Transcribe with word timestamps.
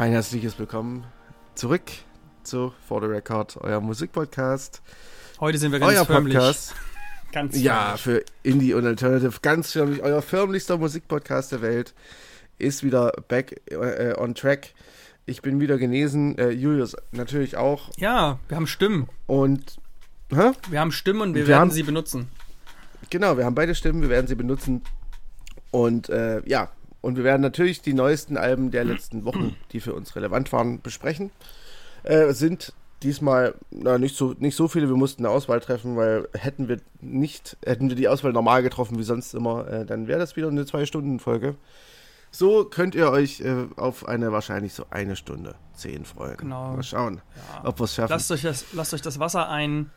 Ein 0.00 0.12
herzliches 0.12 0.58
Willkommen 0.58 1.04
zurück 1.54 1.82
zu 2.42 2.72
For 2.86 3.00
the 3.00 3.06
Record, 3.06 3.56
euer 3.60 3.80
Musikpodcast. 3.80 4.82
Heute 5.40 5.58
sind 5.58 5.72
wir 5.72 5.78
ganz 5.80 5.92
euer 5.94 6.04
förmlich. 6.04 6.34
Podcast. 6.34 6.74
Ganz 7.32 7.56
Ja, 7.62 7.96
für 7.96 8.24
Indie 8.42 8.74
und 8.74 8.84
Alternative 8.84 9.38
ganz 9.40 9.70
förmlich. 9.70 10.02
Euer 10.02 10.20
förmlichster 10.20 10.78
Musikpodcast 10.78 11.52
der 11.52 11.62
Welt 11.62 11.94
ist 12.58 12.82
wieder 12.82 13.12
back 13.28 13.60
äh, 13.70 14.14
on 14.18 14.34
track. 14.34 14.74
Ich 15.26 15.40
bin 15.40 15.60
wieder 15.60 15.78
genesen, 15.78 16.36
äh, 16.38 16.50
Julius 16.50 16.96
natürlich 17.12 17.56
auch. 17.56 17.90
Ja, 17.98 18.40
wir 18.48 18.56
haben 18.56 18.66
Stimmen. 18.66 19.08
Und 19.28 19.76
hä? 20.34 20.50
Wir 20.70 20.80
haben 20.80 20.90
Stimmen 20.90 21.20
und 21.20 21.34
wir, 21.34 21.42
Wir 21.42 21.48
werden 21.48 21.60
haben- 21.60 21.70
sie 21.70 21.84
benutzen. 21.84 22.26
genau, 23.10 23.36
wir 23.38 23.44
haben 23.44 23.54
beide 23.54 23.76
Stimmen, 23.76 24.02
wir 24.02 24.08
werden 24.08 24.26
sie 24.26 24.34
benutzen. 24.34 24.82
Und 25.70 26.08
äh, 26.08 26.42
ja, 26.48 26.68
und 27.00 27.16
wir 27.16 27.24
werden 27.24 27.42
natürlich 27.42 27.80
die 27.82 27.94
neuesten 27.94 28.36
Alben 28.36 28.70
der 28.70 28.84
letzten 28.84 29.24
Wochen, 29.24 29.56
die 29.72 29.80
für 29.80 29.94
uns 29.94 30.14
relevant 30.16 30.52
waren, 30.52 30.80
besprechen. 30.80 31.30
Äh, 32.02 32.32
sind 32.32 32.72
diesmal 33.02 33.54
na, 33.70 33.98
nicht 33.98 34.16
so 34.16 34.34
nicht 34.38 34.56
so 34.56 34.68
viele. 34.68 34.88
Wir 34.88 34.96
mussten 34.96 35.24
eine 35.24 35.34
Auswahl 35.34 35.60
treffen, 35.60 35.96
weil 35.96 36.28
hätten 36.34 36.68
wir 36.68 36.78
nicht 37.00 37.56
hätten 37.64 37.88
wir 37.88 37.96
die 37.96 38.08
Auswahl 38.08 38.32
normal 38.32 38.62
getroffen 38.62 38.98
wie 38.98 39.02
sonst 39.02 39.34
immer, 39.34 39.66
äh, 39.68 39.86
dann 39.86 40.06
wäre 40.06 40.18
das 40.18 40.36
wieder 40.36 40.48
eine 40.48 40.66
zwei 40.66 40.84
Stunden 40.86 41.18
Folge. 41.18 41.56
So 42.32 42.64
könnt 42.64 42.94
ihr 42.94 43.10
euch 43.10 43.40
äh, 43.40 43.66
auf 43.76 44.06
eine 44.06 44.30
wahrscheinlich 44.32 44.72
so 44.74 44.84
eine 44.90 45.16
Stunde 45.16 45.56
zehn 45.74 46.04
freuen. 46.04 46.36
Genau. 46.36 46.74
Mal 46.74 46.82
schauen, 46.82 47.22
Ja. 47.36 47.68
ob 47.68 47.80
wir 47.80 47.84
es 47.84 47.94
schaffen. 47.94 48.12
Lasst 48.12 48.30
euch, 48.30 48.42
das, 48.42 48.66
lasst 48.72 48.94
euch 48.94 49.02
das 49.02 49.18
Wasser 49.18 49.48
ein 49.48 49.90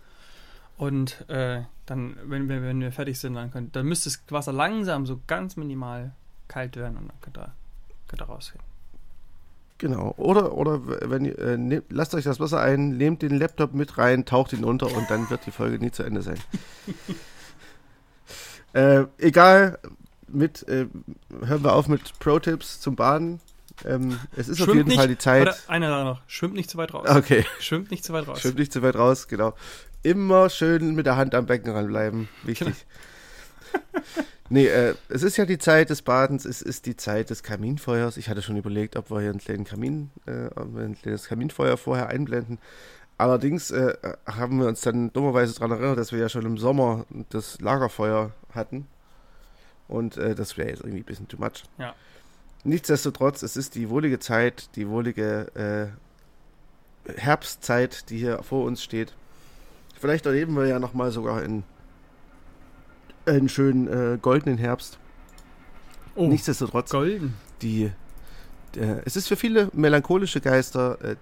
und 0.78 1.30
äh, 1.30 1.61
dann, 1.85 2.17
wenn 2.25 2.50
wir, 2.50 2.63
wenn 2.63 2.80
wir 2.81 2.91
fertig 2.91 3.19
sind, 3.19 3.35
dann, 3.35 3.52
könnt, 3.52 3.75
dann 3.75 3.85
müsste 3.85 4.09
das 4.09 4.19
Wasser 4.30 4.52
langsam 4.53 5.06
so 5.06 5.19
ganz 5.28 5.58
minimal 5.58 6.16
kalt 6.54 6.76
werden 6.76 6.98
und 6.98 7.08
dann 7.09 7.22
könnt 7.22 7.38
ihr, 7.38 7.52
könnt 8.08 8.22
ihr 8.22 8.26
rausgehen. 8.26 8.64
Genau. 9.80 10.14
Oder, 10.18 10.54
oder 10.54 10.82
wenn 11.09 11.26
ihr, 11.26 11.38
äh, 11.40 11.58
nehmt, 11.58 11.86
lasst 11.92 12.14
euch 12.16 12.23
das 12.23 12.40
Wasser 12.40 12.62
ein, 12.62 12.96
nehmt 12.98 13.22
den 13.22 13.38
Laptop 13.38 13.73
mit 13.73 13.98
rein, 13.98 14.23
taucht 14.26 14.54
ihn 14.54 14.64
unter 14.64 14.86
und 14.96 15.09
dann 15.09 15.30
wird 15.30 15.46
die 15.46 15.52
Folge 15.52 15.80
nie 15.80 15.92
zu 15.92 16.04
Ende 16.04 16.22
sein. 16.22 16.38
äh, 18.74 19.06
egal, 19.18 19.80
mit, 20.28 20.68
äh, 20.68 20.88
hören 21.44 21.64
wir 21.64 21.74
auf 21.74 21.88
mit 21.88 22.18
Pro-Tipps 22.20 22.80
zum 22.80 22.96
Baden. 22.96 23.40
Ähm, 23.86 24.20
es 24.38 24.48
ist 24.48 24.62
auf 24.62 24.66
Schwimmt 24.66 24.78
jeden 24.78 24.90
nicht- 24.90 24.98
Fall 25.00 25.08
die 25.08 25.18
Zeit. 25.18 25.42
Oder 25.44 25.56
eine 25.68 25.88
Sache 25.90 26.06
noch, 26.06 26.22
schwimmt 26.28 26.54
nicht 26.54 26.70
zu 26.70 26.78
weit 26.78 26.94
raus. 26.94 27.08
Okay, 27.09 27.46
Schwimmt 27.59 27.92
nicht 27.92 28.06
zu 28.06 28.14
weit 28.14 28.28
raus. 28.28 28.40
schwimmt 28.42 28.59
nicht 28.59 28.72
zu 28.72 28.81
weit 28.84 28.96
raus, 28.96 29.28
genau. 29.28 29.54
Immer 30.04 30.50
schön 30.50 30.96
mit 30.96 31.06
der 31.08 31.16
Hand 31.18 31.34
am 31.36 31.46
Becken 31.46 31.72
ranbleiben. 31.72 32.30
Wichtig. 32.44 32.74
nee, 34.54 34.68
äh, 34.68 34.96
es 35.09 35.23
ist 35.23 35.38
ja 35.38 35.46
die 35.46 35.58
Zeit 35.58 35.90
des 35.90 36.02
Badens, 36.04 36.46
es 36.46 36.62
ist 36.62 36.86
die 36.86 36.96
Zeit 36.96 37.30
des 37.30 37.44
Kaminfeuers. 37.44 38.18
Ich 38.18 38.30
hatte 38.30 38.42
schon 38.42 38.56
überlegt, 38.56 38.96
ob 38.96 39.09
wir 39.12 39.20
hier 39.20 39.32
einen 39.32 39.40
kleinen 39.40 39.66
Kamin, 39.66 40.12
äh, 40.26 40.50
ein 40.56 40.96
kleines 41.02 41.28
Kaminfeuer 41.28 41.76
vorher 41.78 42.08
einblenden. 42.08 42.59
Allerdings 43.18 43.72
äh, 43.72 43.96
haben 44.26 44.59
wir 44.59 44.68
uns 44.68 44.81
dann 44.81 45.12
dummerweise 45.12 45.53
daran 45.53 45.72
erinnert, 45.72 45.97
dass 45.97 46.12
wir 46.12 46.19
ja 46.19 46.30
schon 46.30 46.46
im 46.46 46.58
Sommer 46.58 47.06
das 47.30 47.59
Lagerfeuer 47.62 48.31
hatten. 48.53 48.88
Und 49.88 50.18
äh, 50.18 50.36
das 50.36 50.58
wäre 50.58 50.69
jetzt 50.69 50.81
irgendwie 50.81 51.00
ein 51.00 51.06
bisschen 51.06 51.28
too 51.28 51.38
much. 51.38 51.63
Ja. 51.78 51.94
Nichtsdestotrotz, 52.63 53.44
es 53.44 53.58
ist 53.58 53.75
die 53.75 53.90
wohlige 53.90 54.19
Zeit, 54.19 54.75
die 54.75 54.88
wohlige 54.88 55.94
äh, 57.08 57.19
Herbstzeit, 57.19 58.09
die 58.09 58.18
hier 58.18 58.42
vor 58.44 58.66
uns 58.66 58.84
steht. 58.84 59.13
Vielleicht 60.00 60.25
erleben 60.25 60.56
wir 60.56 60.68
ja 60.68 60.80
nochmal 60.80 61.12
sogar 61.12 61.44
in 61.44 61.63
einen 63.25 63.50
schönen 63.50 63.88
äh, 63.88 64.17
goldenen 64.22 64.57
Herbst. 64.57 65.00
Oh, 66.16 66.28
Nichtsdestotrotz, 66.28 66.91
golden. 66.91 67.34
die, 67.61 67.91
äh, 68.75 69.01
es 69.06 69.16
ist 69.16 69.28
für 69.28 69.35
viele 69.35 69.69
melancholische 69.73 70.41
Geister 70.41 71.01
äh, 71.03 71.16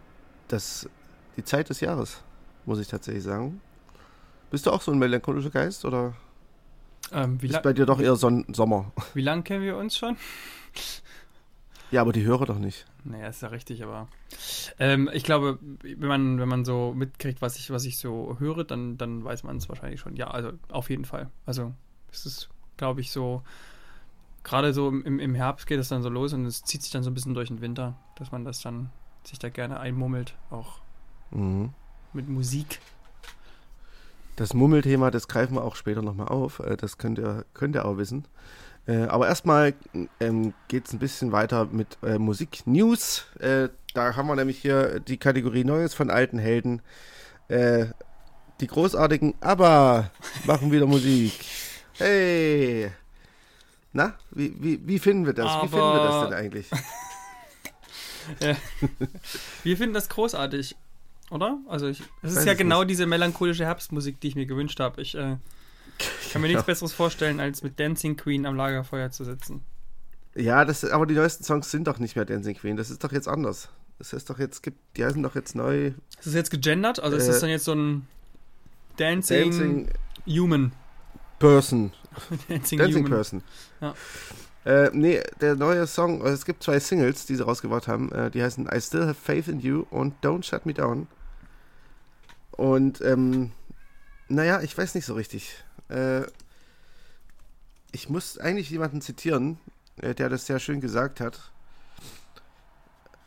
das, 0.48 0.90
die 1.38 1.44
Zeit 1.44 1.70
des 1.70 1.80
Jahres, 1.80 2.22
muss 2.66 2.80
ich 2.80 2.88
tatsächlich 2.88 3.24
sagen. 3.24 3.62
Bist 4.50 4.66
du 4.66 4.72
auch 4.72 4.82
so 4.82 4.92
ein 4.92 5.00
melancholischer 5.00 5.50
Geist 5.50 5.86
oder 5.86 6.14
Ähm, 7.14 7.40
ist 7.42 7.62
bei 7.62 7.72
dir 7.74 7.86
doch 7.86 8.02
eher 8.02 8.16
Son 8.18 8.46
Sommer? 8.54 8.92
wie 9.14 9.22
lang 9.22 9.44
kennen 9.46 9.64
wir 9.64 9.78
uns 9.78 9.98
schon? 9.98 10.18
Ja, 11.90 12.02
aber 12.02 12.14
die 12.14 12.24
höre 12.24 12.46
doch 12.46 12.58
nicht. 12.60 12.86
Naja, 13.04 13.28
ist 13.28 13.42
ja 13.42 13.50
richtig, 13.50 13.84
aber 13.84 14.08
ähm, 14.80 15.10
ich 15.14 15.24
glaube, 15.24 15.58
wenn 15.82 16.08
man, 16.08 16.40
wenn 16.40 16.48
man 16.48 16.64
so 16.66 16.94
mitkriegt, 16.96 17.42
was 17.42 17.58
ich, 17.58 17.70
was 17.72 17.84
ich 17.86 17.98
so 17.98 18.38
höre, 18.40 18.64
dann, 18.64 18.98
dann 18.98 19.24
weiß 19.24 19.44
man 19.44 19.58
es 19.58 19.68
wahrscheinlich 19.70 20.00
schon. 20.00 20.16
Ja, 20.16 20.28
also 20.32 20.52
auf 20.70 20.90
jeden 20.90 21.04
Fall. 21.06 21.30
Also 21.46 21.74
es 22.12 22.26
ist, 22.26 22.50
glaube 22.78 23.02
ich, 23.02 23.12
so, 23.12 23.42
gerade 24.44 24.74
so 24.74 24.90
im, 24.90 25.20
im 25.20 25.36
Herbst 25.36 25.68
geht 25.68 25.80
es 25.80 25.90
dann 25.90 26.02
so 26.04 26.10
los 26.10 26.34
und 26.34 26.46
es 26.46 26.64
zieht 26.64 26.82
sich 26.82 26.92
dann 26.92 27.04
so 27.04 27.10
ein 27.10 27.14
bisschen 27.14 27.34
durch 27.34 27.50
den 27.50 27.62
Winter, 27.62 27.96
dass 28.18 28.32
man 28.32 28.44
das 28.46 28.62
dann 28.62 28.90
sich 29.24 29.40
da 29.40 29.50
gerne 29.50 29.80
einmummelt, 29.80 30.36
auch 30.50 30.80
Mhm. 31.32 31.70
mit 32.14 32.28
Musik. 32.28 32.80
Das 34.36 34.54
Mummelthema, 34.54 35.12
das 35.12 35.28
greifen 35.28 35.56
wir 35.56 35.64
auch 35.64 35.76
später 35.76 36.02
nochmal 36.02 36.28
auf. 36.30 36.60
Äh, 36.60 36.76
Das 36.78 36.98
könnt 36.98 37.20
ihr, 37.20 37.46
könnt 37.54 37.76
ihr 37.76 37.86
auch 37.86 37.98
wissen. 37.98 38.26
Äh, 38.88 39.04
Aber 39.04 39.28
erstmal 39.28 39.74
ähm, 40.20 40.54
geht 40.68 40.88
es 40.88 40.94
ein 40.94 41.00
bisschen 41.00 41.32
weiter 41.32 41.66
mit 41.72 41.98
äh, 42.04 42.18
Musik-News. 42.18 43.26
Äh, 43.40 43.70
da 43.94 44.16
haben 44.16 44.28
wir 44.28 44.36
nämlich 44.36 44.58
hier 44.60 45.00
die 45.00 45.18
Kategorie 45.18 45.64
Neues 45.64 45.94
von 45.94 46.10
alten 46.10 46.40
Helden. 46.40 46.82
Äh, 47.50 47.88
die 48.60 48.68
großartigen 48.68 49.36
ABBA 49.42 50.10
machen 50.46 50.72
wieder 50.72 50.88
Musik. 50.88 51.34
Hey! 52.02 52.92
Na, 53.94 54.16
wie, 54.32 54.56
wie, 54.60 54.80
wie 54.88 55.00
finden 55.00 55.26
wir 55.26 55.34
das? 55.34 55.46
Wie 55.64 55.68
finden 55.68 55.76
wir 55.76 56.04
das 56.04 56.14
Aber- 56.16 56.26
denn 56.30 56.34
eigentlich? 56.38 56.68
Wir 59.64 59.78
finden 59.78 59.94
das 59.96 60.08
großartig, 60.08 60.76
oder? 61.32 61.58
Also 61.68 61.88
ich, 61.88 62.04
das 62.22 62.36
ist 62.36 62.46
ja 62.46 62.54
genau 62.54 62.84
diese 62.84 63.06
melancholische 63.08 63.66
Herbstmusik, 63.66 64.20
die 64.20 64.28
ich 64.30 64.36
mir 64.36 64.46
gewünscht 64.46 64.80
habe. 64.80 65.02
Ich 65.02 65.16
äh, 65.16 65.38
kann 66.32 66.42
mir 66.42 66.48
nichts 66.48 66.62
Ja. 66.62 66.66
Besseres 66.66 66.94
vorstellen, 66.94 67.40
als 67.40 67.64
mit 67.64 67.80
Dancing 67.80 68.16
Queen 68.18 68.46
am 68.46 68.56
Lagerfeuer 68.56 69.10
zu 69.12 69.24
sitzen. 69.26 69.62
Ja, 70.36 70.66
das, 70.66 70.86
aber 70.86 71.08
die 71.08 71.16
neuesten 71.16 71.44
Songs 71.44 71.72
sind 71.72 71.88
doch 71.88 71.98
nicht 72.00 72.16
mehr 72.16 72.26
Dancing 72.26 72.56
Queen. 72.56 72.78
Das 72.78 72.90
ist 72.92 73.04
doch 73.04 73.12
jetzt 73.12 73.28
anders. 73.28 73.70
Das 73.98 74.14
ist 74.14 74.30
doch 74.30 74.40
jetzt, 74.40 74.62
gibt, 74.64 74.78
die 74.98 75.04
heißen 75.04 75.22
doch 75.22 75.36
jetzt 75.36 75.56
neu 75.56 75.88
Ist 76.18 76.26
das 76.26 76.34
jetzt 76.36 76.52
gegendert? 76.52 77.00
Also 77.00 77.18
ist 77.18 77.26
Äh, 77.26 77.32
das 77.32 77.40
dann 77.42 77.50
jetzt 77.50 77.66
so 77.66 77.74
ein 77.74 78.08
Dancing, 78.98 79.50
Dancing 79.52 79.90
Human? 80.28 80.72
Person. 81.42 81.92
Dancing, 82.48 82.78
Dancing. 82.78 83.06
Person. 83.06 83.44
Ja. 83.82 83.96
Äh, 84.64 84.92
nee, 84.94 85.22
der 85.40 85.56
neue 85.56 85.88
Song, 85.88 86.22
also 86.22 86.34
es 86.34 86.46
gibt 86.46 86.62
zwei 86.62 86.80
Singles, 86.80 87.26
die 87.26 87.36
sie 87.36 87.44
rausgebracht 87.44 87.88
haben. 87.88 88.12
Äh, 88.12 88.30
die 88.30 88.44
heißen 88.44 88.70
I 88.72 88.80
Still 88.80 89.08
Have 89.08 89.16
Faith 89.16 89.48
in 89.48 89.60
You 89.60 89.86
und 89.90 90.24
Don't 90.24 90.44
Shut 90.44 90.66
Me 90.66 90.74
Down. 90.74 91.08
Und, 92.52 93.02
ähm, 93.02 93.52
naja, 94.28 94.62
ich 94.62 94.78
weiß 94.78 94.94
nicht 94.94 95.06
so 95.06 95.16
richtig. 95.16 95.56
Äh, 95.90 96.22
ich 97.92 98.08
muss 98.08 98.38
eigentlich 98.38 98.70
jemanden 98.70 99.02
zitieren, 99.02 99.58
äh, 99.98 100.14
der 100.14 100.30
das 100.30 100.46
sehr 100.46 100.60
schön 100.60 100.80
gesagt 100.80 101.20
hat. 101.20 101.52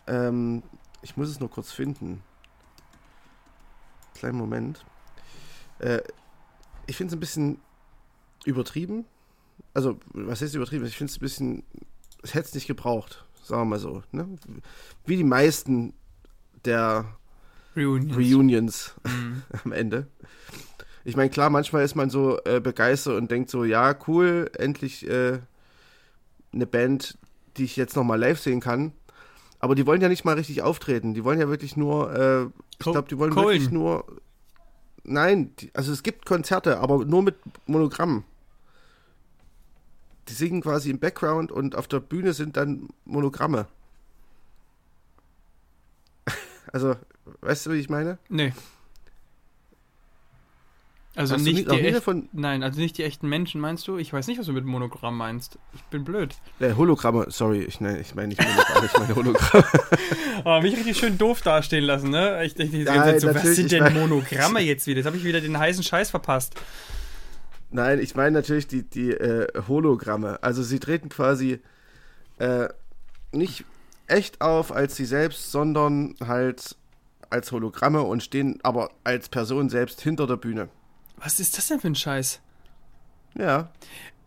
Ähm, 0.07 0.63
ich 1.03 1.17
muss 1.17 1.29
es 1.29 1.41
nur 1.41 1.51
kurz 1.51 1.73
finden. 1.73 2.23
Kleinen 4.15 4.39
Moment. 4.39 4.85
Äh, 5.81 6.01
ich 6.87 6.97
finde 6.97 7.13
es 7.13 7.17
ein 7.17 7.21
bisschen 7.21 7.61
übertrieben. 8.45 9.05
Also, 9.73 9.99
was 10.13 10.41
heißt 10.41 10.55
übertrieben? 10.55 10.85
Ich 10.87 10.97
finde 10.97 11.11
es 11.11 11.17
ein 11.19 11.21
bisschen. 11.21 11.63
Es 12.23 12.35
hätte 12.35 12.49
es 12.49 12.55
nicht 12.55 12.67
gebraucht, 12.67 13.25
sagen 13.43 13.63
wir 13.63 13.67
mal 13.67 13.79
so. 13.79 14.03
Ne? 14.13 14.27
Wie 15.05 15.17
die 15.17 15.25
meisten 15.25 15.93
der 16.65 17.07
Reunions. 17.77 18.17
Reunions 18.17 18.95
Mhm. 19.07 19.43
am 19.65 19.73
Ende. 19.73 20.07
Ich 21.05 21.17
meine, 21.17 21.29
klar, 21.29 21.51
manchmal 21.51 21.85
ist 21.85 21.97
man 21.97 22.09
so 22.09 22.39
äh, 22.45 22.61
begeistert 22.61 23.17
und 23.19 23.31
denkt 23.31 23.51
so, 23.51 23.65
ja, 23.65 23.95
cool, 24.09 24.51
endlich 24.57 25.07
äh, 25.07 25.39
eine 26.53 26.67
Band, 26.67 27.19
die 27.59 27.65
ich 27.65 27.77
jetzt 27.77 27.95
nochmal 27.95 28.19
live 28.19 28.41
sehen 28.41 28.61
kann. 28.61 28.93
Aber 29.59 29.75
die 29.75 29.87
wollen 29.87 30.01
ja 30.01 30.09
nicht 30.09 30.25
mal 30.25 30.35
richtig 30.37 30.63
auftreten. 30.63 31.13
Die 31.13 31.25
wollen 31.25 31.41
ja 31.41 31.49
wirklich 31.49 31.77
nur, 31.77 32.13
äh, 32.15 32.45
ich 32.73 32.79
glaube, 32.79 33.09
die 33.09 33.19
wollen 33.19 33.33
Cohen. 33.33 33.49
wirklich 33.49 33.71
nur. 33.71 34.05
Nein, 35.05 35.55
die, 35.57 35.71
also 35.75 35.93
es 35.93 36.03
gibt 36.03 36.25
Konzerte, 36.25 36.79
aber 36.81 37.05
nur 37.05 37.23
mit 37.23 37.35
Monogramm. 37.67 38.25
Die 40.29 40.33
singen 40.33 40.63
quasi 40.63 40.91
im 40.91 40.99
Background 40.99 41.53
und 41.53 41.77
auf 41.77 41.87
der 41.89 42.01
Bühne 42.01 42.33
sind 42.33 42.57
dann 42.57 42.89
Monogramme. 43.05 43.67
Also, 46.73 46.97
Weißt 47.41 47.67
du, 47.67 47.73
wie 47.73 47.79
ich 47.79 47.89
meine? 47.89 48.19
Nee. 48.29 48.53
Also 51.17 51.35
Hast 51.35 51.43
nicht 51.45 51.71
die 51.71 51.79
echt, 51.79 51.97
davon- 51.97 52.29
Nein, 52.33 52.65
also 52.65 52.81
nicht 52.81 52.99
die 52.99 53.05
echten 53.05 53.29
Menschen, 53.29 53.61
meinst 53.61 53.87
du? 53.87 53.99
Ich 53.99 54.13
weiß 54.13 54.27
nicht, 54.27 54.39
was 54.41 54.47
du 54.47 54.53
mit 54.53 54.65
Monogramm 54.65 55.17
meinst. 55.17 55.59
Ich 55.73 55.83
bin 55.85 56.05
blöd. 56.05 56.35
Äh, 56.59 56.73
Hologramme, 56.75 57.27
sorry, 57.29 57.63
ich, 57.63 57.81
nein, 57.81 58.01
ich 58.01 58.17
meine 58.17 58.29
nicht 58.29 58.41
Hologramme, 58.45 58.87
ich 58.87 58.99
meine 58.99 59.15
Hologramme. 59.15 59.65
Aber 60.41 60.61
mich 60.63 60.77
richtig 60.77 60.99
schön 60.99 61.17
doof 61.17 61.41
dastehen 61.43 61.85
lassen, 61.85 62.11
ne? 62.11 62.45
Ich 62.45 62.55
dachte 62.55 62.69
die 62.71 62.83
Nein, 62.83 63.21
so, 63.21 63.33
was 63.33 63.43
sind 63.43 63.73
ich 63.73 63.79
denn 63.79 63.95
Monogramme 63.95 64.61
jetzt 64.61 64.89
wieder? 64.89 64.99
Jetzt 64.99 65.07
habe 65.07 65.17
ich 65.17 65.23
wieder 65.25 65.41
den 65.41 65.57
heißen 65.57 65.85
Scheiß 65.85 66.11
verpasst. 66.11 66.57
Nein, 67.75 67.99
ich 67.99 68.15
meine 68.15 68.31
natürlich 68.31 68.69
die, 68.69 68.89
die 68.89 69.11
äh, 69.11 69.49
Hologramme. 69.67 70.41
Also 70.45 70.63
sie 70.63 70.79
treten 70.79 71.09
quasi 71.09 71.59
äh, 72.39 72.69
nicht 73.33 73.65
echt 74.07 74.41
auf 74.41 74.71
als 74.71 74.95
sie 74.95 75.05
selbst, 75.05 75.51
sondern 75.51 76.15
halt 76.25 76.77
als 77.31 77.51
Hologramme 77.51 78.03
und 78.03 78.23
stehen 78.23 78.61
aber 78.63 78.91
als 79.03 79.29
Person 79.29 79.71
selbst 79.71 80.01
hinter 80.01 80.29
der 80.29 80.37
Bühne. 80.37 80.69
Was 81.17 81.41
ist 81.41 81.59
das 81.59 81.67
denn 81.67 81.81
für 81.81 81.89
ein 81.89 81.97
Scheiß? 81.97 82.41
Ja, 83.37 83.73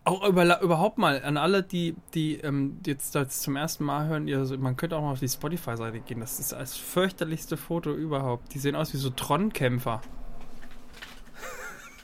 Auch 0.04 0.28
über, 0.28 0.62
überhaupt 0.62 0.98
mal 0.98 1.22
an 1.24 1.38
alle, 1.38 1.64
die, 1.64 1.96
die 2.14 2.36
ähm, 2.42 2.82
jetzt 2.86 3.16
das 3.16 3.42
zum 3.44 3.56
ersten 3.56 3.86
Mal 3.86 4.08
hören, 4.08 4.28
ihr, 4.28 4.40
also 4.40 4.58
man 4.58 4.76
könnte 4.76 4.98
auch 4.98 5.02
mal 5.02 5.14
auf 5.14 5.20
die 5.20 5.30
Spotify-Seite 5.30 6.02
gehen. 6.02 6.20
Das 6.20 6.38
ist 6.42 6.52
das 6.52 6.76
fürchterlichste 6.76 7.56
Foto 7.56 7.94
überhaupt. 7.94 8.54
Die 8.54 8.60
sehen 8.60 8.76
aus 8.76 8.94
wie 8.94 8.98
so 8.98 9.10
Tron-Kämpfer. 9.10 10.02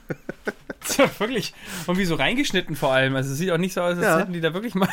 Wirklich. 1.18 1.54
Und 1.86 1.98
wie 1.98 2.04
so 2.04 2.14
reingeschnitten 2.14 2.76
vor 2.76 2.92
allem. 2.92 3.14
Also 3.16 3.32
es 3.32 3.38
sieht 3.38 3.50
auch 3.50 3.58
nicht 3.58 3.74
so 3.74 3.80
aus, 3.80 3.96
als 3.96 4.02
Ja. 4.04 4.18
hätten 4.18 4.32
die 4.32 4.40
da 4.40 4.52
wirklich 4.54 4.74
mal. 4.74 4.88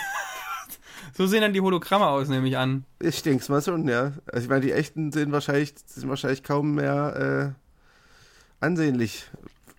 so 1.18 1.28
sehen 1.28 1.42
dann 1.42 1.54
die 1.54 1.62
Hologramme 1.62 2.08
aus, 2.08 2.28
nehme 2.28 2.48
ich 2.48 2.58
an. 2.58 2.86
ich 3.00 3.22
denk's 3.24 3.50
mal 3.50 3.62
schon, 3.62 3.88
ja. 3.88 4.14
Also 4.28 4.44
ich 4.46 4.50
meine, 4.50 4.62
die 4.62 4.72
echten 4.72 5.12
sind 5.12 5.32
wahrscheinlich, 5.32 5.74
sind 5.86 6.10
wahrscheinlich 6.10 6.44
kaum 6.44 6.76
mehr 6.76 7.54
äh, 8.62 8.64
ansehnlich. 8.66 9.26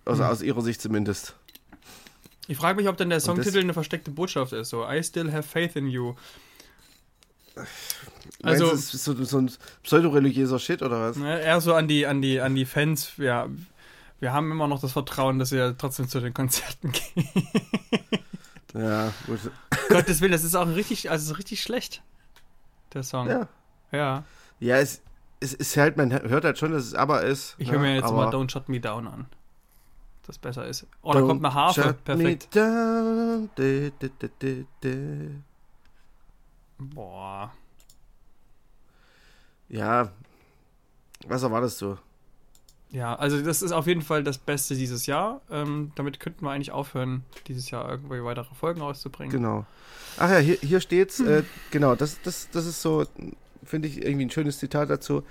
Also 0.05 0.25
Hm. 0.25 0.31
aus 0.31 0.43
ihrer 0.43 0.63
Sicht 0.63 0.81
zumindest. 0.83 1.35
Ich 2.49 2.57
frage 2.57 2.77
mich, 2.77 2.89
ob 2.89 2.97
denn 2.97 3.09
der 3.09 3.21
Songtitel 3.21 3.61
eine 3.61 3.73
versteckte 3.73 4.11
Botschaft 4.11 4.53
ist. 4.53 4.71
So, 4.71 4.85
I 4.89 5.03
still 5.03 5.33
have 5.33 5.45
faith 5.45 5.77
in 5.77 5.87
you. 5.87 6.15
Also, 7.55 7.67
Also- 8.43 8.43
Meinst 8.43 8.61
du, 8.63 8.67
es 8.77 8.95
ist 8.95 9.05
so, 9.05 9.25
so 9.25 9.39
ein 9.39 9.51
pseudoreligiöser 9.85 10.59
Shit 10.59 10.83
oder 10.83 11.01
was? 11.11 11.17
Ne, 11.17 11.41
eher 11.41 11.61
so 11.61 11.75
an 11.75 11.87
die, 11.87 12.07
an 12.07 12.21
die, 12.23 12.41
an 12.41 12.55
die 12.55 12.65
Fans. 12.65 13.13
Ja, 13.19 13.49
wir 14.23 14.33
haben 14.33 14.53
immer 14.53 14.69
noch 14.69 14.81
das 14.81 14.93
Vertrauen, 14.93 15.41
dass 15.41 15.51
ihr 15.51 15.77
trotzdem 15.77 16.07
zu 16.07 16.21
den 16.21 16.33
Konzerten 16.33 16.93
geht. 17.15 17.27
Ja, 18.73 19.13
gut. 19.27 19.51
Gottes 19.89 20.21
Willen, 20.21 20.31
das 20.31 20.45
ist 20.45 20.55
auch 20.55 20.69
richtig, 20.69 21.11
also 21.11 21.35
richtig 21.35 21.61
schlecht. 21.61 22.05
Der 22.95 23.03
Song. 23.03 23.29
Ja. 23.29 23.49
Ja. 23.91 24.25
Ja, 24.61 24.77
es, 24.77 25.03
es 25.41 25.53
ist 25.55 25.77
halt, 25.77 25.97
man 25.97 26.13
hört 26.13 26.45
halt 26.45 26.57
schon, 26.57 26.71
dass 26.71 26.85
es 26.85 26.95
aber 26.95 27.23
ist. 27.23 27.57
Ich 27.59 27.67
ne? 27.67 27.73
höre 27.73 27.81
mir 27.81 27.97
jetzt 27.97 28.13
mal 28.13 28.33
Don't 28.33 28.49
Shut 28.49 28.69
Me 28.69 28.79
Down 28.79 29.09
an. 29.09 29.27
Das 30.25 30.39
besser 30.39 30.69
ist. 30.69 30.87
Oh, 31.03 31.13
da 31.13 31.21
kommt 31.21 31.45
eine 31.45 31.53
Harfe. 31.53 31.95
Perfekt. 32.05 32.49
Boah. 36.79 37.53
Ja, 39.69 40.13
was 41.27 41.43
erwartest 41.43 41.83
du? 41.83 41.99
Ja, 42.93 43.15
also 43.15 43.41
das 43.41 43.63
ist 43.63 43.73
auf 43.73 43.87
jeden 43.87 44.03
Fall 44.03 44.23
das 44.23 44.37
Beste 44.37 44.75
dieses 44.75 45.07
Jahr. 45.07 45.41
Ähm, 45.51 45.93
damit 45.95 46.21
könnten 46.21 46.45
wir 46.45 46.51
eigentlich 46.51 46.73
aufhören, 46.73 47.25
dieses 47.49 47.71
Jahr 47.71 47.89
irgendwie 47.89 48.23
weitere 48.23 48.55
Folgen 48.55 48.83
rauszubringen. 48.83 49.33
Genau. 49.33 49.65
Ach 50.19 50.31
ja, 50.31 50.39
hier, 50.39 50.59
hier 50.61 50.81
steht's. 50.81 51.19
Äh, 51.19 51.43
genau, 51.71 51.95
das, 51.95 52.21
das, 52.23 52.51
das 52.51 52.67
ist 52.67 52.83
so, 52.83 53.07
finde 53.65 53.89
ich, 53.89 54.05
irgendwie 54.05 54.27
ein 54.27 54.31
schönes 54.31 54.59
Zitat 54.59 54.91
dazu. 54.91 55.23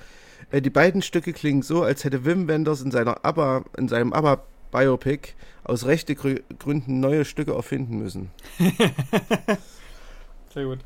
Äh, 0.50 0.62
die 0.62 0.72
beiden 0.72 1.04
Stücke 1.04 1.34
klingen 1.34 1.62
so, 1.62 1.84
als 1.84 2.04
hätte 2.04 2.26
Wim 2.26 2.48
Wenders 2.48 2.82
in, 2.82 2.90
seiner 2.90 3.24
ABBA, 3.24 3.64
in 3.78 3.88
seinem 3.88 4.12
ABBA-Biopic 4.12 5.34
aus 5.64 5.86
rechte 5.86 6.16
Grü 6.16 6.40
Gründen 6.58 7.00
neue 7.00 7.26
Stücke 7.26 7.54
erfinden 7.54 8.00
müssen. 8.00 8.32
Sehr 10.54 10.66
gut. 10.66 10.80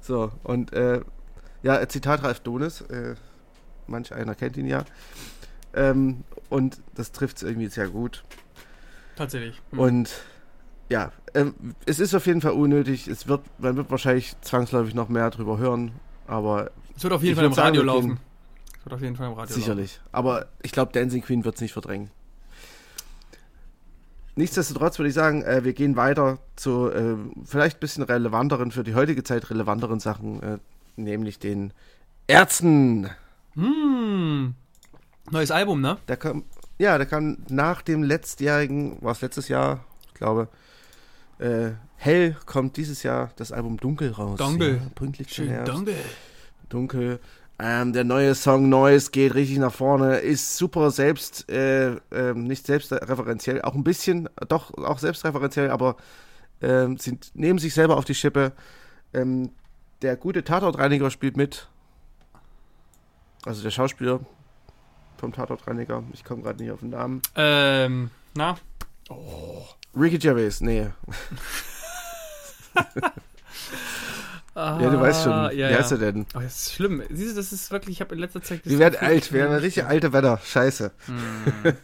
So, 0.00 0.32
und 0.42 0.72
äh, 0.72 1.00
ja, 1.62 1.88
Zitat 1.88 2.24
Ralf 2.24 2.40
Donis, 2.40 2.80
äh, 2.82 3.14
manch 3.86 4.12
einer 4.12 4.34
kennt 4.34 4.56
ihn 4.56 4.66
ja. 4.66 4.84
Ähm, 5.74 6.24
und 6.48 6.80
das 6.94 7.12
trifft 7.12 7.38
es 7.38 7.42
irgendwie 7.42 7.68
sehr 7.68 7.88
gut. 7.88 8.24
Tatsächlich. 9.16 9.60
Hm. 9.70 9.78
Und 9.78 10.10
ja, 10.88 11.12
ähm, 11.34 11.54
es 11.86 12.00
ist 12.00 12.14
auf 12.14 12.26
jeden 12.26 12.40
Fall 12.40 12.52
unnötig. 12.52 13.06
Es 13.08 13.28
wird, 13.28 13.42
man 13.58 13.76
wird 13.76 13.90
wahrscheinlich 13.90 14.34
zwangsläufig 14.40 14.94
noch 14.94 15.08
mehr 15.08 15.28
drüber 15.30 15.58
hören, 15.58 15.92
aber 16.26 16.70
es 16.96 17.02
wird 17.02 17.12
auf 17.12 17.22
jeden 17.22 17.36
Fall 17.36 17.44
im 17.46 17.52
Radio 17.52 17.82
wir 17.84 17.92
gehen- 17.92 18.08
laufen. 18.08 18.20
Es 18.78 18.84
wird 18.84 18.94
auf 18.94 19.02
jeden 19.02 19.16
Fall 19.16 19.26
im 19.26 19.32
Radio 19.34 19.42
laufen. 19.50 19.60
sicherlich. 19.60 20.00
Aber 20.12 20.46
ich 20.62 20.72
glaube, 20.72 20.92
Dancing 20.92 21.20
Queen 21.22 21.44
wird 21.44 21.56
es 21.56 21.60
nicht 21.60 21.72
verdrängen. 21.72 22.10
Nichtsdestotrotz 24.36 24.98
würde 24.98 25.08
ich 25.08 25.14
sagen, 25.14 25.42
äh, 25.42 25.64
wir 25.64 25.72
gehen 25.72 25.96
weiter 25.96 26.38
zu 26.54 26.88
äh, 26.90 27.16
vielleicht 27.44 27.78
ein 27.78 27.80
bisschen 27.80 28.04
relevanteren, 28.04 28.70
für 28.70 28.84
die 28.84 28.94
heutige 28.94 29.24
Zeit 29.24 29.50
relevanteren 29.50 29.98
Sachen, 29.98 30.40
äh, 30.42 30.58
nämlich 30.96 31.38
den 31.40 31.72
Ärzten. 32.28 33.10
Hm. 33.54 34.54
Neues 35.30 35.50
Album, 35.50 35.80
ne? 35.80 35.98
Der 36.08 36.16
kam, 36.16 36.44
ja, 36.78 36.96
der 36.98 37.06
kam 37.06 37.38
nach 37.48 37.82
dem 37.82 38.02
letztjährigen, 38.02 39.02
war 39.02 39.12
es 39.12 39.20
letztes 39.20 39.48
Jahr, 39.48 39.84
ich 40.08 40.14
glaube, 40.14 40.48
äh, 41.38 41.70
Hell 41.96 42.36
kommt 42.46 42.76
dieses 42.76 43.02
Jahr 43.02 43.30
das 43.36 43.50
Album 43.52 43.76
Dunkel 43.76 44.12
raus. 44.12 44.38
Dunkel. 44.38 44.76
Ja, 44.76 44.90
pünktlich 44.94 45.32
Schön 45.32 45.48
Herbst. 45.48 45.72
dunkel. 45.72 45.96
Dunkel. 46.68 47.20
Ähm, 47.60 47.92
der 47.92 48.04
neue 48.04 48.36
Song 48.36 48.68
Noise 48.68 49.10
geht 49.10 49.34
richtig 49.34 49.58
nach 49.58 49.72
vorne, 49.72 50.18
ist 50.18 50.56
super 50.56 50.92
selbst, 50.92 51.50
äh, 51.50 51.96
ähm, 52.12 52.44
nicht 52.44 52.64
selbstreferenziell, 52.66 53.62
auch 53.62 53.74
ein 53.74 53.82
bisschen, 53.82 54.28
doch 54.48 54.72
auch 54.78 54.98
selbstreferenziell, 54.98 55.70
aber 55.70 55.96
ähm, 56.62 56.98
sind, 56.98 57.32
nehmen 57.34 57.58
sich 57.58 57.74
selber 57.74 57.96
auf 57.96 58.04
die 58.04 58.14
Schippe. 58.14 58.52
Ähm, 59.12 59.50
der 60.02 60.16
gute 60.16 60.44
Tatortreiniger 60.44 61.10
spielt 61.10 61.36
mit. 61.36 61.68
Also 63.44 63.62
der 63.64 63.70
Schauspieler 63.72 64.20
vom 65.18 65.32
Tatortreiniger, 65.32 66.02
ich 66.12 66.24
komme 66.24 66.42
gerade 66.42 66.62
nicht 66.62 66.72
auf 66.72 66.80
den 66.80 66.90
Namen. 66.90 67.22
Ähm, 67.36 68.10
na? 68.34 68.56
Ricky 69.96 70.18
Gervais, 70.18 70.60
nee. 70.60 70.88
Ah, 74.54 74.80
Ja, 74.80 74.90
du 74.90 75.00
weißt 75.00 75.24
schon. 75.24 75.32
Ja, 75.32 75.50
Wie 75.50 75.58
ja. 75.58 75.68
heißt 75.78 75.92
er 75.92 75.98
denn? 75.98 76.26
Oh, 76.34 76.40
das 76.40 76.66
ist 76.66 76.74
schlimm. 76.74 77.02
Siehst 77.10 77.32
du, 77.32 77.36
das 77.36 77.52
ist 77.52 77.70
wirklich, 77.70 77.96
ich 77.96 78.00
habe 78.00 78.14
in 78.14 78.20
letzter 78.20 78.42
Zeit... 78.42 78.60
Wir 78.64 78.78
werden 78.78 78.96
alt, 79.00 79.32
wir 79.32 79.40
werden 79.40 79.58
richtig 79.58 79.84
alte 79.84 80.12
Wetter. 80.12 80.38
Scheiße. 80.44 80.92
Hm. 81.06 81.72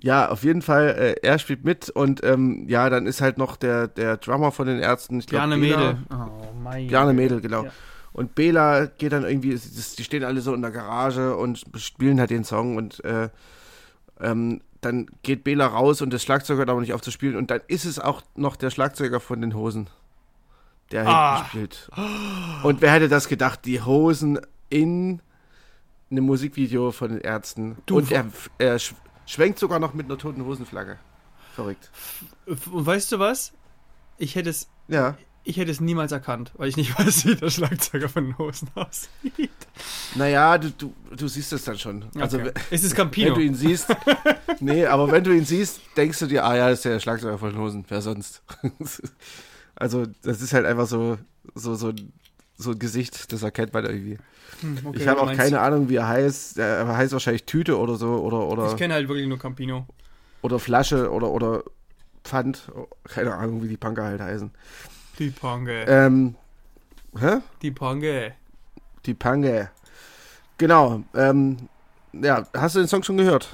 Ja, 0.00 0.28
auf 0.28 0.44
jeden 0.44 0.62
Fall, 0.62 0.88
äh, 0.90 1.26
er 1.26 1.40
spielt 1.40 1.64
mit 1.64 1.90
und 1.90 2.22
ähm, 2.22 2.66
ja, 2.68 2.88
dann 2.88 3.06
ist 3.06 3.20
halt 3.20 3.36
noch 3.36 3.56
der, 3.56 3.88
der 3.88 4.16
Drummer 4.16 4.52
von 4.52 4.68
den 4.68 4.78
Ärzten, 4.78 5.18
ich 5.18 5.26
glaub, 5.26 5.40
Bjarne. 5.40 5.56
Mädel. 5.56 5.98
Oh, 6.10 6.52
mein 6.62 6.86
Bjarne 6.86 7.12
Mädel, 7.12 7.40
genau. 7.40 7.64
Ja. 7.64 7.70
Und 8.18 8.34
Bela 8.34 8.86
geht 8.86 9.12
dann 9.12 9.24
irgendwie, 9.24 9.50
die 9.54 10.04
stehen 10.04 10.24
alle 10.24 10.40
so 10.40 10.52
in 10.52 10.62
der 10.62 10.70
Garage 10.72 11.36
und 11.36 11.62
spielen 11.76 12.18
halt 12.18 12.30
den 12.30 12.42
Song 12.44 12.76
und 12.76 13.04
äh, 13.04 13.28
ähm, 14.20 14.60
dann 14.80 15.06
geht 15.22 15.44
Bela 15.44 15.66
raus 15.66 16.02
und 16.02 16.12
das 16.12 16.22
Schlagzeug 16.22 16.58
hört 16.58 16.68
aber 16.68 16.80
nicht 16.80 16.92
auf 16.94 17.00
zu 17.00 17.10
spielen 17.12 17.36
und 17.36 17.50
dann 17.50 17.60
ist 17.68 17.84
es 17.84 17.98
auch 18.00 18.22
noch 18.34 18.56
der 18.56 18.70
Schlagzeuger 18.70 19.20
von 19.20 19.40
den 19.40 19.54
Hosen, 19.54 19.88
der 20.90 21.06
Ah. 21.06 21.36
hinten 21.36 21.48
spielt. 21.48 21.90
Und 22.64 22.80
wer 22.80 22.90
hätte 22.92 23.08
das 23.08 23.28
gedacht, 23.28 23.64
die 23.64 23.82
Hosen 23.82 24.40
in 24.68 25.20
einem 26.10 26.24
Musikvideo 26.24 26.90
von 26.90 27.10
den 27.10 27.20
Ärzten 27.20 27.76
Du, 27.86 27.98
und 27.98 28.10
er, 28.10 28.26
er 28.58 28.78
sch- 28.78 28.94
schwenkt 29.26 29.58
sogar 29.60 29.78
noch 29.78 29.94
mit 29.94 30.06
einer 30.06 30.18
toten 30.18 30.44
Hosenflagge. 30.44 30.98
Verrückt. 31.54 31.90
Und 32.46 32.86
weißt 32.86 33.12
du 33.12 33.18
was? 33.20 33.52
Ich 34.16 34.34
hätte 34.34 34.50
es, 34.50 34.68
Ja, 34.88 35.16
ich 35.48 35.56
hätte 35.56 35.70
es 35.70 35.80
niemals 35.80 36.12
erkannt, 36.12 36.52
weil 36.56 36.68
ich 36.68 36.76
nicht 36.76 36.98
weiß, 36.98 37.24
wie 37.24 37.34
der 37.34 37.48
Schlagzeuger 37.48 38.08
von 38.10 38.26
den 38.26 38.38
Hosen 38.38 38.68
aussieht. 38.74 39.50
naja, 40.14 40.58
du, 40.58 40.70
du, 40.70 40.92
du 41.16 41.26
siehst 41.26 41.52
es 41.54 41.64
dann 41.64 41.78
schon. 41.78 42.04
Also, 42.16 42.38
okay. 42.38 42.52
ist 42.70 42.84
es 42.84 42.90
Wenn 42.90 42.96
Campino? 42.98 43.34
du 43.34 43.40
ihn 43.40 43.54
siehst, 43.54 43.88
nee, 44.60 44.84
aber 44.84 45.10
wenn 45.10 45.24
du 45.24 45.32
ihn 45.32 45.46
siehst, 45.46 45.80
denkst 45.96 46.18
du 46.18 46.26
dir, 46.26 46.44
ah 46.44 46.54
ja, 46.54 46.68
das 46.68 46.80
ist 46.80 46.84
der 46.84 47.00
Schlagzeuger 47.00 47.38
von 47.38 47.50
den 47.50 47.58
Hosen, 47.58 47.84
wer 47.88 48.02
sonst? 48.02 48.42
also, 49.74 50.04
das 50.22 50.42
ist 50.42 50.52
halt 50.52 50.66
einfach 50.66 50.86
so, 50.86 51.16
so, 51.54 51.74
so, 51.74 51.94
so 52.58 52.72
ein 52.72 52.78
Gesicht, 52.78 53.32
das 53.32 53.42
erkennt 53.42 53.72
man 53.72 53.86
irgendwie. 53.86 54.18
Hm, 54.60 54.78
okay, 54.84 54.98
ich 54.98 55.08
habe 55.08 55.22
auch 55.22 55.32
keine 55.32 55.60
Ahnung, 55.60 55.88
wie 55.88 55.96
er 55.96 56.08
heißt. 56.08 56.58
Er 56.58 56.94
heißt 56.94 57.14
wahrscheinlich 57.14 57.44
Tüte 57.44 57.78
oder 57.78 57.94
so, 57.94 58.18
oder, 58.18 58.46
oder, 58.48 58.70
Ich 58.70 58.76
kenne 58.76 58.92
halt 58.92 59.08
wirklich 59.08 59.26
nur 59.26 59.38
Campino. 59.38 59.86
oder 60.42 60.58
Flasche 60.58 61.10
oder, 61.10 61.30
oder 61.30 61.62
Pfand. 62.22 62.70
Keine 63.04 63.34
Ahnung, 63.34 63.62
wie 63.62 63.68
die 63.68 63.78
Punker 63.78 64.04
halt 64.04 64.20
heißen. 64.20 64.50
Die 65.18 65.30
Pange. 65.30 65.84
Ähm, 65.88 66.36
hä? 67.18 67.38
Die 67.62 67.70
Pange. 67.70 68.34
Die 69.06 69.14
Pange. 69.14 69.70
Genau. 70.58 71.02
Ähm, 71.14 71.68
ja, 72.12 72.46
hast 72.56 72.74
du 72.76 72.80
den 72.80 72.88
Song 72.88 73.02
schon 73.02 73.16
gehört? 73.16 73.48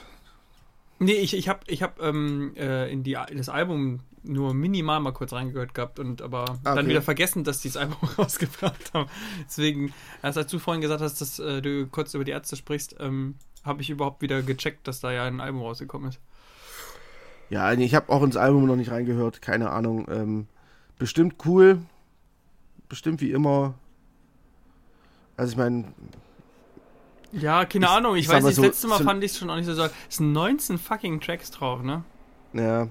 Nee, 0.99 1.13
ich, 1.15 1.35
ich 1.35 1.49
habe 1.49 1.61
ich 1.67 1.83
hab, 1.83 2.01
ähm, 2.01 2.55
äh, 2.57 2.91
in, 2.91 3.03
die, 3.03 3.17
in 3.29 3.39
das 3.39 3.49
Album 3.49 4.01
nur 4.23 4.55
minimal 4.55 5.01
mal 5.01 5.13
kurz 5.13 5.33
reingehört 5.33 5.75
gehabt 5.75 5.99
und 5.99 6.23
aber 6.23 6.45
Ah, 6.49 6.57
dann 6.63 6.79
okay. 6.79 6.89
wieder 6.89 7.03
vergessen, 7.03 7.45
dass 7.45 7.61
die 7.61 7.69
das 7.69 7.77
Album 7.77 7.97
rausgebracht 8.19 8.93
haben. 8.95 9.11
Deswegen, 9.47 9.93
erst 10.23 10.39
als 10.39 10.51
du 10.51 10.59
vorhin 10.59 10.81
gesagt 10.81 11.03
hast, 11.03 11.21
dass 11.21 11.39
äh, 11.39 11.61
du 11.61 11.87
kurz 11.89 12.15
über 12.15 12.25
die 12.25 12.31
Ärzte 12.33 12.57
sprichst, 12.57 12.97
ähm, 13.01 13.35
habe 13.65 13.83
ich 13.83 13.91
überhaupt 13.91 14.23
wieder 14.23 14.43
gecheckt, 14.43 14.87
dass 14.89 15.01
da 15.01 15.13
ja 15.13 15.25
ein 15.25 15.41
Album 15.41 15.63
rausgekommen 15.63 16.09
ist. 16.11 16.21
Ja, 17.51 17.75
nee, 17.75 17.85
ich 17.85 17.95
habe 17.95 18.11
auch 18.11 18.23
ins 18.23 18.37
Album 18.37 18.67
noch 18.67 18.77
nicht 18.77 18.91
reingehört, 18.91 19.43
keine 19.43 19.71
Ahnung. 19.71 20.07
Ähm, 20.11 20.47
bestimmt 20.99 21.37
cool, 21.45 21.79
bestimmt 22.89 23.21
wie 23.21 23.31
immer. 23.33 23.75
Also 25.37 25.53
ich 25.53 25.57
meine, 25.59 25.85
Ja, 27.33 27.65
keine 27.65 27.87
Ich- 27.87 27.91
Ahnung, 27.91 28.15
ich, 28.17 28.27
ich 28.27 28.29
weiß 28.29 28.45
nicht, 28.45 28.55
so, 28.55 28.63
das 28.63 28.71
letzte 28.73 28.87
Mal 28.87 28.99
so- 28.99 29.05
fand 29.05 29.25
ich 29.25 29.33
es 29.33 29.39
schon 29.39 29.51
auch 29.51 29.57
nicht 29.57 29.67
so 29.67 29.75
stark. 29.75 29.93
Es 30.09 30.17
sind 30.19 30.33
19 30.33 30.79
fucking 30.79 31.21
Tracks 31.21 31.51
drauf, 31.51 31.83
ne? 31.83 32.05
ja. 32.53 32.89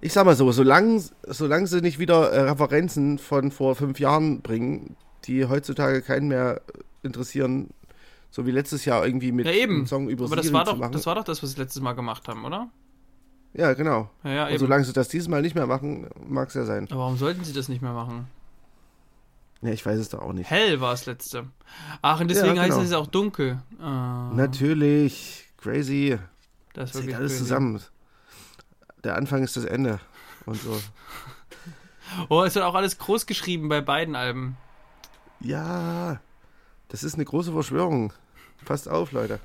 Ich 0.00 0.12
sag 0.12 0.26
mal 0.26 0.36
so, 0.36 0.52
solange, 0.52 1.02
solange 1.26 1.66
sie 1.66 1.80
nicht 1.80 1.98
wieder 1.98 2.30
äh, 2.30 2.40
Referenzen 2.50 3.18
von 3.18 3.50
vor 3.50 3.74
fünf 3.74 3.98
Jahren 3.98 4.42
bringen, 4.42 4.96
die 5.24 5.46
heutzutage 5.46 6.02
keinen 6.02 6.28
mehr 6.28 6.60
interessieren, 7.02 7.70
so 8.30 8.44
wie 8.46 8.50
letztes 8.50 8.84
Jahr 8.84 9.06
irgendwie 9.06 9.32
mit 9.32 9.46
Ja, 9.46 9.52
eben. 9.52 9.86
Song 9.86 10.10
über 10.10 10.26
Aber 10.26 10.36
das 10.36 10.52
war, 10.52 10.64
doch, 10.66 10.78
das 10.90 11.06
war 11.06 11.14
doch 11.14 11.24
das, 11.24 11.42
was 11.42 11.56
wir 11.56 11.64
letztes 11.64 11.80
Mal 11.80 11.94
gemacht 11.94 12.28
haben, 12.28 12.44
oder? 12.44 12.68
Ja, 13.54 13.72
genau. 13.74 14.10
Ja, 14.22 14.30
ja, 14.30 14.46
Und 14.48 14.58
solange 14.58 14.84
sie 14.84 14.92
das 14.92 15.08
dieses 15.08 15.28
Mal 15.28 15.42
nicht 15.42 15.54
mehr 15.54 15.66
machen, 15.66 16.08
mag 16.26 16.48
es 16.48 16.54
ja 16.54 16.64
sein. 16.64 16.86
Aber 16.90 17.00
warum 17.00 17.16
sollten 17.16 17.44
sie 17.44 17.52
das 17.52 17.68
nicht 17.68 17.82
mehr 17.82 17.92
machen? 17.92 18.26
Ja, 19.62 19.70
ich 19.70 19.84
weiß 19.86 19.98
es 19.98 20.10
doch 20.10 20.20
auch 20.20 20.32
nicht. 20.34 20.50
Hell 20.50 20.80
war 20.80 20.90
das 20.90 21.06
letzte. 21.06 21.46
Ach, 22.02 22.20
und 22.20 22.28
deswegen 22.28 22.56
Ja, 22.56 22.62
heißt 22.62 22.72
genau. 22.72 22.82
es 22.84 22.92
auch 22.92 23.06
dunkel. 23.06 23.62
Ah, 23.80 24.30
Natürlich, 24.34 25.46
crazy. 25.56 26.18
Das 26.74 26.90
ist 26.90 26.94
Das 26.94 26.94
hängt 26.94 26.94
wirklich 27.06 27.16
alles 27.16 27.32
crazy. 27.32 27.42
zusammen. 27.44 27.80
Der 29.04 29.16
Anfang 29.16 29.42
ist 29.42 29.56
das 29.56 29.64
Ende. 29.64 30.00
Und 30.46 30.60
so. 30.60 30.78
Oh, 32.28 32.44
es 32.44 32.54
wird 32.54 32.64
auch 32.64 32.74
alles 32.74 32.98
groß 32.98 33.26
geschrieben 33.26 33.68
bei 33.68 33.80
beiden 33.80 34.14
Alben. 34.14 34.56
Ja, 35.40 36.20
das 36.88 37.02
ist 37.02 37.14
eine 37.14 37.24
große 37.24 37.50
Verschwörung. 37.52 38.12
Passt 38.66 38.88
auf, 38.88 39.10
Leute. 39.12 39.40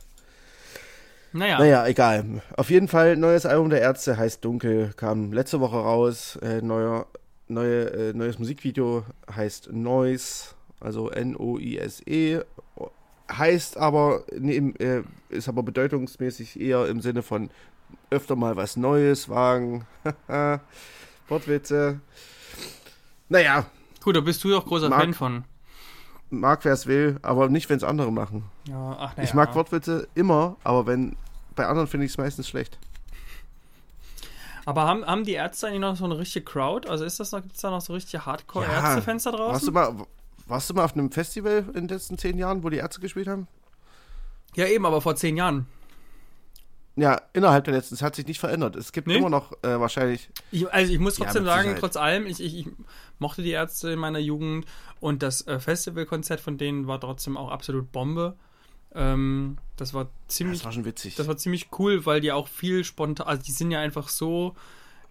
Naja, 1.32 1.60
Naja, 1.60 1.86
egal. 1.88 2.42
Auf 2.58 2.70
jeden 2.70 2.88
Fall, 2.88 3.16
neues 3.16 3.46
Album 3.46 3.70
der 3.70 3.82
Ärzte 3.82 4.18
heißt 4.18 4.44
Dunkel, 4.44 4.92
kam 4.96 5.32
letzte 5.32 5.60
Woche 5.60 5.78
raus. 5.78 6.38
Äh, 6.42 6.62
neuer, 6.62 7.06
neue, 7.48 7.86
äh, 7.92 8.14
neues 8.14 8.40
Musikvideo 8.40 9.04
heißt 9.36 9.72
Noise, 9.72 10.56
also 10.80 11.10
N-O-I-S-E. 11.12 12.40
Heißt 13.32 13.78
aber, 13.78 14.24
im, 14.32 14.74
äh, 14.80 15.04
ist 15.30 15.48
aber 15.48 15.62
bedeutungsmäßig 15.62 16.60
eher 16.60 16.88
im 16.88 17.00
Sinne 17.02 17.22
von 17.22 17.52
öfter 18.10 18.36
mal 18.36 18.56
was 18.56 18.76
Neues 18.76 19.30
wagen. 19.30 19.86
Wortwitze. 21.28 22.00
Naja, 23.30 23.66
gut, 24.04 24.16
da 24.16 24.22
bist 24.22 24.44
du 24.44 24.50
doch 24.50 24.66
großer 24.66 24.90
Mag- 24.90 25.02
Fan 25.02 25.14
von. 25.14 25.44
mag 26.32 26.66
wer 26.66 26.74
es 26.74 26.88
will, 26.88 27.18
aber 27.22 27.50
nicht, 27.50 27.70
wenn 27.70 27.78
es 27.78 27.84
andere 27.84 28.12
machen. 28.12 28.46
Ja, 28.70 28.96
ach, 29.00 29.16
naja. 29.18 29.28
Ich 29.28 29.34
mag 29.34 29.56
Wortwitze 29.56 30.08
immer, 30.16 30.58
aber 30.64 30.86
wenn 30.86 31.16
bei 31.56 31.66
anderen 31.68 31.88
finde 31.88 32.06
ich 32.06 32.12
es 32.12 32.18
meistens 32.18 32.48
schlecht. 32.48 32.78
Aber 34.66 34.84
haben, 34.86 35.06
haben 35.06 35.24
die 35.24 35.34
Ärzte 35.34 35.68
eigentlich 35.68 35.80
noch 35.80 35.96
so 35.96 36.06
eine 36.06 36.18
richtige 36.20 36.46
Crowd? 36.46 36.88
Also 36.88 37.04
ist 37.04 37.20
das 37.20 37.32
noch, 37.32 37.42
gibt 37.42 37.56
es 37.56 37.62
da 37.62 37.72
noch 37.72 37.82
so 37.82 37.94
richtige 37.94 38.26
Hardcore-Ärzte-Fans 38.26 39.24
da 39.24 39.34
Warst 39.34 39.68
du, 39.68 39.72
draußen? 39.72 39.96
mal, 39.98 40.06
warst 40.46 40.70
du 40.70 40.74
mal 40.76 40.86
auf 40.86 40.94
einem 40.94 41.12
Festival 41.12 41.66
in 41.70 41.74
den 41.74 41.88
letzten 41.88 42.18
zehn 42.18 42.38
Jahren, 42.38 42.64
wo 42.64 42.70
die 42.70 42.78
Ärzte 42.78 43.02
gespielt 43.02 43.28
haben? 43.28 43.48
Ja, 44.56 44.68
eben, 44.68 44.86
aber 44.86 45.02
vor 45.02 45.16
zehn 45.16 45.38
Jahren. 45.38 45.66
Ja, 46.96 47.22
innerhalb 47.34 47.64
der 47.64 47.74
letzten. 47.76 47.96
Es 47.96 48.02
hat 48.02 48.16
sich 48.16 48.28
nicht 48.28 48.40
verändert. 48.40 48.76
Es 48.76 48.92
gibt 48.92 49.08
Nee? 49.08 49.16
immer 49.18 49.30
noch 49.30 49.54
äh, 49.64 49.80
wahrscheinlich. 49.80 50.30
Ich, 50.52 50.72
also 50.72 50.92
ich 50.92 51.00
muss 51.00 51.18
Ja, 51.18 51.26
trotzdem 51.26 51.44
mit 51.44 51.52
sagen, 51.52 51.76
trotz 51.80 51.96
allem, 51.96 52.28
ich, 52.28 52.42
ich, 52.44 52.58
ich 52.60 52.68
mochte 53.20 53.42
die 53.42 53.52
Ärzte 53.52 53.92
in 53.92 54.00
meiner 54.00 54.20
Jugend 54.20 54.66
und 55.00 55.24
das 55.24 55.48
äh, 55.48 55.60
Festivalkonzert 55.60 56.42
von 56.42 56.58
denen 56.58 56.88
war 56.88 57.00
trotzdem 57.00 57.38
auch 57.38 57.50
absolut 57.52 57.92
Bombe. 57.92 58.36
Ähm, 58.96 59.58
das 59.78 59.94
war 59.94 60.10
ziemlich 60.28 60.60
Das 60.60 60.66
war 60.66 60.72
schon 60.72 60.86
witzig. 60.86 61.16
Das 61.16 61.28
war 61.28 61.38
ziemlich 61.38 61.70
cool, 61.78 62.06
weil 62.06 62.22
die 62.22 62.32
auch 62.32 62.48
viel 62.48 62.84
spontan, 62.84 63.28
also 63.28 63.44
die 63.44 63.52
sind 63.52 63.72
ja 63.72 63.80
einfach 63.80 64.10
so 64.10 64.56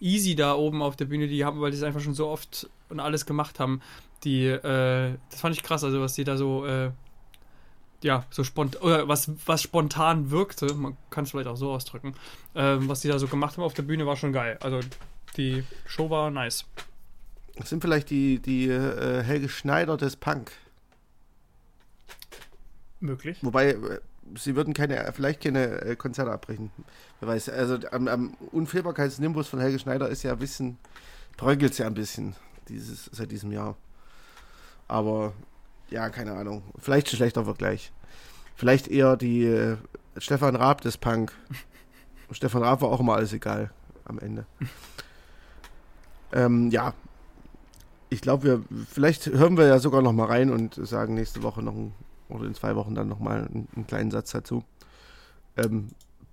easy 0.00 0.34
da 0.34 0.54
oben 0.54 0.82
auf 0.82 0.96
der 0.96 1.06
Bühne, 1.06 1.26
die 1.28 1.44
haben, 1.44 1.60
weil 1.60 1.70
die 1.70 1.76
es 1.76 1.82
einfach 1.82 2.00
schon 2.00 2.14
so 2.14 2.28
oft 2.28 2.68
und 2.88 3.00
alles 3.00 3.26
gemacht 3.26 3.60
haben. 3.60 3.80
Die, 4.24 4.46
äh, 4.46 5.14
das 5.30 5.40
fand 5.40 5.54
ich 5.54 5.62
krass, 5.62 5.84
also 5.84 6.00
was 6.00 6.14
die 6.14 6.24
da 6.24 6.36
so, 6.36 6.66
äh, 6.66 6.90
ja, 8.02 8.24
so 8.30 8.44
spontan, 8.44 8.82
oder 8.82 9.08
was, 9.08 9.30
was 9.46 9.62
spontan 9.62 10.30
wirkte, 10.30 10.74
man 10.74 10.96
kann 11.10 11.24
es 11.24 11.30
vielleicht 11.30 11.48
auch 11.48 11.56
so 11.56 11.72
ausdrücken, 11.72 12.14
ähm, 12.54 12.88
was 12.88 13.00
die 13.00 13.08
da 13.08 13.18
so 13.18 13.26
gemacht 13.26 13.56
haben 13.56 13.64
auf 13.64 13.74
der 13.74 13.82
Bühne 13.82 14.06
war 14.06 14.16
schon 14.16 14.32
geil. 14.32 14.58
Also 14.60 14.80
die 15.36 15.64
Show 15.86 16.10
war 16.10 16.30
nice. 16.30 16.64
das 17.56 17.68
sind 17.68 17.80
vielleicht 17.80 18.10
die, 18.10 18.40
die 18.40 18.68
äh, 18.68 19.22
Helge 19.22 19.48
Schneider 19.48 19.96
des 19.96 20.16
Punk. 20.16 20.52
Möglich. 23.00 23.38
Wobei, 23.42 23.70
äh, 23.70 24.00
sie 24.36 24.56
würden 24.56 24.74
keine, 24.74 25.10
vielleicht 25.14 25.42
keine 25.42 25.80
äh, 25.82 25.96
Konzerte 25.96 26.32
abbrechen. 26.32 26.70
Wer 27.20 27.28
weiß. 27.28 27.48
Also 27.50 27.78
am, 27.90 28.08
am 28.08 28.34
Unfehlbarkeitsnimbus 28.52 29.48
von 29.48 29.60
Helge 29.60 29.78
Schneider 29.78 30.08
ist 30.08 30.22
ja 30.22 30.32
ein 30.32 30.38
bisschen, 30.38 30.78
bröckelt 31.36 31.76
ja 31.78 31.86
ein 31.86 31.94
bisschen 31.94 32.34
dieses, 32.68 33.06
seit 33.12 33.30
diesem 33.30 33.52
Jahr. 33.52 33.76
Aber 34.88 35.32
ja, 35.90 36.08
keine 36.10 36.32
Ahnung. 36.32 36.62
Vielleicht 36.78 37.12
ein 37.12 37.16
schlechter 37.16 37.44
Vergleich. 37.44 37.92
Vielleicht 38.56 38.88
eher 38.88 39.16
die 39.16 39.44
äh, 39.44 39.76
Stefan 40.16 40.56
Raab 40.56 40.80
des 40.80 40.98
Punk. 40.98 41.32
Stefan 42.30 42.62
Raab 42.62 42.82
war 42.82 42.88
auch 42.88 43.00
immer 43.00 43.14
alles 43.14 43.32
egal 43.32 43.70
am 44.04 44.18
Ende. 44.18 44.46
ähm, 46.32 46.70
ja. 46.70 46.94
Ich 48.10 48.22
glaube, 48.22 48.44
wir, 48.44 48.84
vielleicht 48.90 49.26
hören 49.26 49.58
wir 49.58 49.66
ja 49.66 49.78
sogar 49.78 50.00
noch 50.00 50.12
mal 50.12 50.26
rein 50.26 50.50
und 50.50 50.74
sagen 50.74 51.14
nächste 51.14 51.42
Woche 51.42 51.62
noch 51.62 51.74
ein, 51.74 51.92
oder 52.28 52.46
in 52.46 52.54
zwei 52.54 52.76
Wochen 52.76 52.94
dann 52.94 53.08
noch 53.08 53.18
mal 53.18 53.44
einen, 53.44 53.68
einen 53.74 53.86
kleinen 53.86 54.10
Satz 54.10 54.30
dazu. 54.30 54.64
Ähm, 55.56 55.88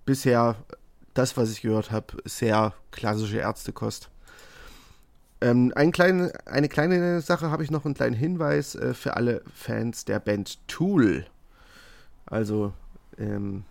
bisher, 0.05 0.55
das, 1.13 1.37
was 1.37 1.51
ich 1.51 1.61
gehört 1.61 1.91
habe, 1.91 2.17
sehr 2.25 2.73
klassische 2.91 3.37
Ärztekost. 3.37 4.09
Ähm, 5.41 5.73
ein 5.75 5.91
kleine, 5.91 6.31
eine 6.45 6.69
kleine 6.69 7.21
Sache 7.21 7.51
habe 7.51 7.63
ich 7.63 7.71
noch, 7.71 7.85
einen 7.85 7.93
kleinen 7.93 8.15
Hinweis 8.15 8.75
äh, 8.75 8.93
für 8.93 9.15
alle 9.15 9.41
Fans 9.53 10.05
der 10.05 10.19
Band 10.19 10.65
Tool. 10.67 11.25
Also 12.25 12.73
ähm, 13.17 13.63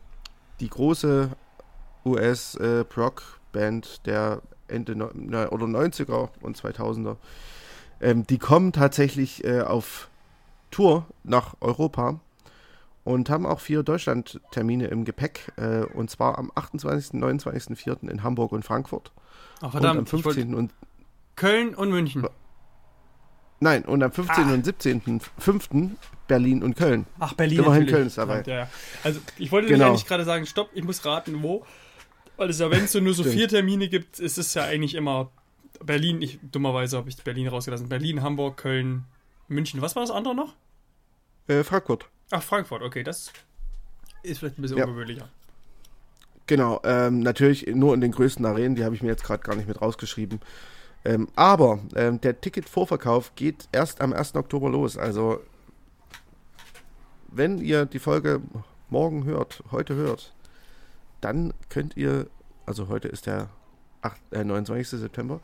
die 0.61 0.69
große 0.69 1.31
US-Proc-Band 2.05 4.07
der 4.07 4.43
Ende 4.69 4.97
ne- 4.97 5.51
oder 5.51 5.67
90er 5.67 6.29
und 6.41 6.57
2000er. 6.57 7.17
Ähm, 8.01 8.27
die 8.27 8.39
kommen 8.39 8.73
tatsächlich 8.73 9.45
äh, 9.45 9.63
auf 9.63 10.09
Tour 10.75 11.07
nach 11.23 11.55
Europa 11.61 12.19
und 13.05 13.31
haben 13.31 13.47
auch 13.47 13.61
vier 13.61 13.85
Deutschland-Termine 13.85 14.89
im 14.89 15.05
Gepäck. 15.05 15.53
Äh, 15.57 15.85
und 15.95 16.11
zwar 16.11 16.37
am 16.37 16.51
28., 16.55 17.13
29., 17.15 18.03
in 18.03 18.23
Hamburg 18.25 18.51
und 18.51 18.65
Frankfurt. 18.65 19.13
Und 19.61 19.67
am 19.67 19.71
verdammt, 19.71 20.09
ich 20.13 20.25
wollte 20.25 20.41
15. 20.41 20.55
und 20.55 20.73
Köln 21.37 21.75
und 21.77 21.91
München. 21.91 22.27
Nein, 23.61 23.85
und 23.85 24.03
am 24.03 24.11
15. 24.11 24.51
und 24.51 24.67
17.05. 24.67 25.91
Berlin 26.27 26.63
und 26.63 26.77
Köln. 26.77 27.07
Ach, 27.21 27.35
Berlin 27.35 27.61
Immerhin. 27.61 27.87
Köln 27.87 28.07
ist 28.09 28.19
dabei. 28.19 28.43
Ja, 28.47 28.55
ja. 28.55 28.69
Also 29.05 29.21
ich 29.39 29.53
wollte 29.53 29.69
Genau. 29.69 29.89
eigentlich 29.91 30.07
gerade 30.07 30.25
sagen, 30.25 30.45
stopp, 30.47 30.71
ich 30.75 30.83
muss 30.83 31.05
raten, 31.05 31.43
wo. 31.43 31.65
Weil 32.37 32.51
es 32.51 32.59
ja, 32.59 32.69
wenn 32.71 32.85
es 32.85 32.95
nur 32.95 33.15
so 33.15 33.23
Stimmt. 33.23 33.37
vier 33.37 33.49
Termine 33.49 33.89
gibt, 33.89 34.19
ist 34.19 34.39
es 34.39 34.55
ja 34.55 34.65
eigentlich 34.65 34.95
immer 34.95 35.31
Berlin. 35.85 36.21
Ich, 36.21 36.41
dummerweise 36.43 36.97
habe 36.97 37.09
ich 37.09 37.23
Berlin 37.23 37.47
rausgelassen. 37.47 37.89
Berlin, 37.89 38.23
Hamburg, 38.23 38.57
Köln, 38.57 39.05
München. 39.47 39.81
Was 39.83 39.95
war 39.95 40.03
das 40.03 40.11
andere 40.11 40.35
noch? 40.35 40.55
Äh, 41.49 41.63
Frankfurt. 41.63 42.09
Ach, 42.31 42.43
Frankfurt, 42.43 42.83
okay, 42.83 43.03
das 43.03 43.33
ist 44.23 44.39
vielleicht 44.39 44.59
ein 44.59 44.63
bisschen 44.63 44.79
Ja. 44.79 44.85
ungewöhnlicher. 44.85 45.29
Genau, 46.47 46.81
ähm, 46.85 47.21
natürlich 47.21 47.67
nur 47.67 47.95
in 47.95 48.01
den 48.01 48.13
größten 48.13 48.45
Arenen, 48.45 48.75
die 48.75 48.85
habe 48.85 48.95
ich 48.95 49.03
mir 49.03 49.09
jetzt 49.09 49.25
gerade 49.25 49.43
gar 49.43 49.55
nicht 49.57 49.67
mit 49.69 49.81
rausgeschrieben. 49.81 50.41
Ähm, 51.05 51.29
aber 51.37 51.81
ähm, 51.97 52.21
der 52.21 52.41
Ticketvorverkauf 52.41 53.35
geht 53.35 53.69
erst 53.73 54.01
am 54.01 54.13
1. 54.13 54.35
Oktober 54.37 54.71
los. 54.71 54.97
Also, 54.97 55.41
wenn 57.29 57.59
ihr 57.59 57.85
die 57.87 57.99
Folge 57.99 58.41
morgen 58.89 59.25
hört, 59.25 59.63
heute 59.71 59.95
hört, 59.95 60.35
dann 61.21 61.53
könnt 61.69 61.97
ihr, 61.97 62.29
also 62.67 62.89
heute 62.89 63.09
ist 63.09 63.27
der 63.27 63.49
8, 64.03 64.21
äh, 64.33 64.45
29. 64.45 65.01
September, 65.01 65.41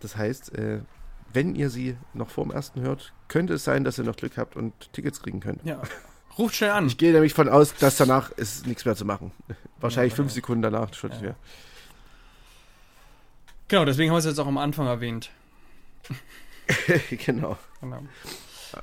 das 0.00 0.16
heißt, 0.16 0.56
äh, 0.56 0.80
wenn 1.34 1.54
ihr 1.54 1.68
sie 1.70 1.96
noch 2.14 2.30
vor 2.30 2.44
dem 2.44 2.52
1. 2.52 2.72
hört, 2.76 3.12
könnte 3.28 3.54
es 3.54 3.64
sein, 3.64 3.84
dass 3.84 3.98
ihr 3.98 4.04
noch 4.04 4.16
Glück 4.16 4.36
habt 4.38 4.56
und 4.56 4.92
Tickets 4.92 5.20
kriegen 5.20 5.40
könnt. 5.40 5.64
Ja. 5.64 5.82
Ruft 6.38 6.56
schnell 6.56 6.70
an. 6.70 6.86
Ich 6.86 6.96
gehe 6.98 7.12
nämlich 7.12 7.34
von 7.34 7.48
aus, 7.48 7.74
dass 7.74 7.96
danach 7.96 8.30
ist 8.32 8.66
nichts 8.66 8.84
mehr 8.84 8.96
zu 8.96 9.04
machen. 9.04 9.30
Wahrscheinlich 9.80 10.12
Ja, 10.14 10.16
fünf 10.16 10.30
ja. 10.30 10.34
Sekunden 10.36 10.62
danach 10.62 10.92
schon 10.94 11.10
nicht 11.10 11.22
mehr. 11.22 11.36
Genau, 13.68 13.84
deswegen 13.84 14.10
haben 14.10 14.16
wir 14.16 14.18
es 14.18 14.24
jetzt 14.24 14.38
auch 14.38 14.46
am 14.46 14.58
Anfang 14.58 14.86
erwähnt. 14.86 15.30
genau. 17.10 17.56
Genau. 17.80 18.02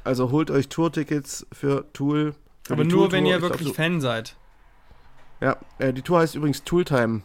Also 0.03 0.31
holt 0.31 0.49
euch 0.49 0.69
Tourtickets 0.69 1.45
für 1.51 1.91
Tool. 1.93 2.35
Für 2.63 2.73
Aber 2.73 2.83
nur, 2.83 2.91
Tour-Tour. 2.91 3.11
wenn 3.11 3.25
ihr 3.25 3.35
Ich 3.35 3.39
glaub, 3.39 3.51
wirklich 3.51 3.67
so, 3.69 3.73
Fan 3.73 3.99
seid. 4.01 4.35
Ja, 5.41 5.57
äh, 5.79 5.91
die 5.93 6.01
Tour 6.01 6.19
heißt 6.19 6.35
übrigens 6.35 6.63
Tooltime. 6.63 7.21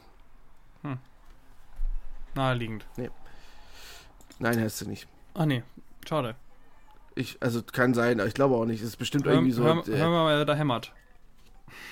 naheliegend. 2.35 2.85
Nein, 4.39 4.61
heißt 4.61 4.79
sie 4.79 4.87
nicht. 4.87 5.09
Ah, 5.37 5.47
nee. 5.47 5.63
Schade. 6.09 6.35
Ich, 7.15 7.37
also 7.41 7.63
kann 7.63 7.95
sein, 7.95 8.21
aber 8.21 8.29
ich 8.29 8.35
glaube 8.35 8.55
auch 8.57 8.65
nicht. 8.67 8.81
Es 8.81 8.89
ist 8.89 8.97
bestimmt 8.97 9.25
Hör, 9.27 9.33
irgendwie 9.35 9.53
so 9.53 9.65
hör, 9.65 9.83
der, 9.83 9.99
hör 9.99 10.11
mal, 10.11 10.45
da 10.45 10.55
hämmert. 10.55 10.93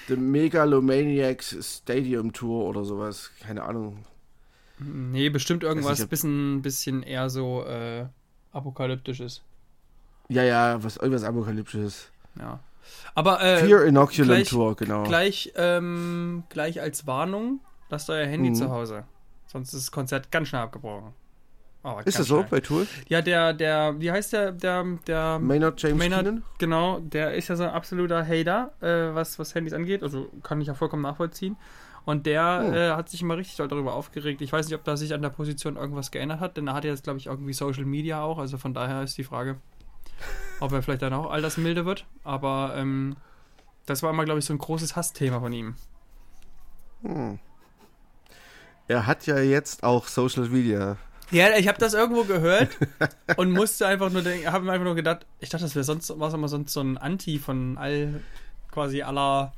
The 0.09 0.17
Megalomaniacs 0.17 1.57
Stadium 1.61 2.33
Tour 2.33 2.67
oder 2.67 2.85
sowas. 2.85 3.31
Keine 3.41 3.63
Ahnung. 3.63 4.05
Nee, 4.79 5.31
bestimmt 5.31 5.63
irgendwas 5.63 6.03
ob- 6.03 6.11
bisschen, 6.11 6.63
bisschen 6.63 7.03
eher 7.03 7.31
so 7.31 7.65
äh, 7.65 8.07
apokalyptisches. 8.53 9.43
Ja, 10.29 10.43
ja, 10.43 10.83
was 10.83 10.97
irgendwas 10.97 11.25
Apokalyptisches. 11.25 12.11
Ja. 12.39 12.61
Aber 13.15 13.41
äh, 13.43 13.65
Fear 13.65 13.85
Inoculant 13.85 14.29
gleich- 14.29 14.49
Tour, 14.49 14.77
genau. 14.77 15.05
gleich, 15.05 15.53
ähm, 15.57 16.45
gleich 16.51 16.81
als 16.81 17.07
Warnung, 17.07 17.61
lasst 17.89 18.11
euer 18.11 18.27
Handy 18.27 18.51
Mhm. 18.51 18.55
zu 18.55 18.71
Hause. 18.71 19.05
Sonst 19.47 19.73
ist 19.73 19.87
das 19.87 19.93
Konzert 19.93 20.31
ganz 20.31 20.49
schnell 20.49 20.63
abgebrochen. 20.63 21.13
Aber 21.85 22.05
Ist 22.07 22.19
das 22.19 22.27
so 22.27 22.39
schnell. 22.39 22.49
bei 22.51 22.61
Tool? 22.61 22.87
Ja, 23.09 23.21
der, 23.23 23.53
der, 23.53 24.01
wie 24.01 24.11
heißt 24.11 24.33
der, 24.33 24.51
der, 24.53 24.85
der, 25.07 25.39
Maynard 25.39 25.81
James 25.81 25.99
Maynard- 25.99 26.25
Keenan? 26.25 26.43
genau, 26.59 26.99
der 27.01 27.35
ist 27.35 27.49
ja 27.49 27.57
so 27.57 27.63
ein 27.65 27.71
absoluter 27.71 28.27
Hater, 28.27 28.73
äh, 28.81 29.15
was, 29.15 29.39
was 29.39 29.55
Handys 29.55 29.75
angeht. 29.75 30.03
Also 30.03 30.29
kann 30.43 30.61
ich 30.63 30.67
ja 30.69 30.75
vollkommen 30.75 31.03
nachvollziehen. 31.03 31.57
Und 32.07 32.27
der 32.27 32.65
Oh. 32.67 32.73
äh, 32.75 32.91
hat 32.93 33.09
sich 33.11 33.21
immer 33.23 33.37
richtig 33.37 33.57
doll 33.57 33.69
darüber 33.69 33.95
aufgeregt. 33.95 34.41
Ich 34.43 34.53
weiß 34.53 34.67
nicht, 34.67 34.75
ob 34.75 34.83
da 34.85 34.97
sich 34.97 35.13
an 35.15 35.23
der 35.23 35.29
Position 35.31 35.77
irgendwas 35.77 36.11
geändert 36.11 36.41
hat, 36.41 36.57
denn 36.57 36.67
er 36.69 36.75
hat 36.75 36.85
jetzt, 36.85 37.05
glaube 37.05 37.19
ich, 37.19 37.27
irgendwie 37.27 37.53
Social 37.53 37.85
Media 37.85 38.23
auch. 38.23 38.39
Also 38.39 38.57
von 38.59 38.73
daher 38.75 39.03
ist 39.03 39.17
die 39.19 39.25
Frage, 39.25 39.57
ob 40.61 40.73
er 40.73 40.83
vielleicht 40.83 41.03
dann 41.03 41.13
auch 41.13 41.31
altersmilde 41.31 41.85
wird. 41.87 42.07
Aber 42.25 42.75
ähm, 42.77 43.17
das 43.87 44.03
war 44.03 44.11
immer, 44.11 44.25
glaube 44.25 44.39
ich, 44.39 44.47
so 44.47 44.55
ein 44.55 44.59
großes 44.59 44.97
Hassthema 44.97 45.39
von 45.41 45.53
ihm. 45.53 45.75
Hm. 47.03 47.39
Er 48.89 49.07
hat 49.07 49.27
ja 49.27 49.39
jetzt 49.39 49.83
auch 49.85 50.07
Social 50.09 50.49
Media. 50.49 50.97
Ja, 51.31 51.57
ich 51.57 51.69
habe 51.69 51.79
das 51.79 51.95
irgendwo 51.95 52.25
gehört 52.25 52.77
und 53.37 53.51
musste 53.51 53.87
einfach 53.87 54.11
nur 54.11 54.23
denken, 54.23 54.51
habe 54.53 54.65
mir 54.65 54.73
einfach 54.73 54.85
nur 54.85 54.95
gedacht, 54.95 55.27
ich 55.41 55.49
dachte, 55.49 55.65
das 55.65 55.75
wäre 55.75 55.85
sonst 55.85 56.13
was 56.19 56.35
immer 56.35 56.49
sonst 56.49 56.73
so 56.73 56.81
ein 56.81 56.99
Anti 56.99 57.39
von 57.39 57.77
all 57.79 58.21
quasi 58.71 59.03
aller 59.03 59.53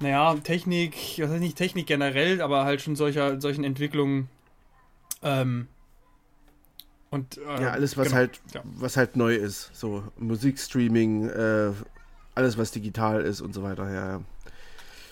naja, 0.00 0.34
Technik, 0.42 0.94
was 1.18 1.30
heißt 1.30 1.40
nicht 1.40 1.56
Technik 1.56 1.86
generell, 1.86 2.40
aber 2.42 2.64
halt 2.64 2.80
schon 2.82 2.96
solcher 2.96 3.40
solchen 3.40 3.62
Entwicklungen 3.62 4.28
ähm, 5.22 5.68
und 7.10 7.38
äh, 7.38 7.62
Ja, 7.62 7.70
alles, 7.70 7.96
was 7.96 8.08
genau. 8.08 8.16
halt, 8.16 8.40
Ja. 8.52 8.62
was 8.64 8.96
halt 8.96 9.16
neu 9.16 9.34
ist. 9.34 9.70
So 9.74 10.02
Musikstreaming, 10.18 11.28
äh, 11.28 11.70
alles, 12.34 12.56
was 12.58 12.70
digital 12.72 13.20
ist 13.22 13.40
und 13.42 13.52
so 13.54 13.62
weiter. 13.62 13.88
Ja, 13.92 14.08
ja. 14.12 14.20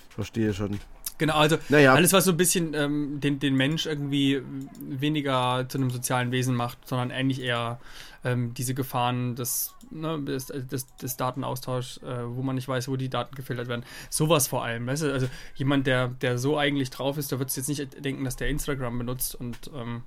Verstehe 0.09 0.53
schon. 0.55 0.81
Genau, 1.21 1.35
also 1.35 1.57
Naja, 1.69 1.95
Alles, 1.95 2.13
was 2.13 2.25
so 2.25 2.33
ein 2.33 2.37
bisschen 2.37 2.75
ähm, 2.75 3.21
den, 3.21 3.39
den 3.39 3.55
Mensch 3.55 3.87
irgendwie 3.87 4.43
weniger 4.81 5.67
zu 5.69 5.79
einem 5.79 5.91
sozialen 5.91 6.33
Wesen 6.33 6.57
macht, 6.57 6.79
sondern 6.89 7.13
eigentlich 7.13 7.41
eher 7.41 7.79
ähm, 8.25 8.53
diese 8.55 8.75
Gefahren 8.75 9.37
des, 9.37 9.75
ne, 9.91 10.21
des, 10.21 10.47
des, 10.47 10.87
des 10.97 11.17
Datenaustauschs, 11.17 11.99
äh, 11.99 12.25
wo 12.27 12.43
man 12.43 12.55
nicht 12.57 12.69
weiß, 12.69 12.89
wo 12.89 12.97
die 12.97 13.09
Daten 13.09 13.35
gefiltert 13.35 13.69
werden. 13.69 13.85
Sowas 14.11 14.49
vor 14.49 14.65
allem. 14.65 14.87
Weißt 14.87 15.03
du? 15.05 15.13
Also 15.13 15.29
jemand, 15.55 15.87
der, 15.87 16.09
der 16.09 16.39
so 16.39 16.59
eigentlich 16.59 16.91
drauf 16.91 17.17
ist, 17.19 17.31
der 17.31 17.39
wird 17.39 17.55
jetzt 17.55 17.69
nicht 17.69 18.05
denken, 18.05 18.25
dass 18.25 18.37
der 18.37 18.49
Instagram 18.49 18.99
benutzt 18.99 19.35
und 19.35 19.71
ähm, 19.75 20.03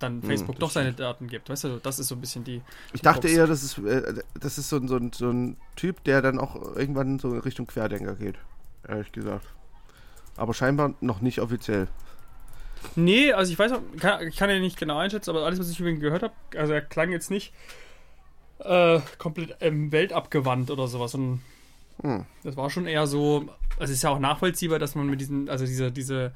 dann 0.00 0.20
Hm, 0.20 0.22
Facebook 0.28 0.56
das 0.56 0.60
doch 0.60 0.70
seine 0.72 0.92
Daten 0.92 1.28
gibt. 1.28 1.48
Weißt 1.48 1.64
du, 1.64 1.78
das 1.82 1.98
ist 2.00 2.08
so 2.08 2.16
ein 2.16 2.20
bisschen 2.20 2.42
die. 2.44 2.60
ich 2.92 3.02
dachte 3.02 3.20
Krux. 3.22 3.32
eher, 3.32 3.46
das 3.46 3.62
ist, 3.62 3.78
äh, 3.78 4.22
das 4.38 4.58
ist 4.58 4.68
so, 4.68 4.76
ein- 4.76 4.88
so, 4.88 4.96
ein, 4.96 5.12
so 5.12 5.30
ein 5.30 5.56
Typ, 5.76 6.02
der 6.04 6.22
dann 6.22 6.38
auch 6.40 6.56
irgendwann 6.76 7.18
so 7.20 7.32
in 7.32 7.38
Richtung 7.38 7.66
Querdenker 7.66 8.14
geht. 8.16 8.36
Ehrlich 8.86 9.12
gesagt. 9.12 9.46
Aber 10.36 10.54
scheinbar 10.54 10.94
noch 11.00 11.20
nicht 11.20 11.40
offiziell. 11.40 11.88
Nee, 12.96 13.32
also 13.32 13.52
ich 13.52 13.58
weiß 13.58 13.72
auch, 13.72 13.80
kann, 13.98 14.28
ich 14.28 14.36
kann 14.36 14.50
ja 14.50 14.58
nicht 14.58 14.78
genau 14.78 14.98
einschätzen, 14.98 15.30
aber 15.30 15.44
alles, 15.44 15.58
was 15.58 15.70
ich 15.70 15.80
über 15.80 15.88
ihn 15.88 16.00
gehört 16.00 16.22
habe, 16.22 16.34
also 16.56 16.72
er 16.72 16.82
klang 16.82 17.10
jetzt 17.10 17.30
nicht 17.30 17.52
äh, 18.58 19.00
komplett 19.18 19.56
ähm, 19.60 19.90
weltabgewandt 19.90 20.70
oder 20.70 20.86
sowas. 20.86 21.12
sondern 21.12 21.40
Hm. 22.02 22.26
das 22.42 22.56
war 22.56 22.70
schon 22.70 22.86
eher 22.86 23.06
so, 23.06 23.48
also 23.78 23.84
es 23.84 23.98
ist 23.98 24.02
ja 24.02 24.10
auch 24.10 24.18
nachvollziehbar, 24.18 24.78
dass 24.78 24.94
man 24.94 25.06
mit 25.06 25.20
diesen, 25.20 25.48
also 25.48 25.64
diese, 25.64 25.92
diese, 25.92 26.32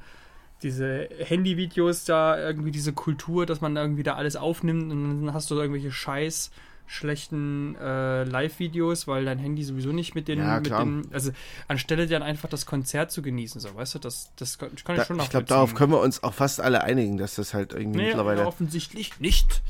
diese 0.63 1.09
Handyvideos 1.19 2.05
da 2.05 2.39
irgendwie 2.39 2.71
diese 2.71 2.93
Kultur, 2.93 3.45
dass 3.45 3.61
man 3.61 3.75
da 3.75 3.81
irgendwie 3.81 4.03
da 4.03 4.15
alles 4.15 4.35
aufnimmt 4.35 4.91
und 4.91 5.25
dann 5.25 5.33
hast 5.33 5.51
du 5.51 5.55
irgendwelche 5.55 5.91
scheiß 5.91 6.51
schlechten 6.91 7.75
äh, 7.75 8.23
Live-Videos, 8.23 9.07
weil 9.07 9.23
dein 9.23 9.37
Handy 9.37 9.63
sowieso 9.63 9.91
nicht 9.91 10.15
mit 10.15 10.27
den, 10.27 10.39
Ja, 10.39 10.55
mit 10.55 10.65
klar. 10.65 10.83
den, 10.83 11.07
also 11.13 11.31
anstelle 11.67 12.07
dann 12.07 12.23
einfach 12.23 12.49
das 12.49 12.65
Konzert 12.65 13.11
zu 13.11 13.21
genießen, 13.21 13.61
so, 13.61 13.75
weißt 13.75 13.95
du, 13.95 13.99
das, 13.99 14.31
das 14.37 14.57
kann 14.57 14.71
ich 14.75 14.83
Da, 14.83 14.95
schon 14.95 14.97
ich 14.97 15.05
glaube, 15.05 15.17
nachvollziehen. 15.17 15.45
darauf 15.47 15.75
können 15.75 15.91
wir 15.91 15.99
uns 16.01 16.23
auch 16.23 16.33
fast 16.33 16.59
alle 16.59 16.83
einigen, 16.83 17.17
dass 17.17 17.35
das 17.35 17.53
halt 17.53 17.73
irgendwie 17.73 17.99
Nee, 17.99 18.05
mittlerweile. 18.07 18.45
offensichtlich 18.47 19.19
nicht. 19.19 19.61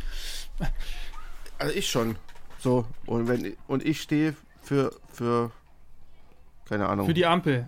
Also 1.57 1.75
ich 1.75 1.89
schon. 1.89 2.15
So, 2.59 2.85
und 3.05 3.27
wenn 3.27 3.53
und 3.67 3.85
ich 3.85 4.01
stehe 4.01 4.33
für, 4.61 4.93
für 5.11 5.51
keine 6.67 6.87
Ahnung. 6.87 7.05
Für 7.05 7.13
die 7.13 7.25
Ampel. 7.25 7.67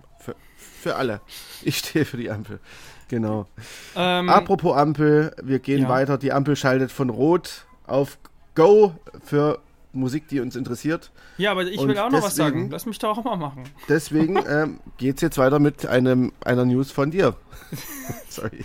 für 0.82 0.96
alle. 0.96 1.20
Ich 1.64 1.78
stehe 1.80 2.06
für 2.06 2.18
die 2.18 2.30
Ampel. 2.32 2.60
Genau. 3.10 3.48
Ähm, 3.96 4.30
Apropos 4.30 4.76
Ampel, 4.78 5.36
wir 5.44 5.60
gehen 5.60 5.84
ja. 5.84 5.90
weiter. 5.90 6.18
Die 6.18 6.32
Ampel 6.32 6.56
schaltet 6.56 6.92
von 6.92 7.10
Rot 7.10 7.66
auf 7.86 8.18
Go 8.56 8.94
für 9.24 9.60
Musik, 9.94 10.28
die 10.30 10.40
uns 10.40 10.56
interessiert. 10.56 11.12
ja, 11.38 11.52
aber 11.52 11.64
ich 11.66 11.78
und 11.80 11.90
will 11.90 11.98
auch 11.98 12.10
noch 12.10 12.22
was 12.24 12.36
deswegen- 12.36 12.60
sagen. 12.60 12.70
Lass 12.72 12.86
mich 12.86 12.98
da 13.00 13.10
auch 13.12 13.24
mal 13.24 13.36
machen. 13.36 13.64
Deswegen 13.90 14.38
ähm, 14.48 14.80
geht's 14.98 15.22
jetzt 15.22 15.38
weiter 15.38 15.60
mit 15.60 15.86
einem, 15.86 16.32
einer 16.44 16.66
News 16.66 16.92
von 16.92 17.12
dir. 17.12 17.36
Sorry. 18.30 18.64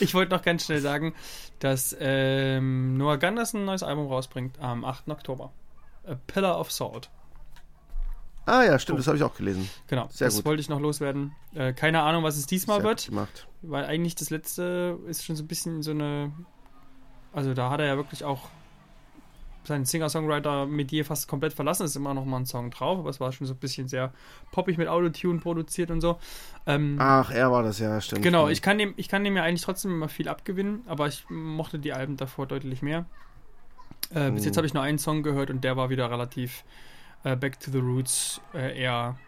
Ich 0.00 0.14
wollte 0.14 0.34
noch 0.34 0.42
ganz 0.42 0.64
schnell 0.64 0.80
sagen, 0.80 1.14
dass 1.58 1.94
ähm, 2.00 2.96
Noah 2.96 3.18
Gunderson 3.18 3.62
ein 3.62 3.64
neues 3.66 3.82
Album 3.82 4.06
rausbringt 4.08 4.58
am 4.60 4.84
8. 4.84 5.08
Oktober. 5.10 5.52
A 6.06 6.14
Pillar 6.26 6.58
of 6.58 6.70
Salt. 6.72 7.10
Ah 8.46 8.62
ja, 8.62 8.78
stimmt, 8.78 8.96
Oh. 8.96 8.98
das 8.98 9.06
habe 9.06 9.16
ich 9.16 9.22
auch 9.22 9.34
gelesen. 9.36 9.68
Genau, 9.86 10.08
Sehr 10.10 10.26
das 10.26 10.36
gut. 10.36 10.44
wollte 10.44 10.60
ich 10.60 10.68
noch 10.68 10.80
loswerden. 10.80 11.32
Äh, 11.54 11.72
keine 11.72 12.02
Ahnung, 12.02 12.24
was 12.24 12.36
es 12.36 12.46
diesmal 12.46 12.78
Sehr 12.80 12.88
wird, 12.88 13.06
gemacht. 13.06 13.46
weil 13.62 13.84
eigentlich 13.86 14.14
das 14.16 14.28
letzte 14.30 14.98
ist 15.06 15.24
schon 15.24 15.36
so 15.36 15.44
ein 15.44 15.46
bisschen 15.48 15.82
so 15.82 15.92
eine. 15.92 16.32
Also 17.32 17.54
da 17.54 17.70
hat 17.70 17.80
er 17.80 17.86
ja 17.86 17.96
wirklich 17.96 18.22
auch 18.24 18.48
seinen 19.66 19.84
Singer-Songwriter 19.84 20.66
mit 20.66 20.90
dir 20.90 21.04
fast 21.04 21.28
komplett 21.28 21.52
verlassen. 21.52 21.84
Es 21.84 21.90
ist 21.90 21.96
immer 21.96 22.14
noch 22.14 22.24
mal 22.24 22.38
ein 22.38 22.46
Song 22.46 22.70
drauf, 22.70 22.98
aber 22.98 23.10
es 23.10 23.20
war 23.20 23.32
schon 23.32 23.46
so 23.46 23.54
ein 23.54 23.58
bisschen 23.58 23.88
sehr 23.88 24.12
poppig 24.52 24.78
mit 24.78 24.88
Autotune 24.88 25.40
produziert 25.40 25.90
und 25.90 26.00
so. 26.00 26.18
Ähm, 26.66 26.96
Ach, 27.00 27.30
er 27.30 27.50
war 27.50 27.62
das 27.62 27.78
ja, 27.78 28.00
stimmt. 28.00 28.22
Genau, 28.22 28.48
ich 28.48 28.62
kann, 28.62 28.78
dem, 28.78 28.94
ich 28.96 29.08
kann 29.08 29.24
dem 29.24 29.36
ja 29.36 29.42
eigentlich 29.42 29.62
trotzdem 29.62 29.90
immer 29.92 30.08
viel 30.08 30.28
abgewinnen, 30.28 30.82
aber 30.86 31.06
ich 31.08 31.24
mochte 31.28 31.78
die 31.78 31.92
Alben 31.92 32.16
davor 32.16 32.46
deutlich 32.46 32.82
mehr. 32.82 33.06
Äh, 34.10 34.30
bis 34.30 34.42
Mhm. 34.42 34.46
jetzt 34.46 34.56
habe 34.56 34.66
ich 34.66 34.74
nur 34.74 34.82
einen 34.82 34.98
Song 34.98 35.22
gehört 35.22 35.50
und 35.50 35.64
der 35.64 35.76
war 35.76 35.90
wieder 35.90 36.10
relativ 36.10 36.64
äh, 37.24 37.36
Back 37.36 37.58
to 37.58 37.70
the 37.70 37.78
Roots, 37.78 38.40
äh, 38.52 38.78
eher 38.78 39.18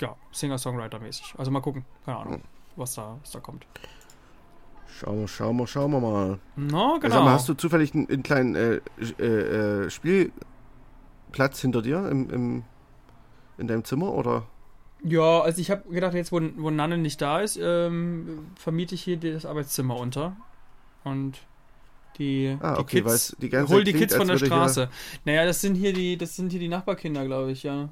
ja, 0.00 0.16
Singer-Songwriter-mäßig. 0.32 1.34
Also 1.38 1.50
mal 1.50 1.60
gucken, 1.60 1.84
keine 2.04 2.18
Ahnung, 2.18 2.42
was 2.76 2.94
da, 2.94 3.18
was 3.20 3.30
da 3.32 3.40
kommt. 3.40 3.66
Schauen 4.98 5.20
wir, 5.20 5.28
schauen 5.28 5.56
wir, 5.56 5.66
schauen 5.66 5.90
wir 5.92 6.00
mal. 6.00 6.38
No, 6.56 6.94
Sag 6.94 7.02
genau. 7.02 7.22
mal, 7.24 7.32
hast 7.32 7.48
du 7.48 7.54
zufällig 7.54 7.94
einen, 7.94 8.08
einen 8.08 8.22
kleinen 8.22 8.54
äh, 8.56 8.80
äh, 9.20 9.84
äh, 9.86 9.90
Spielplatz 9.90 11.60
hinter 11.60 11.82
dir 11.82 12.08
im, 12.08 12.28
im, 12.30 12.62
in 13.58 13.68
deinem 13.68 13.84
Zimmer 13.84 14.12
oder? 14.12 14.44
Ja, 15.04 15.40
also 15.42 15.60
ich 15.60 15.70
habe 15.70 15.88
gedacht, 15.88 16.14
jetzt 16.14 16.32
wo, 16.32 16.40
wo 16.56 16.70
Nanne 16.70 16.98
nicht 16.98 17.20
da 17.22 17.40
ist, 17.40 17.56
ähm, 17.62 18.46
vermiete 18.56 18.96
ich 18.96 19.02
hier 19.02 19.16
das 19.18 19.46
Arbeitszimmer 19.46 19.96
unter. 19.96 20.36
Und 21.04 21.38
die, 22.18 22.56
Ah, 22.60 22.74
die 22.74 22.80
okay, 22.80 23.04
weil 23.04 23.12
Kids, 23.12 23.30
es 23.30 23.36
die 23.40 23.48
ganze 23.48 23.72
hol 23.72 23.84
die 23.84 23.92
klingt, 23.92 24.08
Kids 24.08 24.16
von 24.16 24.26
der 24.26 24.38
Straße. 24.38 24.88
Naja, 25.24 25.44
das 25.44 25.60
sind 25.60 25.76
hier 25.76 25.92
die, 25.92 26.16
das 26.16 26.34
sind 26.34 26.50
hier 26.50 26.58
die 26.58 26.66
Nachbarkinder, 26.68 27.24
glaube 27.24 27.52
ich, 27.52 27.62
ja. 27.62 27.88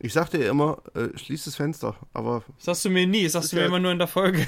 Ich 0.00 0.12
sagte 0.12 0.42
ja 0.42 0.50
immer, 0.52 0.78
äh, 0.94 1.08
schließ 1.18 1.44
das 1.44 1.56
Fenster, 1.56 1.96
aber 2.14 2.42
Das 2.56 2.64
sagst 2.66 2.84
du 2.86 2.90
mir 2.90 3.06
nie, 3.06 3.24
das 3.24 3.32
sagst 3.32 3.50
du 3.52 3.56
mir 3.56 3.62
ja- 3.62 3.68
immer 3.68 3.80
nur 3.80 3.90
in 3.92 3.98
der 3.98 4.06
Folge. 4.06 4.46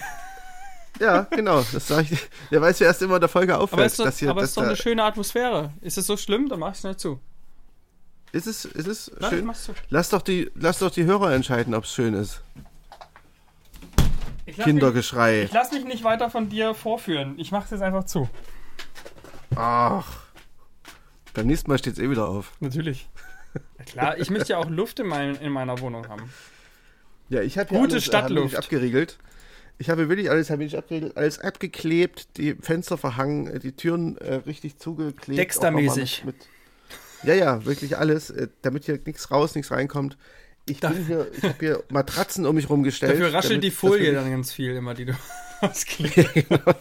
Ja, 1.01 1.23
genau, 1.31 1.65
das 1.73 1.89
sage 1.89 2.09
ich. 2.11 2.29
Der 2.51 2.61
weiß 2.61 2.79
ja 2.79 2.87
erst 2.87 3.03
immer 3.03 3.17
in 3.17 3.21
der 3.21 3.29
Folge 3.29 3.55
Aber 3.55 3.65
auffällt, 3.65 3.87
es 3.87 3.93
ist 3.93 3.99
doch, 4.01 4.05
dass 4.05 4.19
hier, 4.19 4.31
aber 4.31 4.43
es 4.43 4.43
dass 4.43 4.51
ist 4.51 4.57
doch 4.59 4.63
eine 4.65 4.77
schöne 4.77 5.03
Atmosphäre. 5.05 5.73
Ist 5.81 5.99
es 5.99 6.07
so 6.07 6.17
schlimm? 6.17 6.49
Dann 6.49 6.61
mach 6.61 6.73
ich 6.73 6.79
schnell 6.79 6.97
zu. 6.97 7.21
ist 8.33 8.47
es, 8.47 8.65
ist 8.65 8.87
es 8.87 9.11
Nein, 9.19 9.31
schön? 9.31 9.45
mach's 9.47 9.65
zu. 9.65 9.73
Lass 9.89 10.11
doch 10.11 10.23
die, 10.23 10.51
lass 10.55 10.79
doch 10.79 10.91
die 10.91 11.05
Hörer 11.05 11.33
entscheiden, 11.33 11.75
ob 11.75 11.85
es 11.85 11.93
schön 11.93 12.15
ist. 12.15 12.43
Ich 14.47 14.57
lass, 14.57 14.67
mich, 14.67 14.75
Kindergeschrei. 14.75 15.43
ich 15.45 15.53
lass 15.53 15.73
mich 15.73 15.85
nicht 15.85 16.05
weiter 16.05 16.29
von 16.31 16.49
dir 16.49 16.75
vorführen. 16.75 17.35
Ich 17.39 17.53
mach's 17.53 17.71
jetzt 17.71 17.83
einfach 17.83 18.05
zu. 18.05 18.29
Ach. 19.57 20.21
Beim 21.35 21.47
nächsten 21.47 21.71
Mal 21.71 21.79
steht 21.79 21.95
es 21.95 21.99
eh 21.99 22.11
wieder 22.11 22.29
auf. 22.29 22.53
Natürlich. 22.61 23.09
Ja, 23.79 23.85
klar, 23.85 24.19
ich 24.19 24.31
möchte 24.31 24.51
ja 24.51 24.59
auch 24.59 24.69
Luft 24.69 24.99
in, 25.01 25.07
mein, 25.07 25.37
in 25.37 25.53
meiner 25.53 25.81
Wohnung 25.81 26.09
haben. 26.09 26.33
Ja, 27.29 27.43
ich 27.43 27.59
habe 27.59 27.69
Gute 27.69 27.93
alles, 27.95 28.05
Stadtluft. 28.05 28.55
Äh, 28.55 28.59
abgeriegelt. 28.59 29.19
Ich 29.81 29.89
habe 29.89 30.11
wirklich 30.11 30.31
alles, 30.31 30.51
habe 30.51 30.63
ich 30.63 30.77
abgeriegelt, 30.77 31.17
alles 31.17 31.39
abgeklebt, 31.39 32.37
die 32.37 32.55
Fenster 32.55 32.99
verhangen, 32.99 33.47
äh, 33.47 33.59
die 33.59 33.73
Türen 33.73 34.19
äh, 34.19 34.35
richtig 34.35 34.77
zugeklebt. 34.77 35.39
Dexter-mäßig. 35.39 36.25
Mit, 36.27 36.37
ja, 37.23 37.33
ja, 37.33 37.65
wirklich 37.65 37.97
alles, 37.97 38.29
äh, 38.29 38.49
damit 38.61 38.85
hier 38.85 39.01
nichts 39.07 39.31
raus, 39.31 39.55
nichts 39.55 39.71
reinkommt. 39.71 40.19
ich 40.67 40.81
bin 40.81 41.07
hier, 41.07 41.29
ich 41.35 41.43
habe 41.45 41.55
hier 41.59 41.83
Matratzen 41.89 42.45
um 42.45 42.57
mich 42.57 42.69
rumgestellt. 42.69 43.15
Dafür 43.15 43.33
raschelt 43.33 43.65
die 43.65 43.71
Folie 43.71 44.13
dann 44.13 44.31
ganz 44.31 44.53
viel 44.53 44.77
immer, 44.77 44.93
die 44.93 45.07
du 45.07 45.15
ausklebst. 45.63 46.29
Genau. 46.49 46.75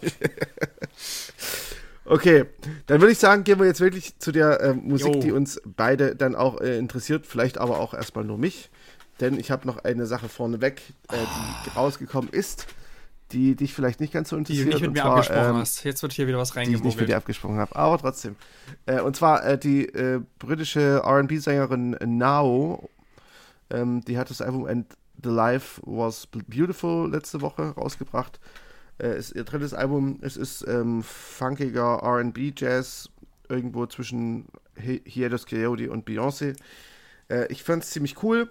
Okay, 2.03 2.45
dann 2.87 2.99
würde 2.99 3.13
ich 3.13 3.19
sagen, 3.19 3.45
gehen 3.45 3.59
wir 3.59 3.65
jetzt 3.67 3.79
wirklich 3.79 4.19
zu 4.19 4.33
der 4.33 4.59
äh, 4.59 4.73
Musik, 4.73 5.15
Jo. 5.15 5.21
die 5.21 5.31
uns 5.31 5.61
beide 5.63 6.17
dann 6.17 6.35
auch 6.35 6.59
äh, 6.59 6.77
interessiert, 6.77 7.25
vielleicht 7.25 7.59
aber 7.59 7.79
auch 7.79 7.93
erstmal 7.93 8.25
nur 8.25 8.37
mich. 8.37 8.69
Denn 9.21 9.39
ich 9.39 9.51
habe 9.51 9.67
noch 9.67 9.85
eine 9.85 10.05
Sache 10.05 10.27
vorneweg, 10.27 10.81
äh, 11.09 11.15
die 11.65 11.69
rausgekommen 11.69 12.29
ist, 12.31 12.65
die 13.31 13.55
dich 13.55 13.73
vielleicht 13.73 13.99
nicht 13.99 14.11
ganz 14.13 14.29
so 14.29 14.37
Die 14.37 14.43
du 14.43 14.51
interessiert. 14.53 14.67
nicht 14.73 14.81
mit 14.81 14.87
und 14.89 14.93
mir 14.93 15.01
zwar, 15.01 15.11
abgesprochen 15.17 15.49
ähm, 15.49 15.55
hast. 15.57 15.83
Jetzt 15.83 16.01
wird 16.01 16.13
hier 16.13 16.27
wieder 16.27 16.37
was 16.37 16.51
die 16.51 16.59
ich 16.61 16.67
nicht 16.69 16.75
mit 16.83 16.83
dir 16.83 16.89
reingemogelt. 16.91 17.15
abgesprochen 17.15 17.57
habe, 17.57 17.75
aber 17.75 17.97
trotzdem. 17.97 18.35
Äh, 18.85 19.01
und 19.01 19.15
zwar 19.15 19.45
äh, 19.45 19.57
die 19.57 19.85
äh, 19.87 20.21
britische 20.39 21.01
R&B-Sängerin 21.03 21.97
Now, 22.05 22.89
ähm, 23.69 24.01
die 24.05 24.17
hat 24.17 24.29
das 24.29 24.41
Album 24.41 24.65
And 24.65 24.85
the 25.21 25.29
Life 25.29 25.81
Was 25.85 26.27
Beautiful 26.27 27.09
letzte 27.11 27.41
Woche 27.41 27.69
rausgebracht. 27.75 28.39
Äh, 29.01 29.17
ist 29.17 29.35
ihr 29.35 29.43
drittes 29.43 29.73
Album. 29.73 30.19
Es 30.21 30.35
ist 30.37 30.65
ähm, 30.67 31.03
funkiger 31.03 31.99
R&B-Jazz, 32.03 33.09
irgendwo 33.47 33.85
zwischen 33.85 34.45
Hi- 34.77 35.01
Hiatus 35.05 35.45
Coyote 35.45 35.89
und 35.91 36.07
Beyoncé. 36.07 36.55
Äh, 37.29 37.51
ich 37.51 37.63
fand 37.63 37.83
es 37.83 37.91
ziemlich 37.91 38.21
cool 38.23 38.49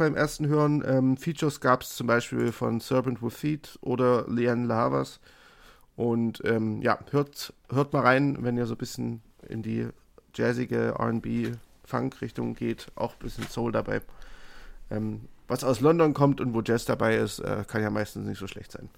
beim 0.00 0.16
ersten 0.16 0.48
Hören. 0.48 0.82
Ähm, 0.86 1.16
Features 1.16 1.60
gab 1.60 1.82
es 1.82 1.94
zum 1.94 2.06
Beispiel 2.06 2.50
von 2.52 2.80
Serpent 2.80 3.22
with 3.22 3.34
Feet 3.34 3.78
oder 3.82 4.24
Leanne 4.28 4.66
Lavas. 4.66 5.20
Und 5.94 6.42
ähm, 6.44 6.80
ja, 6.82 6.98
hört, 7.10 7.52
hört 7.70 7.92
mal 7.92 8.02
rein, 8.02 8.38
wenn 8.40 8.56
ihr 8.56 8.66
so 8.66 8.74
ein 8.74 8.78
bisschen 8.78 9.20
in 9.46 9.62
die 9.62 9.86
jazzige 10.34 10.94
RB-Funk-Richtung 10.98 12.54
geht. 12.54 12.86
Auch 12.94 13.12
ein 13.12 13.18
bisschen 13.20 13.46
Soul 13.48 13.72
dabei. 13.72 14.00
Ähm, 14.90 15.28
was 15.48 15.64
aus 15.64 15.80
London 15.80 16.14
kommt 16.14 16.40
und 16.40 16.54
wo 16.54 16.62
Jazz 16.62 16.84
dabei 16.86 17.16
ist, 17.16 17.40
äh, 17.40 17.64
kann 17.66 17.82
ja 17.82 17.90
meistens 17.90 18.26
nicht 18.26 18.38
so 18.38 18.46
schlecht 18.46 18.72
sein. 18.72 18.88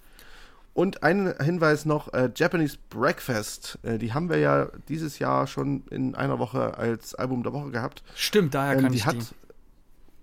Und 0.74 1.02
ein 1.02 1.34
Hinweis 1.42 1.84
noch: 1.84 2.12
äh, 2.14 2.30
Japanese 2.34 2.78
Breakfast. 2.88 3.78
Äh, 3.82 3.98
die 3.98 4.14
haben 4.14 4.30
wir 4.30 4.38
ja 4.38 4.68
dieses 4.88 5.18
Jahr 5.18 5.46
schon 5.46 5.84
in 5.90 6.14
einer 6.14 6.38
Woche 6.38 6.78
als 6.78 7.14
Album 7.14 7.42
der 7.42 7.52
Woche 7.52 7.70
gehabt. 7.70 8.02
Stimmt, 8.14 8.54
daher 8.54 8.76
Ähm, 8.76 8.82
kann 8.82 8.92
die 8.92 8.98
ich 8.98 9.06
hat, 9.06 9.16
die. 9.16 9.26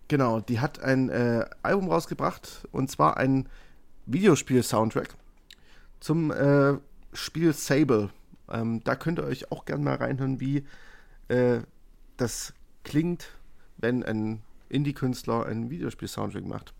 Genau, 0.10 0.42
die 0.42 0.60
hat 0.60 0.82
ein 0.82 1.08
äh, 1.08 1.46
Album 1.64 1.90
rausgebracht 1.90 2.68
und 2.74 2.92
zwar 2.92 3.16
ein 3.16 3.48
Videospiel-Soundtrack 4.08 5.16
zum 6.02 6.32
äh, 6.32 6.78
Spiel 7.14 7.54
Sable. 7.54 8.10
Ähm, 8.52 8.84
da 8.84 8.96
könnt 8.96 9.20
ihr 9.20 9.26
euch 9.26 9.52
auch 9.52 9.64
gerne 9.64 9.84
mal 9.84 9.96
reinhören, 9.96 10.42
wie 10.42 10.66
äh, 11.30 11.60
das 12.18 12.54
klingt, 12.84 13.30
wenn 13.78 14.04
ein 14.04 14.42
Indie-Künstler 14.68 15.46
einen 15.46 15.70
Videospiel-Soundtrack 15.70 16.46
macht. 16.46 16.74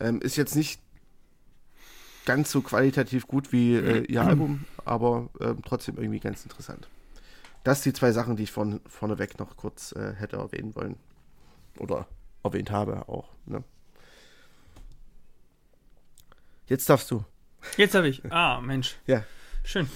Ähm, 0.00 0.20
ist 0.20 0.36
jetzt 0.36 0.56
nicht 0.56 0.80
ganz 2.24 2.50
so 2.50 2.60
qualitativ 2.60 3.26
gut 3.26 3.52
wie 3.52 3.74
äh, 3.74 4.04
ihr 4.04 4.22
Album, 4.22 4.64
aber 4.84 5.28
ähm, 5.40 5.62
trotzdem 5.64 5.96
irgendwie 5.96 6.20
ganz 6.20 6.42
interessant. 6.44 6.88
Das 7.64 7.82
sind 7.82 7.96
die 7.96 8.00
zwei 8.00 8.12
Sachen, 8.12 8.36
die 8.36 8.44
ich 8.44 8.52
von 8.52 8.80
vorneweg 8.86 9.38
noch 9.38 9.56
kurz 9.56 9.92
äh, 9.92 10.14
hätte 10.14 10.36
erwähnen 10.36 10.74
wollen. 10.74 10.96
Oder 11.78 12.06
erwähnt 12.48 12.70
habe 12.70 13.08
auch. 13.08 13.28
Ne? 13.46 13.62
Jetzt 16.66 16.88
darfst 16.90 17.10
du. 17.10 17.24
Jetzt 17.76 17.94
habe 17.94 18.08
ich. 18.08 18.22
Ah, 18.30 18.60
Mensch. 18.60 18.96
Ja. 19.06 19.24
Schön. 19.64 19.88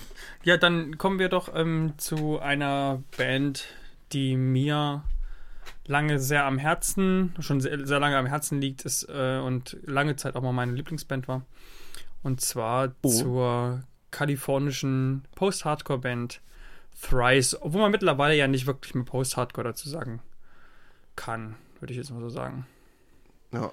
Ja, 0.44 0.56
dann 0.56 0.98
kommen 0.98 1.18
wir 1.18 1.28
doch 1.28 1.54
ähm, 1.54 1.94
zu 1.96 2.38
einer 2.40 3.02
Band, 3.16 3.66
die 4.12 4.36
mir 4.36 5.04
lange 5.86 6.18
sehr 6.18 6.44
am 6.44 6.58
Herzen, 6.58 7.34
schon 7.40 7.60
sehr, 7.60 7.86
sehr 7.86 8.00
lange 8.00 8.16
am 8.16 8.26
Herzen 8.26 8.60
liegt 8.60 8.84
ist, 8.84 9.08
äh, 9.08 9.38
und 9.38 9.76
lange 9.84 10.16
Zeit 10.16 10.34
auch 10.36 10.42
mal 10.42 10.52
meine 10.52 10.72
Lieblingsband 10.72 11.28
war. 11.28 11.42
Und 12.22 12.40
zwar 12.40 12.92
Oh. 13.02 13.08
zur 13.08 13.82
kalifornischen 14.10 15.24
Post-Hardcore-Band 15.34 16.40
Thrice, 17.00 17.56
obwohl 17.60 17.80
man 17.80 17.90
mittlerweile 17.90 18.36
ja 18.36 18.46
nicht 18.46 18.66
wirklich 18.66 18.94
mehr 18.94 19.04
Post-Hardcore 19.04 19.68
dazu 19.68 19.88
sagen 19.88 20.20
kann, 21.16 21.56
würde 21.82 21.92
ich 21.92 21.98
jetzt 21.98 22.10
mal 22.10 22.20
so 22.20 22.28
sagen. 22.30 22.64
Ja. 23.52 23.64
Aber 23.64 23.72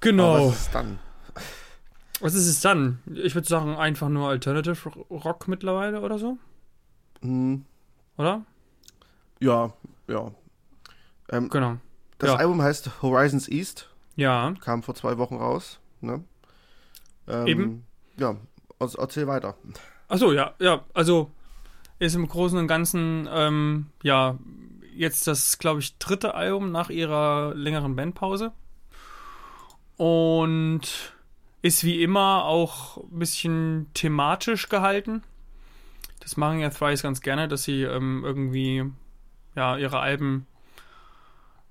Genau. 0.00 0.48
was 0.48 0.56
ist 0.62 0.74
dann? 0.74 0.98
Was 2.22 2.34
ist 2.34 2.46
es 2.48 2.60
dann? 2.60 2.98
Ich 3.14 3.34
würde 3.34 3.48
sagen, 3.48 3.76
einfach 3.76 4.08
nur 4.10 4.28
Alternative 4.28 4.90
Rock 5.10 5.48
mittlerweile 5.48 6.02
oder 6.02 6.18
so, 6.18 6.36
Hm, 7.22 7.64
oder? 8.18 8.44
ja, 9.40 9.72
ja. 10.06 10.30
Ähm, 11.30 11.48
Genau. 11.48 11.76
das 12.18 12.28
ja. 12.30 12.36
Album 12.36 12.60
heißt 12.60 13.00
Horizons 13.02 13.48
East, 13.48 13.88
Ja, 14.16 14.52
kam 14.60 14.82
vor 14.82 14.94
zwei 14.94 15.16
Wochen 15.16 15.36
raus. 15.36 15.80
Ne? 16.02 16.22
Ähm, 17.26 17.46
Eben. 17.46 17.86
Ja, 18.18 18.36
also 18.78 18.98
erzähl 18.98 19.26
weiter. 19.26 19.54
Achso, 20.08 20.32
ja, 20.32 20.52
ja, 20.58 20.84
also 20.92 21.30
ist 22.00 22.16
im 22.16 22.28
Großen 22.28 22.58
und 22.58 22.66
Ganzen, 22.66 23.26
ähm, 23.32 23.86
ja, 24.02 24.36
jetzt 25.00 25.26
das, 25.26 25.58
glaube 25.58 25.80
ich, 25.80 25.96
dritte 25.96 26.34
Album 26.34 26.70
nach 26.70 26.90
ihrer 26.90 27.54
längeren 27.54 27.96
Bandpause. 27.96 28.52
Und 29.96 31.14
ist 31.62 31.84
wie 31.84 32.02
immer 32.02 32.44
auch 32.44 32.98
ein 32.98 33.18
bisschen 33.18 33.86
thematisch 33.94 34.68
gehalten. 34.68 35.22
Das 36.20 36.36
machen 36.36 36.60
ja 36.60 36.68
Thrice 36.68 37.02
ganz 37.02 37.22
gerne, 37.22 37.48
dass 37.48 37.62
sie 37.62 37.82
ähm, 37.82 38.22
irgendwie, 38.24 38.84
ja, 39.56 39.78
ihre 39.78 40.00
Alben 40.00 40.46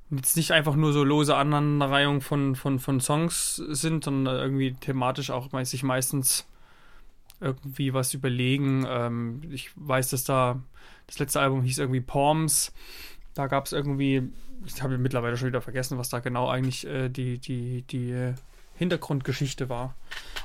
jetzt 0.09 0.35
nicht 0.35 0.51
einfach 0.51 0.75
nur 0.75 0.91
so 0.91 1.03
lose 1.03 1.35
Aneinanderreihung 1.35 2.21
von, 2.21 2.55
von, 2.55 2.79
von 2.79 2.99
Songs 2.99 3.57
sind, 3.57 4.05
sondern 4.05 4.35
irgendwie 4.35 4.73
thematisch 4.73 5.29
auch 5.29 5.49
sich 5.65 5.83
meistens 5.83 6.47
irgendwie 7.39 7.93
was 7.93 8.15
überlegen. 8.15 8.85
Ähm, 8.89 9.41
ich 9.51 9.69
weiß, 9.75 10.09
dass 10.09 10.23
da 10.23 10.59
das 11.05 11.19
letzte 11.19 11.39
Album 11.41 11.61
hieß 11.61 11.77
irgendwie 11.77 12.01
Palms. 12.01 12.71
Da 13.33 13.47
gab 13.47 13.65
es 13.65 13.71
irgendwie, 13.71 14.23
ich 14.65 14.81
habe 14.81 14.97
mittlerweile 14.97 15.37
schon 15.37 15.47
wieder 15.47 15.61
vergessen, 15.61 15.97
was 15.97 16.09
da 16.09 16.19
genau 16.19 16.49
eigentlich 16.49 16.85
äh, 16.87 17.09
die, 17.09 17.37
die, 17.37 17.83
die 17.83 18.11
äh, 18.11 18.33
Hintergrundgeschichte 18.75 19.69
war. 19.69 19.95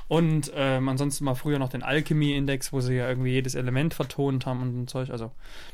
Und 0.07 0.51
ähm, 0.55 0.87
ansonsten 0.89 1.25
mal 1.25 1.35
früher 1.35 1.57
noch 1.59 1.69
den 1.69 1.83
Alchemy-Index, 1.83 2.71
wo 2.73 2.81
sie 2.81 2.95
ja 2.95 3.09
irgendwie 3.09 3.31
jedes 3.31 3.55
Element 3.55 3.93
vertont 3.93 4.45
haben 4.45 4.61
und, 4.61 4.75
und 4.79 4.89
Zeug. 4.89 5.09
Also 5.09 5.31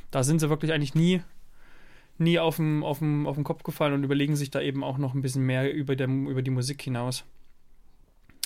da 0.09 0.23
sind 0.23 0.39
sie 0.39 0.49
wirklich 0.49 0.71
eigentlich 0.71 0.95
nie, 0.95 1.21
nie 2.17 2.39
auf 2.39 2.55
den 2.57 2.83
auf 2.83 2.99
dem- 2.99 3.27
auf 3.27 3.41
Kopf 3.43 3.63
gefallen 3.63 3.93
und 3.93 4.03
überlegen 4.03 4.35
sich 4.35 4.51
da 4.51 4.61
eben 4.61 4.83
auch 4.83 4.97
noch 4.97 5.13
ein 5.13 5.21
bisschen 5.21 5.43
mehr 5.45 5.73
über, 5.73 5.95
der, 5.95 6.07
über 6.07 6.41
die 6.41 6.51
Musik 6.51 6.81
hinaus. 6.81 7.23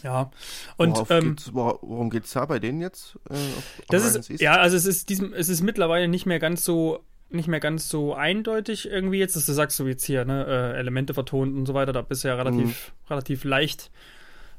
Ja, 0.03 0.29
und 0.77 0.97
ähm, 1.09 1.35
geht's, 1.35 1.53
wor 1.53 1.79
worum 1.81 2.09
geht 2.09 2.25
es 2.25 2.31
da 2.33 2.45
bei 2.45 2.59
denen 2.59 2.81
jetzt? 2.81 3.17
Äh, 3.29 3.33
auf 3.33 3.81
das 3.89 4.15
ist, 4.29 4.41
ja, 4.41 4.53
also 4.57 4.75
es 4.75 4.85
ist 4.85 5.09
diesem, 5.09 5.33
es 5.33 5.49
ist 5.49 5.61
mittlerweile 5.61 6.07
nicht 6.07 6.25
mehr 6.25 6.39
ganz 6.39 6.63
so, 6.63 6.99
nicht 7.35 7.47
mehr 7.47 7.59
ganz 7.59 7.89
so 7.89 8.13
eindeutig 8.13 8.89
irgendwie 8.89 9.19
jetzt, 9.19 9.35
dass 9.35 9.45
du 9.45 9.53
sagst, 9.53 9.77
so 9.77 9.87
jetzt 9.87 10.05
hier, 10.05 10.25
ne, 10.25 10.45
äh, 10.45 10.77
Elemente 10.77 11.13
vertont 11.13 11.55
und 11.55 11.65
so 11.65 11.73
weiter, 11.73 11.93
da 11.93 12.01
bist 12.01 12.23
du 12.23 12.27
ja 12.27 12.35
relativ, 12.35 12.93
relativ 13.09 13.43
leicht, 13.43 13.91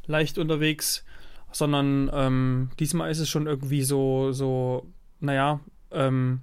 leicht 0.07 0.39
unterwegs, 0.39 1.05
sondern 1.53 2.11
ähm, 2.13 2.71
diesmal 2.79 3.11
ist 3.11 3.21
es 3.21 3.29
schon 3.29 3.47
irgendwie 3.47 3.83
so, 3.83 4.33
so, 4.33 4.87
naja, 5.21 5.61
ähm, 5.91 6.41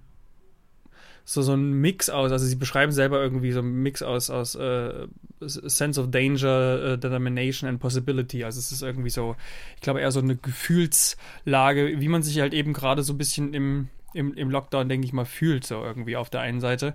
so, 1.26 1.41
so 1.41 1.54
ein 1.54 1.74
Mix 1.74 2.10
aus, 2.10 2.32
also 2.32 2.46
sie 2.46 2.56
beschreiben 2.56 2.91
selber 2.91 3.22
irgendwie 3.22 3.52
so 3.52 3.60
einen 3.60 3.82
Mix 3.82 4.02
aus, 4.02 4.30
aus 4.30 4.56
äh, 4.56 5.08
Sense 5.39 6.00
of 6.00 6.12
Danger, 6.12 6.84
äh, 6.84 6.98
Determination 6.98 7.69
and 7.69 7.80
Possibility. 7.80 8.43
Also 8.43 8.60
es 8.60 8.72
ist 8.72 8.82
irgendwie 8.82 9.10
so, 9.10 9.36
ich 9.76 9.82
glaube 9.82 10.02
eher 10.02 10.12
so 10.12 10.19
eine 10.19 10.36
Gefühlslage, 10.36 12.02
wie 12.02 12.08
man 12.10 12.24
sich 12.24 12.39
halt 12.39 12.54
eben 12.54 12.74
gerade 12.74 13.04
so 13.04 13.13
ein 13.13 13.17
bisschen 13.17 13.54
im, 13.54 13.88
im, 14.13 14.34
im 14.34 14.49
Lockdown, 14.49 14.89
denke 14.89 15.06
ich 15.06 15.13
mal, 15.13 15.26
fühlt, 15.26 15.65
so 15.65 15.84
irgendwie 15.84 16.15
auf 16.15 16.30
der 16.30 16.41
einen 16.41 16.62
Seite. 16.62 16.93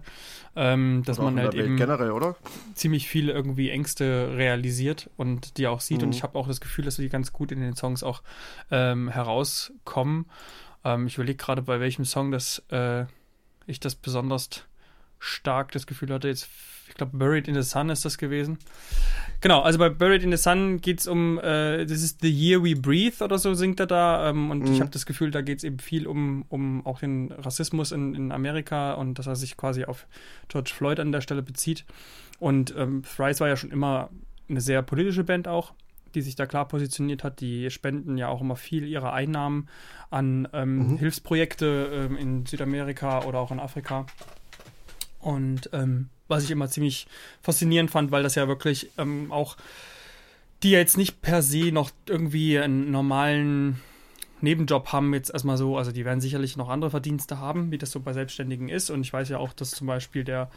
Ähm, 0.57 1.03
dass 1.05 1.19
man 1.19 1.39
halt 1.39 1.55
eben 1.55 1.77
generell, 1.77 2.11
oder? 2.11 2.37
ziemlich 2.75 3.09
viele 3.09 3.33
irgendwie 3.33 3.71
Ängste 3.71 4.35
realisiert 4.37 5.11
und 5.17 5.59
die 5.59 5.67
auch 5.67 5.81
sieht. 5.81 5.99
Mhm. 5.99 6.09
Und 6.09 6.15
ich 6.15 6.23
habe 6.23 6.39
auch 6.39 6.49
das 6.49 6.61
Gefühl, 6.61 6.85
dass 6.85 6.97
die 6.97 7.09
ganz 7.09 7.33
gut 7.33 7.53
in 7.53 7.61
den 7.61 7.75
Songs 7.75 8.03
auch 8.03 8.23
ähm, 8.71 9.09
herauskommen. 9.09 10.27
Ähm, 10.85 11.07
ich 11.07 11.15
überlege 11.17 11.37
gerade, 11.37 11.63
bei 11.63 11.81
welchem 11.81 12.05
Song 12.05 12.31
das 12.31 12.63
äh, 12.71 13.05
ich 13.67 13.81
das 13.81 13.95
besonders 13.95 14.65
stark 15.19 15.73
das 15.73 15.87
Gefühl 15.87 16.13
hatte. 16.13 16.29
Jetzt, 16.29 16.49
glaube, 16.99 17.17
Buried 17.17 17.49
in 17.49 17.55
the 17.55 17.63
Sun 17.63 17.89
ist 17.91 18.05
das 18.05 18.19
gewesen. 18.19 18.59
Genau, 19.41 19.61
also 19.61 19.79
bei 19.79 19.89
Buried 19.89 20.23
in 20.23 20.31
the 20.31 20.37
Sun 20.37 20.81
geht 20.81 21.01
es 21.01 21.07
um, 21.07 21.39
äh, 21.39 21.87
das 21.87 22.03
ist 22.03 22.21
The 22.23 22.31
Year 22.31 22.63
We 22.65 22.75
Breathe 22.75 23.23
oder 23.25 23.39
so 23.39 23.55
singt 23.55 23.79
er 23.81 23.87
da. 23.87 24.29
Ähm, 24.31 24.51
und 24.51 24.65
Mhm. 24.65 24.73
ich 24.73 24.81
habe 24.81 24.91
das 24.91 25.07
Gefühl, 25.07 25.31
da 25.31 25.41
geht 25.43 25.59
es 25.59 25.65
eben 25.65 25.79
viel 25.79 26.07
um, 26.07 26.45
um 26.49 26.85
auch 26.85 26.99
den 27.01 27.31
Rassismus 27.33 27.93
in, 27.93 28.15
in 28.15 28.33
Amerika 28.33 28.95
und 28.95 29.19
dass 29.19 29.27
er 29.29 29.37
sich 29.37 29.57
quasi 29.57 29.85
auf 29.85 30.07
George 30.49 30.73
Floyd 30.75 30.99
an 31.01 31.13
der 31.13 31.21
Stelle 31.21 31.43
bezieht. 31.43 31.85
Und 32.41 32.75
ähm, 32.77 33.03
Thrice 33.05 33.41
war 33.41 33.49
ja 33.49 33.57
schon 33.57 33.71
immer 33.71 34.11
eine 34.49 34.61
sehr 34.61 34.83
politische 34.83 35.25
Band 35.25 35.47
auch, 35.47 35.73
die 36.15 36.23
sich 36.23 36.35
da 36.37 36.47
klar 36.47 36.67
positioniert 36.67 37.23
hat. 37.23 37.41
Die 37.41 37.71
spenden 37.71 38.17
ja 38.19 38.29
auch 38.29 38.41
immer 38.41 38.57
viel 38.57 38.89
ihrer 38.89 39.13
Einnahmen 39.13 39.69
an 40.11 40.49
ähm, 40.53 40.93
Mhm. 40.95 40.99
Hilfsprojekte 40.99 42.09
ähm, 42.11 42.17
in 42.17 42.47
Südamerika 42.47 43.25
oder 43.25 43.39
auch 43.39 43.53
in 43.53 43.61
Afrika. 43.61 44.07
Und 45.29 45.69
ähm, 45.75 46.09
was 46.27 46.45
ich 46.45 46.51
immer 46.51 46.71
ziemlich 46.71 47.07
faszinierend 47.43 47.91
fand, 47.91 48.11
weil 48.11 48.23
das 48.23 48.35
ja 48.35 48.49
wirklich 48.49 48.91
ähm, 48.97 49.31
auch 49.31 49.59
die 50.63 50.71
jetzt 50.71 50.97
nicht 50.97 51.21
per 51.21 51.43
se 51.43 51.71
noch 51.71 51.91
irgendwie 52.07 52.59
einen 52.59 52.91
normalen 52.91 53.79
Nebenjob 54.41 54.91
haben, 54.91 55.13
jetzt 55.13 55.31
erstmal 55.31 55.59
so, 55.59 55.77
also 55.77 55.93
die 55.93 56.07
werden 56.07 56.23
sicherlich 56.23 56.57
noch 56.57 56.71
andere 56.71 56.91
Verdienste 56.91 57.39
haben, 57.41 57.71
wie 57.71 57.77
das 57.77 57.91
so 57.91 58.01
bei 58.01 58.15
Selbstständigen 58.15 58.71
ist. 58.71 58.89
Und 58.89 59.03
ich 59.03 59.13
weiß 59.13 59.29
ja 59.29 59.37
auch, 59.37 59.53
dass 59.53 59.73
zum 59.73 59.87
Beispiel 59.87 60.25
der 60.25 60.51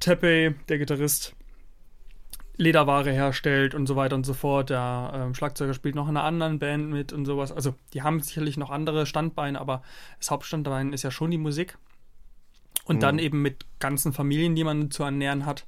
Tepe, 0.00 0.56
der 0.68 0.78
Gitarrist, 0.78 1.36
Lederware 2.56 3.12
herstellt 3.12 3.76
und 3.76 3.86
so 3.86 3.94
weiter 3.94 4.16
und 4.16 4.26
so 4.26 4.34
fort. 4.34 4.70
Der 4.70 5.12
ähm, 5.14 5.34
Schlagzeuger 5.34 5.74
spielt 5.74 5.94
noch 5.94 6.08
in 6.08 6.16
einer 6.16 6.26
anderen 6.26 6.58
Band 6.58 6.90
mit 6.90 7.12
und 7.12 7.24
sowas. 7.24 7.52
Also 7.52 7.76
die 7.94 8.02
haben 8.02 8.18
sicherlich 8.18 8.56
noch 8.56 8.70
andere 8.70 9.06
Standbeine, 9.06 9.60
aber 9.60 9.84
das 10.18 10.32
Hauptstandbein 10.32 10.92
ist 10.92 11.04
ja 11.04 11.12
schon 11.12 11.30
die 11.30 11.38
Musik. 11.38 11.78
Und 12.88 12.96
mhm. 12.96 13.00
dann 13.00 13.18
eben 13.18 13.42
mit 13.42 13.66
ganzen 13.78 14.12
Familien, 14.12 14.56
die 14.56 14.64
man 14.64 14.90
zu 14.90 15.04
ernähren 15.04 15.46
hat, 15.46 15.66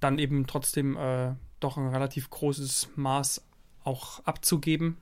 dann 0.00 0.18
eben 0.18 0.46
trotzdem 0.46 0.96
äh, 0.96 1.34
doch 1.58 1.76
ein 1.76 1.88
relativ 1.88 2.30
großes 2.30 2.90
Maß 2.94 3.42
auch 3.82 4.24
abzugeben 4.24 4.98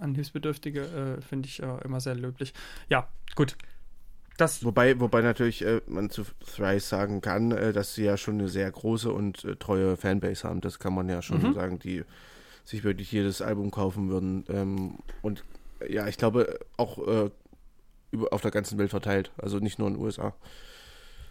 an 0.00 0.14
Hilfsbedürftige, 0.14 1.16
äh, 1.18 1.22
finde 1.22 1.48
ich 1.48 1.62
äh, 1.62 1.84
immer 1.84 2.00
sehr 2.00 2.14
löblich. 2.14 2.52
Ja, 2.88 3.08
gut. 3.34 3.56
Das 4.36 4.64
wobei, 4.64 5.00
wobei 5.00 5.22
natürlich 5.22 5.64
äh, 5.64 5.80
man 5.86 6.10
zu 6.10 6.24
Thrice 6.54 6.88
sagen 6.88 7.20
kann, 7.20 7.50
äh, 7.50 7.72
dass 7.72 7.94
sie 7.94 8.04
ja 8.04 8.16
schon 8.16 8.34
eine 8.34 8.48
sehr 8.48 8.70
große 8.70 9.12
und 9.12 9.44
äh, 9.44 9.56
treue 9.56 9.96
Fanbase 9.96 10.48
haben. 10.48 10.60
Das 10.60 10.78
kann 10.78 10.94
man 10.94 11.08
ja 11.08 11.22
schon 11.22 11.42
mhm. 11.42 11.54
sagen, 11.54 11.78
die 11.80 12.04
sich 12.64 12.84
wirklich 12.84 13.10
jedes 13.10 13.42
Album 13.42 13.72
kaufen 13.72 14.08
würden. 14.08 14.44
Ähm, 14.48 14.98
und 15.22 15.42
ja, 15.88 16.06
ich 16.06 16.18
glaube 16.18 16.60
auch 16.76 16.98
äh, 16.98 17.30
über, 18.10 18.32
auf 18.32 18.42
der 18.42 18.50
ganzen 18.50 18.78
Welt 18.78 18.90
verteilt, 18.90 19.30
also 19.38 19.58
nicht 19.58 19.78
nur 19.78 19.88
in 19.88 19.94
den 19.94 20.02
USA. 20.02 20.34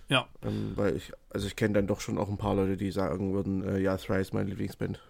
Ja. 0.10 0.28
Ähm, 0.42 0.74
weil 0.76 0.96
ich, 0.96 1.12
also 1.30 1.48
ich 1.48 1.56
kenne 1.56 1.74
dann 1.74 1.88
doch 1.88 2.02
schon 2.02 2.18
auch 2.18 2.30
ein 2.30 2.38
paar 2.38 2.56
Leute, 2.56 2.78
die 2.78 2.92
sagen 2.92 3.34
würden, 3.34 3.64
äh, 3.64 3.80
ja, 3.80 3.98
Thrice 3.98 4.34
meine 4.34 4.50
Lieblingsband. 4.50 5.02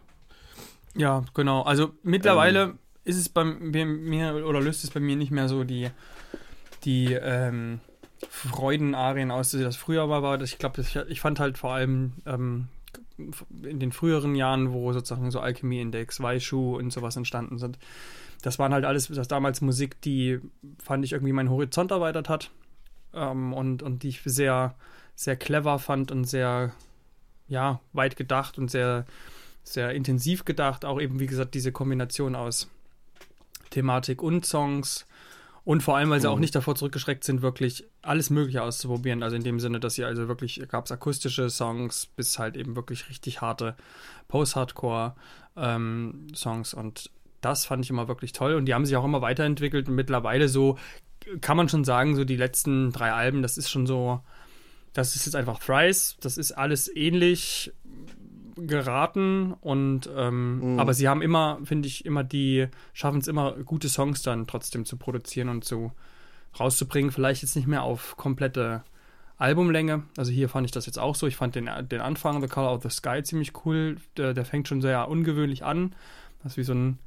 Ja, 0.95 1.23
genau. 1.33 1.61
Also 1.61 1.91
mittlerweile 2.03 2.63
ähm, 2.63 2.79
ist 3.03 3.17
es 3.17 3.29
bei 3.29 3.43
mir 3.43 4.45
oder 4.45 4.59
löst 4.59 4.83
es 4.83 4.89
bei 4.89 4.99
mir 4.99 5.15
nicht 5.15 5.31
mehr 5.31 5.47
so 5.47 5.63
die, 5.63 5.89
die 6.83 7.13
ähm, 7.13 7.79
Freudenarien 8.27 9.29
aus, 9.29 9.51
die 9.51 9.59
das 9.59 9.75
früher 9.75 10.09
war. 10.09 10.23
war. 10.23 10.41
Ich 10.41 10.57
glaube, 10.57 10.81
ich, 10.81 10.95
ich, 10.95 11.21
fand 11.21 11.39
halt 11.39 11.59
vor 11.59 11.73
allem 11.73 12.13
ähm, 12.25 12.67
in 13.63 13.79
den 13.79 13.91
früheren 13.91 14.35
Jahren, 14.35 14.73
wo 14.73 14.91
sozusagen 14.93 15.29
so 15.29 15.39
Alchemy 15.39 15.79
Index, 15.79 16.19
Weishu 16.21 16.77
und 16.77 16.91
sowas 16.91 17.15
entstanden 17.15 17.59
sind, 17.59 17.77
das 18.41 18.59
waren 18.59 18.73
halt 18.73 18.85
alles, 18.85 19.07
das 19.07 19.27
damals 19.27 19.61
Musik, 19.61 20.01
die 20.01 20.39
fand 20.83 21.05
ich 21.05 21.13
irgendwie 21.13 21.33
meinen 21.33 21.49
Horizont 21.49 21.91
erweitert 21.91 22.29
hat 22.29 22.51
ähm, 23.13 23.53
und, 23.53 23.83
und 23.83 24.03
die 24.03 24.09
ich 24.09 24.21
sehr, 24.23 24.75
sehr 25.15 25.35
clever 25.35 25.79
fand 25.79 26.11
und 26.11 26.25
sehr, 26.25 26.73
ja, 27.47 27.79
weit 27.93 28.15
gedacht 28.15 28.57
und 28.57 28.69
sehr, 28.69 29.05
sehr 29.63 29.91
intensiv 29.91 30.45
gedacht. 30.45 30.85
Auch 30.85 31.01
eben, 31.01 31.19
wie 31.19 31.27
gesagt, 31.27 31.55
diese 31.55 31.71
Kombination 31.71 32.35
aus 32.35 32.69
Thematik 33.69 34.21
und 34.21 34.45
Songs. 34.45 35.05
Und 35.63 35.83
vor 35.83 35.97
allem, 35.97 36.09
weil 36.09 36.21
sie 36.21 36.27
mhm. 36.27 36.33
auch 36.33 36.39
nicht 36.39 36.55
davor 36.55 36.75
zurückgeschreckt 36.75 37.25
sind, 37.25 37.41
wirklich 37.41 37.83
alles 38.01 38.29
Mögliche 38.29 38.63
auszuprobieren. 38.63 39.21
Also 39.21 39.35
in 39.35 39.43
dem 39.43 39.59
Sinne, 39.59 39.81
dass 39.81 39.95
sie 39.95 40.05
also 40.05 40.29
wirklich, 40.29 40.65
gab 40.69 40.85
es 40.85 40.93
akustische 40.93 41.49
Songs 41.49 42.05
bis 42.05 42.39
halt 42.39 42.55
eben 42.55 42.77
wirklich 42.77 43.09
richtig 43.09 43.41
harte 43.41 43.75
Post-Hardcore-Songs. 44.29 46.73
Ähm, 46.73 46.79
und 46.79 47.11
das 47.41 47.65
fand 47.65 47.83
ich 47.83 47.89
immer 47.89 48.07
wirklich 48.07 48.33
toll. 48.33 48.55
Und 48.55 48.65
die 48.65 48.73
haben 48.73 48.85
sich 48.85 48.95
auch 48.95 49.05
immer 49.05 49.21
weiterentwickelt. 49.21 49.87
Und 49.87 49.95
mittlerweile 49.95 50.47
so 50.47 50.77
kann 51.41 51.57
man 51.57 51.69
schon 51.69 51.83
sagen, 51.83 52.15
so 52.15 52.23
die 52.23 52.35
letzten 52.35 52.91
drei 52.91 53.11
Alben, 53.11 53.41
das 53.41 53.57
ist 53.57 53.69
schon 53.69 53.87
so, 53.87 54.21
das 54.93 55.15
ist 55.15 55.25
jetzt 55.25 55.35
einfach 55.35 55.59
Thrice, 55.59 56.17
das 56.21 56.37
ist 56.37 56.53
alles 56.53 56.93
ähnlich 56.95 57.73
geraten 58.55 59.53
und 59.61 60.09
ähm, 60.15 60.73
mhm. 60.73 60.79
aber 60.79 60.95
sie 60.95 61.07
haben 61.07 61.21
immer, 61.21 61.59
finde 61.63 61.87
ich, 61.87 62.05
immer 62.05 62.23
die, 62.23 62.67
schaffen 62.93 63.19
es 63.19 63.27
immer, 63.27 63.51
gute 63.51 63.87
Songs 63.87 64.23
dann 64.23 64.47
trotzdem 64.47 64.85
zu 64.85 64.97
produzieren 64.97 65.49
und 65.49 65.63
zu 65.63 65.91
rauszubringen. 66.59 67.11
Vielleicht 67.11 67.43
jetzt 67.43 67.55
nicht 67.55 67.67
mehr 67.67 67.83
auf 67.83 68.17
komplette 68.17 68.83
Albumlänge. 69.37 70.03
Also 70.17 70.31
hier 70.31 70.49
fand 70.49 70.65
ich 70.65 70.71
das 70.71 70.87
jetzt 70.87 70.97
auch 70.97 71.13
so. 71.13 71.27
Ich 71.27 71.35
fand 71.35 71.53
den, 71.53 71.69
den 71.87 72.01
Anfang, 72.01 72.41
The 72.41 72.47
Color 72.47 72.73
of 72.73 72.83
the 72.83 72.89
Sky, 72.89 73.21
ziemlich 73.21 73.53
cool. 73.65 73.97
Der, 74.17 74.33
der 74.33 74.45
fängt 74.45 74.67
schon 74.67 74.81
sehr 74.81 75.07
ungewöhnlich 75.07 75.63
an. 75.63 75.93
Das 76.41 76.53
ist 76.53 76.57
wie 76.57 76.63
so 76.63 76.73
ein 76.73 76.97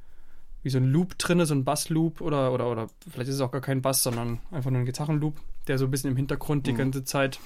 wie 0.63 0.71
so 0.71 0.79
ein 0.79 0.91
Loop 0.91 1.19
drin, 1.19 1.45
so 1.45 1.55
ein 1.55 1.65
Bassloop 1.65 2.21
oder, 2.21 2.53
oder, 2.53 2.71
oder 2.71 2.89
vielleicht 3.11 3.29
ist 3.29 3.37
es 3.37 3.41
auch 3.41 3.53
gar 3.53 3.61
kein 3.61 3.83
Bass, 3.83 4.03
sondern 4.03 4.41
einfach 4.51 4.71
nur 4.71 4.81
ein 4.81 4.87
Gitarrenloop, 4.87 5.41
der 5.67 5.79
so 5.79 5.87
ein 5.87 5.91
bisschen 5.91 6.11
im 6.11 6.17
Hintergrund 6.17 6.67
die 6.67 6.73
mhm. 6.73 6.79
ganze 6.79 7.05
Zeit 7.05 7.41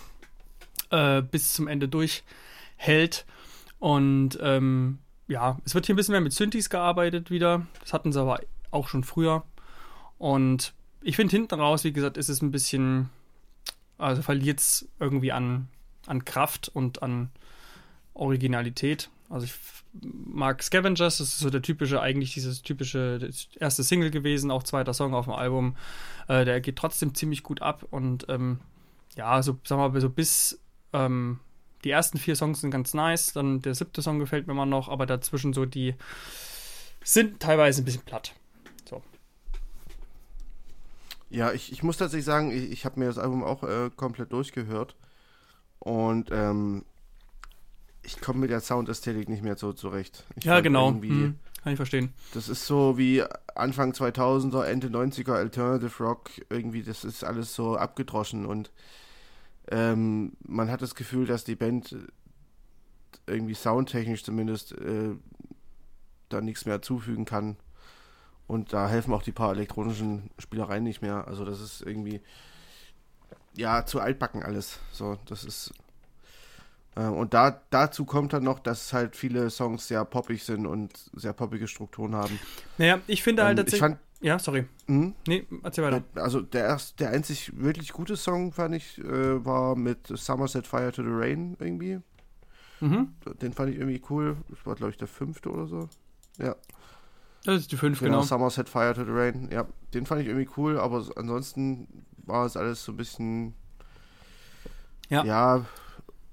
äh, 0.91 1.23
bis 1.23 1.53
zum 1.53 1.69
Ende 1.69 1.89
durchhält. 1.89 3.25
Und 3.79 4.39
ähm, 4.41 4.99
ja, 5.29 5.59
es 5.65 5.75
wird 5.75 5.87
hier 5.87 5.95
ein 5.95 5.97
bisschen 5.97 6.13
mehr 6.13 6.21
mit 6.21 6.33
Synthes 6.33 6.71
gearbeitet 6.71 7.31
wieder. 7.31 7.67
Das 7.81 7.93
hatten 7.93 8.13
sie 8.13 8.21
aber 8.21 8.41
auch 8.71 8.89
schon 8.89 9.05
früher. 9.05 9.45
Und 10.19 10.75
ich 11.01 11.17
finde 11.17 11.37
hinten 11.37 11.61
raus, 11.61 11.85
wie 11.85 11.93
gesagt, 11.93 12.17
ist 12.17 12.29
es 12.29 12.43
ein 12.43 12.51
bisschen, 12.51 13.11
also 13.99 14.23
verliert 14.23 14.61
es 14.61 14.89
irgendwie 14.99 15.33
an, 15.33 15.69
an 16.07 16.25
Kraft 16.25 16.69
und 16.69 17.03
an 17.03 17.31
Originalität. 18.15 19.11
Also 19.31 19.47
ich 19.47 19.55
mag 20.03 20.63
Scavengers, 20.63 21.19
das 21.19 21.29
ist 21.29 21.39
so 21.39 21.51
der 21.51 21.63
typische, 21.63 22.01
eigentlich 22.01 22.35
dieses 22.35 22.63
typische 22.63 23.31
erste 23.59 23.83
Single 23.83 24.11
gewesen, 24.11 24.51
auch 24.51 24.63
zweiter 24.63 24.95
Song 24.95 25.15
auf 25.15 25.25
dem 25.25 25.35
Album. 25.35 25.77
Äh, 26.29 26.45
der 26.45 26.61
geht 26.61 26.77
trotzdem 26.77 27.15
ziemlich 27.15 27.43
gut 27.43 27.63
ab 27.63 27.87
und 27.91 28.27
ähm, 28.29 28.61
ja, 29.17 29.43
so 29.43 29.59
wir 29.67 29.77
mal, 29.77 30.01
so 30.01 30.11
bis 30.11 30.61
ähm, 30.93 31.41
die 31.85 31.91
ersten 31.91 32.19
vier 32.19 32.37
Songs 32.37 32.61
sind 32.61 32.71
ganz 32.71 32.95
nice, 32.95 33.33
dann 33.33 33.61
der 33.61 33.75
siebte 33.75 34.03
Song 34.03 34.19
gefällt 34.19 34.47
mir 34.47 34.53
immer 34.53 34.67
noch, 34.67 34.89
aber 34.89 35.07
dazwischen 35.07 35.53
so 35.53 35.67
die 35.67 35.95
sind 37.03 37.41
teilweise 37.41 37.83
ein 37.83 37.85
bisschen 37.85 38.03
platt. 38.03 38.35
So. 38.89 39.03
Ja, 41.31 41.53
ich, 41.53 41.73
ich 41.73 41.83
muss 41.83 41.99
tatsächlich 41.99 42.25
sagen, 42.25 42.51
ich, 42.51 42.71
ich 42.71 42.85
habe 42.85 42.99
mir 42.99 43.07
das 43.07 43.19
Album 43.19 43.45
auch 43.45 43.63
äh, 43.63 43.91
komplett 43.95 44.33
durchgehört 44.33 44.97
und 45.79 46.31
ähm, 46.33 46.85
ich 48.05 48.21
komme 48.21 48.41
mit 48.41 48.51
der 48.51 48.61
Soundästhetik 48.61 49.29
nicht 49.29 49.43
mehr 49.43 49.57
so 49.57 49.73
zurecht. 49.73 50.25
Ich 50.37 50.45
ja, 50.45 50.61
genau. 50.61 50.91
Hm, 50.91 51.39
kann 51.63 51.73
ich 51.73 51.77
verstehen. 51.77 52.13
Das 52.35 52.49
ist 52.49 52.67
so 52.67 52.99
wie 52.99 53.23
Anfang 53.55 53.93
2000er, 53.93 54.65
Ende 54.65 54.89
90er 54.89 55.33
Alternative 55.33 56.03
Rock. 56.03 56.31
Irgendwie, 56.51 56.83
das 56.83 57.05
ist 57.05 57.25
alles 57.25 57.55
so 57.55 57.77
abgedroschen 57.77 58.47
und 58.47 58.71
ähm, 59.71 60.33
man 60.47 60.71
hat 60.71 60.83
das 60.83 60.95
Gefühl, 60.95 61.27
dass 61.27 61.45
die 61.45 61.57
Band 61.57 61.97
irgendwie 63.27 63.55
soundtechnisch 63.55 64.25
zumindest 64.25 64.73
äh, 64.73 65.15
da 66.29 66.41
nichts 66.41 66.67
mehr 66.67 66.83
zufügen 66.83 67.25
kann. 67.25 67.57
Und 68.47 68.75
da 68.75 68.89
helfen 68.89 69.15
auch 69.15 69.23
die 69.23 69.33
paar 69.33 69.53
elektronischen 69.53 70.31
Spielereien 70.39 70.85
nicht 70.85 71.01
mehr. 71.01 71.27
Also 71.27 71.47
das 71.47 71.61
ist 71.61 71.81
irgendwie 71.81 72.21
ja 73.57 73.87
zu 73.87 74.01
altbacken 74.01 74.43
alles. 74.43 74.81
So, 74.93 75.17
das 75.25 75.45
ist 75.45 75.73
und 77.03 77.35
da, 77.35 77.61
dazu 77.71 78.05
kommt 78.05 78.33
dann 78.33 78.45
noch, 78.45 78.61
dass 78.61 78.93
halt 78.93 79.17
viele 79.17 79.51
Songs 79.51 79.89
sehr 79.89 80.05
poppig 80.05 80.45
sind 80.45 80.67
und 80.67 80.93
sehr 81.15 81.33
poppige 81.33 81.67
Strukturen 81.67 82.15
haben. 82.15 82.39
Naja, 82.79 83.01
ich 83.07 83.23
finde 83.23 83.45
halt 83.45 83.59
ähm, 83.59 83.65
tatsächlich. 83.65 83.81
Fand, 83.81 83.99
ja, 84.21 84.39
sorry. 84.39 84.67
Mh? 84.87 85.13
Nee, 85.27 85.47
erzähl 85.63 85.85
weiter. 85.85 86.03
Also 86.15 86.41
der, 86.41 86.65
erst, 86.65 87.01
der 87.01 87.11
einzig 87.11 87.53
wirklich 87.57 87.93
gute 87.93 88.17
Song, 88.17 88.53
fand 88.53 88.77
ich, 88.77 88.99
äh, 88.99 89.45
war 89.45 89.77
mit 89.77 90.07
Somerset 90.07 90.67
Fire 90.67 90.93
to 90.93 91.03
the 91.03 91.11
Rain 91.11 91.57
irgendwie. 91.59 92.01
Mhm. 92.81 93.15
Den 93.43 93.53
fand 93.53 93.71
ich 93.71 93.77
irgendwie 93.77 94.03
cool. 94.11 94.37
Das 94.49 94.65
war, 94.65 94.75
glaube 94.77 94.91
ich, 94.91 94.97
der 94.97 95.09
fünfte 95.09 95.51
oder 95.51 95.67
so. 95.67 95.89
Ja. 96.39 96.55
Das 97.45 97.57
ist 97.57 97.73
die 97.73 97.77
fünfte, 97.77 98.05
genau. 98.05 98.19
genau. 98.19 98.27
Somerset 98.27 98.69
Fire 98.69 98.95
to 98.95 99.05
the 99.05 99.11
Rain. 99.11 99.51
Ja, 99.53 99.67
den 99.93 100.07
fand 100.07 100.23
ich 100.23 100.29
irgendwie 100.29 100.49
cool, 100.57 100.79
aber 100.79 101.05
ansonsten 101.17 102.07
war 102.19 102.47
es 102.47 102.57
alles 102.57 102.85
so 102.85 102.93
ein 102.93 102.97
bisschen. 102.97 103.55
Ja. 105.11 105.25
Ja, 105.25 105.65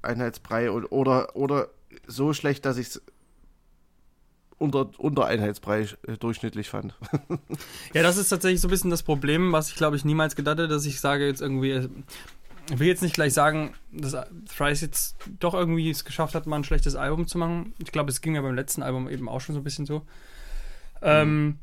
Einheitsbrei 0.01 0.71
und, 0.71 0.85
oder, 0.85 1.35
oder 1.35 1.69
so 2.07 2.33
schlecht, 2.33 2.65
dass 2.65 2.77
ich 2.77 2.87
es 2.87 3.01
unter, 4.57 4.89
unter 4.99 5.25
Einheitsbrei 5.25 5.87
äh, 6.07 6.17
durchschnittlich 6.19 6.69
fand. 6.69 6.93
ja, 7.93 8.03
das 8.03 8.17
ist 8.17 8.29
tatsächlich 8.29 8.61
so 8.61 8.67
ein 8.67 8.71
bisschen 8.71 8.91
das 8.91 9.03
Problem, 9.03 9.51
was 9.51 9.69
ich 9.69 9.75
glaube 9.75 9.95
ich 9.95 10.05
niemals 10.05 10.35
gedacht 10.35 10.59
hätte, 10.59 10.67
dass 10.67 10.85
ich 10.85 10.99
sage 10.99 11.25
jetzt 11.25 11.41
irgendwie, 11.41 11.71
äh, 11.71 11.89
ich 12.71 12.79
will 12.79 12.87
jetzt 12.87 13.01
nicht 13.01 13.15
gleich 13.15 13.33
sagen, 13.33 13.73
dass 13.91 14.15
Thrice 14.55 14.81
jetzt 14.81 15.15
doch 15.39 15.55
irgendwie 15.55 15.89
es 15.89 16.05
geschafft 16.05 16.35
hat, 16.35 16.45
mal 16.45 16.57
ein 16.57 16.63
schlechtes 16.63 16.95
Album 16.95 17.27
zu 17.27 17.37
machen. 17.37 17.73
Ich 17.79 17.91
glaube, 17.91 18.11
es 18.11 18.21
ging 18.21 18.35
ja 18.35 18.41
beim 18.41 18.55
letzten 18.55 18.83
Album 18.83 19.09
eben 19.09 19.27
auch 19.27 19.41
schon 19.41 19.55
so 19.55 19.61
ein 19.61 19.63
bisschen 19.63 19.85
so. 19.85 20.03
Ähm, 21.01 21.45
mhm. 21.45 21.59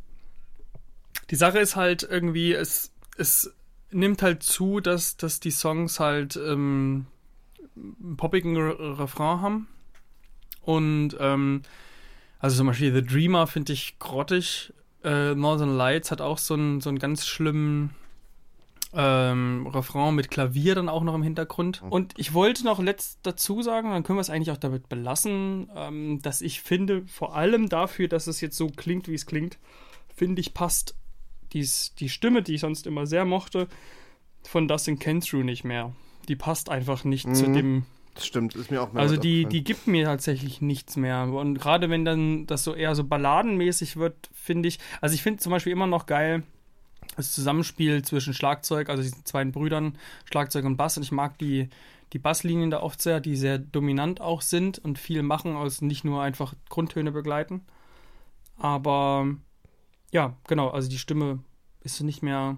die 1.30 1.36
Sache 1.36 1.60
ist 1.60 1.76
halt 1.76 2.02
irgendwie, 2.02 2.52
es, 2.52 2.90
es 3.16 3.54
nimmt 3.92 4.20
halt 4.22 4.42
zu, 4.42 4.80
dass, 4.80 5.16
dass 5.16 5.38
die 5.38 5.52
Songs 5.52 6.00
halt 6.00 6.36
ähm, 6.36 7.06
poppigen 8.16 8.56
Refrain 8.56 9.40
haben. 9.40 9.68
Und 10.62 11.16
ähm, 11.18 11.62
also 12.38 12.56
zum 12.56 12.66
Beispiel 12.68 12.92
The 12.92 13.02
Dreamer 13.02 13.46
finde 13.46 13.72
ich 13.72 13.98
grottig. 13.98 14.72
Äh, 15.02 15.34
Northern 15.34 15.76
Lights 15.76 16.10
hat 16.10 16.20
auch 16.20 16.38
so 16.38 16.54
einen, 16.54 16.80
so 16.80 16.88
einen 16.88 16.98
ganz 16.98 17.26
schlimmen 17.26 17.94
ähm, 18.94 19.66
Refrain 19.66 20.14
mit 20.14 20.30
Klavier 20.30 20.74
dann 20.74 20.88
auch 20.88 21.02
noch 21.02 21.14
im 21.14 21.22
Hintergrund. 21.22 21.82
Mhm. 21.82 21.92
Und 21.92 22.14
ich 22.16 22.34
wollte 22.34 22.64
noch 22.64 22.80
letzt 22.80 23.20
dazu 23.22 23.62
sagen, 23.62 23.90
dann 23.90 24.02
können 24.02 24.16
wir 24.16 24.22
es 24.22 24.30
eigentlich 24.30 24.50
auch 24.50 24.58
damit 24.58 24.88
belassen, 24.88 25.70
ähm, 25.74 26.20
dass 26.22 26.40
ich 26.40 26.62
finde, 26.62 27.06
vor 27.06 27.34
allem 27.34 27.68
dafür, 27.68 28.08
dass 28.08 28.26
es 28.26 28.40
jetzt 28.40 28.56
so 28.56 28.68
klingt, 28.68 29.08
wie 29.08 29.14
es 29.14 29.26
klingt, 29.26 29.58
finde 30.14 30.40
ich, 30.40 30.54
passt 30.54 30.94
dies, 31.52 31.94
die 31.96 32.08
Stimme, 32.08 32.42
die 32.42 32.54
ich 32.54 32.60
sonst 32.60 32.86
immer 32.86 33.06
sehr 33.06 33.24
mochte, 33.24 33.68
von 34.42 34.68
Dustin 34.68 34.98
Kentrue 34.98 35.44
nicht 35.44 35.64
mehr. 35.64 35.92
Die 36.28 36.36
passt 36.36 36.68
einfach 36.68 37.04
nicht 37.04 37.34
zu 37.34 37.48
Mhm. 37.48 37.54
dem 37.54 37.86
Das 38.14 38.26
stimmt, 38.26 38.54
ist 38.54 38.70
mir 38.70 38.82
auch 38.82 38.92
also 38.94 39.16
die, 39.16 39.46
die 39.46 39.62
gibt 39.62 39.86
mir 39.86 40.04
tatsächlich 40.04 40.60
nichts 40.60 40.96
mehr. 40.96 41.22
Und 41.22 41.58
gerade 41.58 41.88
wenn 41.88 42.04
dann 42.04 42.46
das 42.46 42.64
so 42.64 42.74
eher 42.74 42.94
so 42.94 43.04
balladenmäßig 43.04 43.96
wird, 43.96 44.28
finde 44.32 44.68
ich, 44.68 44.78
also 45.00 45.14
ich 45.14 45.22
finde 45.22 45.40
zum 45.40 45.50
Beispiel 45.50 45.72
immer 45.72 45.86
noch 45.86 46.06
geil 46.06 46.42
das 47.16 47.32
Zusammenspiel 47.32 48.02
zwischen 48.02 48.32
Schlagzeug, 48.32 48.88
also 48.88 49.02
diesen 49.02 49.24
zwei 49.24 49.44
Brüdern, 49.44 49.98
Schlagzeug 50.24 50.64
und 50.64 50.76
Bass. 50.76 50.96
Und 50.96 51.02
ich 51.02 51.12
mag 51.12 51.36
die, 51.38 51.68
die 52.12 52.18
Basslinien 52.18 52.70
da 52.70 52.80
oft 52.80 53.02
sehr, 53.02 53.20
die 53.20 53.36
sehr 53.36 53.58
dominant 53.58 54.20
auch 54.20 54.40
sind 54.40 54.78
und 54.78 54.98
viel 54.98 55.22
machen, 55.22 55.56
als 55.56 55.82
nicht 55.82 56.04
nur 56.04 56.22
einfach 56.22 56.54
Grundtöne 56.68 57.10
begleiten. 57.12 57.62
Aber 58.56 59.26
ja, 60.12 60.36
genau, 60.46 60.68
also 60.68 60.88
die 60.88 60.98
Stimme 60.98 61.40
ist 61.82 62.00
nicht 62.00 62.22
mehr, 62.22 62.56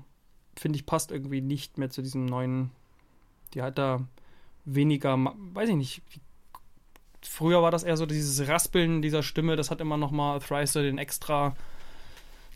finde 0.57 0.79
ich, 0.79 0.87
passt 0.87 1.11
irgendwie 1.11 1.41
nicht 1.41 1.79
mehr 1.79 1.91
zu 1.91 2.03
diesem 2.03 2.27
neuen, 2.27 2.71
die 3.55 3.63
hat 3.63 3.79
da 3.79 4.07
weniger, 4.65 5.17
weiß 5.53 5.69
ich 5.69 5.77
nicht. 5.77 6.03
Früher 7.23 7.63
war 7.63 7.71
das 7.71 7.83
eher 7.83 7.97
so 7.97 8.07
dieses 8.07 8.49
Raspeln 8.49 9.03
dieser 9.03 9.23
Stimme, 9.23 9.57
das 9.57 9.71
hat 9.71 9.81
immer 9.81 9.97
noch 9.97 10.11
mal 10.11 10.41
Thricer 10.41 10.83
den 10.83 10.99
extra 10.99 11.55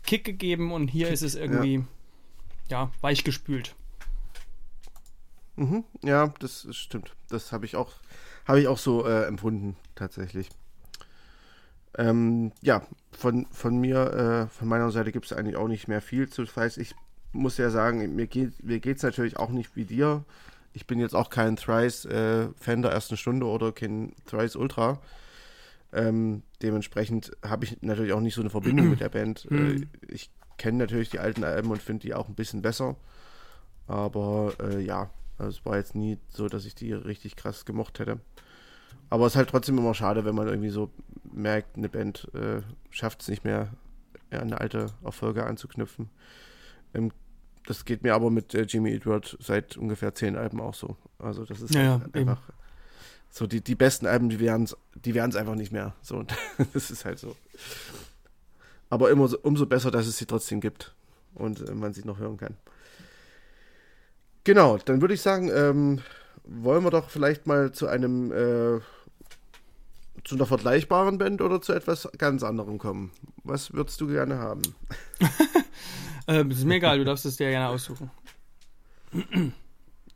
Kick 0.03 0.23
gegeben 0.23 0.71
und 0.71 0.87
hier 0.87 1.09
ist 1.09 1.21
es 1.21 1.35
irgendwie, 1.35 1.83
ja, 2.69 2.91
weich 3.01 3.23
gespült. 3.23 3.75
Mhm, 5.55 5.83
ja, 6.03 6.33
das 6.39 6.67
stimmt. 6.71 7.15
Das 7.29 7.51
habe 7.51 7.65
ich 7.65 7.75
auch, 7.75 7.93
habe 8.45 8.59
ich 8.59 8.67
auch 8.67 8.77
so 8.77 9.05
äh, 9.05 9.25
empfunden, 9.25 9.75
tatsächlich. 9.95 10.49
Ähm, 11.97 12.51
ja, 12.61 12.81
von, 13.11 13.45
von 13.51 13.77
mir, 13.77 14.47
äh, 14.49 14.53
von 14.53 14.67
meiner 14.67 14.91
Seite 14.91 15.11
gibt 15.11 15.25
es 15.25 15.33
eigentlich 15.33 15.55
auch 15.55 15.67
nicht 15.67 15.87
mehr 15.87 16.01
viel 16.01 16.29
zu 16.29 16.43
Thrice. 16.43 16.77
Ich 16.77 16.93
muss 17.31 17.57
ja 17.57 17.69
sagen, 17.69 18.15
mir 18.15 18.27
geht 18.27 18.63
mir 18.63 18.79
geht's 18.79 19.03
natürlich 19.03 19.37
auch 19.37 19.49
nicht 19.49 19.75
wie 19.75 19.85
dir. 19.85 20.25
Ich 20.75 20.85
bin 20.87 20.99
jetzt 20.99 21.15
auch 21.15 21.29
kein 21.29 21.55
Thrice-Fan 21.55 22.81
der 22.81 22.91
ersten 22.91 23.15
Stunde 23.15 23.45
oder 23.45 23.71
kein 23.71 24.11
Thrice 24.25 24.57
Ultra. 24.57 24.99
Ähm, 25.93 26.43
dementsprechend 26.61 27.31
habe 27.41 27.63
ich 27.63 27.81
natürlich 27.81 28.11
auch 28.11 28.19
nicht 28.19 28.35
so 28.35 28.41
eine 28.41 28.49
Verbindung 28.49 28.89
mit 28.89 28.99
der 28.99 29.07
Band. 29.17 29.45
Äh, 29.45 29.53
Mhm. 29.53 29.89
ich 30.09 30.29
kenne 30.57 30.77
natürlich 30.79 31.09
die 31.09 31.19
alten 31.19 31.45
Alben 31.45 31.71
und 31.71 31.81
finde 31.81 32.01
die 32.01 32.13
auch 32.13 32.27
ein 32.27 32.35
bisschen 32.35 32.61
besser. 32.61 32.97
Aber 33.87 34.53
äh, 34.59 34.81
ja, 34.81 35.09
also 35.37 35.57
es 35.57 35.65
war 35.65 35.77
jetzt 35.77 35.95
nie 35.95 36.17
so, 36.27 36.49
dass 36.49 36.65
ich 36.65 36.75
die 36.75 36.91
richtig 36.91 37.37
krass 37.37 37.63
gemocht 37.63 37.99
hätte. 37.99 38.19
Aber 39.09 39.27
es 39.27 39.33
ist 39.33 39.37
halt 39.37 39.49
trotzdem 39.49 39.77
immer 39.77 39.93
schade, 39.93 40.25
wenn 40.25 40.35
man 40.35 40.47
irgendwie 40.47 40.69
so 40.71 40.91
merkt, 41.31 41.77
eine 41.77 41.87
Band 41.87 42.27
äh, 42.33 42.61
schafft 42.89 43.21
es 43.21 43.29
nicht 43.29 43.45
mehr, 43.45 43.69
an 44.31 44.51
alte 44.51 44.87
Erfolge 45.03 45.45
anzuknüpfen. 45.45 46.09
Ähm, 46.93 47.11
das 47.65 47.85
geht 47.85 48.03
mir 48.03 48.13
aber 48.15 48.29
mit 48.29 48.53
äh, 48.53 48.63
Jimmy 48.63 48.93
Edward 48.93 49.37
seit 49.39 49.77
ungefähr 49.77 50.13
zehn 50.13 50.35
Alben 50.35 50.61
auch 50.61 50.73
so. 50.73 50.97
Also 51.19 51.45
das 51.45 51.61
ist 51.61 51.73
Ja, 51.73 51.99
halt 51.99 52.01
ja, 52.15 52.21
eben. 52.21 52.29
einfach 52.29 52.41
so 53.29 53.47
die, 53.47 53.61
die 53.61 53.75
besten 53.75 54.05
Alben, 54.07 54.29
die 54.29 54.39
werden 54.39 54.63
es 54.63 54.77
die 54.93 55.13
werden's 55.13 55.35
einfach 55.35 55.55
nicht 55.55 55.71
mehr. 55.71 55.93
So, 56.01 56.23
das 56.73 56.91
ist 56.91 57.05
halt 57.05 57.19
so. 57.19 57.35
Aber 58.89 59.09
immer 59.09 59.27
so, 59.27 59.37
umso 59.39 59.65
besser, 59.65 59.91
dass 59.91 60.07
es 60.07 60.17
sie 60.17 60.25
trotzdem 60.25 60.61
gibt 60.61 60.93
und 61.33 61.67
äh, 61.67 61.73
man 61.73 61.93
sie 61.93 62.03
noch 62.05 62.19
hören 62.19 62.37
kann. 62.37 62.55
Genau, 64.43 64.77
dann 64.77 65.01
würde 65.01 65.15
ich 65.15 65.21
sagen, 65.21 65.49
ähm, 65.53 66.01
wollen 66.43 66.83
wir 66.83 66.91
doch 66.91 67.09
vielleicht 67.09 67.47
mal 67.47 67.71
zu 67.71 67.87
einem 67.87 68.31
äh, 68.31 68.79
zu 70.23 70.35
einer 70.35 70.45
vergleichbaren 70.45 71.17
Band 71.17 71.41
oder 71.41 71.61
zu 71.61 71.73
etwas 71.73 72.07
ganz 72.17 72.41
anderem 72.43 72.77
kommen. 72.77 73.11
Was 73.43 73.73
würdest 73.73 73.99
du 74.01 74.07
gerne 74.07 74.37
haben? 74.39 74.61
Äh, 76.27 76.45
ist 76.47 76.65
mir 76.65 76.75
egal, 76.75 76.97
du 76.97 77.05
darfst 77.05 77.25
es 77.25 77.37
dir 77.37 77.49
gerne 77.49 77.69
aussuchen. 77.69 78.09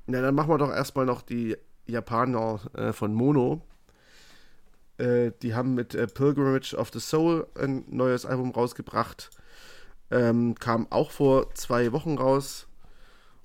Na, 0.07 0.21
dann 0.21 0.35
machen 0.35 0.49
wir 0.49 0.57
doch 0.57 0.71
erstmal 0.71 1.05
noch 1.05 1.21
die 1.21 1.55
Japaner 1.85 2.59
äh, 2.73 2.93
von 2.93 3.13
Mono. 3.13 3.61
Äh, 4.97 5.31
die 5.41 5.53
haben 5.53 5.75
mit 5.75 5.95
äh, 5.95 6.07
Pilgrimage 6.07 6.75
of 6.75 6.89
the 6.91 6.99
Soul 6.99 7.47
ein 7.55 7.85
neues 7.87 8.25
Album 8.25 8.51
rausgebracht. 8.51 9.29
Ähm, 10.11 10.55
kam 10.55 10.87
auch 10.91 11.11
vor 11.11 11.53
zwei 11.53 11.91
Wochen 11.91 12.17
raus. 12.17 12.67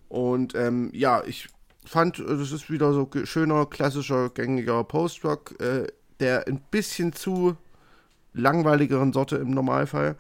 Und 0.09 0.55
ähm, 0.55 0.91
ja, 0.95 1.23
ich 1.25 1.49
fand, 1.85 2.19
äh, 2.19 2.25
das 2.25 2.53
ist 2.53 2.71
wieder 2.71 2.93
so 2.93 3.09
schöner, 3.25 3.67
klassischer, 3.67 4.31
gängiger 4.31 4.83
Post-Rock, 4.85 5.61
äh, 5.61 5.87
der 6.21 6.47
ein 6.49 6.61
bisschen 6.71 7.13
zu 7.13 7.57
langweiligeren 8.33 9.13
Sorte 9.13 9.37
im 9.37 9.51
Normalfall. 9.51 10.17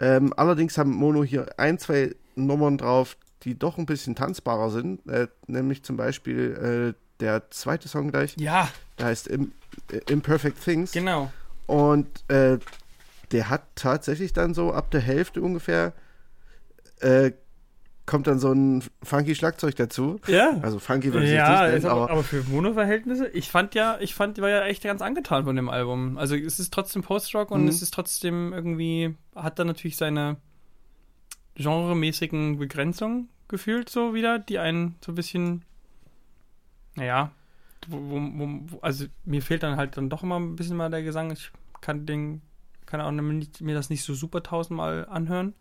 Ähm, 0.00 0.32
allerdings 0.36 0.76
haben 0.78 0.90
Mono 0.92 1.24
hier 1.24 1.58
ein, 1.58 1.78
zwei 1.78 2.14
Nummern 2.34 2.78
drauf, 2.78 3.16
die 3.42 3.58
doch 3.58 3.78
ein 3.78 3.86
bisschen 3.86 4.14
tanzbarer 4.14 4.70
sind. 4.70 5.06
Äh, 5.08 5.28
nämlich 5.46 5.82
zum 5.84 5.96
Beispiel 5.96 6.94
äh, 6.96 7.00
der 7.20 7.50
zweite 7.50 7.88
Song 7.88 8.10
gleich, 8.10 8.36
Ja, 8.38 8.68
der 8.98 9.06
heißt 9.06 9.26
Im 9.28 9.52
äh, 9.90 10.00
Imperfect 10.10 10.62
Things. 10.62 10.92
genau. 10.92 11.32
Und 11.66 12.08
äh, 12.28 12.58
der 13.32 13.48
hat 13.50 13.62
tatsächlich 13.74 14.32
dann 14.32 14.54
so 14.54 14.72
ab 14.72 14.90
der 14.90 15.00
Hälfte 15.00 15.40
ungefähr 15.42 15.92
äh, 17.00 17.32
kommt 18.06 18.26
dann 18.28 18.38
so 18.38 18.52
ein 18.52 18.82
funky 19.02 19.34
Schlagzeug 19.34 19.74
dazu. 19.76 20.20
Ja. 20.28 20.58
Also 20.62 20.78
funky 20.78 21.12
würde 21.12 21.26
ich 21.26 21.32
Ja, 21.32 21.62
nicht 21.64 21.72
nennen, 21.74 21.86
aber, 21.86 22.02
aber, 22.02 22.10
aber 22.12 22.22
für 22.22 22.42
Mono-Verhältnisse, 22.44 23.26
ich 23.28 23.50
fand 23.50 23.74
ja, 23.74 23.98
ich 24.00 24.14
fand, 24.14 24.40
war 24.40 24.48
ja 24.48 24.62
echt 24.62 24.84
ganz 24.84 25.02
angetan 25.02 25.44
von 25.44 25.56
dem 25.56 25.68
Album. 25.68 26.16
Also 26.16 26.36
es 26.36 26.60
ist 26.60 26.72
trotzdem 26.72 27.02
Post-Rock 27.02 27.50
und 27.50 27.62
Mhm. 27.62 27.68
es 27.68 27.82
ist 27.82 27.92
trotzdem 27.92 28.52
irgendwie, 28.52 29.16
hat 29.34 29.58
da 29.58 29.64
natürlich 29.64 29.96
seine 29.96 30.36
genremäßigen 31.56 32.58
Begrenzungen 32.58 33.28
gefühlt 33.48 33.88
so 33.88 34.14
wieder, 34.14 34.38
die 34.38 34.58
einen 34.58 34.96
so 35.04 35.12
ein 35.12 35.14
bisschen, 35.14 35.64
naja, 36.94 37.30
wo, 37.88 37.98
wo, 37.98 38.20
wo, 38.66 38.78
also 38.82 39.06
mir 39.24 39.42
fehlt 39.42 39.62
dann 39.62 39.76
halt 39.76 39.96
dann 39.96 40.10
doch 40.10 40.22
immer 40.22 40.38
ein 40.38 40.56
bisschen 40.56 40.76
mal 40.76 40.90
der 40.90 41.02
Gesang. 41.02 41.30
Ich 41.30 41.50
kann 41.80 42.06
den, 42.06 42.42
kann 42.84 43.00
auch 43.00 43.10
nicht, 43.10 43.60
mir 43.60 43.74
das 43.74 43.90
nicht 43.90 44.02
so 44.02 44.14
super 44.14 44.42
tausendmal 44.42 45.06
anhören. 45.08 45.54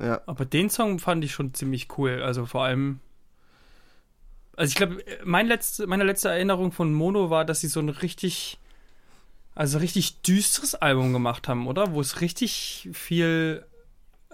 Ja. 0.00 0.20
Aber 0.26 0.44
den 0.44 0.70
Song 0.70 0.98
fand 0.98 1.24
ich 1.24 1.32
schon 1.32 1.54
ziemlich 1.54 1.88
cool. 1.98 2.22
Also 2.22 2.46
vor 2.46 2.64
allem. 2.64 3.00
Also 4.56 4.70
ich 4.70 4.76
glaube, 4.76 5.02
mein 5.24 5.46
letzte, 5.46 5.86
meine 5.86 6.04
letzte 6.04 6.28
Erinnerung 6.28 6.72
von 6.72 6.92
Mono 6.92 7.30
war, 7.30 7.44
dass 7.44 7.60
sie 7.60 7.68
so 7.68 7.80
ein 7.80 7.88
richtig, 7.88 8.58
also 9.54 9.78
richtig 9.78 10.20
düsteres 10.22 10.74
Album 10.74 11.12
gemacht 11.12 11.48
haben, 11.48 11.66
oder? 11.66 11.92
Wo 11.92 12.00
es 12.00 12.20
richtig 12.20 12.88
viel 12.92 13.64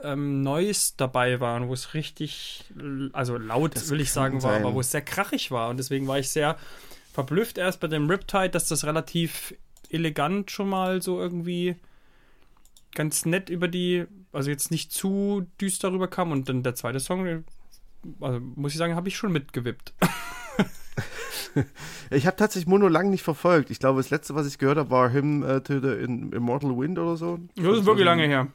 ähm, 0.02 0.42
Neues 0.42 0.96
dabei 0.96 1.40
war 1.40 1.60
und 1.60 1.68
wo 1.68 1.74
es 1.74 1.94
richtig, 1.94 2.64
also 3.12 3.36
laut 3.36 3.76
Das 3.76 3.90
will 3.90 4.00
ich 4.00 4.12
sagen 4.12 4.42
war, 4.42 4.52
sein. 4.52 4.62
aber 4.64 4.74
wo 4.74 4.80
es 4.80 4.90
sehr 4.90 5.02
krachig 5.02 5.50
war. 5.50 5.68
Und 5.68 5.76
deswegen 5.76 6.06
war 6.08 6.18
ich 6.18 6.28
sehr 6.30 6.56
verblüfft 7.12 7.58
erst 7.58 7.80
bei 7.80 7.86
dem 7.86 8.10
Riptide, 8.10 8.50
dass 8.50 8.68
das 8.68 8.84
relativ 8.84 9.54
elegant 9.90 10.50
schon 10.50 10.68
mal 10.68 11.00
so 11.00 11.20
irgendwie 11.20 11.76
ganz 12.94 13.24
nett 13.24 13.48
über 13.48 13.68
die, 13.68 14.06
also 14.36 14.50
jetzt 14.50 14.70
nicht 14.70 14.92
zu 14.92 15.46
düster 15.60 15.92
rüberkam 15.92 16.30
und 16.32 16.48
dann 16.48 16.62
der 16.62 16.74
zweite 16.74 17.00
Song, 17.00 17.44
also 18.20 18.40
muss 18.40 18.72
ich 18.72 18.78
sagen, 18.78 18.94
habe 18.94 19.08
ich 19.08 19.16
schon 19.16 19.32
mitgewippt. 19.32 19.92
Ich 22.10 22.26
habe 22.26 22.36
tatsächlich 22.36 22.68
Mono 22.68 22.86
lang 22.88 23.10
nicht 23.10 23.22
verfolgt. 23.22 23.70
Ich 23.70 23.78
glaube, 23.78 23.98
das 24.00 24.10
letzte, 24.10 24.34
was 24.34 24.46
ich 24.46 24.58
gehört 24.58 24.76
habe, 24.78 24.90
war 24.90 25.08
Him 25.08 25.42
äh, 25.42 25.60
to 25.62 25.80
the 25.80 25.88
In- 25.88 26.30
Immortal 26.32 26.76
Wind 26.76 26.98
oder 26.98 27.16
so. 27.16 27.38
Das 27.56 27.78
ist 27.78 27.86
wirklich 27.86 28.04
lange 28.04 28.26
her. 28.26 28.48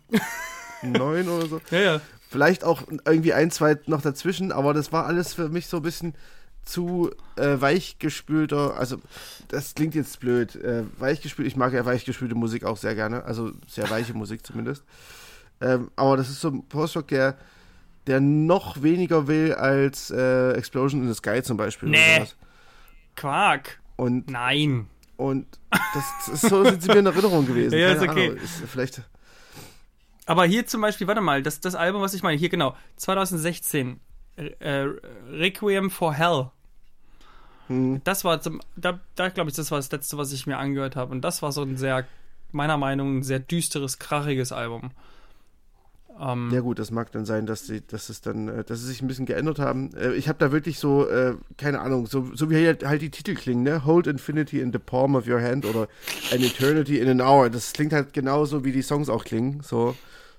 Neun 0.84 1.28
oder 1.28 1.48
so. 1.48 1.62
Ja, 1.72 1.80
ja. 1.80 2.02
Vielleicht 2.30 2.64
auch 2.64 2.84
irgendwie 3.06 3.34
ein, 3.34 3.52
zwei 3.52 3.78
noch 3.88 4.02
dazwischen, 4.02 4.52
aber 4.52 4.74
das 4.74 4.92
war 4.94 5.06
alles 5.06 5.34
für 5.34 5.50
mich 5.50 5.68
so 5.68 5.78
ein 5.78 5.84
bisschen 5.84 6.14
zu 6.64 7.12
äh, 7.36 7.60
weichgespülter. 7.60 8.78
Also, 8.78 8.98
das 9.50 9.74
klingt 9.74 9.96
jetzt 9.96 10.20
blöd. 10.20 10.56
Äh, 10.56 10.84
weichgespült, 10.98 11.48
ich 11.48 11.58
mag 11.58 11.74
ja 11.74 11.84
weichgespülte 11.86 12.36
Musik 12.36 12.64
auch 12.64 12.78
sehr 12.78 12.96
gerne. 12.96 13.26
Also, 13.26 13.52
sehr 13.68 13.90
weiche 13.90 14.14
Musik 14.14 14.46
zumindest. 14.46 14.84
Ähm, 15.62 15.92
aber 15.96 16.18
das 16.18 16.30
ist 16.30 16.42
so 16.42 16.50
ein 16.50 16.64
Postrock, 16.68 17.08
der, 17.10 17.38
der 18.08 18.20
noch 18.20 18.82
weniger 18.82 19.28
will 19.28 19.54
als 19.54 20.10
äh, 20.12 20.52
Explosion 20.54 21.02
in 21.04 21.08
the 21.08 21.14
Sky 21.14 21.42
zum 21.44 21.58
Beispiel. 21.58 21.90
oder 21.90 21.98
Nee. 21.98 22.26
Quark. 23.16 23.80
Und, 23.96 24.30
Nein. 24.32 24.88
und 25.18 25.46
das, 25.70 26.04
das 26.26 26.44
ist 26.44 26.50
so 26.50 26.64
sind 26.64 26.82
sie 26.82 26.88
mir 26.90 27.00
in 27.00 27.06
Erinnerung 27.06 27.46
gewesen. 27.46 27.76
Ja, 27.78 27.92
ist 27.92 28.00
Keine 28.00 28.12
okay. 28.12 28.28
Ahnung, 28.30 28.38
ist 28.44 28.64
vielleicht. 28.68 29.02
Aber 30.26 30.46
hier 30.46 30.66
zum 30.66 30.82
Beispiel, 30.82 31.08
warte 31.08 31.22
mal, 31.22 31.44
das, 31.44 31.60
das 31.60 31.76
Album, 31.76 32.02
was 32.02 32.14
ich 32.14 32.24
meine, 32.24 32.38
hier 32.38 32.50
genau, 32.50 32.76
2016, 32.96 34.00
äh, 34.60 34.88
Requiem 35.30 35.90
for 35.92 36.14
Hell. 36.14 36.50
Hm, 37.68 38.02
Das 38.04 38.24
war, 38.24 38.42
zum, 38.42 38.62
da, 38.76 39.00
da 39.16 39.30
glaube 39.30 39.50
ich, 39.50 39.56
das 39.56 39.72
war 39.72 39.78
das 39.78 39.92
letzte, 39.92 40.18
was 40.18 40.32
ich 40.32 40.48
mir 40.48 40.58
angehört 40.58 40.96
habe. 40.96 41.12
Und 41.12 41.22
das 41.22 41.42
war 41.42 41.52
so 41.52 41.62
ein 41.64 41.78
sehr, 41.78 42.08
meiner 42.52 42.78
Meinung 42.78 43.14
nach, 43.16 43.20
ein 43.20 43.24
sehr 43.24 43.40
düsteres, 43.40 44.00
krachiges 44.00 44.52
Album. 44.52 44.92
Ähm, 46.22 46.50
Ja 46.54 46.62
gut, 46.62 46.80
das 46.80 46.92
mag 46.92 47.12
dann 47.12 47.26
sein, 47.26 47.46
dass 47.46 47.66
sie, 47.66 47.82
dass 47.82 48.10
es 48.10 48.22
dann, 48.22 48.48
äh, 48.48 48.64
dass 48.64 48.80
sie 48.80 48.88
sich 48.88 49.02
ein 49.02 49.08
bisschen 49.08 49.26
geändert 49.26 49.60
haben. 49.60 49.94
Äh, 49.96 50.14
ich 50.14 50.30
habe 50.30 50.40
da 50.40 50.52
wirklich 50.52 50.78
so, 50.80 51.08
äh, 51.08 51.36
keine 51.58 51.82
Ahnung, 51.82 52.06
so, 52.06 52.30
so 52.36 52.50
wie 52.50 52.66
halt, 52.66 52.86
halt 52.86 53.02
die 53.02 53.10
Titel 53.10 53.34
klingen, 53.34 53.64
ne? 53.64 53.86
Hold 53.86 54.08
Infinity 54.08 54.60
in 54.62 54.72
the 54.72 54.80
palm 54.80 55.16
of 55.16 55.28
your 55.28 55.42
hand 55.42 55.66
oder 55.66 55.88
An 56.32 56.42
Eternity 56.42 57.00
in 57.00 57.10
an 57.10 57.22
hour. 57.22 57.50
Das 57.50 57.74
klingt 57.74 57.94
halt 57.94 58.14
genauso, 58.14 58.64
wie 58.64 58.72
die 58.72 58.82
Songs 58.84 59.10
auch 59.10 59.24
klingen. 59.24 59.62
So, 59.64 59.96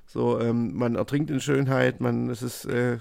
so, 0.07 0.39
ähm, 0.41 0.75
man 0.75 0.95
ertrinkt 0.95 1.31
in 1.31 1.41
Schönheit, 1.41 2.01
man, 2.01 2.31
es 2.31 2.43
ist 2.43 2.65
äh, 2.67 2.99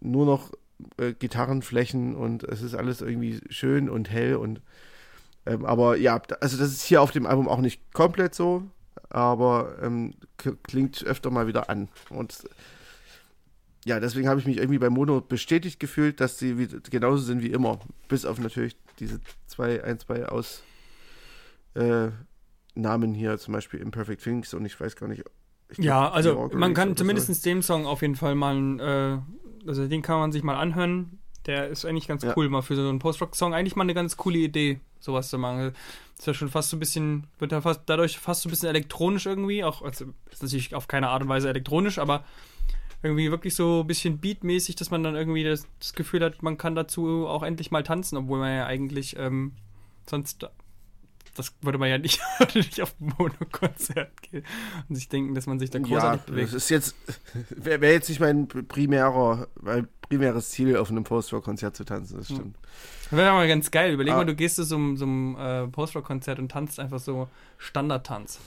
nur 0.00 0.26
noch 0.26 0.50
äh, 0.98 1.12
Gitarrenflächen 1.12 2.14
und 2.14 2.44
es 2.44 2.62
ist 2.62 2.74
alles 2.74 3.00
irgendwie 3.02 3.40
schön 3.50 3.88
und 3.88 4.10
hell 4.10 4.36
und 4.36 4.60
ähm, 5.44 5.64
aber 5.64 5.96
ja, 5.96 6.22
also 6.40 6.56
das 6.56 6.68
ist 6.68 6.82
hier 6.82 7.02
auf 7.02 7.10
dem 7.10 7.26
Album 7.26 7.48
auch 7.48 7.58
nicht 7.60 7.92
komplett 7.92 8.34
so, 8.34 8.62
aber 9.10 9.76
ähm, 9.82 10.14
klingt 10.62 11.04
öfter 11.04 11.30
mal 11.30 11.46
wieder 11.46 11.68
an. 11.70 11.88
Und 12.10 12.44
ja, 13.84 13.98
deswegen 13.98 14.28
habe 14.28 14.38
ich 14.40 14.46
mich 14.46 14.58
irgendwie 14.58 14.78
bei 14.78 14.90
Mono 14.90 15.20
bestätigt 15.20 15.80
gefühlt, 15.80 16.20
dass 16.20 16.38
sie 16.38 16.58
wie, 16.58 16.68
genauso 16.90 17.22
sind 17.22 17.42
wie 17.42 17.50
immer. 17.50 17.80
Bis 18.08 18.24
auf 18.24 18.38
natürlich 18.38 18.76
diese 18.98 19.20
zwei, 19.46 19.82
ein, 19.82 19.98
zwei 19.98 20.26
Aus 20.26 20.62
äh, 21.74 22.08
Namen 22.74 23.14
hier, 23.14 23.38
zum 23.38 23.54
Beispiel 23.54 23.80
Imperfect 23.80 24.22
Things 24.22 24.54
und 24.54 24.64
ich 24.64 24.80
weiß 24.80 24.96
gar 24.96 25.08
nicht. 25.08 25.24
ich 25.68 25.76
glaub, 25.76 25.84
Ja, 25.84 26.10
also 26.10 26.48
man 26.54 26.74
kann 26.74 26.90
oder 26.90 26.98
so. 26.98 27.04
zumindest 27.04 27.44
den 27.44 27.62
Song 27.62 27.86
auf 27.86 28.02
jeden 28.02 28.16
Fall 28.16 28.34
mal, 28.34 29.24
äh, 29.64 29.68
also 29.68 29.86
den 29.88 30.02
kann 30.02 30.18
man 30.18 30.32
sich 30.32 30.42
mal 30.42 30.56
anhören. 30.56 31.18
Der 31.46 31.68
ist 31.68 31.84
eigentlich 31.84 32.06
ganz 32.08 32.22
Ja. 32.22 32.34
cool, 32.36 32.48
mal 32.48 32.62
für 32.62 32.76
so 32.76 32.88
einen 32.88 32.98
Post-Rock-Song. 32.98 33.52
Eigentlich 33.54 33.74
mal 33.76 33.82
eine 33.82 33.94
ganz 33.94 34.16
coole 34.16 34.38
Idee, 34.38 34.80
sowas 35.00 35.28
zu 35.28 35.38
machen. 35.38 35.72
Ist 36.18 36.26
ja 36.26 36.34
schon 36.34 36.48
fast 36.48 36.70
so 36.70 36.76
ein 36.76 36.80
bisschen, 36.80 37.24
wird 37.38 37.50
ja 37.52 37.60
fast 37.60 37.80
dadurch 37.86 38.18
fast 38.18 38.42
so 38.42 38.48
ein 38.48 38.50
bisschen 38.50 38.68
elektronisch 38.68 39.26
irgendwie. 39.26 39.64
Auch, 39.64 39.82
also 39.82 40.06
ist 40.30 40.42
natürlich 40.42 40.74
auf 40.74 40.86
keine 40.86 41.08
Art 41.08 41.22
und 41.22 41.28
Weise 41.28 41.48
elektronisch, 41.48 41.98
aber 41.98 42.24
irgendwie 43.02 43.30
wirklich 43.32 43.56
so 43.56 43.80
ein 43.80 43.86
bisschen 43.88 44.18
beatmäßig, 44.18 44.76
dass 44.76 44.92
man 44.92 45.02
dann 45.02 45.16
irgendwie 45.16 45.42
das, 45.42 45.66
das 45.80 45.92
Gefühl 45.94 46.22
hat, 46.24 46.42
man 46.44 46.56
kann 46.58 46.76
dazu 46.76 47.26
auch 47.26 47.42
endlich 47.42 47.72
mal 47.72 47.82
tanzen, 47.82 48.16
obwohl 48.16 48.38
man 48.38 48.54
ja 48.54 48.66
eigentlich 48.66 49.16
ähm, 49.18 49.52
sonst 50.08 50.48
das 51.34 51.54
würde 51.62 51.78
man 51.78 51.88
ja 51.88 51.96
nicht, 51.96 52.20
nicht 52.54 52.80
auf 52.82 52.94
ein 53.00 53.14
Mono-Konzert 53.18 54.20
gehen 54.22 54.44
und 54.88 54.94
sich 54.96 55.08
denken, 55.08 55.34
dass 55.34 55.46
man 55.46 55.58
sich 55.58 55.70
da 55.70 55.78
Ja, 55.78 55.84
großartig 55.86 56.20
das 56.20 56.26
bewegt. 56.26 56.52
ist 56.52 56.68
jetzt, 56.68 56.94
wäre 57.50 57.80
wär 57.80 57.92
jetzt 57.92 58.08
nicht 58.10 58.20
mein 58.20 58.46
primärer, 58.46 59.48
mein 59.60 59.88
primäres 60.12 60.50
Ziel, 60.50 60.76
auf 60.76 60.90
einem 60.90 61.04
Post-Rock-Konzert 61.04 61.74
zu 61.74 61.84
tanzen, 61.84 62.18
das 62.18 62.26
stimmt. 62.26 62.56
Das 63.10 63.12
wäre 63.18 63.32
mal 63.32 63.48
ganz 63.48 63.70
geil. 63.70 63.92
Überleg 63.94 64.12
Ah. 64.12 64.18
mal, 64.18 64.26
du 64.26 64.34
gehst 64.34 64.56
zu 64.56 64.64
so 64.64 64.76
einem, 64.76 64.96
so 64.98 65.04
einem 65.06 65.36
äh, 65.36 65.66
Post-Rock-Konzert 65.68 66.38
und 66.38 66.50
tanzt 66.50 66.78
einfach 66.78 66.98
so 66.98 67.28
Standardtanz. 67.56 68.38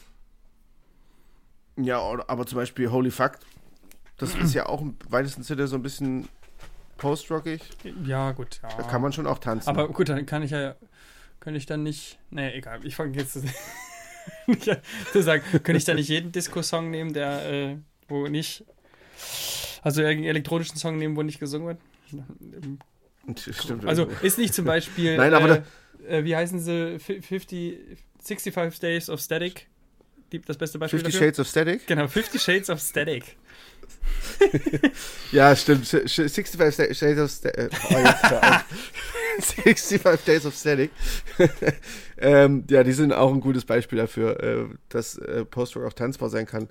Ja, 1.78 2.00
aber 2.00 2.46
zum 2.46 2.58
Beispiel 2.58 2.92
Holy 2.92 3.10
Fuck, 3.10 3.40
das 4.18 4.36
ist 4.36 4.54
ja 4.54 4.68
auch 4.68 4.82
im 4.82 4.96
weitesten 5.10 5.42
Sinne 5.44 5.68
so 5.68 5.76
ein 5.76 5.82
bisschen 5.82 6.28
post-rockig. 6.98 7.62
Ja, 8.06 8.32
gut, 8.32 8.60
ja. 8.62 8.70
Da 8.78 8.84
kann 8.84 9.02
man 9.02 9.12
schon 9.12 9.26
auch 9.28 9.40
tanzen. 9.40 9.68
Aber 9.68 9.88
gut, 9.90 10.08
dann 10.08 10.26
kann 10.28 10.44
ich 10.44 10.52
ja, 10.52 10.76
kann 11.40 11.56
ich 11.56 11.66
dann 11.66 11.82
nicht, 11.84 12.20
nee, 12.30 12.54
egal, 12.54 12.80
ich 12.86 12.96
fange 12.96 13.18
jetzt 13.18 13.36
an 14.48 14.62
zu 15.12 15.22
sagen, 15.24 15.44
könnte 15.52 15.78
ich 15.78 15.86
da 15.86 15.96
nicht 15.96 16.10
jeden 16.10 16.32
Disco-Song 16.32 16.92
nehmen, 16.92 17.14
der, 17.14 17.52
äh, 17.52 17.78
wo 18.08 18.28
nicht, 18.28 18.64
also 19.86 20.02
irgendeinen 20.02 20.32
elektronischen 20.32 20.78
Song 20.78 20.98
nehmen, 20.98 21.16
wo 21.16 21.22
nicht 21.24 21.40
gesungen 21.40 21.68
wird? 23.28 23.38
Stimmt. 23.56 23.86
Also 23.86 24.08
ist 24.22 24.38
nicht 24.38 24.54
zum 24.54 24.66
Beispiel, 24.66 25.16
Nein, 25.18 25.34
aber 25.34 25.64
äh, 26.08 26.20
äh, 26.20 26.24
wie 26.26 26.36
heißen 26.36 26.60
sie, 26.60 27.00
50, 27.00 27.98
65 28.24 28.80
Days 28.80 29.10
of 29.10 29.20
Static, 29.22 29.68
die, 30.32 30.42
das 30.42 30.58
beste 30.58 30.80
Beispiel 30.80 31.00
50 31.00 31.14
dafür? 31.14 31.28
Shades 31.28 31.40
of 31.40 31.48
Static? 31.48 31.88
Genau, 31.88 32.08
50 32.08 32.42
Shades 32.42 32.70
of 32.70 32.80
Static. 32.82 33.38
Ja, 35.32 35.56
stimmt. 35.56 35.86
Sh- 35.86 36.08
sh- 36.08 36.30
65 36.30 36.74
Sta- 36.74 36.94
Shades 36.94 37.20
of 37.20 37.30
Static. 37.32 37.72
Oh, 37.90 37.98
jetzt 37.98 38.24
hör 38.32 38.56
auf. 38.56 38.66
65 39.40 40.26
Days 40.26 40.46
of 40.46 40.56
Static. 40.56 40.92
ähm, 42.18 42.64
ja, 42.70 42.84
die 42.84 42.94
sind 42.94 43.14
auch 43.14 43.32
ein 43.34 43.42
gutes 43.42 43.66
Beispiel 43.66 44.00
dafür, 44.00 44.42
äh, 44.42 44.66
dass 44.90 45.18
äh, 45.18 45.46
Post-Rock 45.46 45.86
auch 45.86 45.94
tanzbar 45.94 46.30
sein 46.30 46.46
kann. 46.46 46.70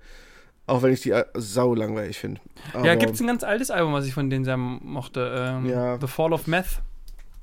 Auch 0.67 0.83
wenn 0.83 0.93
ich 0.93 1.03
die 1.03 1.15
sau 1.35 1.75
langweilig 1.75 2.19
finde. 2.19 2.41
Ja, 2.83 2.95
gibt 2.95 3.15
es 3.15 3.21
ein 3.21 3.27
ganz 3.27 3.43
altes 3.45 3.71
Album, 3.71 3.93
was 3.93 4.07
ich 4.07 4.15
von 4.15 4.31
denen 4.31 4.45
sehr 4.45 4.57
mochte. 4.57 5.35
Ähm, 5.37 5.67
Ja. 5.67 5.99
The 6.01 6.07
Fall 6.07 6.33
of 6.33 6.47
Meth. 6.47 6.81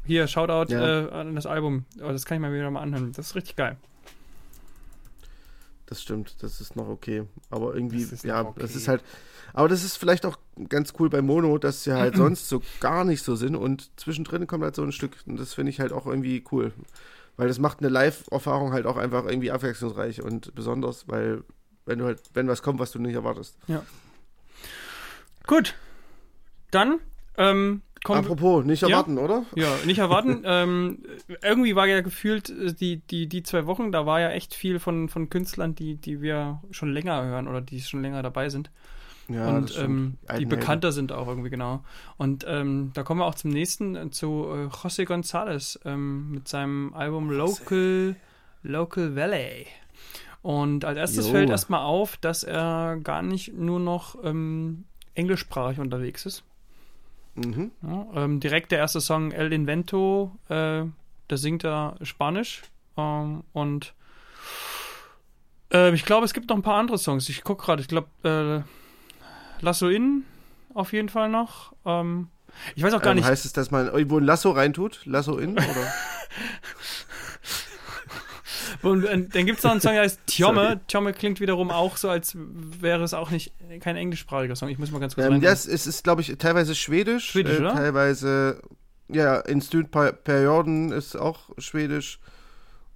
Hier, 0.05 0.27
Shoutout 0.27 0.73
Ja. 0.73 1.05
äh, 1.07 1.11
an 1.11 1.35
das 1.35 1.45
Album. 1.45 1.85
Oh, 2.01 2.07
das 2.11 2.25
kann 2.25 2.35
ich 2.37 2.41
mal 2.41 2.51
wieder 2.51 2.69
mal 2.71 2.81
anhören. 2.81 3.11
Das 3.15 3.27
ist 3.27 3.35
richtig 3.35 3.55
geil. 3.55 3.77
Das 5.85 6.01
stimmt, 6.01 6.41
das 6.41 6.61
ist 6.61 6.75
noch 6.75 6.87
okay. 6.87 7.23
Aber 7.49 7.75
irgendwie, 7.75 8.05
Das 8.05 8.23
ja, 8.23 8.43
noch 8.43 8.55
das 8.55 8.71
okay. 8.71 8.77
ist 8.79 8.87
halt. 8.87 9.03
Aber 9.53 9.67
das 9.67 9.83
ist 9.83 9.97
vielleicht 9.97 10.25
auch 10.25 10.37
ganz 10.69 10.93
cool 10.99 11.09
bei 11.09 11.21
Mono, 11.21 11.57
dass 11.57 11.83
sie 11.83 11.93
halt 11.93 12.15
sonst 12.15 12.47
so 12.47 12.61
gar 12.79 13.03
nicht 13.03 13.23
so 13.23 13.35
sind 13.35 13.55
und 13.55 13.91
zwischendrin 13.99 14.47
kommt 14.47 14.63
halt 14.63 14.75
so 14.75 14.83
ein 14.83 14.93
Stück. 14.93 15.17
Und 15.27 15.37
das 15.39 15.53
finde 15.53 15.69
ich 15.71 15.79
halt 15.79 15.91
auch 15.91 16.07
irgendwie 16.07 16.43
cool. 16.51 16.71
Weil 17.37 17.47
das 17.49 17.59
macht 17.59 17.79
eine 17.79 17.89
Live-Erfahrung 17.89 18.71
halt 18.71 18.85
auch 18.85 18.97
einfach 18.97 19.25
irgendwie 19.25 19.51
abwechslungsreich 19.51 20.21
und 20.21 20.55
besonders, 20.55 21.07
weil 21.07 21.43
wenn 21.85 21.99
du 21.99 22.05
halt, 22.05 22.21
wenn 22.33 22.47
was 22.47 22.61
kommt, 22.61 22.79
was 22.79 22.91
du 22.91 22.99
nicht 22.99 23.15
erwartest. 23.15 23.57
Gut. 25.47 25.75
Dann 26.71 26.99
ähm, 27.37 27.81
kommen 28.03 28.19
Apropos, 28.19 28.65
nicht 28.65 28.81
Ja? 28.81 28.89
erwarten, 28.89 29.17
oder? 29.17 29.45
Ja, 29.55 29.75
nicht 29.85 29.99
erwarten. 29.99 30.41
ähm, 30.45 30.99
irgendwie 31.41 31.75
war 31.75 31.87
ja 31.87 32.01
gefühlt 32.01 32.49
äh, 32.49 32.73
die, 32.73 32.97
die, 32.97 33.27
die 33.27 33.43
zwei 33.43 33.65
Wochen, 33.65 33.91
da 33.91 34.05
war 34.05 34.19
ja 34.19 34.29
echt 34.29 34.53
viel 34.53 34.79
von, 34.79 35.09
von 35.09 35.29
Künstlern, 35.29 35.75
die, 35.75 35.95
die 35.95 36.21
wir 36.21 36.61
schon 36.71 36.93
länger 36.93 37.23
hören 37.23 37.47
oder 37.47 37.61
die 37.61 37.81
schon 37.81 38.01
länger 38.01 38.21
dabei 38.23 38.49
sind. 38.49 38.69
Ja, 39.27 39.45
das 39.45 39.55
und 39.55 39.69
stimmt. 39.69 40.17
ähm, 40.29 40.37
die 40.39 40.45
bekannter 40.45 40.91
sind 40.91 41.11
auch 41.11 41.27
irgendwie, 41.27 41.49
genau. 41.49 41.83
Und 42.17 42.43
ähm, 42.47 42.91
da 42.93 43.03
kommen 43.03 43.21
wir 43.21 43.25
auch 43.25 43.35
zum 43.35 43.51
nächsten, 43.51 43.95
äh, 43.95 44.09
zu 44.09 44.45
äh, 44.49 44.65
José 44.67 45.05
González 45.05 45.79
ähm, 45.85 46.31
mit 46.31 46.47
seinem 46.47 46.93
Album 46.93 47.29
Local, 47.29 48.15
Local 48.63 49.15
Valley. 49.15 49.67
Und 50.41 50.85
als 50.85 50.97
erstes 50.97 51.27
Jo. 51.27 51.33
fällt 51.33 51.49
erstmal 51.49 51.81
auf, 51.81 52.17
dass 52.17 52.43
er 52.43 52.97
gar 53.03 53.21
nicht 53.21 53.53
nur 53.53 53.79
noch 53.79 54.15
ähm, 54.23 54.85
englischsprachig 55.13 55.79
unterwegs 55.79 56.25
ist. 56.25 56.43
Mhm. 57.35 57.71
Ja, 57.83 58.07
ähm, 58.15 58.39
direkt 58.39 58.71
der 58.71 58.79
erste 58.79 59.01
Song 59.01 59.31
El 59.31 59.53
Invento, 59.53 60.31
äh, 60.49 60.83
da 61.27 61.37
singt 61.37 61.63
er 61.63 61.95
Spanisch. 62.01 62.63
Ähm, 62.97 63.43
und 63.53 63.93
äh, 65.71 65.93
ich 65.93 66.05
glaube, 66.05 66.25
es 66.25 66.33
gibt 66.33 66.49
noch 66.49 66.55
ein 66.55 66.63
paar 66.63 66.77
andere 66.77 66.97
Songs. 66.97 67.29
Ich 67.29 67.43
gucke 67.43 67.65
gerade, 67.65 67.81
ich 67.81 67.87
glaube, 67.87 68.07
äh, 68.23 69.63
Lasso 69.63 69.89
In 69.89 70.25
auf 70.73 70.93
jeden 70.93 71.09
Fall 71.09 71.29
noch. 71.29 71.73
Ähm, 71.85 72.27
ich 72.75 72.83
weiß 72.83 72.93
auch 72.93 73.01
gar 73.01 73.11
ähm, 73.11 73.17
nicht. 73.17 73.27
Heißt 73.27 73.45
es, 73.45 73.53
dass 73.53 73.71
man 73.71 73.87
irgendwo 73.87 74.17
ein 74.17 74.23
Lasso 74.23 74.51
reintut? 74.51 75.01
Lasso 75.05 75.37
in? 75.37 75.53
Oder? 75.53 75.65
Und, 78.81 79.05
äh, 79.05 79.27
dann 79.27 79.45
gibt 79.45 79.59
es 79.59 79.63
noch 79.63 79.71
einen 79.71 79.81
Song, 79.81 79.93
der 79.93 80.01
heißt 80.01 80.19
Sorry. 80.29 80.53
Tjomme. 80.53 80.81
Tjomme 80.87 81.13
klingt 81.13 81.39
wiederum 81.39 81.71
auch 81.71 81.97
so, 81.97 82.09
als 82.09 82.35
wäre 82.35 83.03
es 83.03 83.13
auch 83.13 83.31
nicht 83.31 83.53
kein 83.79 83.95
englischsprachiger 83.95 84.55
Song. 84.55 84.69
Ich 84.69 84.79
muss 84.79 84.91
mal 84.91 84.99
ganz 84.99 85.15
kurz 85.15 85.27
ähm, 85.27 85.33
rein. 85.33 85.41
ja, 85.41 85.51
es 85.51 85.65
ist, 85.65 85.85
ist 85.87 86.03
glaube 86.03 86.21
ich, 86.21 86.35
teilweise 86.37 86.75
schwedisch. 86.75 87.31
Schwedisch, 87.31 87.57
äh, 87.57 87.61
oder? 87.61 87.73
Teilweise, 87.73 88.61
ja, 89.09 89.39
in 89.39 89.61
Perioden 90.23 90.91
ist 90.91 91.15
auch 91.15 91.49
schwedisch. 91.57 92.19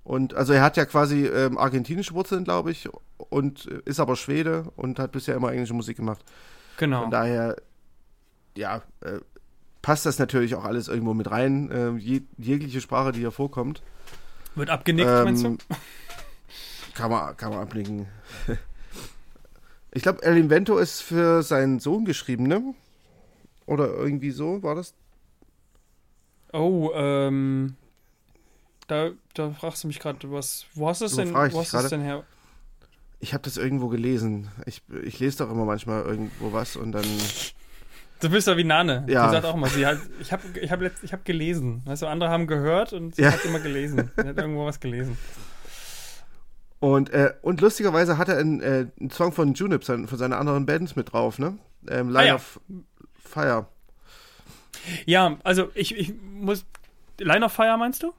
Und 0.03 0.35
also 0.35 0.53
er 0.53 0.61
hat 0.61 0.77
ja 0.77 0.85
quasi 0.85 1.25
ähm, 1.25 1.57
argentinische 1.57 2.13
Wurzeln, 2.13 2.43
glaube 2.43 2.71
ich, 2.71 2.87
und 3.17 3.65
äh, 3.65 3.81
ist 3.85 3.99
aber 3.99 4.15
Schwede 4.15 4.71
und 4.75 4.99
hat 4.99 5.11
bisher 5.11 5.35
immer 5.35 5.51
englische 5.51 5.73
Musik 5.73 5.97
gemacht. 5.97 6.23
genau. 6.77 7.01
Von 7.01 7.11
daher, 7.11 7.55
ja, 8.55 8.83
äh, 9.01 9.19
passt 9.81 10.05
das 10.05 10.19
natürlich 10.19 10.55
auch 10.55 10.63
alles 10.63 10.87
irgendwo 10.87 11.13
mit 11.13 11.29
rein. 11.29 11.71
Äh, 11.71 11.91
je, 11.97 12.21
jegliche 12.37 12.81
Sprache, 12.81 13.11
die 13.11 13.19
hier 13.19 13.31
vorkommt. 13.31 13.81
Wird 14.55 14.69
abgenickt, 14.69 15.07
Ähm, 15.09 15.23
meinst 15.23 15.43
du? 15.43 15.57
Kann 16.93 17.11
man, 17.11 17.35
kann 17.35 17.51
man 17.51 17.59
abnicken. 17.59 18.07
Ich 19.91 20.03
glaube, 20.03 20.23
El 20.23 20.37
Invento 20.37 20.77
ist 20.77 21.01
für 21.01 21.41
seinen 21.41 21.79
Sohn 21.79 22.05
geschrieben, 22.05 22.47
ne? 22.47 22.73
Oder 23.65 23.93
irgendwie 23.93 24.31
so, 24.31 24.61
war 24.61 24.75
das? 24.75 24.93
Oh, 26.53 26.91
ähm. 26.93 27.75
Da, 28.87 29.11
da 29.33 29.51
fragst 29.51 29.83
du 29.83 29.87
mich 29.87 29.99
gerade, 29.99 30.31
was. 30.31 30.65
Wo 30.73 30.87
hast 30.87 31.01
du 31.01 31.05
es 31.05 31.15
denn, 31.15 31.33
wo 31.33 31.59
hast 31.59 31.91
denn 31.91 32.01
her? 32.01 32.23
Ich 33.19 33.33
habe 33.33 33.43
das 33.43 33.57
irgendwo 33.57 33.87
gelesen. 33.87 34.49
Ich, 34.65 34.81
ich 35.03 35.19
lese 35.19 35.39
doch 35.39 35.49
immer 35.49 35.65
manchmal 35.65 36.03
irgendwo 36.03 36.53
was 36.53 36.75
und 36.75 36.91
dann. 36.91 37.05
Du 38.25 38.31
bist 38.31 38.47
ja 38.47 38.57
wie 38.57 38.63
Nane. 38.63 39.05
Ja. 39.07 39.27
Die 39.27 39.33
sagt 39.33 39.45
auch 39.45 39.53
immer, 39.55 39.67
sie 39.67 39.85
hat, 39.85 39.99
ich 40.19 40.31
habe 40.33 40.41
ich 40.59 40.71
hab 40.71 40.81
letzt- 40.81 41.03
ich 41.03 41.13
hab 41.13 41.23
gelesen. 41.25 41.81
Weißt 41.85 42.01
du, 42.01 42.07
andere 42.07 42.29
haben 42.29 42.47
gehört 42.47 42.91
und 42.93 43.15
sie 43.15 43.21
Ja. 43.21 43.31
hat 43.31 43.45
immer 43.45 43.59
gelesen. 43.59 44.11
Sie 44.15 44.27
hat 44.27 44.37
irgendwo 44.37 44.65
was 44.65 44.79
gelesen. 44.79 45.17
Und, 46.79 47.09
äh, 47.11 47.33
und 47.41 47.61
lustigerweise 47.61 48.17
hat 48.17 48.29
er 48.29 48.37
einen, 48.37 48.61
äh, 48.61 48.87
einen 48.99 49.09
Song 49.09 49.31
von 49.31 49.53
Junip, 49.53 49.83
von 49.85 50.07
seiner 50.07 50.37
anderen 50.39 50.65
Bands 50.65 50.95
mit 50.95 51.13
drauf, 51.13 51.39
ne? 51.39 51.57
Ähm, 51.87 52.09
Line 52.09 52.19
Ah, 52.19 52.25
ja. 52.25 52.35
of 52.35 52.59
Fire. 53.23 53.67
Ja, 55.05 55.37
also 55.43 55.69
ich, 55.73 55.95
ich 55.97 56.13
muss. 56.33 56.65
Line 57.19 57.45
of 57.45 57.53
Fire 57.53 57.77
meinst 57.77 58.03
du? 58.03 58.13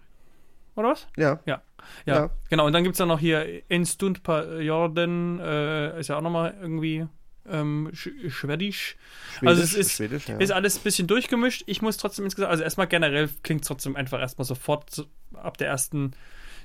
Oder 0.75 0.89
was? 0.91 1.07
Ja. 1.17 1.39
Ja, 1.47 1.63
Ja. 2.07 2.31
genau. 2.49 2.67
Und 2.67 2.73
dann 2.73 2.83
gibt 2.83 2.95
es 2.95 2.99
dann 2.99 3.09
noch 3.09 3.21
hier 3.21 3.63
In 3.71 3.85
Stund 3.87 4.23
per 4.23 4.61
Jordan, 4.61 5.39
äh, 5.41 6.01
ist 6.01 6.09
ja 6.09 6.17
auch 6.17 6.23
nochmal 6.23 6.55
irgendwie 6.61 7.07
ähm, 7.51 7.91
Sch 7.93 8.09
Schwedisch. 8.29 8.97
Also 9.45 9.63
es 9.63 9.75
ist, 9.75 9.93
Schwedisch, 9.93 10.29
ja. 10.29 10.39
ist 10.39 10.51
alles 10.53 10.79
ein 10.79 10.83
bisschen 10.83 11.07
durchgemischt. 11.07 11.65
Ich 11.67 11.83
muss 11.83 11.97
trotzdem 11.97 12.25
insgesamt, 12.25 12.51
also 12.51 12.63
erstmal 12.63 12.87
generell 12.87 13.29
klingt 13.43 13.63
es 13.63 13.69
trotzdem 13.69 13.97
einfach 13.97 14.21
erstmal 14.21 14.45
sofort 14.45 14.91
so 14.91 15.07
ab 15.35 15.57
der 15.59 15.69
ersten 15.69 16.13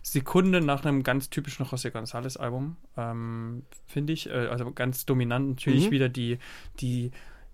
Sekunde 0.03 0.61
nach 0.61 0.84
einem 0.84 1.03
ganz 1.03 1.29
typischen 1.29 1.65
José 1.65 1.91
González 1.91 2.38
Album, 2.38 2.77
ähm, 2.97 3.63
finde 3.86 4.13
ich. 4.13 4.27
Äh, 4.29 4.47
also 4.47 4.71
ganz 4.71 5.05
dominant 5.05 5.49
natürlich 5.49 5.88
Mhm. 5.88 5.91
wieder 5.91 6.09
die, 6.09 6.39
die, 6.79 7.11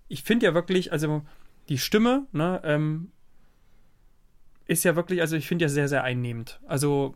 ich 0.08 0.24
finde 0.24 0.46
ja 0.46 0.54
wirklich, 0.54 0.92
also 0.92 1.24
die 1.70 1.78
Stimme, 1.78 2.26
ne, 2.32 2.62
ähm, 2.64 3.12
ist 4.66 4.84
ja 4.84 4.96
wirklich, 4.96 5.22
also 5.22 5.36
ich 5.36 5.48
finde 5.48 5.66
ja 5.66 5.70
sehr, 5.70 5.88
sehr 5.88 6.04
einnehmend. 6.04 6.60
Also 6.68 7.16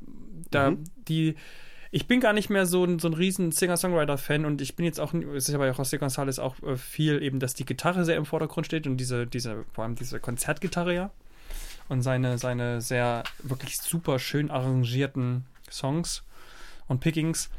da, 0.52 0.72
Mhm. 0.72 0.84
die, 1.08 1.36
ich 1.92 2.08
bin 2.08 2.22
gar 2.22 2.32
nicht 2.32 2.50
mehr 2.50 2.66
so 2.66 2.86
ein, 2.86 3.00
so 3.00 3.10
ein 3.10 3.14
riesen 3.14 3.52
Singer-Songwriter-Fan 3.52 4.46
und 4.46 4.62
ich 4.62 4.78
bin 4.78 4.86
jetzt 4.86 5.00
auch, 5.00 5.14
es 5.14 5.50
ist 5.50 5.52
ja 5.52 5.58
bei 5.58 5.70
José 5.70 5.98
González 5.98 6.40
auch 6.40 6.62
äh, 6.64 6.78
viel 6.78 7.22
eben, 7.22 7.40
dass 7.40 7.54
die 7.54 7.66
Gitarre 7.66 8.06
sehr 8.06 8.16
im 8.16 8.26
Vordergrund 8.26 8.66
steht 8.66 8.88
und 8.88 8.98
diese, 8.98 9.28
diese, 9.28 9.66
vor 9.74 9.84
allem 9.84 9.96
diese 9.96 10.20
Konzertgitarre 10.22 10.96
ja 10.96 11.12
und 11.90 12.02
seine, 12.02 12.38
seine 12.38 12.80
sehr 12.80 13.24
wirklich 13.44 13.78
super 13.78 14.20
schön 14.20 14.50
arrangierten 14.50 15.46
Songs 15.70 16.24
und 16.88 17.02
Pickings. 17.02 17.50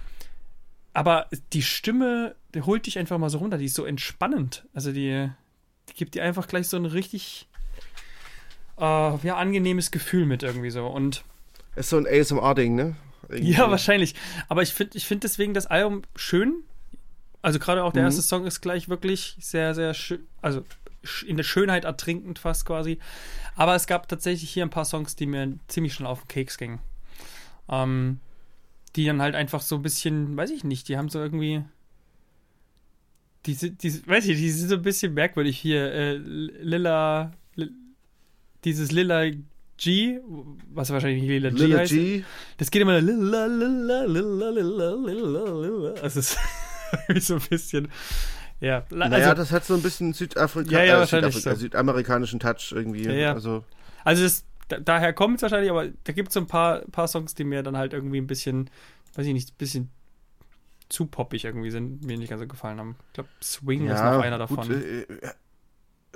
Aber 0.94 1.28
die 1.52 1.62
Stimme, 1.62 2.34
die 2.54 2.62
holt 2.62 2.86
dich 2.86 2.98
einfach 2.98 3.18
mal 3.18 3.28
so 3.28 3.38
runter, 3.38 3.58
die 3.58 3.66
ist 3.66 3.74
so 3.74 3.84
entspannend. 3.84 4.66
Also 4.72 4.92
die, 4.92 5.28
die 5.90 5.94
gibt 5.94 6.14
dir 6.14 6.24
einfach 6.24 6.48
gleich 6.48 6.68
so 6.68 6.78
ein 6.78 6.86
richtig 6.86 7.48
äh, 8.78 8.82
ja, 8.82 9.36
angenehmes 9.36 9.90
Gefühl 9.90 10.24
mit 10.24 10.42
irgendwie 10.42 10.70
so. 10.70 10.86
Und 10.86 11.24
Ist 11.76 11.90
so 11.90 11.98
ein 11.98 12.06
ASMR-Ding, 12.06 12.74
ne? 12.74 12.96
Irgendwie. 13.32 13.52
ja, 13.52 13.70
wahrscheinlich. 13.70 14.14
Aber 14.48 14.62
ich 14.62 14.72
finde 14.72 14.96
ich 14.98 15.06
find 15.06 15.24
deswegen 15.24 15.54
das 15.54 15.66
Album 15.66 16.02
schön. 16.16 16.62
Also 17.40 17.58
gerade 17.58 17.82
auch 17.82 17.92
der 17.92 18.02
Mhm. 18.02 18.06
erste 18.08 18.22
Song 18.22 18.46
ist 18.46 18.60
gleich 18.60 18.88
wirklich 18.88 19.36
sehr, 19.40 19.74
sehr 19.74 19.94
schön. 19.94 20.20
Also 20.42 20.64
in 21.26 21.36
der 21.36 21.42
Schönheit 21.44 21.84
ertrinkend 21.84 22.38
fast 22.38 22.64
quasi. 22.64 22.98
Aber 23.56 23.74
es 23.74 23.86
gab 23.88 24.08
tatsächlich 24.08 24.50
hier 24.50 24.64
ein 24.64 24.70
paar 24.70 24.84
Songs, 24.84 25.16
die 25.16 25.26
mir 25.26 25.54
ziemlich 25.66 25.94
schnell 25.94 26.06
auf 26.06 26.20
den 26.22 26.28
Keks 26.28 26.56
gingen. 26.58 26.78
Ähm, 27.68 28.20
die 28.94 29.04
dann 29.06 29.20
halt 29.20 29.34
einfach 29.34 29.62
so 29.62 29.76
ein 29.76 29.82
bisschen, 29.82 30.36
weiß 30.36 30.50
ich 30.50 30.62
nicht, 30.64 30.88
die 30.88 30.96
haben 30.96 31.08
so 31.08 31.18
irgendwie. 31.18 31.64
Die 33.46 33.54
sind, 33.54 33.82
die, 33.82 34.06
weiß 34.06 34.26
ich, 34.26 34.36
die 34.36 34.50
sind 34.50 34.68
so 34.68 34.76
ein 34.76 34.82
bisschen 34.82 35.14
merkwürdig 35.14 35.58
hier. 35.58 35.92
Äh, 35.92 36.16
Lilla. 36.16 37.32
Li- 37.56 37.70
dieses 38.64 38.92
Lilla 38.92 39.24
G, 39.82 40.20
was 40.72 40.90
wahrscheinlich 40.90 41.22
Lilla 41.24 41.50
G 41.50 41.56
Lil 41.56 41.76
heißt. 41.78 41.92
G. 41.92 42.24
Das 42.58 42.70
geht 42.70 42.82
immer 42.82 43.00
lilla, 43.00 43.46
lilla, 43.46 44.04
lilla, 44.04 44.50
lilla, 44.50 44.94
lilla. 45.60 45.94
Also 46.02 46.20
es 46.20 46.36
ist 47.08 47.26
so 47.26 47.34
ein 47.34 47.40
bisschen. 47.48 47.88
Ja, 48.60 48.84
la- 48.90 49.08
Naja, 49.08 49.30
also, 49.30 49.42
das 49.42 49.50
hat 49.50 49.64
so 49.64 49.74
ein 49.74 49.82
bisschen 49.82 50.12
Südafrika 50.12 50.70
Ja, 50.70 50.84
ja, 50.84 51.02
äh, 51.02 51.06
Südafrika, 51.06 51.54
so. 51.54 51.60
südamerikanischen 51.60 52.38
Touch 52.38 52.70
irgendwie. 52.72 53.04
Ja, 53.04 53.12
ja. 53.12 53.32
Also, 53.32 53.64
also 54.04 54.22
das, 54.22 54.44
da, 54.68 54.78
daher 54.78 55.12
kommt 55.12 55.36
es 55.36 55.42
wahrscheinlich, 55.42 55.70
aber 55.70 55.88
da 56.04 56.12
gibt 56.12 56.28
es 56.28 56.34
so 56.34 56.40
ein 56.40 56.46
paar, 56.46 56.80
paar 56.92 57.08
Songs, 57.08 57.34
die 57.34 57.42
mir 57.42 57.64
dann 57.64 57.76
halt 57.76 57.92
irgendwie 57.92 58.18
ein 58.20 58.28
bisschen, 58.28 58.70
weiß 59.14 59.26
ich 59.26 59.32
nicht, 59.32 59.50
ein 59.50 59.56
bisschen 59.58 59.90
zu 60.88 61.06
poppig 61.06 61.44
irgendwie 61.44 61.70
sind, 61.70 62.04
mir 62.04 62.16
nicht 62.18 62.28
ganz 62.28 62.40
so 62.40 62.46
gefallen 62.46 62.78
haben. 62.78 62.96
Ich 63.08 63.12
glaube, 63.14 63.30
Swing 63.42 63.86
ist 63.88 63.98
noch 63.98 64.20
einer 64.22 64.38
davon. 64.38 64.68
Gut, 64.68 64.76
äh, 64.76 65.00
äh, 65.02 65.06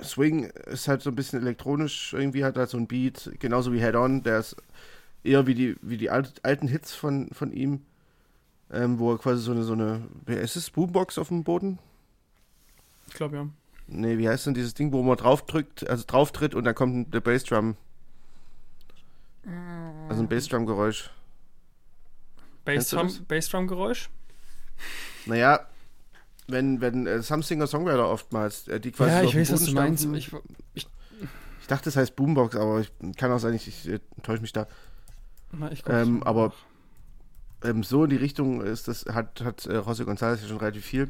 Swing 0.03 0.45
ist 0.45 0.87
halt 0.87 1.01
so 1.01 1.09
ein 1.09 1.15
bisschen 1.15 1.41
elektronisch, 1.41 2.13
irgendwie 2.13 2.43
hat 2.45 2.55
halt 2.57 2.69
so 2.69 2.77
ein 2.77 2.87
Beat, 2.87 3.31
genauso 3.39 3.73
wie 3.73 3.79
Head 3.79 3.95
On, 3.95 4.23
der 4.23 4.39
ist 4.39 4.55
eher 5.23 5.47
wie 5.47 5.55
die, 5.55 5.75
wie 5.81 5.97
die 5.97 6.09
alt, 6.09 6.39
alten 6.43 6.67
Hits 6.67 6.93
von, 6.93 7.29
von 7.31 7.51
ihm, 7.51 7.81
ähm, 8.71 8.99
wo 8.99 9.11
er 9.13 9.17
quasi 9.17 9.41
so 9.41 9.51
eine, 9.51 9.63
so 9.63 9.73
eine, 9.73 10.01
wer 10.25 10.41
ist 10.41 10.55
es, 10.55 10.69
Boombox 10.69 11.17
auf 11.17 11.29
dem 11.29 11.43
Boden? 11.43 11.79
ich 13.07 13.13
glaube, 13.13 13.35
ja. 13.37 13.47
Nee, 13.87 14.17
wie 14.17 14.27
heißt 14.27 14.45
denn 14.45 14.53
dieses 14.53 14.73
Ding, 14.73 14.91
wo 14.91 15.01
man 15.01 15.15
draufdrückt, 15.15 15.89
also 15.89 16.03
drauftritt 16.05 16.53
und 16.53 16.65
dann 16.65 16.75
kommt 16.75 17.13
der 17.13 17.21
Bassdrum. 17.21 17.77
Also 20.09 20.21
ein 20.21 20.27
Bassdrum-Geräusch. 20.27 21.09
Du 22.65 22.71
Bassdrum- 22.73 23.25
Bassdrum-Geräusch? 23.27 24.09
Naja, 25.25 25.65
wenn, 26.47 26.81
wenn 26.81 27.07
äh, 27.07 27.21
some 27.21 27.43
Singer-Songwriter 27.43 28.07
oftmals, 28.09 28.67
äh, 28.67 28.79
die 28.79 28.91
quasi 28.91 29.11
Ja, 29.11 29.21
so 29.21 29.27
ich 29.29 29.35
weiß, 29.35 29.51
was 29.53 29.65
du 29.65 29.71
meinst. 29.73 30.03
stampfen. 30.03 30.15
Ich, 30.75 30.87
Ich 31.61 31.67
dachte, 31.67 31.89
es 31.89 31.97
heißt 31.97 32.15
Boombox, 32.15 32.55
aber 32.55 32.79
ich 32.79 32.91
kann 33.17 33.31
auch 33.31 33.39
sein, 33.39 33.53
ich, 33.53 33.67
ich 33.67 33.89
äh, 33.89 33.99
täusche 34.23 34.41
mich 34.41 34.53
da. 34.53 34.67
na, 35.51 35.71
ich 35.71 35.83
Ähm, 35.87 36.23
aber 36.23 36.53
ähm, 37.63 37.83
so 37.83 38.05
in 38.05 38.09
die 38.11 38.15
Richtung 38.15 38.61
ist 38.61 38.87
das, 38.87 39.05
hat, 39.07 39.41
hat 39.41 39.65
äh, 39.65 39.79
José 39.79 40.03
González 40.03 40.41
ja 40.41 40.47
schon 40.47 40.57
relativ 40.57 40.85
viel. 40.85 41.09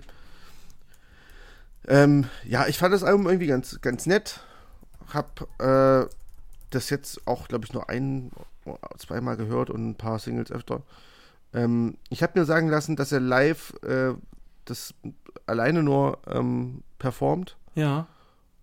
Ähm, 1.87 2.25
ja, 2.43 2.67
ich 2.67 2.77
fand 2.77 2.93
das 2.93 3.03
Album 3.03 3.27
irgendwie 3.27 3.47
ganz, 3.47 3.79
ganz 3.81 4.05
nett. 4.07 4.41
Hab 5.13 5.47
äh, 5.61 6.05
das 6.71 6.89
jetzt 6.89 7.25
auch, 7.27 7.47
glaube 7.47 7.65
ich, 7.65 7.73
nur 7.73 7.89
ein, 7.89 8.31
zweimal 8.97 9.37
gehört 9.37 9.69
und 9.69 9.89
ein 9.89 9.95
paar 9.95 10.19
Singles 10.19 10.51
öfter. 10.51 10.81
Ähm, 11.53 11.97
ich 12.09 12.23
habe 12.23 12.39
mir 12.39 12.45
sagen 12.45 12.67
lassen, 12.67 12.95
dass 12.95 13.11
er 13.11 13.19
live 13.21 13.73
äh, 13.83 14.13
das 14.65 14.93
alleine 15.47 15.81
nur 15.83 16.19
ähm, 16.27 16.83
performt 16.99 17.57
Ja. 17.75 18.07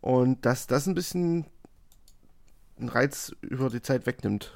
und 0.01 0.45
dass 0.47 0.66
das 0.66 0.87
ein 0.87 0.95
bisschen 0.95 1.47
einen 2.78 2.89
Reiz 2.89 3.35
über 3.41 3.70
die 3.70 3.82
Zeit 3.82 4.07
wegnimmt. 4.07 4.53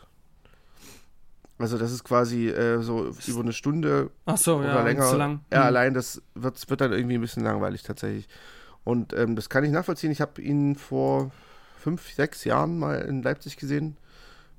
Also 1.59 1.77
das 1.77 1.91
ist 1.91 2.05
quasi 2.05 2.49
äh, 2.49 2.81
so 2.83 3.11
über 3.27 3.41
eine 3.41 3.53
Stunde 3.53 4.11
Ach 4.27 4.37
so, 4.37 4.59
oder 4.59 4.69
ja, 4.77 4.83
länger. 4.85 5.05
zu 5.11 5.17
lang. 5.17 5.41
Ja, 5.53 5.59
Hm. 5.61 5.67
allein 5.67 5.95
das 5.95 6.23
wird, 6.35 6.71
wird 6.71 6.81
dann 6.81 6.93
irgendwie 6.93 7.17
ein 7.17 7.21
bisschen 7.21 7.43
langweilig 7.43 7.83
tatsächlich. 7.83 8.29
Und 8.85 9.13
ähm, 9.13 9.35
das 9.35 9.49
kann 9.49 9.65
ich 9.65 9.71
nachvollziehen. 9.73 10.13
Ich 10.13 10.21
habe 10.21 10.41
ihn 10.41 10.77
vor 10.77 11.31
fünf, 11.79 12.13
sechs 12.13 12.45
Jahren 12.45 12.79
mal 12.79 13.01
in 13.03 13.23
Leipzig 13.23 13.57
gesehen 13.57 13.97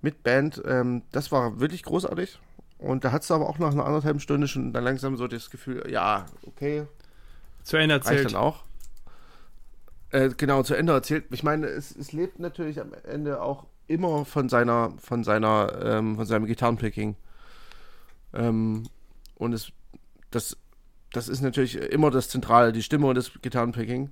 mit 0.02 0.24
Band. 0.24 0.62
Ähm, 0.66 1.04
das 1.12 1.32
war 1.32 1.60
wirklich 1.62 1.84
großartig. 1.84 2.38
Und 2.78 3.04
da 3.06 3.12
hattest 3.12 3.30
du 3.30 3.34
aber 3.34 3.48
auch 3.50 3.60
nach 3.60 3.72
einer 3.72 3.86
anderthalben 3.86 4.20
Stunde 4.20 4.48
schon 4.48 4.72
dann 4.74 4.84
langsam 4.84 5.16
so 5.18 5.28
das 5.28 5.50
Gefühl, 5.50 5.90
ja, 5.90 6.26
okay, 6.46 6.84
Zu 7.70 7.78
Ende 7.78 7.96
reicht 7.96 8.08
erzählt. 8.08 8.34
dann 8.34 8.36
auch. 8.42 8.64
Äh, 10.10 10.30
genau, 10.36 10.64
zu 10.64 10.74
Ende 10.74 10.92
erzählt. 10.94 11.26
Ich 11.30 11.44
meine, 11.44 11.68
es, 11.68 11.96
es 11.96 12.12
lebt 12.14 12.40
natürlich 12.40 12.82
am 12.82 12.94
Ende 13.08 13.44
auch 13.44 13.68
immer 13.86 14.26
von 14.26 14.50
seiner, 14.50 14.94
von 14.98 15.24
seiner, 15.24 15.80
ähm, 15.84 16.16
von 16.16 16.26
seinem 16.26 16.48
Gitarrenpicking. 16.48 17.16
Ähm, 18.34 18.88
und 19.36 19.54
es, 19.54 19.72
das, 20.32 20.58
das 21.14 21.28
ist 21.30 21.42
natürlich 21.42 21.76
immer 21.76 22.10
das 22.10 22.30
Zentrale, 22.30 22.72
die 22.72 22.82
Stimme 22.82 23.06
und 23.06 23.16
das 23.16 23.32
Gitarrenpicking. 23.40 24.10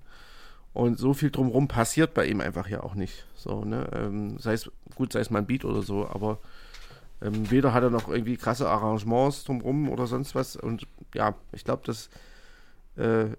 Und 0.74 1.00
so 1.00 1.16
viel 1.16 1.32
drumherum 1.32 1.68
passiert 1.68 2.14
bei 2.14 2.28
ihm 2.28 2.42
einfach 2.42 2.68
ja 2.68 2.84
auch 2.84 2.94
nicht. 2.94 3.26
So, 3.34 3.66
ne? 3.66 3.90
Ähm, 3.92 4.38
sei 4.38 4.54
es, 4.54 4.70
gut, 4.94 5.14
sei 5.14 5.22
es 5.22 5.32
mal 5.32 5.40
ein 5.40 5.48
Beat 5.48 5.66
oder 5.66 5.82
so, 5.82 6.08
aber 6.08 6.38
ähm, 7.24 7.50
weder 7.50 7.74
hat 7.74 7.82
er 7.82 7.90
noch 7.90 8.08
irgendwie 8.08 8.38
krasse 8.38 8.70
Arrangements 8.70 9.46
drumherum 9.46 9.90
oder 9.90 10.06
sonst 10.06 10.36
was. 10.36 10.56
Und 10.56 10.86
ja, 11.16 11.34
ich 11.54 11.64
glaube, 11.64 11.82
das 11.88 12.12
äh, 12.98 13.30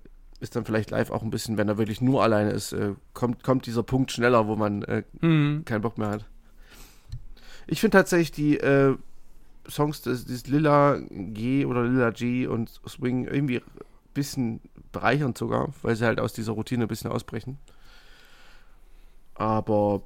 ist 0.41 0.55
dann 0.57 0.65
vielleicht 0.65 0.91
live 0.91 1.11
auch 1.11 1.23
ein 1.23 1.31
bisschen, 1.31 1.57
wenn 1.59 1.69
er 1.69 1.79
wirklich 1.79 2.01
nur 2.01 2.23
alleine 2.23 2.51
ist, 2.51 2.73
äh, 2.73 2.95
kommt, 3.13 3.43
kommt 3.43 3.67
dieser 3.67 3.83
Punkt 3.83 4.13
schneller, 4.13 4.47
wo 4.47 4.57
man 4.57 4.83
äh, 4.83 5.03
Mhm. 5.21 5.65
keinen 5.65 5.83
Bock 5.83 5.99
mehr 5.99 6.11
hat. 6.11 6.27
Ich 7.67 7.81
finde 7.81 7.99
tatsächlich 7.99 8.33
die 8.33 8.59
äh, 8.59 8.97
Songs 9.69 10.01
des, 10.03 10.25
des 10.25 10.47
Lilla 10.47 10.99
G 11.11 11.67
oder 11.67 11.83
Lilla 11.83 12.11
G 12.11 12.47
und 12.47 12.81
Swing 12.89 13.27
irgendwie 13.27 13.59
ein 13.59 13.63
bisschen 14.15 14.61
bereichernd 14.93 15.37
sogar, 15.37 15.71
weil 15.83 15.95
sie 15.97 16.07
halt 16.07 16.21
aus 16.21 16.33
dieser 16.33 16.53
Routine 16.53 16.85
ein 16.85 16.89
bisschen 16.89 17.11
ausbrechen. 17.11 17.59
Aber 19.35 20.03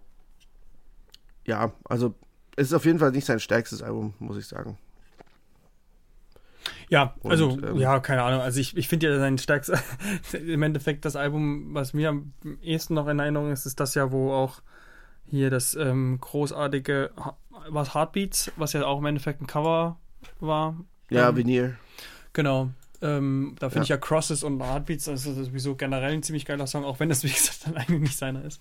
ja, 1.46 1.72
also 1.84 2.14
es 2.56 2.68
ist 2.68 2.74
auf 2.74 2.84
jeden 2.84 2.98
Fall 2.98 3.12
nicht 3.12 3.26
sein 3.26 3.40
stärkstes 3.40 3.82
Album, 3.82 4.14
muss 4.18 4.36
ich 4.36 4.46
sagen. 4.46 4.78
Ja, 6.92 7.14
Und, 7.20 7.30
also, 7.30 7.58
ähm, 7.62 7.78
ja, 7.78 8.00
keine 8.00 8.22
Ahnung. 8.22 8.42
Also 8.42 8.60
ich, 8.60 8.76
ich 8.76 8.86
finde 8.86 9.08
ja 9.08 9.18
sein 9.18 9.38
stärkstes, 9.38 9.80
im 10.34 10.62
Endeffekt 10.62 11.06
das 11.06 11.16
Album, 11.16 11.72
was 11.72 11.94
mir 11.94 12.10
am 12.10 12.34
ehesten 12.60 12.92
noch 12.92 13.08
in 13.08 13.18
Erinnerung 13.18 13.50
ist, 13.50 13.64
ist 13.64 13.80
das 13.80 13.94
ja, 13.94 14.12
wo 14.12 14.30
auch 14.30 14.60
hier 15.24 15.48
das 15.48 15.74
ähm, 15.74 16.18
großartige, 16.20 17.12
was 17.70 17.94
Heartbeats, 17.94 18.52
was 18.56 18.74
ja 18.74 18.84
auch 18.84 18.98
im 18.98 19.06
Endeffekt 19.06 19.40
ein 19.40 19.46
Cover 19.46 19.98
war. 20.40 20.76
Ja, 21.08 21.30
Ähm, 21.30 21.36
Veneer. 21.36 21.72
Genau. 22.34 22.68
Ähm, 23.00 23.56
da 23.58 23.70
finde 23.70 23.78
Ja. 23.78 23.82
ich 23.84 23.88
ja 23.88 23.96
Crosses 23.96 24.44
und 24.44 24.62
Heartbeats, 24.62 25.06
das 25.06 25.24
ist 25.24 25.34
sowieso 25.46 25.74
generell 25.76 26.12
ein 26.12 26.22
ziemlich 26.22 26.44
geiler 26.44 26.66
Song, 26.66 26.84
auch 26.84 27.00
wenn 27.00 27.08
das, 27.08 27.24
wie 27.24 27.28
gesagt, 27.30 27.66
dann 27.66 27.78
eigentlich 27.78 28.00
nicht 28.00 28.18
seiner 28.18 28.44
ist. 28.44 28.60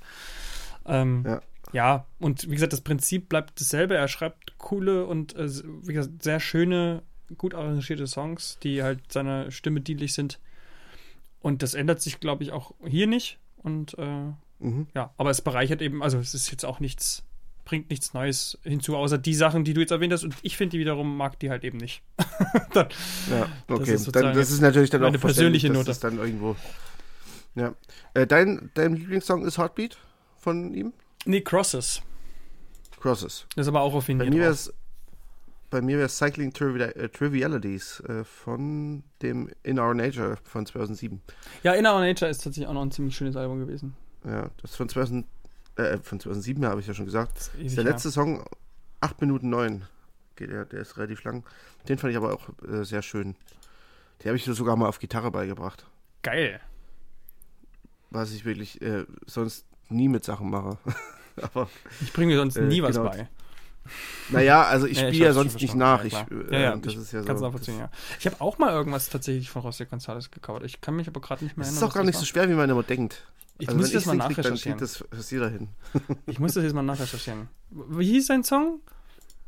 Ähm, 0.86 1.26
Ja. 1.28 1.42
ja, 1.74 2.06
und 2.20 2.46
wie 2.50 2.54
gesagt, 2.56 2.72
das 2.72 2.80
Prinzip 2.82 3.28
bleibt 3.28 3.60
dasselbe. 3.60 3.96
Er 3.96 4.08
schreibt 4.08 4.58
coole 4.58 5.06
und, 5.06 5.36
äh, 5.36 5.50
wie 5.86 5.94
gesagt, 5.94 6.24
sehr 6.24 6.40
schöne, 6.40 7.04
gut 7.38 7.54
arrangierte 7.56 8.08
Songs, 8.08 8.58
die 8.64 8.84
halt 8.84 9.12
seiner 9.12 9.52
Stimme 9.52 9.82
dienlich 9.82 10.14
sind. 10.14 10.40
Und 11.42 11.64
das 11.64 11.74
ändert 11.74 12.02
sich, 12.02 12.20
glaube 12.20 12.44
ich, 12.44 12.52
auch 12.52 12.74
hier 12.86 13.08
nicht. 13.08 13.40
Und 13.58 13.98
äh, 13.98 14.32
Mhm. 14.60 14.86
ja, 14.94 15.12
aber 15.18 15.32
es 15.32 15.42
bereichert 15.42 15.82
eben, 15.82 16.04
also 16.04 16.20
es 16.20 16.36
ist 16.36 16.52
jetzt 16.52 16.66
auch 16.66 16.80
nichts, 16.80 17.24
bringt 17.66 17.90
nichts 17.90 18.14
Neues 18.14 18.60
hinzu, 18.64 18.96
außer 18.96 19.18
die 19.18 19.34
Sachen, 19.34 19.64
die 19.64 19.74
du 19.74 19.82
jetzt 19.82 19.90
erwähnt 19.90 20.14
hast. 20.14 20.24
Und 20.24 20.36
ich 20.44 20.56
finde 20.56 20.72
die 20.78 20.80
wiederum, 20.80 21.18
mag 21.18 21.40
die 21.40 21.50
halt 21.50 21.64
eben 21.64 21.80
nicht. 21.80 22.04
dann, 22.74 22.88
Ja, 23.32 23.48
Das 23.68 23.80
okay. 23.80 23.94
ist 23.96 24.04
sozusagen 24.04 24.28
dann, 24.28 24.36
das 24.36 24.52
ist 24.52 24.62
natürlich 24.62 24.92
dann 24.92 25.02
meine 25.02 25.18
auch 25.18 25.22
persönliche 25.22 25.72
Note. 25.72 25.86
das 25.86 26.00
dann 26.00 26.20
irgendwo 26.20 26.56
Ja. 27.56 27.74
Äh, 28.14 28.28
dein, 28.28 28.70
dein 28.76 28.96
Lieblingssong 28.98 29.44
ist 29.46 29.58
Heartbeat 29.58 29.98
von 30.38 30.76
ihm? 30.76 30.94
Nee, 31.26 31.42
Crosses. 31.42 32.04
Crosses. 33.00 33.48
Das 33.56 33.64
ist 33.66 33.68
aber 33.70 33.82
auch 33.82 33.96
auf 33.96 34.08
jeden 34.10 34.20
Bei 34.20 34.26
Fall. 34.26 34.34
mir 34.36 34.50
bei 35.72 35.82
mir 35.82 35.98
wäre 35.98 36.10
Cycling 36.10 36.54
Trivi 36.54 36.82
äh, 36.84 37.10
Trivialities 37.10 38.02
äh, 38.02 38.24
von 38.24 39.04
dem 39.24 39.50
In 39.64 39.80
Our 39.80 39.96
Nature 39.96 40.38
von 40.44 40.66
2007. 40.68 41.20
Ja, 41.64 41.74
In 41.74 41.88
Our 41.88 42.02
Nature 42.02 42.30
ist 42.30 42.44
tatsächlich 42.44 42.68
auch 42.68 42.74
noch 42.74 42.84
ein 42.84 42.92
ziemlich 42.92 43.16
schönes 43.16 43.36
Album 43.36 43.60
gewesen. 43.60 43.96
Ja, 44.24 44.50
das 44.62 44.72
ist 44.72 44.78
von 44.78 44.88
2000 44.88 45.26
äh, 45.78 45.98
von 45.98 46.20
2007 46.20 46.64
habe 46.66 46.82
ich 46.82 46.88
ja 46.88 46.94
schon 46.94 47.06
gesagt. 47.06 47.38
Das 47.38 47.50
ist 47.56 47.78
der 47.78 47.86
letzte 47.86 48.12
Song 48.12 48.44
8 49.00 49.22
Minuten 49.22 49.50
9. 49.50 49.84
Geht 50.36 50.52
der, 50.52 50.66
der 50.66 50.82
ist 50.82 50.98
relativ 50.98 51.24
lang. 51.24 51.44
Den 51.88 51.98
fand 51.98 52.12
ich 52.12 52.18
aber 52.18 52.34
auch 52.34 52.50
äh, 52.68 52.84
sehr 52.84 53.02
schön. 53.02 53.36
Den 54.22 54.28
habe 54.28 54.38
ich 54.38 54.44
sogar 54.46 54.76
mal 54.76 54.88
auf 54.88 55.00
Gitarre 55.00 55.32
beigebracht, 55.32 55.88
Geil. 56.22 56.60
was 58.12 58.32
ich 58.34 58.46
wirklich 58.46 58.82
äh, 58.82 59.06
sonst 59.26 59.66
nie 59.90 60.10
mit 60.10 60.24
Sachen 60.24 60.50
mache. 60.50 60.78
aber 61.42 61.70
Ich 62.02 62.14
bringe 62.14 62.34
mir 62.34 62.38
sonst 62.38 62.58
Äh, 62.58 62.64
nie 62.64 62.84
was 62.84 62.96
genau. 62.98 63.10
bei. 63.10 63.30
Naja, 64.30 64.64
also 64.64 64.86
ich 64.88 64.98
Ja, 65.00 65.08
spiele 65.08 65.26
ja 65.26 65.34
schon 65.34 65.50
sonst 65.50 65.62
nicht 65.62 65.76
nach. 65.76 66.04
Ja, 66.04 66.06
ich, 66.06 66.14
äh, 66.14 66.54
ja, 66.54 66.60
ja, 66.60 66.76
das 66.78 66.94
ich 66.94 67.00
ist 67.00 67.12
ja 67.14 67.24
so. 67.24 67.34
nachvollziehen, 67.34 67.80
ja. 67.80 67.90
Ich 68.20 68.26
habe 68.26 68.40
auch 68.40 68.58
mal 68.58 68.72
irgendwas 68.72 69.10
tatsächlich 69.10 69.50
von 69.50 69.62
Rossi 69.64 69.84
González 69.84 70.30
gecovert. 70.32 70.64
Ich 70.64 70.82
kann 70.82 70.96
mich 70.96 71.08
aber 71.08 71.20
gerade 71.22 71.44
nicht 71.44 71.58
mehr 71.58 71.66
Das 71.66 71.74
erinnern. 71.74 71.88
ist 71.88 71.90
doch 71.90 71.96
gar 71.96 72.04
nicht 72.04 72.16
so 72.16 72.22
das 72.22 72.28
schwer, 72.30 72.50
wie 72.50 72.54
man 72.54 72.70
immer 72.70 72.84
denkt. 72.84 73.26
Ich 73.58 73.68
Also 73.68 73.80
muss 73.80 73.92
das 73.92 74.06
mal 74.06 74.18
dann 74.18 74.30
nachrecherchieren. 74.30 74.78
kriegt 74.80 74.82
das 74.82 75.04
fast 75.12 75.32
jeder 75.32 75.50
hin. 75.50 75.70
Ich 76.26 76.40
muss 76.40 76.54
das 76.54 76.64
jetzt 76.64 76.74
mal 76.74 76.82
nachrecherchieren. 76.84 77.48
Wie 77.70 78.06
hieß 78.06 78.28
sein 78.28 78.44
Song? 78.44 78.80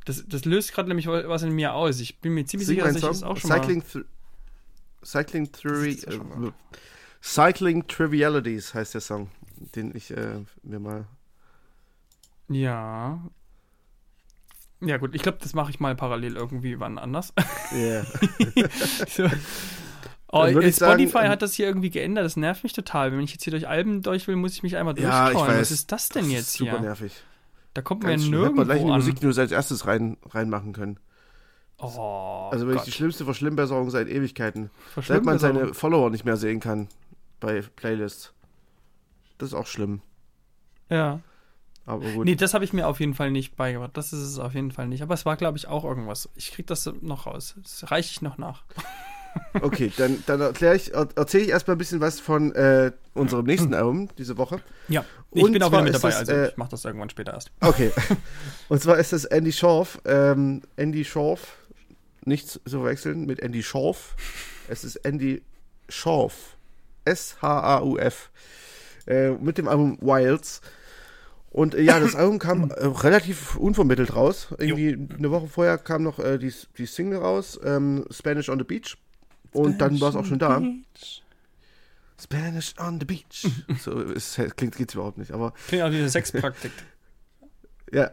Das, 0.05 0.23
das 0.27 0.45
löst 0.45 0.73
gerade 0.73 0.89
nämlich 0.89 1.07
was 1.07 1.43
in 1.43 1.51
mir 1.53 1.73
aus. 1.73 1.99
Ich 1.99 2.19
bin 2.19 2.34
mir 2.34 2.45
ziemlich 2.45 2.67
Sing 2.67 2.75
sicher, 2.75 2.88
dass 2.88 2.97
ich 2.97 3.01
das 3.01 3.19
Song. 3.19 3.29
auch 3.29 3.38
schon 3.38 3.49
Cycling, 3.51 3.84
Cycling, 5.03 5.51
Theory, 5.51 5.95
Das 5.95 6.05
ja 6.05 6.11
schon 6.11 6.31
äh, 6.31 6.36
mal. 6.39 6.53
Cycling 7.21 7.88
Trivialities 7.88 8.73
heißt 8.73 8.93
der 8.93 9.01
Song, 9.01 9.29
den 9.75 9.95
ich 9.95 10.11
äh, 10.11 10.39
mir 10.63 10.79
mal. 10.79 11.05
mal. 12.49 12.55
Ja. 12.55 13.19
Ja, 14.86 14.97
gut, 14.97 15.15
ich 15.15 15.21
glaube, 15.21 15.38
das 15.41 15.53
mache 15.53 15.71
ich 15.71 15.79
mal 15.79 15.95
parallel 15.95 16.36
irgendwie 16.36 16.79
wann 16.79 16.97
anders. 16.97 17.34
Yeah. 17.73 18.05
so. 19.07 19.27
Oh, 20.27 20.45
ich 20.45 20.75
sagen, 20.75 20.93
Spotify 20.93 21.25
ähm, 21.25 21.29
hat 21.29 21.41
das 21.43 21.53
hier 21.53 21.67
irgendwie 21.67 21.91
geändert. 21.91 22.25
Das 22.25 22.38
nervt 22.38 22.63
mich 22.63 22.73
total. 22.73 23.11
Wenn 23.11 23.19
ich 23.19 23.34
jetzt 23.34 23.43
hier 23.43 23.51
durch 23.51 23.67
Alben 23.67 24.01
durch 24.01 24.27
will, 24.27 24.36
muss 24.36 24.53
ich 24.53 24.63
mich 24.63 24.75
einmal 24.77 24.97
Ja, 24.99 25.25
durchscrollen. 25.29 25.61
Was 25.61 25.69
ist 25.71 25.91
das 25.91 26.09
denn 26.09 26.23
Das 26.23 26.31
jetzt 26.31 26.53
super 26.53 26.71
hier? 26.71 26.81
nervig. 26.81 27.23
Da 27.75 27.81
kommt 27.81 28.01
man 28.01 28.11
ja 28.11 28.15
Ganz 28.17 28.25
schlimm. 28.27 28.41
Hätte 28.43 28.55
man 28.55 28.65
gleich 28.65 28.81
in 28.81 28.88
nirgendwo 28.88 28.88
die 28.88 28.93
an. 28.93 29.13
Musik 29.13 29.23
nur 29.23 29.38
als 29.38 29.51
erstes 29.51 29.86
rein, 29.86 30.17
reinmachen 30.29 30.73
können. 30.73 30.99
Oh, 31.77 32.49
also 32.51 32.65
wirklich 32.65 32.79
Gott. 32.81 32.88
die 32.88 32.91
schlimmste 32.91 33.25
Verschlimmbesserung 33.25 33.89
seit 33.89 34.07
Ewigkeiten. 34.07 34.69
Seit 35.01 35.23
man 35.25 35.38
seine 35.38 35.73
Follower 35.73 36.09
nicht 36.09 36.25
mehr 36.25 36.38
sehen 36.38 36.59
kann 36.59 36.88
bei 37.39 37.61
Playlists. 37.75 38.34
Das 39.38 39.49
ist 39.49 39.53
auch 39.53 39.67
schlimm. 39.67 40.01
Ja. 40.89 41.19
Aber 41.86 42.09
gut. 42.11 42.25
Nee, 42.25 42.36
das 42.36 42.53
habe 42.53 42.63
ich 42.63 42.73
mir 42.73 42.88
auf 42.88 42.99
jeden 42.99 43.13
Fall 43.13 43.31
nicht 43.31 43.55
beigebracht. 43.55 43.91
Das 43.95 44.13
ist 44.13 44.21
es 44.21 44.39
auf 44.39 44.53
jeden 44.53 44.71
Fall 44.71 44.88
nicht. 44.88 45.01
Aber 45.01 45.13
es 45.13 45.25
war, 45.25 45.36
glaube 45.36 45.57
ich, 45.57 45.67
auch 45.67 45.84
irgendwas. 45.84 46.29
Ich 46.36 46.51
krieg 46.51 46.67
das 46.67 46.89
noch 47.01 47.25
raus. 47.25 47.55
Das 47.61 47.91
reiche 47.91 48.11
ich 48.11 48.21
noch 48.21 48.38
nach. 48.38 48.63
Okay, 49.61 49.91
dann, 49.97 50.23
dann 50.25 50.41
erkläre 50.41 50.75
ich, 50.75 50.93
er, 50.93 51.07
erzähle 51.15 51.43
ich 51.43 51.49
erstmal 51.49 51.75
ein 51.75 51.79
bisschen 51.79 52.01
was 52.01 52.19
von 52.19 52.53
äh, 52.53 52.91
unserem 53.13 53.45
nächsten 53.45 53.73
Album 53.73 54.09
diese 54.17 54.38
Woche. 54.38 54.59
Ja, 54.88 55.05
ich 55.31 55.43
Und 55.43 55.53
bin 55.53 55.63
auch 55.63 55.71
wieder 55.71 55.81
mit 55.81 55.95
dabei. 55.95 56.09
das, 56.09 56.17
also 56.17 56.31
äh, 56.31 56.49
ich 56.49 56.57
mache 56.57 56.69
das 56.71 56.86
irgendwann 56.86 57.09
später 57.09 57.34
erst. 57.34 57.51
Okay. 57.59 57.91
Und 58.69 58.81
zwar 58.81 58.97
ist 58.97 59.13
das 59.13 59.25
Andy 59.25 59.51
Schorf. 59.51 59.99
Ähm, 60.05 60.61
Andy 60.75 61.03
Schorf, 61.03 61.57
nicht 62.25 62.47
zu 62.47 62.59
verwechseln 62.67 63.25
mit 63.25 63.39
Andy 63.39 63.63
Schorf. 63.63 64.15
Es 64.67 64.84
ist 64.84 64.97
Andy 64.97 65.41
Schorf. 65.89 66.55
S-H-A-U-F. 67.05 68.29
Äh, 69.07 69.31
mit 69.31 69.57
dem 69.57 69.67
Album 69.67 69.97
Wilds. 70.01 70.61
Und 71.54 71.76
äh, 71.76 71.82
ja, 71.82 71.99
das 71.99 72.16
Album 72.18 72.39
kam 72.39 72.72
äh, 72.72 72.86
relativ 72.86 73.56
unvermittelt 73.56 74.16
raus. 74.16 74.49
Irgendwie 74.58 75.08
eine 75.18 75.32
Woche 75.32 75.47
vorher 75.47 75.78
kam 75.78 76.04
noch 76.04 76.20
äh, 76.20 76.38
die, 76.38 76.51
die 76.78 76.86
Single 76.86 77.20
raus, 77.20 77.60
ähm, 77.64 78.04
Spanish 78.12 78.49
on 78.49 78.60
the 78.60 78.66
Beach. 78.66 78.97
Und 79.54 79.80
dann 79.80 80.01
war 80.01 80.10
es 80.10 80.16
auch 80.16 80.26
schon 80.26 80.39
da. 80.39 80.62
Spanish 82.20 82.74
on 82.80 82.99
the 82.99 83.06
Beach. 83.06 83.47
so 83.80 84.01
es 84.01 84.39
klingt 84.58 84.76
geht's 84.76 84.95
überhaupt 84.95 85.20
nicht, 85.20 85.32
aber 85.32 85.54
Klingt 85.68 85.84
auch 85.84 85.91
wie 85.91 85.97
eine 85.97 86.10
Sexpraktik. 86.10 86.72
ja. 87.91 88.12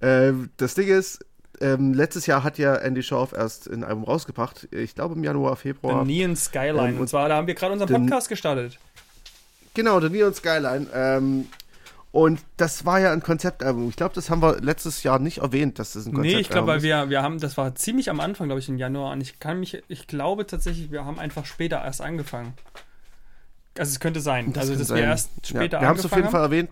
Ähm, 0.00 0.48
das 0.56 0.74
Ding 0.74 0.88
ist, 0.88 1.26
ähm, 1.60 1.92
letztes 1.92 2.24
Jahr 2.24 2.42
hat 2.42 2.56
ja 2.56 2.74
Andy 2.74 3.02
Schorf 3.02 3.34
erst 3.34 3.68
ein 3.68 3.84
Album 3.84 4.04
rausgebracht. 4.04 4.68
Ich 4.70 4.94
glaube 4.94 5.14
im 5.14 5.24
Januar, 5.24 5.56
The 5.56 5.62
Februar. 5.62 6.06
Neon 6.06 6.36
Skyline. 6.36 6.90
Ähm, 6.90 7.00
und 7.00 7.08
zwar, 7.08 7.28
da 7.28 7.36
haben 7.36 7.46
wir 7.46 7.54
gerade 7.54 7.74
unseren 7.74 7.88
Podcast 7.88 8.30
gestartet. 8.30 8.78
Genau, 9.74 10.00
der 10.00 10.08
Neon 10.08 10.32
Skyline. 10.32 10.86
Ähm, 10.94 11.48
und 12.10 12.40
das 12.56 12.86
war 12.86 13.00
ja 13.00 13.12
ein 13.12 13.22
Konzeptalbum. 13.22 13.88
Ich 13.90 13.96
glaube, 13.96 14.14
das 14.14 14.30
haben 14.30 14.40
wir 14.40 14.60
letztes 14.60 15.02
Jahr 15.02 15.18
nicht 15.18 15.38
erwähnt, 15.38 15.78
dass 15.78 15.92
das 15.92 16.06
ein 16.06 16.14
Konzeptalbum 16.14 16.32
Nee, 16.36 16.40
ich 16.40 16.48
glaube, 16.48 16.66
weil 16.68 16.78
ist. 16.78 16.84
wir, 16.84 17.10
wir 17.10 17.22
haben, 17.22 17.38
das 17.38 17.56
war 17.56 17.74
ziemlich 17.74 18.08
am 18.08 18.20
Anfang, 18.20 18.48
glaube 18.48 18.60
ich, 18.60 18.68
im 18.68 18.78
Januar. 18.78 19.12
Und 19.12 19.20
ich 19.20 19.40
kann 19.40 19.60
mich, 19.60 19.82
ich 19.88 20.06
glaube 20.06 20.46
tatsächlich, 20.46 20.90
wir 20.90 21.04
haben 21.04 21.18
einfach 21.18 21.44
später 21.44 21.84
erst 21.84 22.00
angefangen. 22.00 22.54
Also 23.78 23.90
es 23.90 24.00
könnte 24.00 24.20
sein. 24.20 24.52
Das 24.52 24.62
also, 24.62 24.76
dass 24.76 24.88
sein. 24.88 24.98
wir 24.98 25.04
erst 25.04 25.30
Ja, 25.42 25.60
später 25.60 25.80
wir 25.80 25.88
haben 25.88 25.98
es 25.98 26.04
auf 26.06 26.12
jeden 26.12 26.24
angefangen 26.24 26.32
Fall 26.32 26.42
erwähnt. 26.42 26.70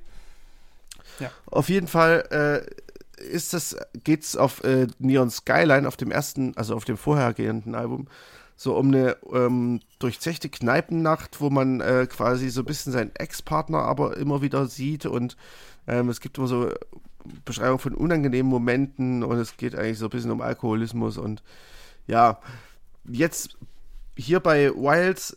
Ja. 1.20 1.30
Auf 1.46 1.68
jeden 1.68 1.86
Fall 1.86 2.66
äh, 3.18 3.22
ist 3.22 3.52
das, 3.52 3.76
geht's 4.04 4.36
auf 4.36 4.64
äh, 4.64 4.86
Neon 4.98 5.30
Skyline, 5.30 5.86
auf 5.86 5.96
dem 5.96 6.10
ersten, 6.10 6.56
also 6.56 6.74
auf 6.74 6.84
dem 6.84 6.96
vorhergehenden 6.96 7.74
Album, 7.74 8.08
so 8.56 8.74
um 8.76 8.88
eine 8.88 9.16
ähm, 9.32 9.80
durchzechte 9.98 10.48
Kneipennacht, 10.48 11.40
wo 11.40 11.50
man 11.50 11.80
äh, 11.80 12.06
quasi 12.10 12.48
so 12.48 12.62
ein 12.62 12.66
bisschen 12.66 12.92
seinen 12.92 13.14
Ex-Partner 13.14 13.78
aber 13.78 14.16
immer 14.16 14.42
wieder 14.42 14.66
sieht 14.66 15.06
und 15.06 15.36
ähm, 15.86 16.08
es 16.08 16.20
gibt 16.20 16.38
immer 16.38 16.48
so 16.48 16.72
Beschreibung 17.44 17.78
von 17.78 17.94
unangenehmen 17.94 18.50
Momenten 18.50 19.22
und 19.22 19.38
es 19.38 19.56
geht 19.56 19.74
eigentlich 19.74 19.98
so 19.98 20.06
ein 20.06 20.10
bisschen 20.10 20.30
um 20.30 20.40
Alkoholismus 20.40 21.18
und 21.18 21.42
ja, 22.06 22.38
jetzt 23.04 23.56
hier 24.16 24.40
bei 24.40 24.70
Wilds 24.74 25.36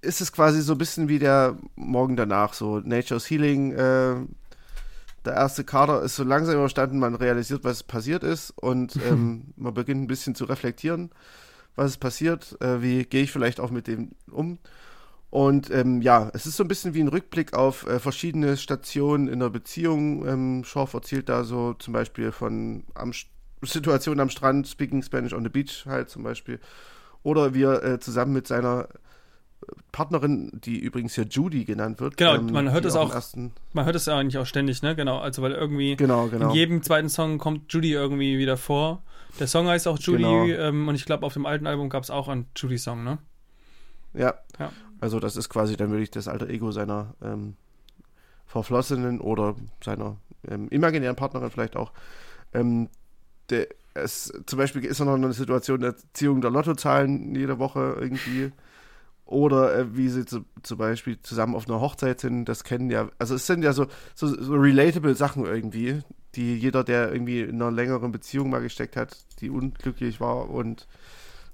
ist 0.00 0.20
es 0.20 0.32
quasi 0.32 0.60
so 0.62 0.72
ein 0.72 0.78
bisschen 0.78 1.08
wie 1.08 1.18
der 1.18 1.56
Morgen 1.76 2.16
danach, 2.16 2.54
so 2.54 2.80
Nature's 2.80 3.30
Healing. 3.30 3.72
Äh, 3.72 4.16
der 5.24 5.34
erste 5.34 5.62
Kader 5.62 6.02
ist 6.02 6.16
so 6.16 6.24
langsam 6.24 6.56
überstanden, 6.56 6.98
man 6.98 7.14
realisiert, 7.14 7.62
was 7.62 7.84
passiert 7.84 8.24
ist 8.24 8.50
und 8.50 8.96
ähm, 9.08 9.52
man 9.56 9.72
beginnt 9.72 10.02
ein 10.02 10.08
bisschen 10.08 10.34
zu 10.34 10.44
reflektieren, 10.44 11.10
was 11.76 11.92
ist 11.92 11.98
passiert, 11.98 12.60
äh, 12.60 12.82
wie 12.82 13.04
gehe 13.04 13.22
ich 13.22 13.32
vielleicht 13.32 13.60
auch 13.60 13.70
mit 13.70 13.86
dem 13.86 14.12
um. 14.30 14.58
Und 15.30 15.70
ähm, 15.70 16.02
ja, 16.02 16.30
es 16.34 16.44
ist 16.44 16.58
so 16.58 16.64
ein 16.64 16.68
bisschen 16.68 16.92
wie 16.92 17.00
ein 17.00 17.08
Rückblick 17.08 17.54
auf 17.54 17.86
äh, 17.86 17.98
verschiedene 17.98 18.58
Stationen 18.58 19.28
in 19.28 19.40
der 19.40 19.48
Beziehung. 19.48 20.28
Ähm, 20.28 20.64
Schorf 20.64 20.92
erzählt 20.92 21.30
da 21.30 21.44
so 21.44 21.72
zum 21.72 21.94
Beispiel 21.94 22.32
von 22.32 22.84
am, 22.94 23.12
Situationen 23.62 24.20
am 24.20 24.28
Strand, 24.28 24.68
Speaking 24.68 25.02
Spanish 25.02 25.32
on 25.32 25.42
the 25.42 25.48
Beach 25.48 25.86
halt 25.86 26.10
zum 26.10 26.22
Beispiel. 26.22 26.60
Oder 27.22 27.54
wie 27.54 27.62
er 27.62 27.82
äh, 27.82 27.98
zusammen 27.98 28.34
mit 28.34 28.46
seiner 28.46 28.88
Partnerin, 29.92 30.50
die 30.64 30.78
übrigens 30.78 31.14
hier 31.14 31.24
Judy 31.24 31.64
genannt 31.64 32.00
wird. 32.00 32.16
Genau, 32.16 32.40
man 32.42 32.70
hört 32.72 32.84
es 32.84 32.94
auch- 32.96 33.12
Ersten, 33.14 33.52
Man 33.72 33.84
hört 33.84 33.96
es 33.96 34.06
ja 34.06 34.16
eigentlich 34.18 34.38
auch 34.38 34.46
ständig, 34.46 34.82
ne? 34.82 34.96
Genau, 34.96 35.18
also 35.18 35.42
weil 35.42 35.52
irgendwie 35.52 35.96
genau, 35.96 36.28
genau. 36.28 36.48
in 36.50 36.54
jedem 36.54 36.82
zweiten 36.82 37.08
Song 37.08 37.38
kommt 37.38 37.72
Judy 37.72 37.92
irgendwie 37.92 38.38
wieder 38.38 38.56
vor. 38.56 39.02
Der 39.38 39.46
Song 39.46 39.66
heißt 39.68 39.88
auch 39.88 39.98
Judy 39.98 40.22
Genau. 40.22 40.44
ähm, 40.46 40.88
und 40.88 40.94
ich 40.94 41.04
glaube, 41.04 41.24
auf 41.24 41.32
dem 41.34 41.46
alten 41.46 41.66
Album 41.66 41.88
gab 41.88 42.02
es 42.02 42.10
auch 42.10 42.28
einen 42.28 42.46
Judy-Song, 42.56 43.02
ne? 43.04 43.18
Ja. 44.14 44.34
Ja. 44.58 44.70
Also 45.00 45.20
das 45.20 45.36
ist 45.36 45.48
quasi 45.48 45.76
dann 45.76 45.90
wirklich 45.90 46.10
das 46.10 46.28
alter 46.28 46.48
Ego 46.48 46.70
seiner 46.70 47.14
ähm, 47.22 47.54
Verflossenen 48.46 49.20
oder 49.20 49.54
seiner 49.82 50.16
ähm, 50.48 50.68
imaginären 50.68 51.16
Partnerin 51.16 51.50
vielleicht 51.50 51.76
auch. 51.76 51.92
Ähm, 52.52 52.88
der, 53.50 53.68
es, 53.94 54.32
zum 54.46 54.58
Beispiel 54.58 54.84
ist 54.84 55.00
er 55.00 55.06
noch 55.06 55.14
eine 55.14 55.32
Situation 55.32 55.80
der 55.80 55.94
Ziehung 56.12 56.40
der 56.40 56.50
Lottozahlen 56.50 57.34
jede 57.34 57.58
Woche 57.58 57.96
irgendwie. 58.00 58.52
Oder 59.24 59.74
äh, 59.76 59.96
wie 59.96 60.08
sie 60.08 60.26
zu, 60.26 60.44
zum 60.62 60.78
Beispiel 60.78 61.18
zusammen 61.20 61.54
auf 61.54 61.68
einer 61.68 61.80
Hochzeit 61.80 62.20
sind, 62.20 62.44
das 62.46 62.64
kennen 62.64 62.90
ja, 62.90 63.08
also 63.18 63.34
es 63.34 63.46
sind 63.46 63.62
ja 63.62 63.72
so, 63.72 63.86
so, 64.14 64.26
so 64.26 64.54
relatable 64.54 65.14
Sachen 65.14 65.46
irgendwie, 65.46 66.02
die 66.34 66.56
jeder, 66.56 66.84
der 66.84 67.12
irgendwie 67.12 67.40
in 67.40 67.62
einer 67.62 67.70
längeren 67.70 68.12
Beziehung 68.12 68.50
mal 68.50 68.60
gesteckt 68.60 68.96
hat, 68.96 69.16
die 69.40 69.50
unglücklich 69.50 70.20
war 70.20 70.50
und 70.50 70.86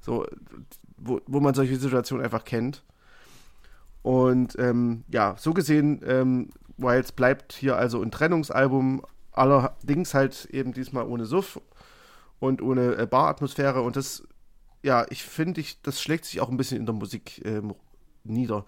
so, 0.00 0.26
wo, 0.96 1.20
wo 1.26 1.40
man 1.40 1.54
solche 1.54 1.76
Situationen 1.76 2.24
einfach 2.24 2.44
kennt. 2.44 2.82
Und 4.02 4.58
ähm, 4.58 5.04
ja, 5.08 5.34
so 5.38 5.52
gesehen, 5.52 6.02
ähm, 6.06 6.50
Wilds 6.78 7.12
bleibt 7.12 7.52
hier 7.52 7.76
also 7.76 8.00
ein 8.00 8.10
Trennungsalbum, 8.10 9.02
allerdings 9.32 10.14
halt 10.14 10.46
eben 10.46 10.72
diesmal 10.72 11.06
ohne 11.06 11.26
Suff 11.26 11.60
und 12.38 12.62
ohne 12.62 12.96
äh, 12.96 13.06
Baratmosphäre 13.06 13.82
und 13.82 13.96
das, 13.96 14.22
ja, 14.82 15.06
ich 15.10 15.22
finde, 15.24 15.60
ich, 15.60 15.80
das 15.82 16.00
schlägt 16.00 16.24
sich 16.24 16.40
auch 16.40 16.48
ein 16.48 16.56
bisschen 16.56 16.78
in 16.78 16.86
der 16.86 16.94
Musik 16.94 17.42
ähm, 17.44 17.74
nieder. 18.24 18.64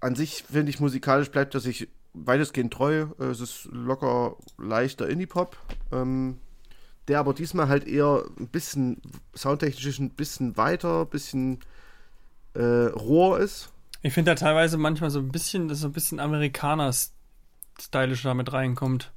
An 0.00 0.14
sich 0.14 0.44
finde 0.44 0.70
ich, 0.70 0.80
musikalisch 0.80 1.30
bleibt 1.30 1.54
er 1.54 1.60
sich 1.60 1.88
weitestgehend 2.14 2.72
treu. 2.72 3.06
Äh, 3.18 3.24
Es 3.24 3.40
ist 3.40 3.68
locker 3.70 4.36
leichter 4.58 5.08
Indie-Pop, 5.08 5.56
ähm, 5.92 6.38
der 7.08 7.20
aber 7.20 7.34
diesmal 7.34 7.68
halt 7.68 7.86
eher 7.86 8.24
ein 8.38 8.48
bisschen 8.48 9.00
soundtechnisch 9.34 9.98
ein 9.98 10.10
bisschen 10.10 10.56
weiter, 10.56 11.02
ein 11.02 11.08
bisschen 11.08 11.60
äh, 12.54 12.62
roher 12.86 13.40
ist. 13.40 13.70
Ich 14.02 14.12
finde 14.14 14.30
da 14.30 14.34
teilweise 14.34 14.78
manchmal 14.78 15.10
so 15.10 15.18
ein 15.18 15.28
bisschen, 15.30 15.68
dass 15.68 15.80
so 15.80 15.88
ein 15.88 15.92
bisschen 15.92 16.20
Amerikaner-stylisch 16.20 18.22
da 18.22 18.34
mit 18.34 18.52
reinkommt. 18.52 19.12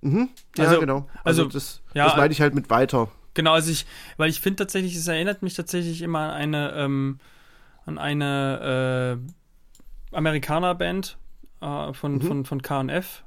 Mhm. 0.00 0.30
Ja, 0.56 0.64
Also- 0.68 0.80
genau. 0.80 1.08
Also, 1.24 1.44
also, 1.44 1.46
das, 1.46 1.80
ja, 1.94 2.06
das 2.06 2.16
meine 2.16 2.32
ich 2.32 2.40
halt 2.40 2.54
mit 2.54 2.70
weiter. 2.70 3.08
Genau, 3.34 3.52
also 3.52 3.70
ich, 3.70 3.86
weil 4.16 4.28
ich 4.30 4.40
finde 4.40 4.56
tatsächlich, 4.64 4.96
es 4.96 5.06
erinnert 5.08 5.42
mich 5.42 5.54
tatsächlich 5.54 6.02
immer 6.02 6.32
an 6.32 6.54
eine, 6.54 6.72
ähm, 6.76 7.18
an 7.86 7.98
eine 7.98 9.18
äh, 10.12 10.16
Amerikaner-Band 10.16 11.16
äh, 11.60 11.92
von, 11.92 12.14
Mhm. 12.16 12.22
von, 12.22 12.44
von 12.44 12.62
KF. 12.62 13.22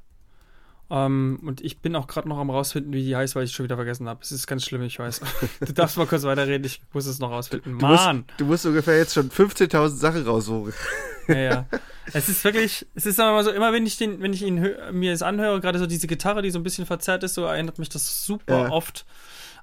Ähm, 0.89 1.39
und 1.43 1.61
ich 1.61 1.79
bin 1.79 1.95
auch 1.95 2.07
gerade 2.07 2.27
noch 2.27 2.37
am 2.37 2.49
rausfinden, 2.49 2.91
wie 2.93 3.03
die 3.03 3.15
heißt, 3.15 3.35
weil 3.35 3.45
ich 3.45 3.53
schon 3.53 3.63
wieder 3.63 3.77
vergessen 3.77 4.07
habe. 4.09 4.19
Es 4.21 4.31
ist 4.31 4.45
ganz 4.47 4.63
schlimm, 4.65 4.83
ich 4.83 4.99
weiß. 4.99 5.21
du 5.65 5.73
darfst 5.73 5.97
mal 5.97 6.05
kurz 6.05 6.23
weiterreden, 6.23 6.65
ich 6.65 6.81
muss 6.91 7.05
es 7.05 7.19
noch 7.19 7.31
rausfinden. 7.31 7.79
Du 7.79 7.85
Mann! 7.85 8.25
du 8.37 8.45
musst 8.45 8.65
ungefähr 8.65 8.97
jetzt 8.97 9.13
schon 9.13 9.29
15.000 9.31 9.89
Sachen 9.89 10.23
raussuchen. 10.25 10.73
Ja, 11.29 11.35
ja. 11.37 11.65
Es 12.11 12.27
ist 12.27 12.43
wirklich, 12.43 12.85
es 12.95 13.05
ist 13.05 13.17
aber 13.17 13.45
so, 13.45 13.51
immer 13.51 13.71
wenn 13.71 13.85
ich 13.85 13.95
den, 13.97 14.21
wenn 14.21 14.33
ich 14.33 14.41
ihn 14.43 14.59
mir 14.91 15.13
es 15.13 15.21
anhöre, 15.21 15.61
gerade 15.61 15.79
so 15.79 15.87
diese 15.87 16.05
Gitarre, 16.05 16.41
die 16.41 16.51
so 16.51 16.59
ein 16.59 16.63
bisschen 16.63 16.85
verzerrt 16.85 17.23
ist, 17.23 17.35
so 17.35 17.45
erinnert 17.45 17.79
mich 17.79 17.87
das 17.87 18.25
super 18.25 18.63
Ja. 18.63 18.69
oft 18.71 19.05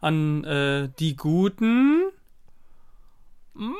an 0.01 0.45
äh, 0.45 0.89
die 0.99 1.17
guten. 1.17 2.11
Mm, 3.55 3.73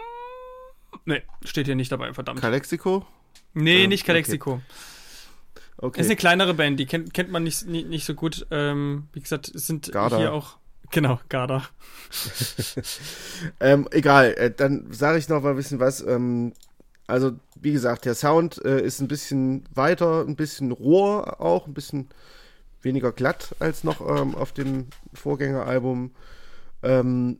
nee, 1.05 1.23
steht 1.45 1.67
hier 1.67 1.77
nicht 1.77 1.93
dabei, 1.93 2.13
verdammt. 2.13 2.41
Calexico? 2.41 3.07
nee, 3.55 3.85
ähm, 3.85 3.89
nicht 3.89 4.05
Calexico. 4.05 4.61
Okay. 5.83 6.01
Ist 6.03 6.09
eine 6.09 6.17
kleinere 6.17 6.53
Band, 6.53 6.79
die 6.79 6.85
kennt, 6.85 7.15
kennt 7.15 7.31
man 7.31 7.43
nicht, 7.43 7.67
nicht, 7.67 7.89
nicht 7.89 8.05
so 8.05 8.15
gut. 8.15 8.47
Ähm, 8.51 9.09
wie 9.15 9.21
gesagt, 9.21 9.49
es 9.55 9.67
sind 9.67 9.91
Garda. 9.93 10.19
hier 10.19 10.33
auch. 10.33 10.59
Genau, 10.91 11.21
Garda. 11.29 11.65
Ähm, 13.61 13.89
egal, 13.93 14.35
äh, 14.35 14.51
dann 14.51 14.93
sage 14.93 15.19
ich 15.19 15.29
noch 15.29 15.43
mal 15.43 15.51
ein 15.51 15.57
bisschen 15.57 15.81
was. 15.81 16.03
Ähm, 16.03 16.53
also, 17.07 17.33
wie 17.61 17.73
gesagt, 17.73 18.05
der 18.05 18.15
Sound 18.15 18.63
äh, 18.65 18.83
ist 18.83 19.01
ein 19.01 19.09
bisschen 19.09 19.65
weiter, 19.75 20.25
ein 20.27 20.37
bisschen 20.37 20.73
roher 20.73 21.41
auch, 21.41 21.67
ein 21.67 21.75
bisschen 21.75 22.09
weniger 22.83 23.13
glatt 23.13 23.55
als 23.59 23.85
noch 23.85 24.01
ähm, 24.01 24.35
auf 24.35 24.53
dem 24.53 24.87
Vorgängeralbum. 25.13 26.13
Ähm, 26.83 27.39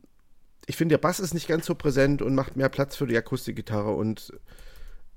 ich 0.65 0.77
finde, 0.77 0.93
der 0.93 0.99
Bass 0.99 1.19
ist 1.19 1.33
nicht 1.33 1.47
ganz 1.47 1.65
so 1.65 1.75
präsent 1.75 2.21
und 2.21 2.35
macht 2.35 2.55
mehr 2.55 2.69
Platz 2.69 2.95
für 2.95 3.07
die 3.07 3.17
Akustikgitarre. 3.17 3.91
Und 3.91 4.33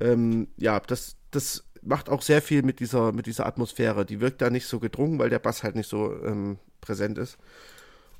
ähm, 0.00 0.48
ja, 0.56 0.80
das, 0.80 1.16
das 1.30 1.64
macht 1.82 2.08
auch 2.08 2.22
sehr 2.22 2.42
viel 2.42 2.62
mit 2.62 2.80
dieser, 2.80 3.12
mit 3.12 3.26
dieser 3.26 3.46
Atmosphäre. 3.46 4.06
Die 4.06 4.20
wirkt 4.20 4.40
da 4.40 4.50
nicht 4.50 4.66
so 4.66 4.80
gedrungen, 4.80 5.18
weil 5.18 5.30
der 5.30 5.38
Bass 5.38 5.62
halt 5.62 5.76
nicht 5.76 5.88
so 5.88 6.12
ähm, 6.24 6.58
präsent 6.80 7.18
ist. 7.18 7.38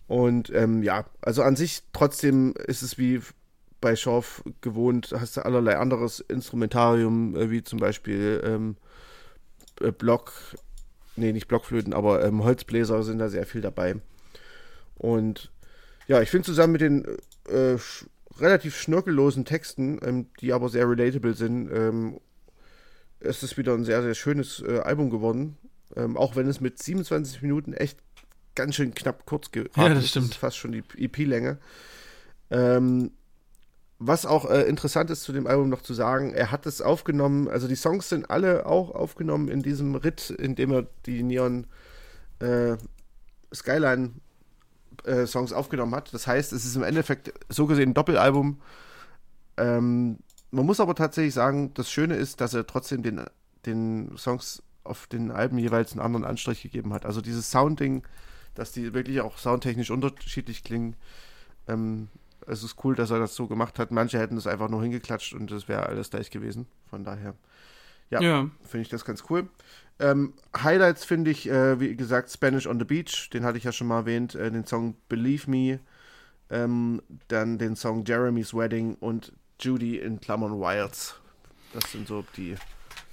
Und 0.07 0.51
ähm, 0.55 0.83
ja, 0.83 1.07
also 1.23 1.43
an 1.43 1.57
sich 1.57 1.83
trotzdem 1.93 2.55
ist 2.67 2.83
es 2.83 2.99
wie 2.99 3.21
bei 3.81 3.97
Schorf 3.97 4.43
gewohnt, 4.61 5.15
hast 5.19 5.37
du 5.37 5.45
allerlei 5.45 5.77
anderes 5.77 6.21
Instrumentarium, 6.21 7.37
äh, 7.37 7.51
wie 7.51 7.63
zum 7.63 7.79
Beispiel 7.79 8.43
ähm, 8.45 8.77
äh, 9.81 9.93
Block, 9.93 10.33
nee, 11.17 11.33
nicht 11.33 11.49
Blockflöten, 11.49 11.93
aber 11.93 12.25
ähm, 12.25 12.45
Holzbläser 12.45 13.03
sind 13.03 13.19
da 13.19 13.29
sehr 13.29 13.47
viel 13.47 13.61
dabei. 13.61 13.97
Und 14.97 15.51
ja, 16.07 16.21
ich 16.21 16.31
finde 16.31 16.47
zusammen 16.47 16.73
mit 16.73 16.81
den 16.83 17.05
äh, 17.49 17.79
sch 17.79 18.07
relativ 18.39 18.77
schnörkellosen 18.77 19.45
Texten, 19.45 20.01
ähm, 20.03 20.27
die 20.41 20.53
aber 20.53 20.69
sehr 20.69 20.89
relatable 20.89 21.35
sind, 21.35 21.71
ähm, 21.73 22.19
ist 23.21 23.43
es 23.45 23.57
wieder 23.57 23.75
ein 23.75 23.85
sehr, 23.85 24.03
sehr 24.03 24.15
schönes 24.15 24.63
äh, 24.67 24.81
Album 24.81 25.09
geworden. 25.11 25.57
Ähm, 25.97 26.17
auch 26.17 26.35
wenn 26.35 26.49
es 26.49 26.61
mit 26.61 26.83
27 26.83 27.43
Minuten 27.43 27.73
echt 27.75 27.99
ganz 28.57 28.75
schön 28.75 28.93
knapp 28.93 29.25
kurz 29.27 29.53
geraten 29.53 29.81
Ja, 29.81 29.89
das 29.91 30.05
ist. 30.05 30.11
stimmt. 30.11 30.31
ist 30.31 30.37
fast 30.37 30.57
schon 30.57 30.73
die 30.73 30.83
EP-Länge. 30.97 31.59
Ähm, 32.51 33.13
was 34.07 34.27
auch 34.27 34.51
äh, 34.51 34.63
interessant 34.63 35.11
ist 35.11 35.23
zu 35.23 35.33
dem 35.33 35.47
Album 35.47 35.69
noch 35.69 35.83
zu 35.83 35.95
sagen, 35.95 36.33
er 36.33 36.51
hat 36.51 36.67
es 36.67 36.83
aufgenommen, 36.83 37.49
also 37.49 37.69
die 37.69 37.77
Songs 37.77 38.09
sind 38.09 38.31
alle 38.31 38.67
auch 38.67 38.95
aufgenommen 38.95 39.49
in 39.49 39.63
diesem 39.63 39.95
Ritt, 39.95 40.31
in 40.31 40.55
dem 40.55 40.73
er 40.73 40.87
die 41.07 41.23
Neon 41.23 41.67
äh, 42.41 42.77
Skyline 43.53 44.13
äh, 45.05 45.27
Songs 45.27 45.53
aufgenommen 45.53 45.95
hat. 45.95 46.13
Das 46.13 46.27
heißt, 46.27 46.53
es 46.53 46.65
ist 46.65 46.77
im 46.77 46.83
Endeffekt 46.83 47.33
so 47.49 47.67
gesehen 47.67 47.91
ein 47.91 47.95
Doppelalbum. 47.95 48.61
Ähm, 49.57 50.19
man 50.51 50.67
muss 50.67 50.81
aber 50.81 50.95
tatsächlich 50.95 51.35
sagen, 51.35 51.73
das 51.75 51.91
Schöne 51.91 52.17
ist, 52.17 52.41
dass 52.41 52.55
er 52.55 52.67
trotzdem 52.67 53.03
den, 53.03 53.23
den 53.67 54.17
Songs 54.17 54.63
auf 54.85 55.07
den 55.07 55.31
Alben 55.31 55.59
jeweils 55.59 55.93
einen 55.93 56.01
anderen 56.01 56.25
Anstrich 56.25 56.63
gegeben 56.63 56.93
hat. 56.93 57.07
Also 57.07 57.21
dieses 57.21 57.51
Sounding, 57.51 58.03
dass 58.55 58.73
die 58.73 58.93
wirklich 58.93 59.21
auch 59.23 59.39
soundtechnisch 59.39 59.91
unterschiedlich 59.91 60.63
klingen. 60.63 60.97
Ähm, 61.67 62.09
es 62.47 62.63
ist 62.63 62.77
cool, 62.85 62.95
dass 62.95 63.11
er 63.11 63.19
das 63.19 63.35
so 63.35 63.47
gemacht 63.47 63.79
hat. 63.79 63.91
Manche 63.91 64.19
hätten 64.19 64.37
es 64.37 64.47
einfach 64.47 64.69
nur 64.69 64.83
hingeklatscht 64.83 65.35
und 65.35 65.51
das 65.51 65.69
wäre 65.69 65.87
alles 65.87 66.11
gleich 66.11 66.31
gewesen. 66.31 66.67
Von 66.91 67.05
daher, 67.05 67.35
ja, 68.11 68.21
Ja. 68.21 68.51
finde 68.63 68.83
ich 68.83 68.89
das 68.89 69.05
ganz 69.05 69.25
cool. 69.31 69.49
Ähm, 70.01 70.35
Highlights 70.57 71.05
finde 71.05 71.31
ich, 71.31 71.49
äh, 71.49 71.79
wie 71.79 71.95
gesagt, 71.97 72.31
Spanish 72.31 72.67
on 72.67 72.79
the 72.79 72.85
Beach, 72.85 73.31
den 73.33 73.45
hatte 73.45 73.59
ich 73.59 73.65
ja 73.65 73.73
schon 73.73 73.87
mal 73.87 73.99
erwähnt, 74.01 74.35
äh, 74.35 74.51
den 74.51 74.67
Song 74.67 74.97
Believe 75.09 75.49
Me, 75.51 75.79
ähm, 76.51 77.01
dann 77.29 77.59
den 77.59 77.77
Song 77.77 78.05
Jeremy's 78.05 78.53
Wedding 78.55 78.97
und 78.97 79.33
Judy 79.61 79.99
in 79.99 80.21
Klammern 80.21 80.59
Wilds. 80.61 81.15
Das 81.73 81.91
sind 81.93 82.09
so 82.09 82.25
die 82.37 82.57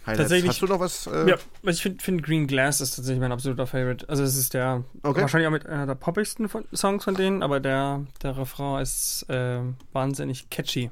Highlights. 0.05 0.19
Tatsächlich- 0.23 0.49
Hast 0.49 0.61
du 0.61 0.65
noch 0.67 0.79
was? 0.79 1.07
Äh, 1.07 1.29
Ja, 1.29 1.35
also 1.35 1.69
ich 1.69 1.81
finde 1.81 2.03
find 2.03 2.23
Green 2.23 2.47
Glass 2.47 2.81
ist 2.81 2.95
tatsächlich 2.95 3.19
mein 3.21 3.31
absoluter 3.31 3.67
Favorite. 3.67 4.07
Also 4.09 4.23
es 4.23 4.35
ist 4.35 4.53
der 4.53 4.83
Okay. 5.03 5.21
wahrscheinlich 5.21 5.47
auch 5.47 5.51
mit 5.51 5.65
einer 5.67 5.85
der 5.85 5.95
poppigsten 5.95 6.49
von, 6.49 6.65
Songs 6.73 7.03
von 7.03 7.13
denen, 7.15 7.43
aber 7.43 7.59
der, 7.59 8.03
der 8.23 8.35
Refrain 8.37 8.81
ist 8.81 9.29
äh, 9.29 9.59
wahnsinnig 9.93 10.49
catchy. 10.49 10.89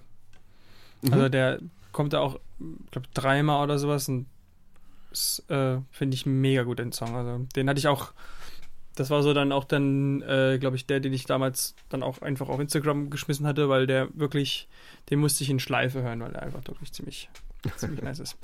Mhm. 1.02 1.14
Also 1.14 1.30
der 1.30 1.60
kommt 1.92 2.14
da 2.14 2.20
auch, 2.20 2.40
ich 2.60 2.92
glaube, 2.92 3.08
dreimal 3.14 3.64
oder 3.64 3.80
sowas 3.80 4.08
und 4.10 4.28
äh, 5.48 5.78
finde 5.90 6.14
ich 6.16 6.26
mega 6.28 6.64
gut, 6.64 6.78
den 6.80 6.92
Song. 6.92 7.16
Also 7.16 7.46
den 7.56 7.68
hatte 7.68 7.80
ich 7.80 7.88
auch, 7.88 8.12
das 8.96 9.10
war 9.10 9.24
so 9.24 9.34
dann 9.34 9.52
auch 9.52 9.64
dann, 9.64 10.22
äh, 10.22 10.58
glaube 10.60 10.76
ich, 10.76 10.86
der, 10.86 11.00
den 11.00 11.14
ich 11.14 11.26
damals 11.26 11.74
dann 11.90 12.04
auch 12.04 12.22
einfach 12.22 12.48
auf 12.50 12.60
Instagram 12.60 13.10
geschmissen 13.10 13.48
hatte, 13.48 13.70
weil 13.70 13.88
der 13.88 14.10
wirklich, 14.14 14.68
den 15.10 15.20
musste 15.20 15.44
ich 15.44 15.50
in 15.50 15.60
Schleife 15.60 16.04
hören, 16.04 16.20
weil 16.20 16.34
der 16.34 16.44
einfach 16.44 16.62
wirklich 16.68 16.92
ziemlich, 16.94 17.30
ziemlich 17.78 18.02
nice 18.02 18.20
ist. 18.20 18.38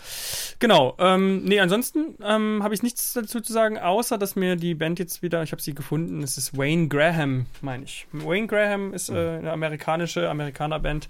Genau, 0.59 0.95
ähm, 0.99 1.43
nee, 1.43 1.59
ansonsten 1.59 2.15
ähm, 2.23 2.61
habe 2.63 2.73
ich 2.73 2.83
nichts 2.83 3.13
dazu 3.13 3.41
zu 3.41 3.53
sagen, 3.53 3.77
außer 3.77 4.17
dass 4.17 4.35
mir 4.35 4.55
die 4.55 4.75
Band 4.75 4.99
jetzt 4.99 5.21
wieder, 5.21 5.43
ich 5.43 5.51
habe 5.51 5.61
sie 5.61 5.73
gefunden, 5.73 6.21
es 6.23 6.37
ist 6.37 6.57
Wayne 6.57 6.87
Graham, 6.87 7.45
meine 7.61 7.83
ich. 7.83 8.07
Wayne 8.11 8.47
Graham 8.47 8.93
ist 8.93 9.09
äh, 9.09 9.37
eine 9.37 9.51
amerikanische 9.51 10.29
Amerikaner-Band, 10.29 11.07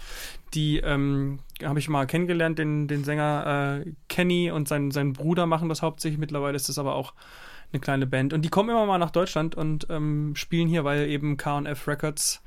die 0.54 0.78
ähm, 0.78 1.40
habe 1.64 1.80
ich 1.80 1.90
mal 1.90 2.06
kennengelernt, 2.06 2.60
den, 2.60 2.88
den 2.88 3.04
Sänger 3.04 3.84
äh, 3.86 3.92
Kenny 4.08 4.52
und 4.52 4.68
sein, 4.68 4.92
sein 4.92 5.14
Bruder 5.14 5.46
machen 5.46 5.70
das 5.70 5.82
hauptsächlich. 5.82 6.20
Mittlerweile 6.20 6.56
ist 6.56 6.70
das 6.70 6.78
aber 6.78 6.96
auch 6.96 7.14
eine 7.72 7.80
kleine 7.80 8.08
Band. 8.08 8.34
Und 8.34 8.44
die 8.44 8.50
kommen 8.50 8.70
immer 8.70 8.86
mal 8.86 8.98
nach 8.98 9.12
Deutschland 9.12 9.56
und 9.56 9.88
ähm, 9.90 10.36
spielen 10.36 10.68
hier, 10.68 10.84
weil 10.84 11.10
eben 11.10 11.38
KF 11.38 11.88
Records 11.88 12.42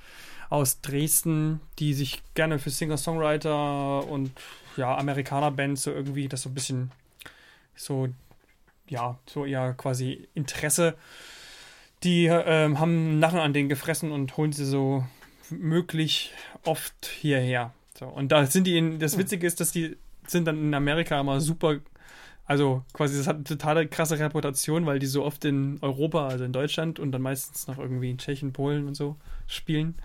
aus 0.51 0.81
Dresden, 0.81 1.61
die 1.79 1.93
sich 1.93 2.23
gerne 2.35 2.59
für 2.59 2.71
Singer-Songwriter 2.71 4.07
und 4.09 4.31
ja, 4.79 4.97
Amerikaner-Bands 4.97 5.83
so 5.83 5.91
irgendwie 5.91 6.29
das 6.29 6.43
so 6.43 6.49
ein 6.49 6.55
bisschen 6.55 6.91
so, 7.75 8.09
ja, 8.89 9.19
so 9.27 9.45
eher 9.45 9.75
quasi 9.75 10.29
Interesse. 10.35 10.95
Die 12.05 12.27
ähm, 12.27 12.79
haben 12.79 13.19
Narren 13.19 13.41
an 13.41 13.53
denen 13.53 13.69
gefressen 13.69 14.13
und 14.13 14.37
holen 14.37 14.53
sie 14.53 14.65
so 14.65 15.05
möglich 15.51 16.33
oft 16.65 17.07
hierher. 17.07 17.73
So, 17.99 18.07
und 18.07 18.31
da 18.31 18.47
sind 18.47 18.67
die 18.67 18.79
in, 18.79 18.99
das 19.01 19.19
Witzige 19.19 19.47
ist, 19.47 19.61
dass 19.61 19.73
die 19.73 19.97
sind 20.27 20.47
dann 20.47 20.59
in 20.59 20.75
Amerika 20.75 21.19
immer 21.21 21.41
super, 21.41 21.81
also 22.49 22.83
quasi, 22.95 23.19
das 23.19 23.27
hat 23.27 23.37
eine 23.37 23.45
totale 23.45 23.87
krasse 23.87 24.19
Reputation, 24.19 24.87
weil 24.87 24.99
die 24.99 25.07
so 25.07 25.23
oft 25.23 25.45
in 25.45 25.77
Europa, 25.83 26.29
also 26.29 26.45
in 26.45 26.53
Deutschland 26.55 26.99
und 26.99 27.13
dann 27.13 27.21
meistens 27.21 27.67
noch 27.67 27.79
irgendwie 27.79 28.11
in 28.11 28.17
Tschechien, 28.17 28.55
Polen 28.55 28.89
und 28.89 28.95
so 28.95 29.17
spielen, 29.47 29.97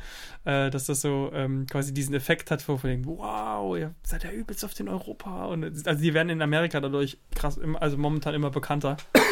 äh, 0.44 0.70
dass 0.70 0.86
das 0.88 1.00
so 1.00 1.32
ähm, 1.34 1.66
quasi 1.72 1.94
diesen 1.94 2.14
Effekt 2.14 2.52
hat, 2.52 2.68
wo 2.68 2.76
von 2.76 2.89
dem, 2.89 3.06
wow, 3.06 3.78
ihr 3.78 3.96
seid 4.04 4.26
ja 4.26 4.32
übelst 4.32 4.66
oft 4.66 4.78
in 4.82 4.89
Europa. 4.89 5.46
Und 5.46 5.64
also 5.88 6.02
die 6.02 6.14
werden 6.14 6.30
in 6.30 6.41
Amerika 6.41 6.82
dadurch 6.82 7.18
krass, 7.34 7.58
also 7.80 7.98
momentan 7.98 8.34
immer 8.36 8.52
bekannter. 8.52 8.98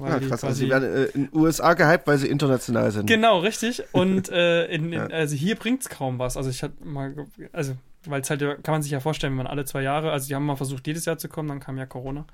Ja, 0.00 0.20
krass. 0.20 0.44
Also 0.44 0.58
sie 0.60 0.68
werden 0.68 0.94
äh, 0.94 1.04
in 1.06 1.24
den 1.26 1.36
USA 1.36 1.74
gehypt, 1.74 2.06
weil 2.06 2.18
sie 2.18 2.28
international 2.28 2.92
sind. 2.92 3.06
Genau, 3.06 3.40
richtig. 3.40 3.82
Und 3.90 4.28
äh, 4.28 4.66
in, 4.66 4.92
in, 4.92 4.92
Ja. 4.98 5.06
also 5.06 5.34
hier 5.34 5.56
bringt 5.56 5.80
es 5.80 5.88
kaum 5.88 6.20
was. 6.20 6.36
Also 6.36 6.50
ich 6.50 6.62
hatte 6.62 6.74
mal, 6.84 7.26
also 7.52 7.74
weil 8.04 8.20
es 8.20 8.30
halt, 8.30 8.40
kann 8.40 8.72
man 8.72 8.82
sich 8.82 8.92
ja 8.92 9.00
vorstellen, 9.00 9.32
wenn 9.32 9.44
man 9.44 9.46
alle 9.46 9.64
zwei 9.64 9.82
Jahre, 9.82 10.12
also 10.12 10.28
die 10.28 10.34
haben 10.34 10.46
mal 10.46 10.56
versucht, 10.56 10.86
jedes 10.86 11.04
Jahr 11.04 11.18
zu 11.18 11.28
kommen, 11.28 11.48
dann 11.48 11.60
kam 11.60 11.78
ja 11.78 11.86
Corona. 11.86 12.26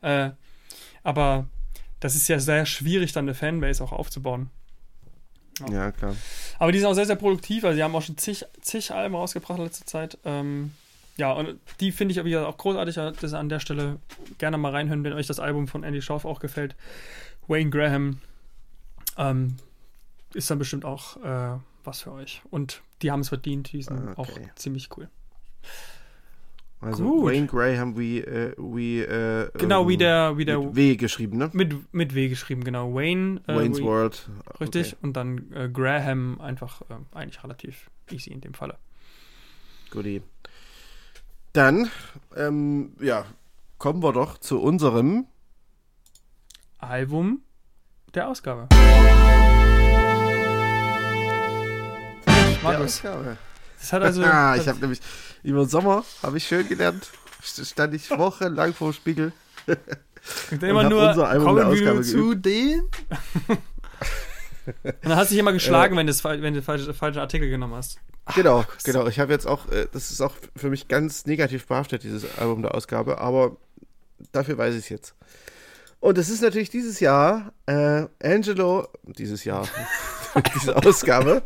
Äh, 0.00 0.30
aber 1.02 1.46
das 2.00 2.14
ist 2.14 2.28
ja 2.28 2.38
sehr 2.38 2.66
schwierig, 2.66 3.12
dann 3.12 3.24
eine 3.24 3.34
Fanbase 3.34 3.82
auch 3.82 3.92
aufzubauen. 3.92 4.50
Ja, 5.70 5.90
klar. 5.90 6.14
Aber 6.58 6.72
die 6.72 6.78
sind 6.78 6.88
auch 6.88 6.94
sehr, 6.94 7.06
sehr 7.06 7.16
produktiv. 7.16 7.64
Also 7.64 7.76
die 7.76 7.82
haben 7.82 7.94
auch 7.94 8.02
schon 8.02 8.16
zig, 8.16 8.44
zig 8.60 8.92
Alben 8.92 9.14
rausgebracht 9.14 9.58
in 9.58 9.64
letzter 9.64 9.86
Zeit. 9.86 10.18
Ähm, 10.24 10.72
ja, 11.16 11.32
und 11.32 11.58
die 11.80 11.90
finde 11.90 12.12
ich 12.12 12.36
auch 12.36 12.56
großartig. 12.56 12.94
Das 13.20 13.34
an 13.34 13.48
der 13.48 13.58
Stelle 13.58 13.98
gerne 14.38 14.56
mal 14.56 14.70
reinhören, 14.70 15.02
wenn 15.02 15.12
euch 15.14 15.26
das 15.26 15.40
Album 15.40 15.66
von 15.66 15.82
Andy 15.82 16.00
Schauf 16.00 16.24
auch 16.24 16.38
gefällt. 16.38 16.76
Wayne 17.48 17.70
Graham 17.70 18.18
ähm, 19.16 19.56
ist 20.32 20.50
dann 20.50 20.60
bestimmt 20.60 20.84
auch 20.84 21.16
äh, 21.16 21.58
was 21.88 22.02
für 22.02 22.12
euch. 22.12 22.42
Und 22.50 22.82
die 23.02 23.10
haben 23.10 23.20
es 23.20 23.28
verdient. 23.28 23.72
Die 23.72 23.82
sind 23.82 24.10
Okay. 24.16 24.20
auch 24.20 24.54
ziemlich 24.54 24.88
cool. 24.96 25.08
Also 26.80 27.02
Gut. 27.02 27.32
Wayne 27.32 27.46
Graham 27.48 27.98
wie, 27.98 28.20
äh, 28.20 28.54
wie 28.56 29.00
äh, 29.00 29.50
Genau, 29.58 29.82
ähm, 29.82 29.88
wie 29.88 29.96
der, 29.96 30.36
wie 30.38 30.44
der 30.44 30.60
mit 30.60 30.76
W 30.76 30.94
geschrieben, 30.96 31.36
ne? 31.36 31.50
mit, 31.52 31.92
mit 31.92 32.14
W 32.14 32.28
geschrieben, 32.28 32.62
genau. 32.62 32.94
Wayne. 32.94 33.40
äh, 33.48 33.56
Wayne's 33.56 33.78
wie- 33.78 33.82
World. 33.82 34.28
Richtig. 34.60 34.92
Okay, 34.92 34.96
Und 35.02 35.16
dann 35.16 35.50
äh, 35.52 35.68
Graham 35.68 36.40
einfach 36.40 36.82
äh, 36.82 36.94
eigentlich 37.16 37.42
relativ 37.42 37.90
easy 38.12 38.30
in 38.30 38.40
dem 38.42 38.54
Falle. 38.54 38.76
goodie. 39.90 40.22
Dann, 41.52 41.90
ähm, 42.36 42.92
ja, 43.00 43.24
kommen 43.78 44.00
wir 44.02 44.12
doch 44.12 44.38
zu 44.38 44.60
unserem 44.60 45.26
Album 46.78 47.40
der 48.14 48.28
Ausgabe. 48.28 48.68
Markus, 52.72 52.96
Ausgabe. 52.96 53.36
das 53.78 53.92
hat 53.92 54.02
also. 54.02 54.22
ah, 54.24 54.56
ich 54.56 54.68
habe 54.68 54.78
nämlich 54.80 55.00
über 55.42 55.64
den 55.64 55.68
Sommer 55.68 56.04
habe 56.22 56.36
ich 56.36 56.46
schön 56.46 56.68
gelernt. 56.68 57.08
Stand 57.42 57.94
ich 57.94 58.10
wochenlang 58.10 58.74
vor 58.74 58.90
dem 58.90 58.94
Spiegel. 58.94 59.32
immer 60.60 60.80
und 60.80 60.88
nur 60.88 61.08
unser 61.08 61.28
Album 61.28 61.56
der 61.56 61.64
kommen 61.64 61.76
wir 61.76 61.88
Ausgabe 61.88 62.02
zu 62.02 62.34
dem. 62.34 62.88
Und 64.84 64.96
dann 65.02 65.16
hast 65.16 65.30
du 65.30 65.32
dich 65.32 65.40
immer 65.40 65.54
geschlagen, 65.54 65.96
wenn, 65.96 66.06
das, 66.06 66.22
wenn 66.24 66.52
du 66.52 66.60
falsche, 66.60 66.92
falsche 66.92 67.22
Artikel 67.22 67.48
genommen 67.48 67.74
hast. 67.74 67.98
Genau, 68.34 68.64
genau. 68.84 69.06
Ich 69.06 69.18
habe 69.18 69.32
jetzt 69.32 69.46
auch, 69.46 69.66
äh, 69.70 69.86
das 69.92 70.10
ist 70.10 70.20
auch 70.20 70.34
für 70.56 70.68
mich 70.68 70.88
ganz 70.88 71.24
negativ 71.24 71.66
behaftet, 71.66 72.02
dieses 72.02 72.36
Album 72.38 72.60
der 72.60 72.74
Ausgabe, 72.74 73.18
aber 73.18 73.56
dafür 74.32 74.58
weiß 74.58 74.74
ich 74.74 74.80
es 74.80 74.88
jetzt. 74.90 75.14
Und 76.00 76.18
es 76.18 76.28
ist 76.28 76.42
natürlich 76.42 76.70
dieses 76.70 77.00
Jahr 77.00 77.52
äh, 77.66 78.06
Angelo, 78.22 78.88
dieses 79.04 79.44
Jahr, 79.44 79.66
diese 80.54 80.76
Ausgabe, 80.76 81.42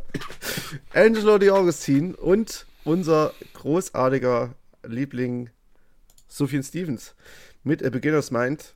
Angelo 0.92 1.38
Di 1.38 1.50
Augustin 1.50 2.14
und 2.14 2.66
unser 2.84 3.32
großartiger 3.54 4.54
Liebling 4.84 5.50
Sufjan 6.28 6.62
Stevens 6.62 7.14
mit 7.62 7.84
A 7.84 7.90
Beginner's 7.90 8.30
Mind. 8.30 8.74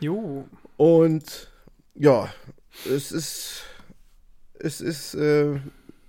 Jo. 0.00 0.48
Und 0.76 1.50
ja, 1.94 2.32
es 2.86 3.12
ist, 3.12 3.62
es 4.58 4.80
ist, 4.80 5.14
äh, 5.14 5.60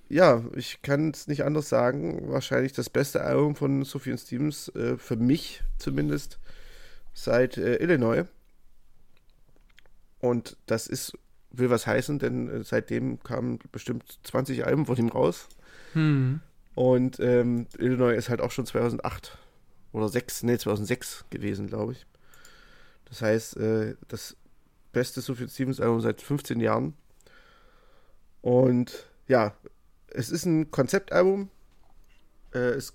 ja, 0.10 0.44
ich 0.56 0.82
kann 0.82 1.12
es 1.12 1.28
nicht 1.28 1.44
anders 1.44 1.70
sagen. 1.70 2.30
Wahrscheinlich 2.32 2.74
das 2.74 2.90
beste 2.90 3.22
Album 3.22 3.56
von 3.56 3.84
Sufjan 3.84 4.18
Stevens, 4.18 4.70
äh, 4.70 4.98
für 4.98 5.16
mich 5.16 5.64
zumindest, 5.78 6.40
seit 7.14 7.58
äh, 7.58 7.78
Illinois. 7.78 8.26
Und 10.20 10.58
das 10.68 10.88
ist, 10.88 11.18
will 11.52 11.70
was 11.70 11.88
heißen, 11.88 12.20
denn 12.20 12.50
äh, 12.50 12.64
seitdem 12.64 13.22
kamen 13.24 13.60
bestimmt 13.72 14.20
20 14.24 14.66
Alben 14.66 14.86
von 14.86 14.98
ihm 14.98 15.10
raus. 15.10 15.48
Hm. 15.94 16.42
Und 16.76 17.20
ähm, 17.20 17.68
Illinois 17.78 18.14
ist 18.14 18.30
halt 18.30 18.42
auch 18.42 18.52
schon 18.52 18.66
2008 18.66 19.38
oder 19.92 20.08
6, 20.08 20.44
nee, 20.44 20.58
2006 20.58 21.26
gewesen, 21.30 21.68
glaube 21.68 21.94
ich. 21.94 22.06
Das 23.06 23.22
heißt, 23.22 23.58
äh, 23.58 23.96
das 24.08 24.38
beste 24.94 25.22
Sufjan 25.22 25.50
Stevens 25.50 25.82
Album 25.82 26.02
seit 26.02 26.22
15 26.22 26.60
Jahren. 26.60 26.94
Und 28.42 29.06
ja, 29.28 29.54
es 30.08 30.30
ist 30.30 30.46
ein 30.46 30.72
Konzeptalbum. 30.72 31.50
Äh, 32.54 32.60
es 32.60 32.94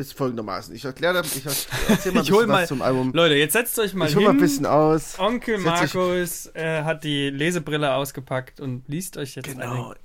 ist 0.00 0.14
folgendermaßen. 0.14 0.74
Ich 0.74 0.84
erkläre, 0.84 1.22
ich 1.22 1.44
erzähle 1.46 2.14
mal 2.14 2.22
Ich 2.22 2.32
hol 2.32 2.46
mal- 2.46 2.66
zum 2.66 2.82
Album. 2.82 3.12
Leute, 3.12 3.34
jetzt 3.34 3.52
setzt 3.52 3.78
euch 3.78 3.94
mal 3.94 4.06
Ich 4.06 4.10
hin. 4.14 4.18
hole 4.18 4.28
mal 4.28 4.34
ein 4.34 4.40
bisschen 4.40 4.66
aus. 4.66 5.18
Onkel 5.18 5.56
Setz 5.58 5.64
Markus 5.94 6.46
äh, 6.54 6.82
hat 6.82 7.04
die 7.04 7.30
Lesebrille 7.30 7.94
ausgepackt 7.94 8.60
und 8.60 8.88
liest 8.88 9.16
euch 9.16 9.34
jetzt 9.36 9.46
Genau. 9.48 9.90
ein 9.90 9.96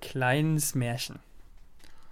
kleines 0.00 0.74
Märchen. 0.74 1.18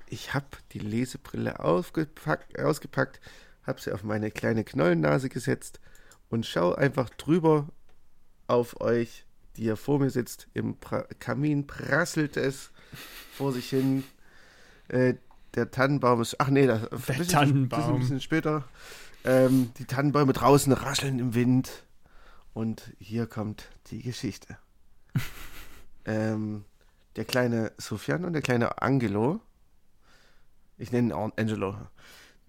Ich 0.08 0.34
habe 0.34 0.46
die 0.72 0.78
Lesebrille 0.78 1.60
aufgepackt, 1.60 2.58
ausgepackt, 2.58 3.20
habe 3.66 3.80
sie 3.80 3.92
auf 3.92 4.02
meine 4.02 4.30
kleine 4.30 4.64
Knollennase 4.64 5.28
gesetzt 5.28 5.80
und 6.28 6.44
schau 6.46 6.74
einfach 6.74 7.08
drüber 7.10 7.68
auf 8.46 8.80
euch, 8.80 9.24
die 9.56 9.62
ihr 9.64 9.76
vor 9.76 9.98
mir 9.98 10.10
sitzt. 10.10 10.48
Im 10.54 10.76
pra 10.76 11.06
Kamin 11.18 11.66
prasselt 11.66 12.36
es 12.36 12.70
vor 13.36 13.52
sich 13.52 13.70
hin. 13.70 14.04
Äh, 14.88 15.14
der 15.54 15.70
Tannenbaum 15.70 16.20
ist. 16.20 16.40
Ach 16.40 16.48
nee, 16.48 16.66
das 16.66 16.90
ein 16.90 16.98
bisschen, 16.98 17.28
Tannenbaum. 17.28 17.80
bisschen, 17.80 17.98
bisschen 18.00 18.20
später. 18.20 18.64
Ähm, 19.24 19.70
die 19.78 19.84
Tannenbäume 19.84 20.32
draußen 20.32 20.72
rascheln 20.72 21.18
im 21.18 21.34
Wind. 21.34 21.84
Und 22.54 22.92
hier 22.98 23.26
kommt 23.26 23.70
die 23.86 24.02
Geschichte. 24.02 24.58
ähm, 26.04 26.64
der 27.16 27.24
kleine 27.24 27.72
Sufjan 27.78 28.24
und 28.24 28.32
der 28.32 28.42
kleine 28.42 28.82
Angelo, 28.82 29.40
ich 30.78 30.92
nenne 30.92 31.08
ihn 31.08 31.12
auch 31.12 31.30
Angelo, 31.36 31.76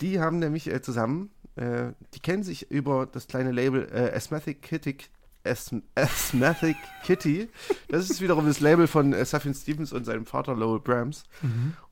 die 0.01 0.19
haben 0.19 0.39
nämlich 0.39 0.67
äh, 0.67 0.81
zusammen, 0.81 1.31
äh, 1.55 1.91
die 2.13 2.19
kennen 2.19 2.43
sich 2.43 2.71
über 2.71 3.05
das 3.05 3.27
kleine 3.27 3.51
Label 3.51 3.87
äh, 3.91 4.15
Asthmatic 4.15 4.61
Kitty. 4.61 4.97
Asth 5.43 5.75
Asthmatic 5.95 6.77
Kitty. 7.03 7.49
Das 7.89 8.09
ist 8.09 8.21
wiederum 8.21 8.45
das 8.45 8.59
Label 8.59 8.87
von 8.87 9.13
äh, 9.13 9.25
Sufjan 9.25 9.53
Stevens 9.53 9.93
und 9.93 10.05
seinem 10.05 10.25
Vater 10.25 10.55
Lowell 10.55 10.79
Brahms. 10.79 11.23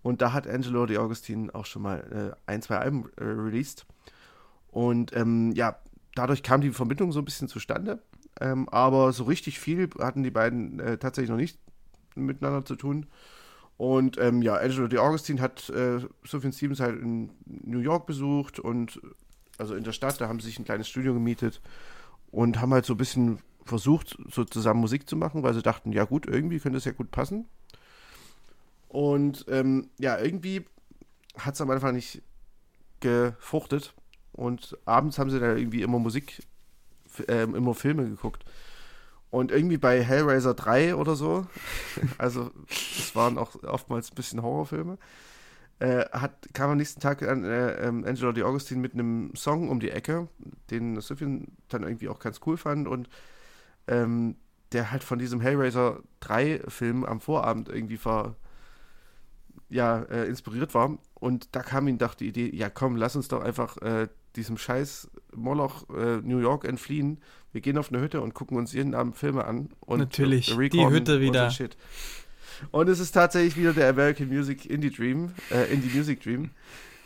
Und 0.01 0.21
da 0.21 0.33
hat 0.33 0.47
Angelo 0.47 0.85
Di 0.85 0.97
Augustin 0.97 1.49
auch 1.49 1.65
schon 1.65 1.81
mal 1.81 2.33
äh, 2.35 2.51
ein, 2.51 2.61
zwei 2.61 2.77
Alben 2.77 3.09
äh, 3.17 3.23
released. 3.23 3.85
Und 4.69 5.15
ähm, 5.15 5.51
ja, 5.51 5.77
dadurch 6.15 6.43
kam 6.43 6.61
die 6.61 6.71
Verbindung 6.71 7.11
so 7.11 7.19
ein 7.19 7.25
bisschen 7.25 7.47
zustande. 7.47 8.01
Ähm, 8.39 8.69
aber 8.69 9.11
so 9.11 9.25
richtig 9.25 9.59
viel 9.59 9.89
hatten 9.99 10.23
die 10.23 10.31
beiden 10.31 10.79
äh, 10.79 10.97
tatsächlich 10.97 11.29
noch 11.29 11.37
nicht 11.37 11.59
miteinander 12.15 12.65
zu 12.65 12.75
tun. 12.75 13.07
Und 13.77 14.17
ähm, 14.19 14.41
ja, 14.41 14.55
Angelo 14.55 14.87
Di 14.87 14.97
Augustin 14.97 15.41
hat 15.41 15.69
äh, 15.69 15.99
Sufjan 16.23 16.53
Stevens 16.53 16.79
halt 16.79 17.01
in 17.01 17.31
New 17.45 17.79
York 17.79 18.05
besucht 18.05 18.59
und 18.59 19.01
also 19.57 19.75
in 19.75 19.83
der 19.83 19.91
Stadt, 19.91 20.19
da 20.21 20.27
haben 20.27 20.39
sie 20.39 20.47
sich 20.47 20.59
ein 20.59 20.65
kleines 20.65 20.87
Studio 20.87 21.13
gemietet 21.13 21.61
und 22.31 22.59
haben 22.61 22.73
halt 22.73 22.85
so 22.85 22.93
ein 22.93 22.97
bisschen 22.97 23.39
versucht, 23.63 24.17
so 24.29 24.43
zusammen 24.43 24.81
Musik 24.81 25.07
zu 25.07 25.15
machen, 25.15 25.43
weil 25.43 25.53
sie 25.53 25.61
dachten, 25.61 25.91
ja 25.91 26.05
gut, 26.05 26.25
irgendwie 26.25 26.59
könnte 26.59 26.77
es 26.77 26.85
ja 26.85 26.91
gut 26.91 27.11
passen. 27.11 27.45
Und 28.87 29.45
ähm, 29.47 29.89
ja, 29.99 30.19
irgendwie 30.19 30.65
hat 31.37 31.53
es 31.53 31.61
am 31.61 31.69
Anfang 31.69 31.95
nicht 31.95 32.21
gefruchtet. 32.99 33.93
Und 34.33 34.77
abends 34.85 35.19
haben 35.19 35.29
sie 35.29 35.39
dann 35.39 35.57
irgendwie 35.57 35.81
immer 35.81 35.99
Musik, 35.99 36.43
ähm, 37.27 37.55
immer 37.55 37.73
Filme 37.73 38.05
geguckt. 38.05 38.45
Und 39.29 39.51
irgendwie 39.51 39.77
bei 39.77 40.03
Hellraiser 40.03 40.53
3 40.53 40.95
oder 40.95 41.15
so, 41.15 41.47
also 42.17 42.51
es 42.69 43.15
waren 43.15 43.37
auch 43.37 43.63
oftmals 43.63 44.11
ein 44.11 44.15
bisschen 44.15 44.41
Horrorfilme, 44.41 44.97
äh, 45.81 46.05
hat, 46.11 46.53
kam 46.53 46.69
am 46.69 46.77
nächsten 46.77 47.01
Tag 47.01 47.23
an, 47.23 47.43
äh, 47.43 47.87
ähm, 47.87 48.05
Angelo 48.05 48.31
Di 48.31 48.43
Augustin 48.43 48.81
mit 48.81 48.93
einem 48.93 49.33
Song 49.35 49.67
um 49.67 49.79
die 49.79 49.89
Ecke, 49.89 50.27
den 50.69 51.01
Sufjan 51.01 51.47
dann 51.69 51.81
irgendwie 51.81 52.07
auch 52.07 52.19
ganz 52.19 52.39
cool 52.45 52.55
fand 52.55 52.87
und 52.87 53.09
ähm, 53.87 54.35
der 54.73 54.91
halt 54.91 55.03
von 55.03 55.17
diesem 55.17 55.41
Hellraiser 55.41 56.03
3 56.19 56.61
Film 56.67 57.03
am 57.03 57.19
Vorabend 57.19 57.67
irgendwie 57.67 57.97
ver, 57.97 58.35
ja, 59.69 60.03
äh, 60.03 60.27
inspiriert 60.27 60.75
war. 60.75 60.99
Und 61.15 61.55
da 61.55 61.63
kam 61.63 61.87
ihm 61.87 61.97
doch 61.97 62.13
die 62.13 62.27
Idee, 62.27 62.55
ja 62.55 62.69
komm, 62.69 62.95
lass 62.95 63.15
uns 63.15 63.27
doch 63.27 63.41
einfach 63.41 63.77
äh, 63.77 64.07
diesem 64.35 64.59
scheiß 64.59 65.09
Moloch 65.35 65.89
äh, 65.89 66.17
New 66.17 66.37
York 66.37 66.63
entfliehen. 66.63 67.19
Wir 67.53 67.61
gehen 67.61 67.79
auf 67.79 67.91
eine 67.91 68.01
Hütte 68.01 68.21
und 68.21 68.35
gucken 68.35 68.55
uns 68.55 68.71
jeden 68.71 68.93
Abend 68.93 69.17
Filme 69.17 69.45
an. 69.45 69.69
Und 69.79 69.97
Natürlich, 69.97 70.55
die 70.55 70.87
Hütte 70.87 71.21
wieder. 71.21 71.49
Und 72.71 72.89
es 72.89 72.99
ist 72.99 73.11
tatsächlich 73.11 73.57
wieder 73.57 73.73
der 73.73 73.89
American 73.89 74.27
Music 74.27 74.65
Indie 74.65 74.91
Dream, 74.91 75.31
äh, 75.51 75.71
Indie 75.71 75.95
Music 75.95 76.21
Dream. 76.21 76.51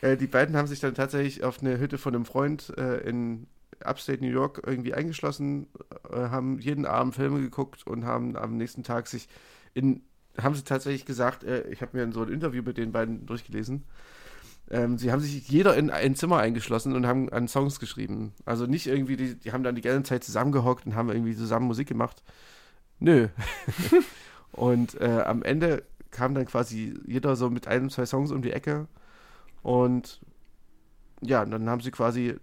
Äh, 0.02 0.18
die 0.18 0.28
beiden 0.28 0.56
haben 0.56 0.68
sich 0.68 0.80
dann 0.80 0.96
tatsächlich 0.96 1.44
auf 1.44 1.62
eine 1.62 1.80
Hütte 1.80 1.98
von 1.98 2.16
einem 2.16 2.26
Freund 2.26 2.74
äh, 2.78 2.98
in 3.08 3.48
Upstate 3.84 4.24
New 4.24 4.32
York 4.32 4.62
irgendwie 4.66 4.94
eingeschlossen, 4.94 5.68
äh, 6.10 6.16
haben 6.16 6.60
jeden 6.60 6.86
Abend 6.86 7.16
Filme 7.16 7.42
geguckt 7.42 7.86
und 7.86 8.06
haben 8.06 8.36
am 8.36 8.58
nächsten 8.58 8.84
Tag 8.84 9.08
sich 9.08 9.28
in, 9.74 10.02
haben 10.38 10.56
sie 10.56 10.64
tatsächlich 10.64 11.06
gesagt, 11.06 11.44
äh, 11.44 11.68
ich 11.70 11.82
habe 11.82 11.98
mir 11.98 12.12
so 12.14 12.24
ein 12.24 12.30
Interview 12.30 12.64
mit 12.64 12.78
den 12.78 12.92
beiden 12.92 13.26
durchgelesen, 13.26 13.84
ähm, 14.72 14.98
sie 14.98 15.12
haben 15.12 15.20
sich 15.20 15.48
jeder 15.48 15.76
in 15.76 15.92
ein 15.92 16.16
Zimmer 16.16 16.38
eingeschlossen 16.40 16.96
und 16.96 17.06
haben 17.06 17.30
an 17.30 17.48
Songs 17.48 17.80
geschrieben. 17.80 18.34
Also 18.46 18.66
nicht 18.66 18.88
irgendwie, 18.88 19.16
die, 19.16 19.36
die 19.36 19.52
haben 19.52 19.64
dann 19.64 19.76
die 19.76 19.82
ganze 19.82 20.10
Zeit 20.10 20.24
zusammengehockt 20.24 20.86
und 20.86 20.96
haben 20.96 21.10
irgendwie 21.10 21.36
zusammen 21.36 21.68
Musik 21.68 21.88
gemacht. 21.88 22.24
Nö. 23.00 23.28
und 24.56 25.00
äh, 25.02 25.22
am 25.26 25.44
Ende 25.44 25.84
kam 26.12 26.34
dann 26.36 26.46
quasi 26.46 26.94
jeder 27.06 27.36
so 27.36 27.50
mit 27.50 27.68
einem, 27.68 27.90
zwei 27.90 28.06
Songs 28.06 28.32
um 28.32 28.42
die 28.42 28.52
Ecke. 28.52 28.88
Und 29.64 30.22
ja, 31.22 31.44
dann 31.46 31.70
haben 31.70 31.82
sie 31.82 31.92
quasi 31.92 32.36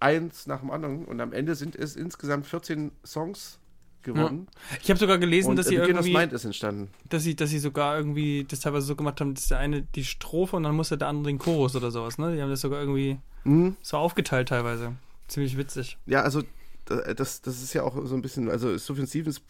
eins 0.00 0.46
nach 0.46 0.60
dem 0.60 0.70
anderen. 0.70 1.04
Und 1.04 1.20
am 1.20 1.32
Ende 1.32 1.54
sind 1.54 1.76
es 1.76 1.96
insgesamt 1.96 2.46
14 2.46 2.92
Songs 3.04 3.58
geworden. 4.02 4.48
Ich 4.82 4.90
habe 4.90 4.98
sogar 4.98 5.18
gelesen, 5.18 5.50
und 5.50 5.56
dass 5.56 5.66
A 5.66 5.70
sie 5.70 5.76
irgendwie, 5.76 6.12
Mind 6.12 6.32
ist 6.32 6.44
entstanden. 6.44 6.90
dass 7.08 7.22
sie, 7.22 7.36
dass 7.36 7.50
sie 7.50 7.58
sogar 7.60 7.96
irgendwie 7.96 8.44
das 8.48 8.60
teilweise 8.60 8.86
so 8.86 8.96
gemacht 8.96 9.20
haben, 9.20 9.34
dass 9.34 9.46
der 9.48 9.58
eine 9.58 9.82
die 9.82 10.04
Strophe 10.04 10.56
und 10.56 10.64
dann 10.64 10.74
musste 10.74 10.98
der 10.98 11.08
andere 11.08 11.32
den 11.32 11.38
Chorus 11.38 11.76
oder 11.76 11.90
sowas, 11.92 12.18
ne? 12.18 12.34
Die 12.34 12.42
haben 12.42 12.50
das 12.50 12.60
sogar 12.60 12.80
irgendwie 12.80 13.18
Mhm. 13.44 13.76
so 13.82 13.96
aufgeteilt 13.96 14.48
teilweise. 14.48 14.94
Ziemlich 15.28 15.56
witzig. 15.56 15.98
Ja, 16.06 16.22
also 16.22 16.42
da- 16.84 17.14
das, 17.14 17.42
das 17.42 17.62
ist 17.62 17.72
ja 17.74 17.82
auch 17.84 17.96
so 18.06 18.14
ein 18.16 18.22
bisschen, 18.22 18.50
also 18.50 18.76
Sufjan 18.76 19.06
Stevens 19.06 19.40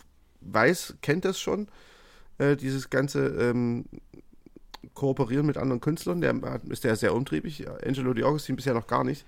weiß, 0.45 0.97
kennt 1.03 1.24
das 1.24 1.38
schon, 1.40 1.68
äh, 2.38 2.57
dieses 2.57 2.90
ganze 2.90 3.26
ähm, 3.26 3.84
kooperieren 4.95 5.47
mit 5.47 5.57
anderen 5.57 5.80
Künstlern. 5.80 6.20
Der 6.20 6.34
ist 6.68 6.84
ja 6.84 6.97
sehr 6.97 7.14
umtriebig. 7.14 7.66
Angelo 7.84 8.14
Di 8.14 8.24
Augustin 8.24 8.57
bisher 8.57 8.74
noch 8.74 8.86
gar 8.86 9.05
nicht. 9.05 9.24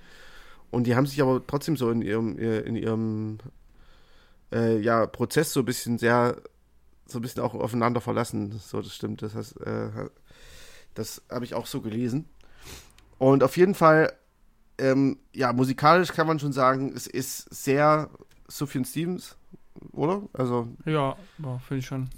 Und 0.70 0.86
die 0.86 0.96
haben 0.96 1.06
sich 1.06 1.22
aber 1.22 1.46
trotzdem 1.46 1.76
so 1.76 1.90
in 1.90 2.02
ihrem, 2.02 2.36
in 2.38 2.74
ihrem 2.74 3.38
äh, 4.52 4.78
ja, 4.78 5.06
Prozess 5.06 5.52
so 5.52 5.60
ein 5.60 5.66
bisschen 5.66 5.98
sehr, 5.98 6.36
so 7.06 7.18
ein 7.18 7.22
bisschen 7.22 7.42
auch 7.42 7.54
aufeinander 7.54 8.00
verlassen. 8.00 8.58
So, 8.58 8.80
das 8.80 8.94
stimmt. 8.94 9.22
Das, 9.22 9.34
heißt, 9.34 9.60
äh, 9.60 9.90
das 10.94 11.22
habe 11.30 11.44
ich 11.44 11.54
auch 11.54 11.66
so 11.66 11.80
gelesen. 11.80 12.28
Und 13.18 13.42
auf 13.42 13.56
jeden 13.56 13.74
Fall, 13.74 14.12
ähm, 14.78 15.18
ja, 15.32 15.52
musikalisch 15.52 16.12
kann 16.12 16.26
man 16.26 16.38
schon 16.38 16.52
sagen, 16.52 16.92
es 16.94 17.06
ist 17.06 17.54
sehr 17.54 18.10
Sufjan 18.48 18.84
Stevens, 18.84 19.36
oder? 19.92 20.22
Also. 20.32 20.68
Ja, 20.84 21.16
finde 21.66 21.78
ich 21.78 21.86
schon. 21.86 22.10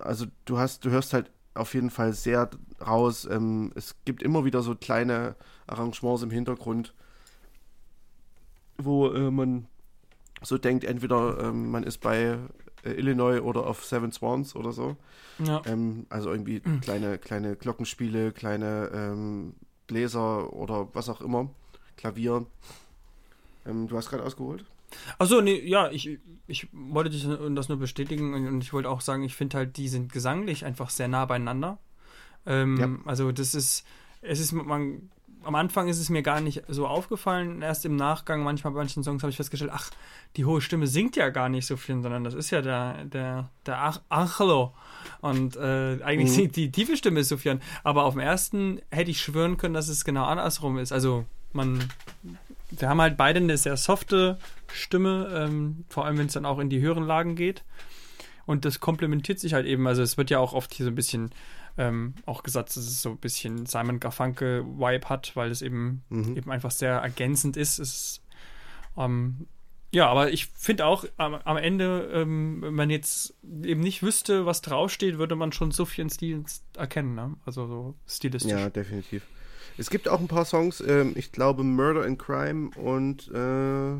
Also 0.00 0.26
du 0.44 0.58
hast, 0.58 0.84
du 0.84 0.90
hörst 0.90 1.14
halt 1.14 1.30
auf 1.54 1.74
jeden 1.74 1.90
Fall 1.90 2.12
sehr 2.12 2.50
raus. 2.84 3.26
Ähm, 3.30 3.72
es 3.74 3.96
gibt 4.04 4.22
immer 4.22 4.44
wieder 4.44 4.62
so 4.62 4.74
kleine 4.74 5.34
Arrangements 5.66 6.22
im 6.22 6.30
Hintergrund, 6.30 6.94
wo 8.76 9.08
äh, 9.08 9.30
man 9.30 9.66
so 10.42 10.58
denkt, 10.58 10.84
entweder 10.84 11.38
ähm, 11.42 11.70
man 11.70 11.82
ist 11.82 11.98
bei 11.98 12.38
äh, 12.84 12.90
Illinois 12.90 13.40
oder 13.40 13.66
auf 13.66 13.84
Seven 13.84 14.12
Swans 14.12 14.54
oder 14.54 14.72
so. 14.72 14.96
Ja. 15.38 15.62
Ähm, 15.66 16.06
also 16.10 16.30
irgendwie 16.30 16.62
mhm. 16.64 16.80
kleine, 16.82 17.18
kleine 17.18 17.56
Glockenspiele, 17.56 18.32
kleine 18.32 18.90
ähm, 18.92 19.54
Bläser 19.86 20.52
oder 20.52 20.88
was 20.94 21.08
auch 21.08 21.20
immer. 21.20 21.50
Klavier. 21.96 22.46
Ähm, 23.66 23.88
du 23.88 23.96
hast 23.96 24.10
gerade 24.10 24.24
ausgeholt? 24.24 24.64
Achso, 25.18 25.40
nee, 25.40 25.60
ja, 25.66 25.90
ich, 25.90 26.18
ich 26.46 26.68
wollte 26.72 27.10
dich 27.10 27.26
das 27.50 27.68
nur 27.68 27.78
bestätigen 27.78 28.46
und 28.46 28.62
ich 28.62 28.72
wollte 28.72 28.88
auch 28.88 29.00
sagen, 29.00 29.22
ich 29.22 29.34
finde 29.34 29.58
halt, 29.58 29.76
die 29.76 29.88
sind 29.88 30.12
gesanglich 30.12 30.64
einfach 30.64 30.90
sehr 30.90 31.08
nah 31.08 31.24
beieinander. 31.24 31.78
Ähm, 32.46 32.76
ja. 32.78 32.88
Also 33.04 33.32
das 33.32 33.54
ist, 33.54 33.84
es 34.22 34.40
ist, 34.40 34.52
man, 34.52 35.10
am 35.44 35.54
Anfang 35.54 35.88
ist 35.88 35.98
es 35.98 36.10
mir 36.10 36.22
gar 36.22 36.40
nicht 36.40 36.62
so 36.68 36.86
aufgefallen. 36.86 37.62
Erst 37.62 37.84
im 37.84 37.96
Nachgang, 37.96 38.42
manchmal 38.42 38.72
bei 38.72 38.80
manchen 38.80 39.02
Songs 39.02 39.22
habe 39.22 39.30
ich 39.30 39.36
festgestellt, 39.36 39.70
ach, 39.72 39.90
die 40.36 40.44
hohe 40.44 40.60
Stimme 40.60 40.86
singt 40.86 41.16
ja 41.16 41.30
gar 41.30 41.48
nicht 41.48 41.66
so 41.66 41.76
viel, 41.76 42.02
sondern 42.02 42.24
das 42.24 42.34
ist 42.34 42.50
ja 42.50 42.62
der, 42.62 43.04
der, 43.04 43.50
der 43.66 44.02
Angelo. 44.08 44.74
Und 45.20 45.56
äh, 45.56 46.02
eigentlich 46.02 46.30
mhm. 46.30 46.34
singt 46.34 46.56
die 46.56 46.70
tiefe 46.70 46.96
Stimme 46.96 47.24
Sufjan. 47.24 47.60
Aber 47.84 48.04
auf 48.04 48.14
dem 48.14 48.20
ersten 48.20 48.80
hätte 48.90 49.10
ich 49.10 49.20
schwören 49.20 49.56
können, 49.56 49.74
dass 49.74 49.88
es 49.88 50.04
genau 50.04 50.24
andersrum 50.24 50.78
ist. 50.78 50.92
Also 50.92 51.24
man, 51.52 51.84
wir 52.70 52.88
haben 52.88 53.00
halt 53.00 53.16
beide 53.16 53.40
eine 53.40 53.56
sehr 53.56 53.76
softe 53.76 54.38
Stimme, 54.72 55.28
ähm, 55.32 55.84
vor 55.88 56.04
allem 56.04 56.18
wenn 56.18 56.26
es 56.26 56.34
dann 56.34 56.46
auch 56.46 56.58
in 56.58 56.70
die 56.70 56.80
höheren 56.80 57.04
Lagen 57.04 57.34
geht. 57.34 57.64
Und 58.46 58.64
das 58.64 58.80
komplementiert 58.80 59.38
sich 59.38 59.54
halt 59.54 59.66
eben. 59.66 59.86
Also 59.86 60.02
es 60.02 60.16
wird 60.16 60.30
ja 60.30 60.38
auch 60.38 60.54
oft 60.54 60.72
hier 60.72 60.84
so 60.84 60.90
ein 60.90 60.94
bisschen 60.94 61.30
ähm, 61.76 62.14
auch 62.26 62.42
gesagt, 62.42 62.70
dass 62.70 62.78
es 62.78 63.02
so 63.02 63.10
ein 63.10 63.18
bisschen 63.18 63.66
Simon 63.66 64.00
Garfunkel-Vibe 64.00 65.08
hat, 65.08 65.36
weil 65.36 65.50
es 65.50 65.62
eben, 65.62 66.02
mhm. 66.08 66.36
eben 66.36 66.50
einfach 66.50 66.70
sehr 66.70 66.94
ergänzend 66.96 67.56
ist. 67.56 67.78
Es, 67.78 68.22
ähm, 68.96 69.46
ja, 69.90 70.08
aber 70.08 70.30
ich 70.32 70.46
finde 70.46 70.84
auch 70.84 71.04
am, 71.16 71.34
am 71.34 71.56
Ende, 71.56 72.10
ähm, 72.12 72.58
wenn 72.60 72.74
man 72.74 72.90
jetzt 72.90 73.34
eben 73.62 73.80
nicht 73.80 74.02
wüsste, 74.02 74.44
was 74.44 74.60
draufsteht, 74.60 75.18
würde 75.18 75.36
man 75.36 75.52
schon 75.52 75.70
so 75.70 75.84
viel 75.84 76.10
Stil 76.10 76.44
erkennen, 76.76 77.14
ne? 77.14 77.34
Also 77.46 77.66
so 77.66 77.94
stilistisch. 78.06 78.52
Ja, 78.52 78.68
definitiv. 78.68 79.22
Es 79.78 79.90
gibt 79.90 80.08
auch 80.08 80.18
ein 80.18 80.26
paar 80.26 80.44
Songs, 80.44 80.82
ähm, 80.86 81.12
ich 81.14 81.30
glaube 81.30 81.62
Murder 81.62 82.04
and 82.04 82.18
Crime 82.18 82.70
und 82.76 83.30
äh, 83.32 83.94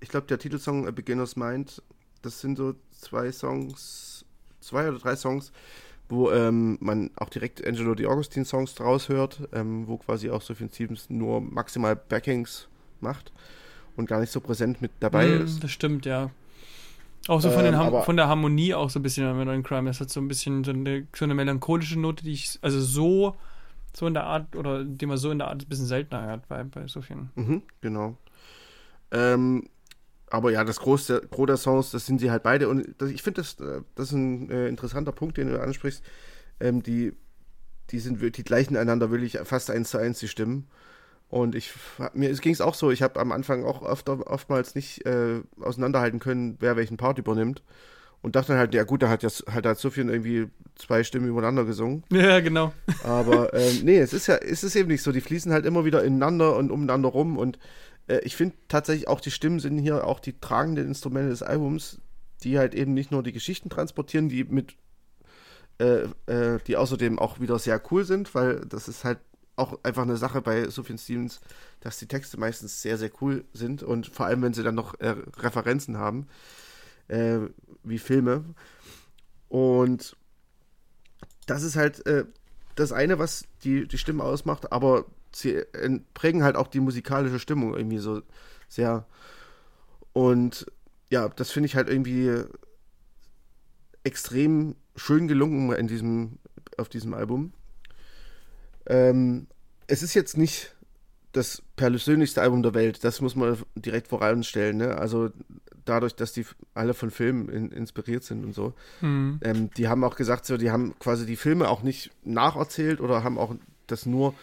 ich 0.00 0.08
glaube 0.10 0.26
der 0.28 0.38
Titelsong 0.38 0.86
A 0.86 0.90
Beginner's 0.90 1.36
Mind, 1.36 1.82
das 2.20 2.40
sind 2.40 2.58
so 2.58 2.74
zwei 2.90 3.32
Songs, 3.32 4.26
zwei 4.60 4.88
oder 4.88 4.98
drei 4.98 5.16
Songs, 5.16 5.52
wo 6.10 6.30
ähm, 6.30 6.76
man 6.80 7.10
auch 7.16 7.30
direkt 7.30 7.66
Angelo 7.66 7.94
Di 7.94 8.06
Augustin 8.06 8.44
Songs 8.44 8.74
draus 8.74 9.08
hört, 9.08 9.48
ähm, 9.54 9.88
wo 9.88 9.96
quasi 9.96 10.28
auch 10.28 10.42
Sophie 10.42 10.68
Stevens 10.68 11.08
nur 11.08 11.40
maximal 11.40 11.96
Backings 11.96 12.68
macht 13.00 13.32
und 13.96 14.06
gar 14.06 14.20
nicht 14.20 14.32
so 14.32 14.40
präsent 14.40 14.82
mit 14.82 14.90
dabei 15.00 15.28
mm, 15.28 15.44
ist. 15.44 15.64
Das 15.64 15.70
stimmt, 15.70 16.04
ja. 16.04 16.30
Auch 17.28 17.40
so 17.40 17.50
von, 17.50 17.64
ähm, 17.64 18.02
von 18.04 18.16
der 18.16 18.28
Harmonie 18.28 18.74
auch 18.74 18.90
so 18.90 18.98
ein 18.98 19.02
bisschen 19.02 19.48
in 19.48 19.62
Crime. 19.62 19.88
Das 19.88 20.00
hat 20.00 20.10
so 20.10 20.20
ein 20.20 20.28
bisschen 20.28 20.64
so 20.64 20.72
eine, 20.72 21.06
so 21.14 21.24
eine 21.24 21.34
melancholische 21.34 21.98
Note, 21.98 22.24
die 22.24 22.32
ich, 22.32 22.58
also 22.62 22.80
so, 22.80 23.36
so 23.94 24.06
in 24.06 24.14
der 24.14 24.24
Art, 24.24 24.56
oder 24.56 24.84
die 24.84 25.06
man 25.06 25.16
so 25.16 25.30
in 25.30 25.38
der 25.38 25.48
Art 25.48 25.62
ein 25.62 25.68
bisschen 25.68 25.86
seltener 25.86 26.26
hört 26.26 26.48
bei, 26.48 26.64
bei 26.64 26.86
Sophien. 26.86 27.30
Mhm, 27.34 27.62
genau. 27.80 28.16
Ähm, 29.10 29.68
aber 30.30 30.50
ja, 30.50 30.64
das 30.64 30.80
Gros 30.80 31.06
der, 31.06 31.20
Gros 31.20 31.46
der 31.46 31.56
Songs, 31.58 31.90
das 31.90 32.06
sind 32.06 32.18
sie 32.20 32.30
halt 32.30 32.42
beide. 32.42 32.68
Und 32.68 32.94
das, 32.98 33.10
ich 33.10 33.22
finde, 33.22 33.42
das, 33.42 33.60
äh, 33.60 33.82
das 33.94 34.08
ist 34.08 34.12
ein 34.12 34.50
äh, 34.50 34.68
interessanter 34.68 35.12
Punkt, 35.12 35.36
den 35.36 35.48
du 35.48 35.60
ansprichst. 35.60 36.02
Ähm, 36.60 36.82
die, 36.82 37.12
die 37.90 37.98
sind 37.98 38.20
die 38.36 38.44
gleichen 38.44 38.76
einander 38.76 39.10
wirklich 39.10 39.38
fast 39.44 39.70
eins 39.70 39.90
zu 39.90 39.98
eins 39.98 40.20
die 40.20 40.28
Stimmen. 40.28 40.68
Und 41.28 41.54
ich 41.54 41.72
mir 42.12 42.30
ging 42.34 42.52
es 42.52 42.60
auch 42.60 42.74
so, 42.74 42.90
ich 42.90 43.02
habe 43.02 43.18
am 43.18 43.32
Anfang 43.32 43.64
auch 43.64 43.80
oft, 43.80 44.08
oftmals 44.08 44.74
nicht 44.74 45.06
äh, 45.06 45.40
auseinanderhalten 45.60 46.18
können, 46.18 46.56
wer 46.60 46.76
welchen 46.76 46.98
Part 46.98 47.18
übernimmt. 47.18 47.62
Und 48.22 48.36
dachte 48.36 48.52
dann 48.52 48.58
halt, 48.58 48.72
ja 48.72 48.84
gut, 48.84 49.02
da 49.02 49.08
hat 49.08 49.24
ja 49.24 49.28
halt 49.50 49.66
hat 49.66 49.78
Sophie 49.78 50.00
irgendwie 50.00 50.48
zwei 50.76 51.02
Stimmen 51.02 51.28
übereinander 51.28 51.64
gesungen. 51.64 52.04
Ja, 52.12 52.40
genau. 52.40 52.72
Aber 53.02 53.52
ähm, 53.52 53.80
nee, 53.82 53.98
es 53.98 54.12
ist 54.12 54.28
ja, 54.28 54.36
es 54.36 54.62
ist 54.62 54.76
eben 54.76 54.88
nicht 54.88 55.02
so. 55.02 55.10
Die 55.10 55.20
fließen 55.20 55.52
halt 55.52 55.66
immer 55.66 55.84
wieder 55.84 56.04
ineinander 56.04 56.56
und 56.56 56.70
umeinander 56.70 57.08
rum 57.08 57.36
und 57.36 57.58
äh, 58.06 58.20
ich 58.20 58.36
finde 58.36 58.54
tatsächlich 58.68 59.08
auch 59.08 59.20
die 59.20 59.32
Stimmen 59.32 59.58
sind 59.58 59.78
hier 59.78 60.06
auch 60.06 60.20
die 60.20 60.38
tragenden 60.38 60.86
Instrumente 60.86 61.30
des 61.30 61.42
Albums, 61.42 62.00
die 62.44 62.58
halt 62.58 62.74
eben 62.74 62.94
nicht 62.94 63.10
nur 63.10 63.24
die 63.24 63.32
Geschichten 63.32 63.70
transportieren, 63.70 64.28
die 64.28 64.44
mit 64.44 64.76
äh, 65.78 66.06
äh, 66.26 66.60
die 66.66 66.76
außerdem 66.76 67.18
auch 67.18 67.40
wieder 67.40 67.58
sehr 67.58 67.82
cool 67.90 68.04
sind, 68.04 68.34
weil 68.34 68.60
das 68.66 68.86
ist 68.86 69.04
halt 69.04 69.18
auch 69.56 69.78
einfach 69.82 70.02
eine 70.02 70.16
Sache 70.16 70.40
bei 70.40 70.68
Sufjan 70.68 70.98
Stevens, 70.98 71.40
dass 71.80 71.98
die 71.98 72.06
Texte 72.06 72.38
meistens 72.38 72.82
sehr, 72.82 72.98
sehr 72.98 73.10
cool 73.20 73.44
sind 73.52 73.82
und 73.82 74.06
vor 74.06 74.26
allem, 74.26 74.42
wenn 74.42 74.54
sie 74.54 74.62
dann 74.62 74.74
noch 74.74 74.98
äh, 75.00 75.14
Referenzen 75.38 75.98
haben, 75.98 76.26
äh, 77.08 77.38
wie 77.84 77.98
Filme. 77.98 78.44
Und 79.48 80.16
das 81.46 81.62
ist 81.62 81.76
halt 81.76 82.06
äh, 82.06 82.24
das 82.74 82.92
eine, 82.92 83.18
was 83.18 83.44
die, 83.64 83.86
die 83.86 83.98
Stimme 83.98 84.24
ausmacht, 84.24 84.72
aber 84.72 85.04
sie 85.34 85.62
prägen 86.14 86.42
halt 86.42 86.56
auch 86.56 86.68
die 86.68 86.80
musikalische 86.80 87.38
Stimmung 87.38 87.74
irgendwie 87.74 87.98
so 87.98 88.22
sehr. 88.68 89.06
Und 90.12 90.66
ja, 91.10 91.28
das 91.28 91.50
finde 91.50 91.66
ich 91.66 91.76
halt 91.76 91.88
irgendwie 91.88 92.44
extrem 94.04 94.76
schön 94.96 95.28
gelungen 95.28 95.72
in 95.72 95.88
diesem, 95.88 96.38
auf 96.76 96.88
diesem 96.88 97.14
Album. 97.14 97.52
Ähm, 98.86 99.46
es 99.86 100.02
ist 100.02 100.14
jetzt 100.14 100.36
nicht 100.36 100.74
das 101.32 101.62
persönlichste 101.76 102.42
Album 102.42 102.62
der 102.62 102.74
Welt, 102.74 103.04
das 103.04 103.20
muss 103.20 103.36
man 103.36 103.56
direkt 103.74 104.08
voranstellen. 104.08 104.76
Ne? 104.78 104.96
Also 104.98 105.30
dadurch, 105.84 106.14
dass 106.14 106.32
die 106.32 106.46
alle 106.74 106.94
von 106.94 107.10
Filmen 107.10 107.48
in, 107.48 107.70
inspiriert 107.72 108.24
sind 108.24 108.44
und 108.44 108.54
so. 108.54 108.74
Mhm. 109.00 109.40
Ähm, 109.42 109.70
die 109.76 109.88
haben 109.88 110.04
auch 110.04 110.16
gesagt, 110.16 110.46
so, 110.46 110.56
die 110.56 110.70
haben 110.70 110.94
quasi 110.98 111.26
die 111.26 111.36
Filme 111.36 111.68
auch 111.68 111.82
nicht 111.82 112.10
nacherzählt 112.24 113.00
oder 113.00 113.24
haben 113.24 113.38
auch 113.38 113.54
das 113.86 114.06
nur 114.06 114.34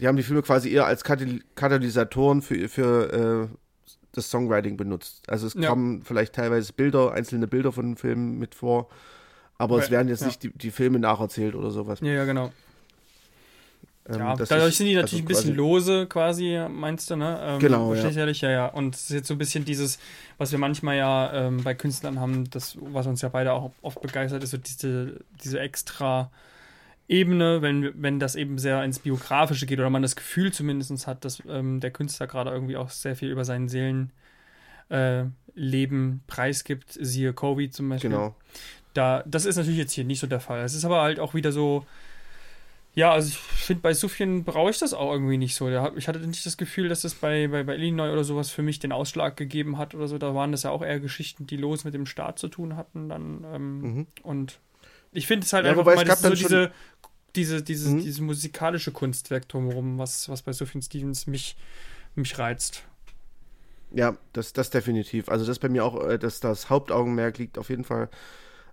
die 0.00 0.06
haben 0.06 0.16
die 0.16 0.22
Filme 0.22 0.42
quasi 0.42 0.70
eher 0.70 0.86
als 0.86 1.04
Katalysatoren 1.04 2.42
für, 2.42 2.68
für 2.68 3.48
äh, 3.50 3.56
das 4.12 4.30
Songwriting 4.30 4.76
benutzt. 4.76 5.28
Also 5.28 5.46
es 5.46 5.54
ja. 5.54 5.68
kommen 5.68 6.02
vielleicht 6.02 6.34
teilweise 6.34 6.72
Bilder, 6.72 7.12
einzelne 7.12 7.46
Bilder 7.46 7.72
von 7.72 7.86
den 7.86 7.96
Filmen 7.96 8.38
mit 8.38 8.54
vor, 8.54 8.88
aber 9.58 9.78
es 9.78 9.90
werden 9.90 10.08
jetzt 10.08 10.20
ja. 10.20 10.26
nicht 10.26 10.42
die, 10.42 10.50
die 10.50 10.70
Filme 10.70 10.98
nacherzählt 10.98 11.54
oder 11.54 11.70
sowas. 11.70 12.00
Ja, 12.00 12.12
ja 12.12 12.24
genau. 12.24 12.52
Ähm, 14.08 14.18
ja, 14.18 14.36
dadurch 14.36 14.68
ist, 14.68 14.78
sind 14.78 14.86
die 14.86 14.94
natürlich 14.94 15.24
also 15.24 15.24
ein 15.24 15.26
bisschen 15.26 15.56
lose 15.56 16.06
quasi, 16.06 16.60
meinst 16.68 17.10
du, 17.10 17.16
ne? 17.16 17.40
Ähm, 17.42 17.58
genau, 17.58 17.94
ja. 17.94 18.08
ja, 18.08 18.50
ja. 18.50 18.66
Und 18.66 18.94
es 18.94 19.02
ist 19.02 19.10
jetzt 19.10 19.28
so 19.28 19.34
ein 19.34 19.38
bisschen 19.38 19.64
dieses, 19.64 19.98
was 20.38 20.52
wir 20.52 20.58
manchmal 20.58 20.96
ja 20.96 21.32
ähm, 21.32 21.62
bei 21.62 21.74
Künstlern 21.74 22.20
haben, 22.20 22.48
das, 22.50 22.76
was 22.80 23.06
uns 23.06 23.22
ja 23.22 23.28
beide 23.28 23.52
auch 23.52 23.72
oft 23.82 24.00
begeistert, 24.00 24.42
ist 24.42 24.50
so 24.50 24.58
diese, 24.58 25.20
diese 25.42 25.58
extra 25.60 26.30
Ebene, 27.08 27.62
wenn, 27.62 27.92
wenn 28.02 28.18
das 28.18 28.34
eben 28.34 28.58
sehr 28.58 28.82
ins 28.82 28.98
Biografische 28.98 29.66
geht 29.66 29.78
oder 29.78 29.90
man 29.90 30.02
das 30.02 30.16
Gefühl 30.16 30.52
zumindest 30.52 31.06
hat, 31.06 31.24
dass 31.24 31.42
ähm, 31.48 31.80
der 31.80 31.92
Künstler 31.92 32.26
gerade 32.26 32.50
irgendwie 32.50 32.76
auch 32.76 32.90
sehr 32.90 33.14
viel 33.14 33.30
über 33.30 33.44
sein 33.44 33.68
Seelenleben 33.68 34.12
äh, 35.54 36.18
preisgibt, 36.26 36.98
siehe 37.00 37.32
Kobe 37.32 37.70
zum 37.70 37.88
Beispiel. 37.88 38.10
Genau. 38.10 38.34
Da, 38.92 39.22
das 39.26 39.44
ist 39.44 39.56
natürlich 39.56 39.78
jetzt 39.78 39.92
hier 39.92 40.04
nicht 40.04 40.20
so 40.20 40.26
der 40.26 40.40
Fall. 40.40 40.64
Es 40.64 40.74
ist 40.74 40.84
aber 40.84 41.02
halt 41.02 41.20
auch 41.20 41.34
wieder 41.34 41.52
so, 41.52 41.84
ja, 42.96 43.12
also 43.12 43.28
ich 43.28 43.36
finde, 43.36 43.82
bei 43.82 43.92
Sufjan 43.92 44.42
brauche 44.44 44.70
ich 44.70 44.78
das 44.78 44.94
auch 44.94 45.12
irgendwie 45.12 45.36
nicht 45.36 45.54
so. 45.54 45.68
Ich 45.96 46.08
hatte 46.08 46.18
nicht 46.20 46.46
das 46.46 46.56
Gefühl, 46.56 46.88
dass 46.88 47.02
das 47.02 47.14
bei, 47.14 47.46
bei, 47.46 47.62
bei 47.62 47.74
Illinois 47.74 48.10
oder 48.10 48.24
sowas 48.24 48.48
für 48.48 48.62
mich 48.62 48.78
den 48.78 48.90
Ausschlag 48.90 49.36
gegeben 49.36 49.76
hat 49.76 49.94
oder 49.94 50.08
so. 50.08 50.16
Da 50.16 50.34
waren 50.34 50.50
das 50.50 50.62
ja 50.62 50.70
auch 50.70 50.80
eher 50.80 50.98
Geschichten, 50.98 51.46
die 51.46 51.58
los 51.58 51.84
mit 51.84 51.92
dem 51.92 52.06
Staat 52.06 52.38
zu 52.38 52.48
tun 52.48 52.74
hatten 52.74 53.10
dann. 53.10 53.44
Ähm, 53.52 53.80
mhm. 53.80 54.06
Und 54.22 54.60
ich 55.12 55.26
finde 55.26 55.44
es 55.44 55.52
halt 55.52 55.66
ja, 55.66 55.72
einfach 55.72 55.84
mal 55.84 56.16
so 56.16 56.30
diese, 56.30 56.72
diese, 57.34 57.62
dieses, 57.62 57.92
mhm. 57.92 57.98
dieses 57.98 58.20
musikalische 58.20 58.92
Kunstwerk 58.92 59.46
drumherum, 59.46 59.98
was, 59.98 60.30
was 60.30 60.40
bei 60.40 60.54
Sophie 60.54 60.80
Stevens 60.80 61.26
mich, 61.26 61.54
mich 62.14 62.38
reizt. 62.38 62.82
Ja, 63.90 64.16
das, 64.32 64.54
das 64.54 64.70
definitiv. 64.70 65.28
Also 65.28 65.44
das 65.44 65.58
bei 65.58 65.68
mir 65.68 65.84
auch, 65.84 66.02
äh, 66.02 66.18
dass 66.18 66.40
das 66.40 66.70
Hauptaugenmerk 66.70 67.36
liegt 67.36 67.58
auf 67.58 67.68
jeden 67.68 67.84
Fall 67.84 68.08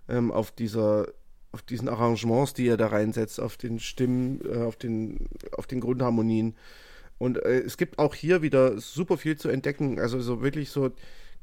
ähm, 0.08 0.32
auf 0.32 0.50
dieser 0.50 1.08
auf 1.54 1.62
diesen 1.62 1.88
Arrangements, 1.88 2.52
die 2.52 2.66
er 2.66 2.76
da 2.76 2.88
reinsetzt, 2.88 3.40
auf 3.40 3.56
den 3.56 3.78
Stimmen, 3.78 4.40
äh, 4.44 4.58
auf, 4.58 4.76
den, 4.76 5.28
auf 5.52 5.66
den 5.66 5.80
Grundharmonien. 5.80 6.56
Und 7.18 7.38
äh, 7.38 7.60
es 7.60 7.76
gibt 7.76 8.00
auch 8.00 8.14
hier 8.14 8.42
wieder 8.42 8.78
super 8.78 9.16
viel 9.16 9.36
zu 9.36 9.48
entdecken. 9.48 10.00
Also 10.00 10.20
so 10.20 10.42
wirklich 10.42 10.70
so 10.70 10.90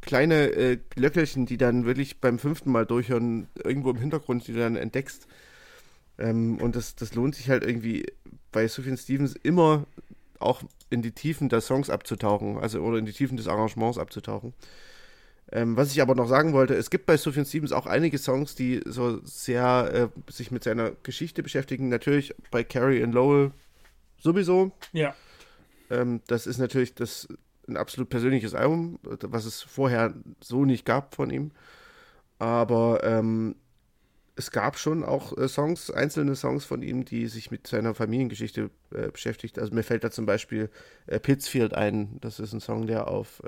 kleine 0.02 0.48
äh, 0.50 0.78
Glöckelchen, 0.90 1.46
die 1.46 1.58
dann 1.58 1.86
wirklich 1.86 2.20
beim 2.20 2.40
fünften 2.40 2.72
Mal 2.72 2.86
durchhören, 2.86 3.48
irgendwo 3.64 3.92
im 3.92 3.98
Hintergrund, 3.98 4.48
die 4.48 4.54
du 4.54 4.60
dann 4.60 4.76
entdeckst. 4.76 5.28
Ähm, 6.20 6.58
und 6.58 6.76
das, 6.76 6.96
das 6.96 7.16
lohnt 7.16 7.36
sich 7.36 7.50
halt 7.50 7.64
irgendwie 7.64 8.06
bei 8.52 8.68
Sufjan 8.68 8.98
Stevens 8.98 9.34
immer 9.42 9.86
auch 10.40 10.62
in 10.90 11.02
die 11.02 11.12
Tiefen 11.12 11.48
der 11.48 11.62
Songs 11.62 11.90
abzutauchen, 11.90 12.58
also 12.58 12.82
oder 12.82 12.98
in 12.98 13.06
die 13.06 13.14
Tiefen 13.14 13.38
des 13.38 13.48
Arrangements 13.48 13.98
abzutauchen. 13.98 14.54
Ähm, 15.52 15.76
was 15.76 15.92
ich 15.92 16.02
aber 16.02 16.16
noch 16.16 16.28
sagen 16.28 16.54
wollte, 16.54 16.76
es 16.76 16.90
gibt 16.90 17.06
bei 17.06 17.18
Sufjan 17.18 17.46
Stevens 17.46 17.74
auch 17.74 17.86
einige 17.86 18.18
Songs, 18.18 18.56
die 18.56 18.82
so 18.86 19.20
sehr 19.26 20.12
äh, 20.28 20.32
sich 20.32 20.52
mit 20.52 20.64
seiner 20.64 20.92
Geschichte 21.04 21.44
beschäftigen. 21.44 21.90
Natürlich 21.90 22.34
bei 22.52 22.64
Carrie 22.64 23.04
and 23.04 23.14
Lowell 23.14 23.52
sowieso. 24.18 24.72
Ja. 24.94 25.14
Ähm, 25.90 26.22
das 26.28 26.48
ist 26.48 26.58
natürlich 26.58 26.96
das 26.96 27.28
ein 27.68 27.78
absolut 27.78 28.10
persönliches 28.10 28.56
Album, 28.56 29.00
was 29.04 29.46
es 29.46 29.62
vorher 29.62 30.14
so 30.40 30.66
nicht 30.66 30.86
gab 30.86 31.16
von 31.16 31.30
ihm. 31.30 31.52
Aber 32.40 33.04
ähm, 33.04 33.56
es 34.36 34.52
gab 34.52 34.78
schon 34.78 35.04
auch 35.04 35.38
äh, 35.38 35.48
Songs, 35.48 35.92
einzelne 35.92 36.36
Songs 36.36 36.66
von 36.66 36.82
ihm, 36.82 37.06
die 37.06 37.28
sich 37.28 37.52
mit 37.52 37.68
seiner 37.68 37.94
Familiengeschichte 37.94 38.72
äh, 38.94 39.10
beschäftigt. 39.10 39.60
Also 39.60 39.74
mir 39.74 39.84
fällt 39.84 40.04
da 40.04 40.12
zum 40.12 40.26
Beispiel 40.26 40.70
äh, 41.08 41.20
Pittsfield 41.20 41.74
ein. 41.74 42.18
Das 42.22 42.40
ist 42.40 42.54
ein 42.54 42.62
Song, 42.62 42.88
der 42.88 43.08
auf 43.08 43.44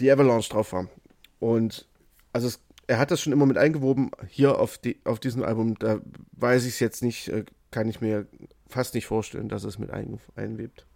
The 0.00 0.10
Avalanche 0.10 0.50
drauf 0.50 0.72
war. 0.72 0.88
Und 1.38 1.86
also 2.32 2.48
es, 2.48 2.60
er 2.86 2.98
hat 2.98 3.10
das 3.10 3.20
schon 3.20 3.32
immer 3.32 3.46
mit 3.46 3.58
eingewoben. 3.58 4.10
Hier 4.28 4.58
auf, 4.58 4.78
die, 4.78 4.98
auf 5.04 5.20
diesem 5.20 5.44
Album, 5.44 5.78
da 5.78 6.00
weiß 6.32 6.64
ich 6.64 6.74
es 6.74 6.80
jetzt 6.80 7.02
nicht, 7.02 7.28
äh, 7.28 7.44
kann 7.70 7.88
ich 7.88 8.00
mir 8.00 8.26
fast 8.68 8.94
nicht 8.94 9.06
vorstellen, 9.06 9.48
dass 9.48 9.64
es 9.64 9.78
mit 9.78 9.90
ein, 9.90 10.18
einwebt. 10.34 10.86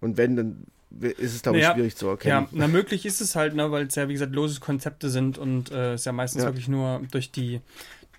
Und 0.00 0.16
wenn, 0.16 0.36
dann 0.36 0.66
ist 1.00 1.34
es, 1.34 1.42
glaube 1.42 1.58
ich, 1.58 1.64
Naja, 1.64 1.74
schwierig 1.74 1.96
zu 1.96 2.08
erkennen. 2.08 2.42
Ja, 2.44 2.48
na 2.52 2.68
möglich 2.68 3.06
ist 3.06 3.20
es 3.20 3.34
halt, 3.34 3.54
ne, 3.54 3.70
weil 3.70 3.86
es 3.86 3.94
ja, 3.94 4.08
wie 4.08 4.12
gesagt, 4.12 4.32
lose 4.34 4.60
Konzepte 4.60 5.10
sind 5.10 5.38
und 5.38 5.70
äh, 5.70 5.94
es 5.94 6.04
ja 6.04 6.12
meistens 6.12 6.42
Ja. 6.42 6.48
wirklich 6.48 6.68
nur 6.68 7.00
durch 7.10 7.32
die, 7.32 7.60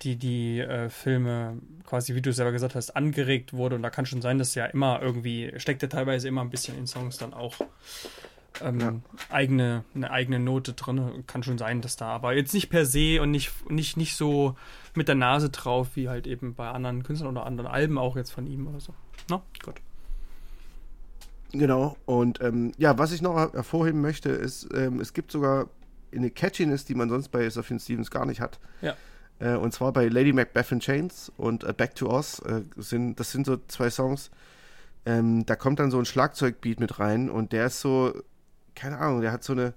die, 0.02 0.16
die 0.16 0.60
äh, 0.60 0.88
Filme 0.90 1.58
quasi, 1.86 2.14
wie 2.14 2.22
du 2.22 2.32
selber 2.32 2.52
gesagt 2.52 2.74
hast, 2.74 2.96
angeregt 2.96 3.52
wurde. 3.52 3.76
Und 3.76 3.82
da 3.82 3.90
kann 3.90 4.06
schon 4.06 4.22
sein, 4.22 4.38
dass 4.38 4.54
ja 4.54 4.66
immer 4.66 5.00
irgendwie, 5.02 5.52
steckt 5.58 5.82
ja 5.82 5.88
teilweise 5.88 6.26
immer 6.26 6.40
ein 6.40 6.50
bisschen 6.50 6.76
in 6.76 6.86
Songs 6.86 7.16
dann 7.18 7.32
auch 7.34 7.54
ähm, 8.62 8.80
Ja. 8.80 8.94
eigene, 9.30 9.84
eine 9.94 10.10
eigene 10.10 10.38
Note 10.38 10.72
drin. 10.74 11.24
Kann 11.26 11.42
schon 11.42 11.58
sein, 11.58 11.80
dass 11.80 11.96
da, 11.96 12.08
aber 12.08 12.34
jetzt 12.34 12.54
nicht 12.54 12.70
per 12.70 12.86
se 12.86 13.20
und 13.20 13.30
nicht, 13.30 13.70
nicht, 13.70 13.96
nicht 13.96 14.16
so 14.16 14.56
mit 14.94 15.08
der 15.08 15.14
Nase 15.16 15.50
drauf, 15.50 15.88
wie 15.94 16.08
halt 16.08 16.26
eben 16.26 16.54
bei 16.54 16.68
anderen 16.68 17.02
Künstlern 17.02 17.36
oder 17.36 17.46
anderen 17.46 17.70
Alben 17.70 17.98
auch 17.98 18.16
jetzt 18.16 18.30
von 18.30 18.46
ihm 18.46 18.66
oder 18.66 18.80
so. 18.80 18.94
Na, 19.28 19.42
gut. 19.64 19.74
Genau. 21.52 21.96
Und 22.04 22.40
ähm, 22.40 22.72
ja, 22.78 22.98
was 22.98 23.12
ich 23.12 23.22
noch 23.22 23.36
hervorheben 23.52 24.00
möchte, 24.00 24.30
ist, 24.30 24.68
ähm, 24.74 25.00
es 25.00 25.12
gibt 25.12 25.30
sogar 25.30 25.68
eine 26.14 26.30
Catchiness, 26.30 26.84
die 26.84 26.94
man 26.94 27.08
sonst 27.08 27.28
bei 27.28 27.48
Sophian 27.48 27.78
Stevens 27.80 28.10
gar 28.10 28.26
nicht 28.26 28.40
hat. 28.40 28.58
Ja. 28.82 28.94
Äh, 29.38 29.54
und 29.56 29.72
zwar 29.72 29.92
bei 29.92 30.08
Lady 30.08 30.32
Macbeth 30.32 30.72
in 30.72 30.80
Chains 30.80 31.32
und 31.36 31.64
äh, 31.64 31.72
Back 31.72 31.94
to 31.96 32.08
Oz. 32.08 32.40
Äh, 32.40 32.62
sind, 32.76 33.18
das 33.20 33.30
sind 33.30 33.46
so 33.46 33.56
zwei 33.68 33.90
Songs. 33.90 34.30
Ähm, 35.06 35.44
da 35.46 35.54
kommt 35.54 35.80
dann 35.80 35.90
so 35.90 35.98
ein 35.98 36.04
Schlagzeugbeat 36.06 36.80
mit 36.80 36.98
rein 36.98 37.28
und 37.30 37.52
der 37.52 37.66
ist 37.66 37.80
so, 37.80 38.14
keine 38.74 38.98
Ahnung, 38.98 39.20
der 39.20 39.32
hat 39.32 39.44
so 39.44 39.52
eine 39.52 39.74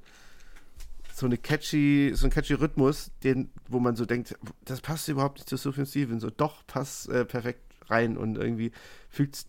so 1.13 1.25
eine 1.25 1.37
catchy, 1.37 2.11
so 2.13 2.27
ein 2.27 2.29
catchy 2.29 2.53
Rhythmus, 2.53 3.09
den, 3.23 3.49
wo 3.69 3.79
man 3.79 3.95
so 3.95 4.05
denkt, 4.05 4.35
das 4.65 4.81
passt 4.81 5.07
überhaupt 5.07 5.37
nicht 5.39 5.49
zu 5.49 5.57
Sufjan 5.57 5.87
Stevens. 5.87 6.21
So 6.21 6.29
doch 6.29 6.65
passt 6.67 7.09
äh, 7.09 7.25
perfekt 7.25 7.61
rein 7.89 8.17
und 8.17 8.37
irgendwie 8.37 8.71
fügt 9.09 9.45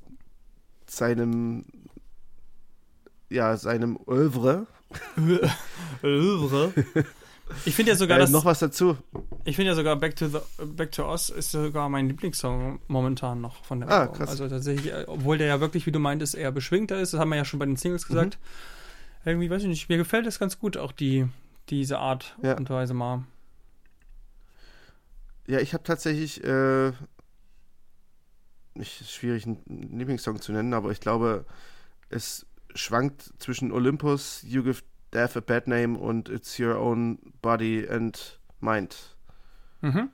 seinem 0.86 1.66
ja, 3.28 3.58
seinem 3.58 3.98
Oeuvre 4.06 4.66
Ich 7.66 7.74
finde 7.74 7.92
ja 7.92 7.96
sogar, 7.98 8.16
äh, 8.16 8.20
dass 8.20 8.30
noch 8.30 8.44
was 8.44 8.58
dazu. 8.60 8.96
Ich 9.44 9.56
finde 9.56 9.70
ja 9.70 9.74
sogar 9.74 9.96
Back 9.96 10.16
to 10.16 10.28
the 10.28 10.38
Back 10.64 10.92
to 10.92 11.04
Oz 11.06 11.28
ist 11.28 11.50
sogar 11.50 11.88
mein 11.88 12.08
Lieblingssong 12.08 12.80
momentan 12.88 13.40
noch 13.40 13.64
von 13.64 13.80
der 13.80 13.90
Ah, 13.90 14.00
Album. 14.02 14.16
krass. 14.16 14.30
Also 14.30 14.48
tatsächlich, 14.48 14.92
äh, 14.92 15.04
obwohl 15.06 15.38
der 15.38 15.46
ja 15.48 15.60
wirklich, 15.60 15.86
wie 15.86 15.92
du 15.92 15.98
meintest, 15.98 16.34
eher 16.34 16.52
beschwingter 16.52 16.98
ist, 17.00 17.12
das 17.12 17.20
haben 17.20 17.28
wir 17.30 17.36
ja 17.36 17.44
schon 17.44 17.58
bei 17.58 17.66
den 17.66 17.76
Singles 17.76 18.08
Mhm. 18.08 18.14
Irgendwie, 19.24 19.50
weiß 19.50 19.62
ich 19.62 19.68
nicht, 19.68 19.88
mir 19.88 19.96
gefällt 19.98 20.26
das 20.26 20.38
ganz 20.38 20.58
gut, 20.58 20.76
auch 20.76 20.92
die, 20.92 21.28
diese 21.68 21.98
Art 21.98 22.36
Ja. 22.42 22.56
und 22.56 22.70
Weise 22.70 22.94
mal. 22.94 23.24
Ja, 25.46 25.60
ich 25.60 25.72
habe 25.74 25.82
tatsächlich, 25.82 26.42
äh, 26.44 26.92
nicht 28.74 29.00
ist 29.00 29.12
schwierig, 29.12 29.46
einen 29.46 29.98
Lieblingssong 29.98 30.40
zu 30.40 30.52
nennen, 30.52 30.74
aber 30.74 30.90
ich 30.90 31.00
glaube, 31.00 31.46
es 32.10 32.46
schwankt 32.74 33.32
zwischen 33.38 33.72
Olympus, 33.72 34.42
You 34.46 34.62
Give 34.62 34.82
Death 35.12 35.36
a 35.36 35.40
Bad 35.40 35.66
Name 35.68 35.98
und 35.98 36.28
It's 36.28 36.58
Your 36.60 36.78
Own 36.78 37.18
Body 37.40 37.88
and 37.88 38.38
Mind. 38.60 39.16
Mhm. 39.80 40.10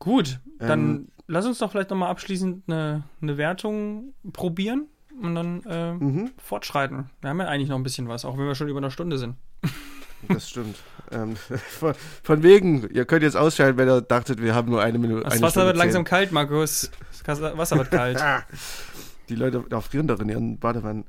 Gut, 0.00 0.40
dann 0.58 0.80
Ähm, 0.96 1.08
lass 1.26 1.46
uns 1.46 1.58
doch 1.58 1.70
vielleicht 1.70 1.90
nochmal 1.90 2.10
abschließend 2.10 2.64
eine, 2.68 3.04
eine 3.20 3.36
Wertung 3.36 4.14
probieren 4.32 4.86
und 5.22 5.34
dann 5.34 5.62
äh, 5.64 5.92
Mhm, 5.94 6.30
fortschreiten. 6.38 7.10
Wir 7.20 7.30
haben 7.30 7.40
ja 7.40 7.46
eigentlich 7.48 7.68
noch 7.68 7.76
ein 7.76 7.82
bisschen 7.82 8.08
was, 8.08 8.24
auch 8.24 8.38
wenn 8.38 8.46
wir 8.46 8.54
schon 8.54 8.68
über 8.68 8.78
eine 8.78 8.90
Stunde 8.90 9.18
sind. 9.18 9.36
das 10.28 10.48
stimmt. 10.48 10.76
ähm, 11.10 11.36
von, 11.78 11.94
von 12.22 12.42
wegen, 12.42 12.88
ihr 12.90 13.04
könnt 13.04 13.22
jetzt 13.22 13.36
ausschalten, 13.36 13.78
wenn 13.78 13.88
ihr 13.88 14.00
dachtet, 14.00 14.40
wir 14.42 14.54
haben 14.54 14.70
nur 14.70 14.82
eine 14.82 14.98
Minute. 14.98 15.24
Das 15.24 15.34
eine 15.34 15.42
Wasser 15.42 15.50
Stunde 15.52 15.66
wird 15.68 15.76
langsam 15.76 16.02
zehn. 16.04 16.10
kalt, 16.10 16.32
Markus. 16.32 16.90
Das 17.24 17.40
Wasser 17.40 17.76
wird 17.76 17.90
kalt. 17.90 18.22
Die 19.28 19.34
Leute 19.34 19.62
frieren 19.82 20.06
doch 20.06 20.20
in 20.20 20.28
ihren 20.30 20.58
Badewannen. 20.58 21.04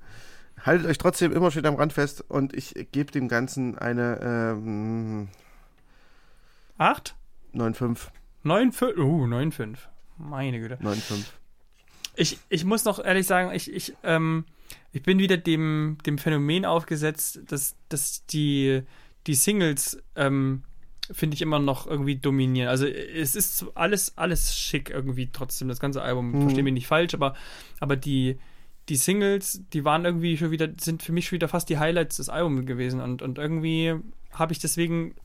Haltet 0.62 0.88
euch 0.88 0.98
trotzdem 0.98 1.32
immer 1.32 1.52
schön 1.52 1.66
am 1.66 1.76
Rand 1.76 1.94
fest 1.94 2.24
und 2.28 2.54
ich 2.54 2.74
gebe 2.92 3.12
dem 3.12 3.30
Ganzen 3.30 3.78
eine 3.78 4.20
ähm, 4.22 5.30
Acht? 6.78 7.16
9,5. 7.54 8.08
9,5. 8.46 8.98
Uh, 8.98 9.26
9,5. 9.26 9.78
Meine 10.18 10.60
Güte. 10.60 10.76
9,5. 10.76 11.26
Ich, 12.20 12.38
ich 12.50 12.66
muss 12.66 12.86
noch 12.86 13.04
ehrlich 13.04 13.26
sagen, 13.26 13.54
ich, 13.54 13.72
ich, 13.74 13.94
ähm, 14.04 14.46
ich 14.92 15.04
bin 15.04 15.20
wieder 15.20 15.38
dem, 15.38 15.98
dem 16.06 16.18
Phänomen 16.18 16.66
aufgesetzt, 16.66 17.40
dass, 17.48 17.76
dass 17.90 18.26
die, 18.28 18.82
die 19.28 19.36
Singles, 19.36 20.02
ähm, 20.16 20.64
finde 21.12 21.34
ich 21.36 21.42
immer 21.42 21.58
noch 21.60 21.88
irgendwie 21.88 22.18
dominieren. 22.18 22.70
Also 22.70 22.86
es 22.86 23.36
ist 23.36 23.66
alles, 23.74 24.16
alles 24.18 24.56
schick 24.56 24.92
irgendwie 24.92 25.30
trotzdem, 25.32 25.68
das 25.68 25.80
ganze 25.80 26.02
Album, 26.04 26.32
Mhm. 26.34 26.42
verstehe 26.42 26.64
mich 26.64 26.74
nicht 26.74 26.88
falsch, 26.88 27.14
aber, 27.16 27.36
aber 27.80 27.96
die, 27.96 28.38
die 28.90 28.96
Singles, 28.96 29.64
die 29.74 29.86
waren 29.86 30.06
irgendwie 30.06 30.38
schon 30.38 30.52
wieder, 30.52 30.70
sind 30.80 31.02
für 31.02 31.12
mich 31.12 31.28
schon 31.28 31.38
wieder 31.38 31.48
fast 31.48 31.70
die 31.70 31.80
Highlights 31.80 32.18
des 32.18 32.30
Albums 32.30 32.66
gewesen 32.68 33.02
und, 33.02 33.22
und 33.24 33.38
irgendwie 33.40 33.96
habe 34.34 34.52
ich 34.54 34.60
deswegen, 34.60 35.16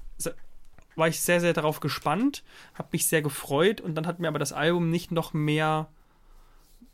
war 0.97 1.09
ich 1.09 1.20
sehr, 1.20 1.40
sehr 1.40 1.52
darauf 1.52 1.81
gespannt, 1.81 2.44
habe 2.74 2.89
mich 2.93 3.06
sehr 3.06 3.20
gefreut 3.20 3.81
und 3.82 3.94
dann 3.94 4.06
hat 4.06 4.20
mir 4.20 4.28
aber 4.28 4.39
das 4.39 4.52
Album 4.52 4.90
nicht 4.90 5.10
noch 5.12 5.35
mehr 5.35 5.89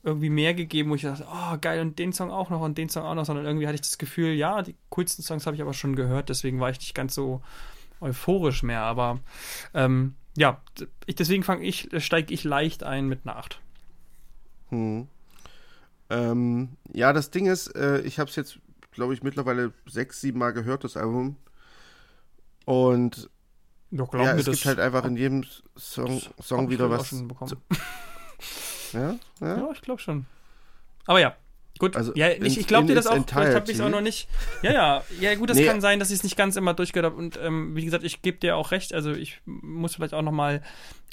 irgendwie 0.02 0.30
mehr 0.30 0.54
gegeben, 0.54 0.90
wo 0.90 0.94
ich 0.94 1.02
dachte, 1.02 1.26
oh 1.30 1.58
geil, 1.60 1.80
und 1.80 1.98
den 1.98 2.12
Song 2.12 2.30
auch 2.30 2.50
noch 2.50 2.60
und 2.60 2.78
den 2.78 2.88
Song 2.88 3.04
auch 3.04 3.14
noch, 3.14 3.26
sondern 3.26 3.44
irgendwie 3.44 3.66
hatte 3.66 3.74
ich 3.74 3.82
das 3.82 3.98
Gefühl, 3.98 4.32
ja, 4.32 4.62
die 4.62 4.74
coolsten 4.88 5.22
Songs 5.22 5.46
habe 5.46 5.56
ich 5.56 5.62
aber 5.62 5.74
schon 5.74 5.94
gehört, 5.94 6.28
deswegen 6.28 6.60
war 6.60 6.70
ich 6.70 6.78
nicht 6.78 6.94
ganz 6.94 7.14
so 7.14 7.42
euphorisch 8.00 8.62
mehr, 8.62 8.80
aber 8.82 9.20
ähm, 9.74 10.14
ja, 10.36 10.62
ich, 11.06 11.16
deswegen 11.16 11.42
fange 11.42 11.64
ich, 11.64 11.90
steige 11.98 12.32
ich 12.32 12.44
leicht 12.44 12.82
ein 12.82 13.08
mit 13.08 13.26
einer 13.26 13.36
8. 13.36 13.60
Hm. 14.70 15.08
Ähm, 16.08 16.70
ja, 16.92 17.12
das 17.12 17.30
Ding 17.30 17.46
ist, 17.46 17.68
äh, 17.76 18.00
ich 18.00 18.18
habe 18.18 18.30
es 18.30 18.36
jetzt, 18.36 18.58
glaube 18.92 19.12
ich, 19.12 19.22
mittlerweile 19.22 19.72
sechs, 19.86 20.20
sieben 20.20 20.38
Mal 20.38 20.52
gehört, 20.52 20.82
das 20.84 20.96
Album. 20.96 21.36
Und 22.64 23.28
Doch, 23.90 24.14
ja, 24.14 24.34
es 24.34 24.46
gibt 24.46 24.64
halt 24.64 24.80
einfach 24.80 25.04
in 25.04 25.16
jedem 25.16 25.44
Song, 25.76 26.20
Song 26.40 26.70
wieder 26.70 26.90
was. 26.90 27.14
Ja, 28.92 29.16
ja. 29.40 29.56
Ja, 29.58 29.68
ich 29.72 29.80
glaube 29.82 30.00
schon. 30.00 30.26
Aber 31.06 31.20
ja, 31.20 31.34
gut. 31.78 31.96
Also 31.96 32.14
ja, 32.14 32.28
ich, 32.30 32.58
ich 32.58 32.66
glaube 32.66 32.86
dir 32.88 32.94
das 32.94 33.06
auch. 33.06 33.14
Vielleicht 33.26 33.54
habe 33.54 33.70
ich 33.70 33.78
es 33.78 33.80
auch 33.82 33.88
noch 33.88 34.00
nicht. 34.00 34.28
Ja, 34.62 34.72
ja, 34.72 35.02
ja, 35.20 35.34
gut, 35.34 35.50
das 35.50 35.56
Nee. 35.56 35.66
kann 35.66 35.80
sein, 35.80 35.98
dass 35.98 36.10
ich 36.10 36.16
es 36.16 36.24
nicht 36.24 36.36
ganz 36.36 36.56
immer 36.56 36.74
durchgehört 36.74 37.12
habe. 37.12 37.16
Und 37.22 37.38
ähm, 37.42 37.74
wie 37.76 37.84
gesagt, 37.84 38.04
ich 38.04 38.22
gebe 38.22 38.38
dir 38.38 38.56
auch 38.56 38.70
recht. 38.70 38.92
Also 38.94 39.12
ich 39.12 39.40
muss 39.46 39.94
vielleicht 39.96 40.14
auch 40.14 40.22
noch 40.22 40.32
mal 40.32 40.62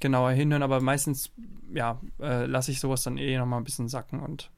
genauer 0.01 0.31
hinhören, 0.31 0.63
aber 0.63 0.79
meistens, 0.81 1.31
ja, 1.73 1.99
äh, 2.21 2.45
lasse 2.45 2.71
ich 2.71 2.79
sowas 2.79 3.03
dann 3.03 3.17
eh 3.17 3.37
noch 3.37 3.45
mal 3.45 3.57
ein 3.57 3.63
bisschen 3.63 3.87
sacken 3.89 4.19
und 4.19 4.51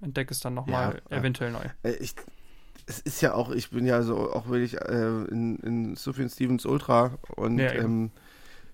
entdecke 0.00 0.32
es 0.32 0.40
dann 0.40 0.54
noch 0.54 0.66
Ja, 0.66 0.72
mal 0.72 1.02
ja. 1.10 1.16
eventuell 1.18 1.50
neu. 1.52 1.64
Äh, 1.82 1.92
Ich, 2.00 2.14
es 2.86 2.98
ist 3.00 3.20
ja 3.22 3.34
auch, 3.34 3.50
ich 3.50 3.70
bin 3.70 3.86
ja 3.86 4.02
so, 4.02 4.32
auch 4.32 4.50
wenn 4.50 4.62
ich 4.62 4.74
äh, 4.80 5.22
in, 5.30 5.56
in 5.60 5.96
Sufjan 5.96 6.28
Stevens 6.28 6.66
Ultra 6.66 7.16
und 7.36 7.58
Ja, 7.58 7.72
ähm, 7.72 8.10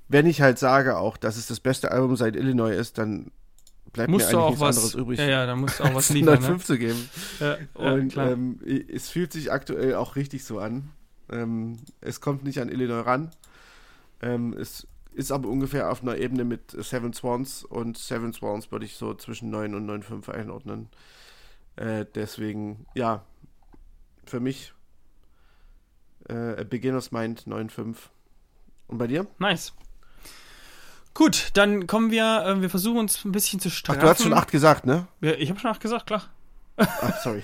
wenn 0.09 0.27
ich 0.27 0.41
halt 0.43 0.59
sage 0.59 0.97
auch, 0.99 1.17
dass 1.17 1.37
es 1.37 1.47
das 1.47 1.61
beste 1.61 1.93
Album 1.93 2.17
seit 2.17 2.35
Illinois 2.35 2.73
ist, 2.73 2.99
dann 2.99 3.31
bleibt 3.93 4.11
Musst 4.11 4.33
mir 4.33 4.39
eigentlich 4.39 4.45
auch 4.45 4.49
nichts 4.51 4.61
was. 4.61 4.77
anderes 4.77 4.95
übrig. 4.95 5.19
Ja, 5.19 5.27
ja, 5.27 5.47
dann 5.47 5.61
musst 5.61 5.81
du 5.81 5.85
auch 5.85 5.95
was 5.95 6.11
liefern. 6.11 6.43
9,5 6.43 6.51
ne? 6.51 6.59
zu 6.59 6.79
geben. 6.79 7.11
ja, 7.41 7.57
Und 7.75 8.17
ähm, 8.17 8.61
es 8.89 9.11
fühlt 9.11 9.33
sich 9.33 9.53
aktuell 9.53 9.95
auch 9.95 10.17
richtig 10.17 10.45
so 10.45 10.59
an. 10.59 10.91
Ähm, 11.31 11.79
es 12.01 12.21
kommt 12.21 12.45
nicht 12.45 12.61
an 12.61 12.69
Illinois 12.69 13.01
ran. 13.01 13.31
Ähm, 14.23 14.55
es 14.55 14.87
ist 15.13 15.33
aber 15.33 15.49
ungefähr 15.49 15.91
auf 15.91 16.03
einer 16.03 16.17
Ebene 16.19 16.45
mit 16.45 16.71
Seven 16.71 17.13
Swans 17.13 17.65
und 17.65 17.99
Seven 17.99 18.33
Swans 18.33 18.71
würde 18.71 18.85
ich 18.85 18.97
so 18.97 19.15
zwischen 19.15 19.51
9 19.51 19.75
und 19.75 19.89
9,5 19.89 20.31
einordnen. 20.31 20.89
Äh, 21.77 22.07
deswegen, 22.15 22.87
ja, 22.95 23.25
für 24.25 24.41
mich 24.41 24.73
äh, 26.29 26.65
Beginner's 26.65 27.11
Mind 27.11 27.43
9,5. 27.47 27.97
Und 28.87 28.99
bei 28.99 29.07
dir? 29.07 29.27
Nice. 29.39 29.73
Gut, 31.15 31.49
dann 31.55 31.87
kommen 31.87 32.11
wir, 32.11 32.45
äh, 32.47 32.61
wir 32.61 32.71
versuchen 32.71 32.99
uns 32.99 33.25
ein 33.25 33.33
bisschen 33.33 33.61
zu 33.61 33.71
straffen. 33.71 34.01
Ach, 34.01 34.05
du 34.05 34.11
hast 34.11 34.23
schon 34.23 34.33
8 34.33 34.51
gesagt, 34.51 34.87
ne? 34.87 35.07
Ja, 35.21 35.33
ich 35.33 35.51
habe 35.51 35.61
schon 35.61 35.71
8 35.71 35.81
gesagt, 35.81 36.07
klar. 36.07 36.25
Ach, 36.77 37.21
sorry. 37.23 37.43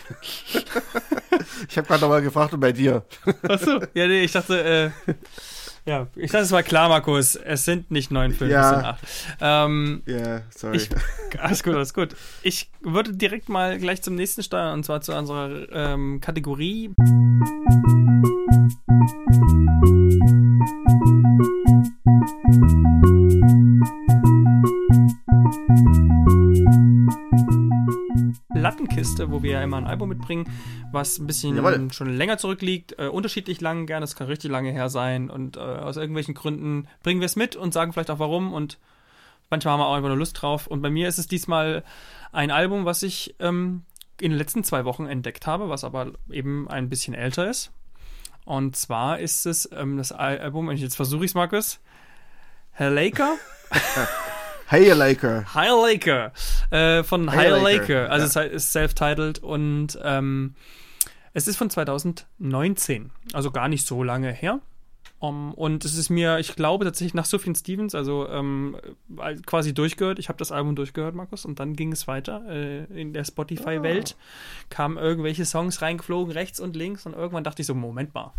ich 1.68 1.76
habe 1.76 1.86
gerade 1.86 2.00
nochmal 2.00 2.22
gefragt 2.22 2.54
und 2.54 2.60
bei 2.60 2.72
dir. 2.72 3.04
Achso, 3.48 3.80
ja, 3.94 4.06
nee, 4.06 4.22
ich 4.22 4.32
dachte, 4.32 4.92
äh, 5.06 5.14
ja, 5.86 6.06
ich 6.16 6.30
dachte, 6.30 6.44
es 6.44 6.52
war 6.52 6.62
klar, 6.62 6.88
Markus. 6.88 7.36
Es 7.36 7.64
sind 7.64 7.90
nicht 7.90 8.10
9,5, 8.10 8.46
Ja. 8.46 8.60
es 8.62 8.76
sind 8.76 8.84
8. 8.84 8.98
Ähm, 9.40 10.02
Ja, 10.06 10.14
yeah, 10.16 10.42
sorry. 10.50 10.76
Ich, 10.76 10.88
alles 11.38 11.62
gut, 11.62 11.74
alles 11.74 11.94
gut. 11.94 12.16
Ich 12.42 12.70
würde 12.82 13.12
direkt 13.14 13.48
mal 13.48 13.78
gleich 13.78 14.02
zum 14.02 14.14
nächsten 14.14 14.42
steuern 14.42 14.72
und 14.74 14.84
zwar 14.84 15.00
zu 15.00 15.14
unserer 15.14 15.66
ähm, 15.72 16.20
Kategorie. 16.20 16.90
Lattenkiste, 28.80 29.30
wo 29.30 29.42
wir 29.42 29.52
ja 29.52 29.62
immer 29.62 29.78
ein 29.78 29.86
Album 29.86 30.10
mitbringen, 30.10 30.50
was 30.92 31.18
ein 31.18 31.26
bisschen 31.26 31.56
Jawohl. 31.56 31.88
schon 31.92 32.14
länger 32.14 32.36
zurückliegt, 32.36 32.98
äh, 32.98 33.06
unterschiedlich 33.08 33.60
lang, 33.62 33.86
gerne, 33.86 34.04
es 34.04 34.16
kann 34.16 34.26
richtig 34.26 34.50
lange 34.50 34.70
her 34.70 34.90
sein 34.90 35.30
und 35.30 35.56
äh, 35.56 35.60
aus 35.60 35.96
irgendwelchen 35.96 36.34
Gründen 36.34 36.86
bringen 37.02 37.20
wir 37.20 37.26
es 37.26 37.36
mit 37.36 37.56
und 37.56 37.72
sagen 37.72 37.92
vielleicht 37.94 38.10
auch 38.10 38.18
warum 38.18 38.52
und 38.52 38.78
manchmal 39.48 39.72
haben 39.72 39.80
wir 39.80 39.86
auch 39.86 39.94
einfach 39.94 40.08
nur 40.10 40.18
Lust 40.18 40.40
drauf. 40.42 40.66
Und 40.66 40.82
bei 40.82 40.90
mir 40.90 41.08
ist 41.08 41.18
es 41.18 41.26
diesmal 41.26 41.84
ein 42.32 42.50
Album, 42.50 42.84
was 42.84 43.02
ich 43.02 43.34
ähm, 43.40 43.82
in 44.20 44.30
den 44.32 44.38
letzten 44.38 44.62
zwei 44.62 44.84
Wochen 44.84 45.06
entdeckt 45.06 45.46
habe, 45.46 45.70
was 45.70 45.82
aber 45.82 46.12
eben 46.30 46.68
ein 46.68 46.90
bisschen 46.90 47.14
älter 47.14 47.48
ist. 47.48 47.72
Und 48.44 48.76
zwar 48.76 49.18
ist 49.20 49.46
es 49.46 49.68
ähm, 49.72 49.96
das 49.96 50.12
Al- 50.12 50.38
Album, 50.38 50.70
jetzt 50.70 50.96
versuche 50.96 51.24
ich 51.24 51.30
es, 51.30 51.34
Markus. 51.34 51.80
Herr 52.72 52.90
Laker? 52.90 53.36
Hey, 54.68 54.90
Laker. 54.90 55.44
High 55.54 55.70
Laker. 55.70 56.32
Äh, 56.70 57.04
von 57.04 57.30
High 57.30 57.52
High 57.52 57.62
Laker, 57.62 57.78
Laker. 57.78 58.10
Also 58.10 58.40
ja. 58.40 58.46
es 58.46 58.64
ist 58.64 58.72
self-titled 58.72 59.38
und 59.38 59.96
ähm, 60.02 60.54
es 61.34 61.46
ist 61.46 61.56
von 61.56 61.70
2019. 61.70 63.10
Also 63.32 63.52
gar 63.52 63.68
nicht 63.68 63.86
so 63.86 64.02
lange 64.02 64.32
her. 64.32 64.60
Um, 65.18 65.54
und 65.54 65.84
es 65.84 65.96
ist 65.96 66.10
mir, 66.10 66.38
ich 66.38 66.56
glaube 66.56 66.84
tatsächlich 66.84 67.14
nach 67.14 67.24
Sufjan 67.24 67.54
Stevens, 67.54 67.94
also 67.94 68.28
ähm, 68.28 68.76
äh, 69.18 69.36
quasi 69.46 69.72
durchgehört. 69.72 70.18
Ich 70.18 70.28
habe 70.28 70.38
das 70.38 70.50
Album 70.52 70.76
durchgehört, 70.76 71.14
Markus, 71.14 71.44
und 71.44 71.58
dann 71.58 71.74
ging 71.74 71.92
es 71.92 72.06
weiter. 72.06 72.42
Äh, 72.48 72.84
in 72.86 73.12
der 73.12 73.24
Spotify-Welt 73.24 74.16
kamen 74.68 74.98
irgendwelche 74.98 75.46
Songs 75.46 75.80
reingeflogen, 75.80 76.32
rechts 76.32 76.58
und 76.60 76.76
links, 76.76 77.06
und 77.06 77.14
irgendwann 77.14 77.44
dachte 77.44 77.62
ich 77.62 77.66
so, 77.66 77.74
Moment 77.74 78.14
mal. 78.14 78.32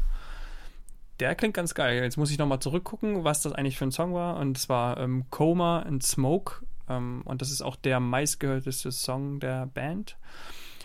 Der 1.19 1.35
klingt 1.35 1.55
ganz 1.55 1.73
geil. 1.73 2.03
Jetzt 2.03 2.17
muss 2.17 2.31
ich 2.31 2.37
nochmal 2.37 2.59
zurückgucken, 2.59 3.23
was 3.23 3.41
das 3.41 3.53
eigentlich 3.53 3.77
für 3.77 3.85
ein 3.85 3.91
Song 3.91 4.13
war. 4.13 4.37
Und 4.37 4.57
es 4.57 4.69
war 4.69 4.97
ähm, 4.97 5.25
Coma 5.29 5.79
and 5.79 6.03
Smoke. 6.03 6.65
Ähm, 6.87 7.21
und 7.25 7.41
das 7.41 7.51
ist 7.51 7.61
auch 7.61 7.75
der 7.75 7.99
meistgehörteste 7.99 8.91
Song 8.91 9.39
der 9.39 9.65
Band. 9.65 10.17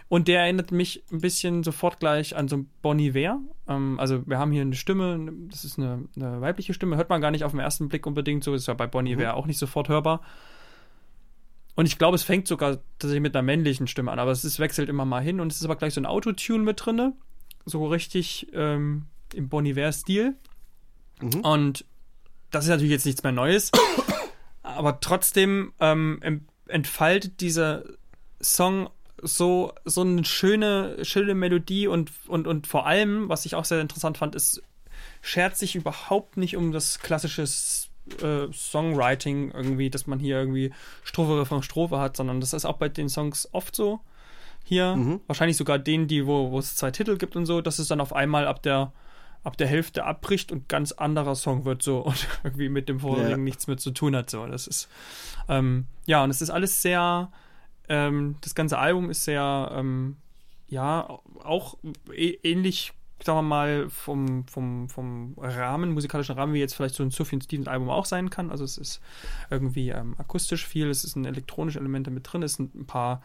Und 0.09 0.29
der 0.29 0.41
erinnert 0.41 0.73
mich 0.73 1.03
ein 1.11 1.23
bisschen 1.23 1.63
sofort 1.63 1.99
gleich 1.99 2.37
an 2.37 2.47
so 2.47 2.57
ein 2.57 2.71
Bon 2.83 2.99
Iver. 2.99 3.41
Ähm, 3.67 3.99
also 3.99 4.27
wir 4.27 4.39
haben 4.39 4.53
hier 4.53 4.61
eine 4.61 4.75
Stimme, 4.75 5.33
das 5.49 5.65
ist 5.65 5.79
eine, 5.79 6.07
eine 6.17 6.41
weibliche 6.43 6.75
Stimme, 6.75 6.97
hört 6.97 7.09
man 7.09 7.23
gar 7.23 7.31
nicht 7.31 7.45
auf 7.45 7.53
den 7.53 7.61
ersten 7.61 7.89
Blick 7.89 8.07
unbedingt 8.07 8.45
so, 8.45 8.53
ist 8.53 8.69
ja 8.69 8.75
bei 8.75 8.87
Bon 8.87 9.07
Iver 9.07 9.35
auch 9.35 9.47
nicht 9.47 9.59
sofort 9.59 9.89
hörbar. 9.89 10.21
Und 11.77 11.87
ich 11.87 11.97
glaube, 11.97 12.15
es 12.15 12.25
fängt 12.25 12.47
sogar 12.47 12.81
tatsächlich 12.99 13.23
mit 13.23 13.35
einer 13.35 13.43
männlichen 13.43 13.87
Stimme 13.87 14.13
an, 14.13 14.19
aber 14.19 14.33
es 14.33 14.45
ist, 14.45 14.59
wechselt 14.59 14.91
immer 14.91 15.07
mal 15.07 15.23
hin 15.23 15.41
und 15.41 15.51
es 15.51 15.57
ist 15.57 15.65
aber 15.65 15.77
gleich 15.77 15.95
so 15.95 16.01
ein 16.03 16.07
Autotune 16.07 16.63
mit 16.63 16.85
drinne, 16.85 17.15
so 17.65 17.87
richtig 17.87 18.49
ähm, 18.53 19.07
im 19.35 19.49
Bon 19.49 19.65
Iver-Stil. 19.65 20.35
Mhm. 21.21 21.41
Und 21.41 21.85
das 22.51 22.65
ist 22.65 22.71
natürlich 22.71 22.93
jetzt 22.93 23.07
nichts 23.07 23.23
mehr 23.23 23.33
Neues, 23.33 23.71
aber 24.63 25.01
trotzdem 25.01 25.73
ähm, 25.81 26.47
entfaltet 26.69 27.41
dieser 27.41 27.85
Song 28.41 28.91
so, 29.23 29.73
so 29.85 30.01
eine 30.01 30.25
schöne, 30.25 31.05
schöne 31.05 31.35
Melodie 31.35 31.87
und, 31.87 32.11
und, 32.27 32.47
und 32.47 32.67
vor 32.67 32.87
allem, 32.87 33.29
was 33.29 33.47
ich 33.47 33.55
auch 33.55 33.65
sehr 33.65 33.81
interessant 33.81 34.19
fand, 34.19 34.35
ist, 34.35 34.63
schert 35.21 35.57
sich 35.57 35.77
überhaupt 35.77 36.37
nicht 36.37 36.57
um 36.57 36.73
das 36.73 36.99
klassische 36.99 37.43
äh, 37.43 38.53
Songwriting 38.53 39.53
irgendwie, 39.53 39.91
dass 39.91 40.09
man 40.09 40.19
hier 40.19 40.39
irgendwie 40.39 40.73
Strophe, 41.05 41.41
Refrain, 41.41 41.63
Strophe 41.63 41.99
hat, 42.01 42.17
sondern 42.17 42.41
das 42.41 42.53
ist 42.53 42.65
auch 42.65 42.79
bei 42.79 42.89
den 42.89 43.09
Songs 43.09 43.49
oft 43.53 43.77
so. 43.77 44.01
Hier, 44.65 44.97
Mhm. 44.97 45.21
wahrscheinlich 45.27 45.57
sogar 45.57 45.79
denen, 45.79 46.09
die, 46.09 46.27
wo, 46.27 46.51
wo 46.51 46.59
es 46.59 46.75
zwei 46.77 46.91
Titel 46.91 47.17
gibt 47.17 47.37
und 47.37 47.47
so, 47.47 47.61
dass 47.61 47.79
es 47.79 47.89
dann 47.89 48.01
auf 48.01 48.13
einmal 48.13 48.47
ab 48.47 48.63
der, 48.63 48.93
ab 49.45 49.57
der 49.57 49.67
Hälfte 49.67 50.05
abbricht 50.05 50.53
und 50.53 50.69
ganz 50.69 50.93
anderer 50.93 51.35
Song 51.35 51.65
wird 51.65 51.83
so 51.83 51.99
und 52.01 52.29
irgendwie 52.45 52.69
mit 52.69 52.89
dem 52.89 53.01
vorigen 53.01 53.31
Ja. 53.31 53.37
nichts 53.37 53.67
mehr 53.67 53.77
zu 53.77 53.91
tun 53.91 54.15
hat. 54.15 54.31
So, 54.31 54.47
das 54.47 54.67
ist, 54.67 54.89
ähm, 55.49 55.87
ja, 56.07 56.23
und 56.25 56.31
es 56.31 56.41
ist 56.43 56.51
alles 56.51 56.81
sehr, 56.83 57.31
ähm, 57.89 58.37
das 58.41 58.55
ganze 58.55 58.79
Album 58.79 59.11
ist 59.11 59.25
sehr, 59.25 59.71
ähm, 59.75 60.17
ja, 60.69 61.09
auch 61.43 61.77
ä- 62.11 62.39
ähnlich, 62.45 62.93
sagen 63.25 63.39
wir 63.39 63.43
mal, 63.43 63.91
vom, 63.91 64.47
vom, 64.47 64.89
vom 64.89 65.35
Rahmen, 65.37 65.91
musikalischen 65.93 66.37
Rahmen, 66.37 66.55
wie 66.55 66.61
jetzt 66.61 66.75
vielleicht 66.75 66.95
so 66.95 67.03
ein 67.03 67.11
Sufjan 67.11 67.41
Stevens 67.41 67.69
Album 67.69 67.91
auch 67.91 68.07
sein 68.07 68.31
kann. 68.31 68.51
Also 68.51 68.65
es 68.65 68.79
ist 68.79 69.01
irgendwie 69.51 69.91
ähm, 69.91 70.15
akustisch 70.19 70.67
viel, 70.67 70.89
es 70.89 71.03
sind 71.03 71.25
elektronische 71.27 71.79
Elemente 71.79 72.11
mit 72.11 72.33
drin, 72.33 72.43
es 72.43 72.55
sind 72.55 72.75
ein 72.75 72.87
paar, 72.87 73.23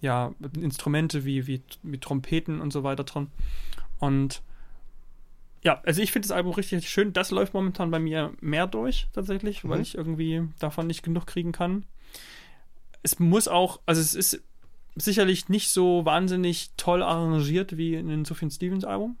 ja, 0.00 0.32
Instrumente 0.60 1.24
wie, 1.24 1.46
wie, 1.46 1.62
wie 1.82 1.98
Trompeten 1.98 2.60
und 2.60 2.72
so 2.72 2.82
weiter 2.84 3.04
drin. 3.04 3.28
Und 3.98 4.42
ja, 5.64 5.80
also 5.84 6.00
ich 6.02 6.12
finde 6.12 6.28
das 6.28 6.36
Album 6.36 6.52
richtig, 6.52 6.88
schön. 6.88 7.12
Das 7.12 7.30
läuft 7.30 7.54
momentan 7.54 7.90
bei 7.90 7.98
mir 7.98 8.32
mehr 8.40 8.66
durch, 8.66 9.08
tatsächlich, 9.12 9.68
weil 9.68 9.78
Mhm. 9.78 9.82
ich 9.82 9.94
irgendwie 9.96 10.48
davon 10.58 10.86
nicht 10.86 11.02
genug 11.02 11.26
kriegen 11.26 11.52
kann. 11.52 11.84
Es 13.02 13.18
muss 13.18 13.48
auch, 13.48 13.80
also 13.86 14.00
es 14.00 14.14
ist 14.14 14.42
sicherlich 14.96 15.48
nicht 15.48 15.68
so 15.70 16.04
wahnsinnig 16.04 16.70
toll 16.76 17.02
arrangiert 17.02 17.76
wie 17.76 17.94
in 17.94 18.10
einem 18.10 18.24
Sufjan 18.24 18.50
Stevens 18.50 18.84
Album. 18.84 19.16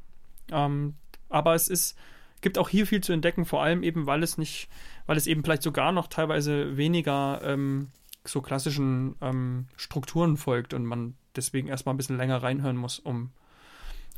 Ähm, 0.50 0.94
aber 1.28 1.54
es 1.54 1.68
ist, 1.68 1.96
gibt 2.40 2.58
auch 2.58 2.68
hier 2.68 2.86
viel 2.86 3.00
zu 3.02 3.12
entdecken, 3.12 3.44
vor 3.44 3.62
allem 3.62 3.82
eben, 3.82 4.06
weil 4.06 4.22
es 4.22 4.38
nicht, 4.38 4.68
weil 5.06 5.16
es 5.16 5.26
eben 5.26 5.42
vielleicht 5.44 5.62
sogar 5.62 5.92
noch 5.92 6.08
teilweise 6.08 6.76
weniger 6.76 7.40
ähm, 7.44 7.88
so 8.24 8.42
klassischen 8.42 9.14
ähm, 9.20 9.66
Strukturen 9.76 10.36
folgt 10.36 10.74
und 10.74 10.84
man 10.84 11.14
deswegen 11.36 11.68
erstmal 11.68 11.94
ein 11.94 11.98
bisschen 11.98 12.16
länger 12.16 12.42
reinhören 12.42 12.76
muss, 12.76 12.98
um, 12.98 13.30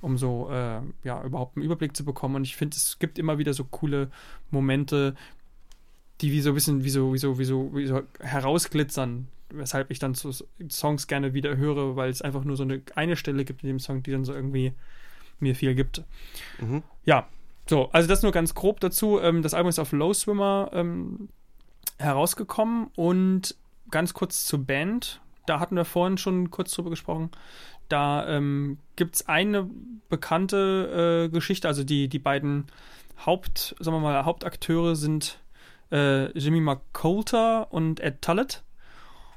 um 0.01 0.19
so 0.19 0.49
äh, 0.51 0.81
ja 1.05 1.23
überhaupt 1.23 1.57
einen 1.57 1.65
Überblick 1.65 1.97
zu 1.97 2.05
bekommen. 2.05 2.37
Und 2.37 2.45
ich 2.45 2.57
finde, 2.57 2.77
es 2.77 2.99
gibt 2.99 3.19
immer 3.19 3.39
wieder 3.39 3.55
so 3.55 3.65
coole 3.65 4.11
Momente, 4.51 5.15
die 6.21 6.33
wie 6.33 6.41
so 6.41 6.51
ein 6.51 6.55
bisschen 6.55 6.85
wie 6.85 6.91
so, 6.91 7.13
wie 7.13 7.19
so, 7.19 7.39
wie 7.39 7.45
so, 7.45 7.71
wie 7.75 7.87
so 7.87 8.03
herausglitzern, 8.21 9.29
weshalb 9.51 9.91
ich 9.91 9.99
dann 9.99 10.15
so 10.15 10.33
Songs 10.71 11.07
gerne 11.07 11.35
wieder 11.35 11.57
höre, 11.57 11.97
weil 11.97 12.11
es 12.11 12.23
einfach 12.23 12.45
nur 12.45 12.57
so 12.57 12.63
eine, 12.63 12.83
eine 12.95 13.17
Stelle 13.17 13.45
gibt 13.45 13.63
in 13.63 13.69
dem 13.69 13.79
Song, 13.79 14.03
die 14.03 14.11
dann 14.11 14.25
so 14.25 14.35
irgendwie 14.35 14.73
mir 15.39 15.55
viel 15.55 15.75
gibt. 15.75 16.03
Mhm. 16.61 16.83
Ja, 17.05 17.29
so, 17.69 17.91
also 17.93 18.09
das 18.09 18.23
nur 18.23 18.33
ganz 18.33 18.55
grob 18.55 18.81
dazu. 18.81 19.21
Ähm, 19.21 19.43
das 19.43 19.55
Album 19.55 19.71
ist 19.71 19.79
auf 19.79 19.93
Low 19.93 20.13
Swimmer 20.13 20.71
ähm, 20.73 21.29
herausgekommen 21.99 22.89
und 22.97 23.55
ganz 23.91 24.15
kurz 24.15 24.45
zur 24.45 24.65
Band. 24.65 25.21
Da 25.51 25.59
hatten 25.59 25.75
wir 25.75 25.85
vorhin 25.85 26.17
schon 26.17 26.53
kurz 26.53 26.71
drüber 26.71 26.91
gesprochen. 26.91 27.33
Da 27.89 28.25
ähm, 28.29 28.79
gibt 28.95 29.17
es 29.17 29.29
eine 29.29 29.69
bekannte 30.09 31.27
äh, 31.27 31.29
Geschichte, 31.29 31.67
also 31.67 31.83
die, 31.83 32.09
die 32.09 32.21
beiden 32.21 32.67
Haupt, 33.27 33.75
sagen 33.81 33.97
wir 33.97 34.01
mal, 34.01 34.25
Hauptakteure 34.25 34.95
sind 34.95 35.41
äh, 35.91 36.31
Jimmy 36.39 36.61
McCoulter 36.61 37.73
und 37.73 37.99
Ed 37.99 38.23
Tullett. 38.23 38.63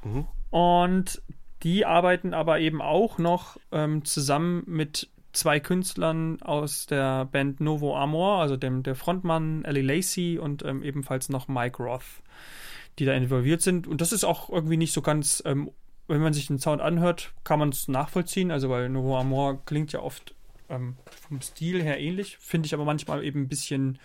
Mhm. 0.04 0.28
Und 0.50 1.20
die 1.64 1.84
arbeiten 1.84 2.32
aber 2.32 2.60
eben 2.60 2.80
auch 2.80 3.18
noch 3.18 3.56
ähm, 3.72 4.04
zusammen 4.04 4.62
mit 4.66 5.08
zwei 5.32 5.58
Künstlern 5.58 6.40
aus 6.42 6.86
der 6.86 7.24
Band 7.24 7.58
Novo 7.58 7.96
Amor, 7.96 8.40
also 8.40 8.56
dem 8.56 8.84
der 8.84 8.94
Frontmann 8.94 9.64
Ellie 9.64 9.82
Lacey 9.82 10.38
und 10.38 10.64
ähm, 10.64 10.84
ebenfalls 10.84 11.28
noch 11.28 11.48
Mike 11.48 11.82
Roth, 11.82 12.22
die 13.00 13.04
da 13.04 13.14
involviert 13.14 13.62
sind. 13.62 13.88
Und 13.88 14.00
das 14.00 14.12
ist 14.12 14.22
auch 14.22 14.48
irgendwie 14.48 14.76
nicht 14.76 14.92
so 14.92 15.02
ganz, 15.02 15.42
ähm, 15.44 15.72
wenn 16.06 16.20
man 16.20 16.32
sich 16.32 16.46
den 16.46 16.58
Sound 16.58 16.82
anhört, 16.82 17.32
kann 17.44 17.58
man 17.58 17.70
es 17.70 17.88
nachvollziehen. 17.88 18.50
Also 18.50 18.70
weil 18.70 18.88
Novo 18.88 19.18
Amor 19.18 19.64
klingt 19.64 19.92
ja 19.92 20.00
oft 20.00 20.34
ähm, 20.68 20.96
vom 21.28 21.40
Stil 21.40 21.82
her 21.82 21.98
ähnlich, 22.00 22.38
finde 22.38 22.66
ich 22.66 22.74
aber 22.74 22.84
manchmal 22.84 23.24
eben 23.24 23.42
ein 23.42 23.48
bisschen 23.48 23.98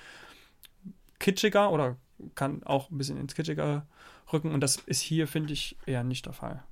kitschiger 1.19 1.71
oder 1.71 1.97
kann 2.35 2.63
auch 2.63 2.89
ein 2.89 2.97
bisschen 2.97 3.17
ins 3.17 3.35
Kitschige 3.35 3.83
rücken. 4.31 4.51
Und 4.51 4.61
das 4.61 4.77
ist 4.85 5.01
hier, 5.01 5.27
finde 5.27 5.53
ich, 5.53 5.77
eher 5.85 6.03
nicht 6.03 6.25
der 6.25 6.33
Fall. 6.33 6.63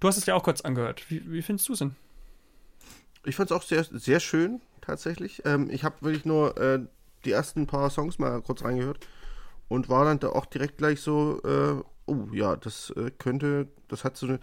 Du 0.00 0.08
hast 0.08 0.16
es 0.16 0.26
ja 0.26 0.34
auch 0.34 0.42
kurz 0.42 0.60
angehört. 0.60 1.10
Wie, 1.10 1.30
wie 1.30 1.42
findest 1.42 1.68
du 1.68 1.72
es 1.72 1.78
denn? 1.80 1.96
Ich 3.24 3.36
fand 3.36 3.50
es 3.50 3.56
auch 3.56 3.62
sehr, 3.62 3.84
sehr 3.84 4.20
schön, 4.20 4.60
tatsächlich. 4.80 5.42
Ähm, 5.44 5.70
ich 5.70 5.84
habe 5.84 5.96
wirklich 6.00 6.24
nur 6.24 6.56
äh, 6.56 6.80
die 7.24 7.30
ersten 7.30 7.66
paar 7.66 7.88
Songs 7.90 8.18
mal 8.18 8.42
kurz 8.42 8.64
reingehört. 8.64 8.98
und 9.68 9.88
war 9.88 10.04
dann 10.04 10.18
da 10.18 10.28
auch 10.28 10.44
direkt 10.46 10.78
gleich 10.78 11.00
so, 11.00 11.40
äh, 11.44 11.82
oh 12.06 12.26
ja, 12.32 12.56
das 12.56 12.90
äh, 12.96 13.10
könnte, 13.10 13.68
das 13.88 14.04
hat 14.04 14.16
so 14.16 14.26
eine 14.26 14.40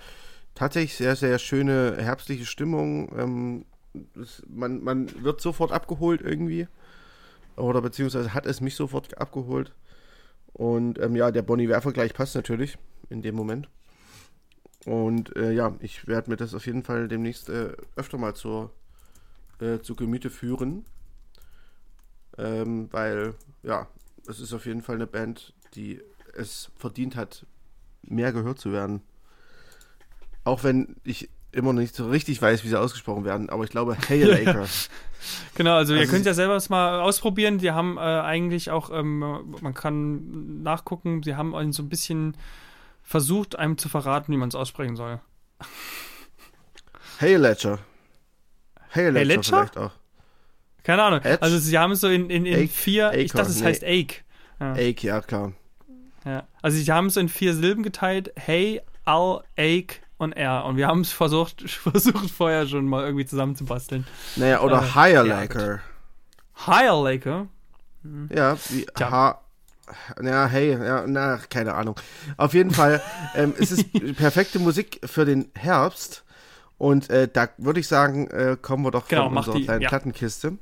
tatsächlich 0.55 0.95
sehr, 0.95 1.15
sehr 1.15 1.39
schöne 1.39 1.97
herbstliche 1.97 2.45
Stimmung. 2.45 3.11
Ähm, 3.17 3.65
das, 4.13 4.43
man, 4.47 4.83
man 4.83 5.23
wird 5.23 5.41
sofort 5.41 5.71
abgeholt 5.71 6.21
irgendwie. 6.21 6.67
Oder 7.55 7.81
beziehungsweise 7.81 8.33
hat 8.33 8.45
es 8.45 8.61
mich 8.61 8.75
sofort 8.75 9.17
abgeholt. 9.17 9.73
Und 10.53 10.99
ähm, 10.99 11.15
ja, 11.15 11.31
der 11.31 11.41
Bonnie 11.41 11.69
Werfer-Vergleich 11.69 12.13
passt 12.13 12.35
natürlich 12.35 12.77
in 13.09 13.21
dem 13.21 13.35
Moment. 13.35 13.69
Und 14.85 15.35
äh, 15.35 15.51
ja, 15.51 15.75
ich 15.81 16.07
werde 16.07 16.29
mir 16.29 16.37
das 16.37 16.53
auf 16.53 16.65
jeden 16.65 16.83
Fall 16.83 17.07
demnächst 17.07 17.49
äh, 17.49 17.75
öfter 17.95 18.17
mal 18.17 18.33
zur, 18.33 18.71
äh, 19.59 19.79
zu 19.79 19.95
Gemüte 19.95 20.29
führen. 20.29 20.85
Ähm, 22.37 22.87
weil, 22.91 23.33
ja, 23.63 23.87
es 24.27 24.39
ist 24.39 24.53
auf 24.53 24.65
jeden 24.65 24.81
Fall 24.81 24.95
eine 24.95 25.07
Band, 25.07 25.53
die 25.75 26.01
es 26.35 26.71
verdient 26.75 27.15
hat, 27.15 27.45
mehr 28.03 28.31
gehört 28.31 28.59
zu 28.59 28.71
werden. 28.71 29.01
Auch 30.43 30.63
wenn 30.63 30.95
ich 31.03 31.29
immer 31.51 31.73
noch 31.73 31.81
nicht 31.81 31.95
so 31.95 32.07
richtig 32.07 32.41
weiß, 32.41 32.63
wie 32.63 32.69
sie 32.69 32.79
ausgesprochen 32.79 33.25
werden, 33.25 33.49
aber 33.49 33.63
ich 33.63 33.69
glaube 33.69 33.97
Hail 34.07 34.31
Acre. 34.47 34.67
genau, 35.55 35.75
also, 35.75 35.93
also 35.93 35.95
ihr 35.95 36.07
könnt 36.07 36.25
ja 36.25 36.33
selber 36.33 36.61
mal 36.69 36.99
ausprobieren. 36.99 37.57
Die 37.57 37.71
haben 37.71 37.97
äh, 37.97 38.01
eigentlich 38.01 38.69
auch, 38.71 38.89
ähm, 38.91 39.19
man 39.19 39.73
kann 39.73 40.63
nachgucken, 40.63 41.23
sie 41.23 41.35
haben 41.35 41.53
so 41.73 41.83
ein 41.83 41.89
bisschen 41.89 42.35
versucht, 43.03 43.57
einem 43.57 43.77
zu 43.77 43.89
verraten, 43.89 44.31
wie 44.31 44.37
man 44.37 44.49
es 44.49 44.55
aussprechen 44.55 44.95
soll. 44.95 45.19
Hey 47.17 47.35
Ledger. 47.35 47.79
Hey 48.89 49.09
Ledger, 49.09 49.19
hey 49.19 49.25
Ledger? 49.25 49.43
vielleicht 49.43 49.77
auch. 49.77 49.91
Keine 50.83 51.03
Ahnung. 51.03 51.21
Edge? 51.21 51.41
Also 51.41 51.57
sie 51.57 51.77
haben 51.77 51.91
es 51.91 52.01
so 52.01 52.07
in, 52.07 52.29
in, 52.29 52.45
in 52.45 52.55
Ake, 52.55 52.67
vier, 52.67 53.07
Acre, 53.09 53.19
ich 53.19 53.31
dachte, 53.31 53.49
es 53.49 53.59
nee. 53.59 53.65
heißt 53.65 53.83
Ake. 53.83 54.15
Ja. 54.59 54.71
Ake, 54.73 55.07
ja 55.07 55.21
klar. 55.21 55.53
Ja. 56.25 56.43
Also 56.61 56.77
sie 56.77 56.91
haben 56.91 57.07
es 57.07 57.17
in 57.17 57.29
vier 57.29 57.53
Silben 57.53 57.83
geteilt. 57.83 58.31
Hey, 58.35 58.81
Al, 59.05 59.43
Ake 59.57 59.95
und 60.17 60.33
R. 60.33 60.65
Und 60.65 60.77
wir 60.77 60.87
haben 60.87 61.01
es 61.01 61.11
versucht, 61.11 61.69
versucht 61.69 62.29
vorher 62.29 62.67
schon 62.67 62.85
mal 62.85 63.03
irgendwie 63.03 63.25
zusammenzubasteln. 63.25 64.05
Naja, 64.35 64.61
oder 64.61 64.81
äh, 64.81 64.95
Higher 64.95 65.23
Higher 66.65 67.03
Laker? 67.03 67.47
Mhm. 68.03 68.29
Ja, 68.33 68.57
wie 68.69 68.85
Tja. 68.85 69.11
H 69.11 69.41
ja, 70.21 70.45
hey, 70.45 70.71
ja, 70.73 71.05
na, 71.07 71.39
keine 71.49 71.73
Ahnung. 71.73 71.95
Auf 72.37 72.53
jeden 72.53 72.69
Fall, 72.69 73.01
ähm, 73.33 73.55
es 73.57 73.71
ist 73.71 73.91
perfekte 74.17 74.59
Musik 74.59 74.99
für 75.03 75.25
den 75.25 75.49
Herbst. 75.55 76.23
Und 76.77 77.09
äh, 77.09 77.27
da 77.27 77.49
würde 77.57 77.79
ich 77.79 77.87
sagen, 77.87 78.27
äh, 78.27 78.55
kommen 78.61 78.85
wir 78.85 78.91
doch 78.91 79.07
genau, 79.07 79.29
von 79.29 79.37
unserer 79.37 79.55
die, 79.55 79.63
kleinen 79.63 79.81
ja. 79.81 79.89
Plattenkiste 79.89 80.59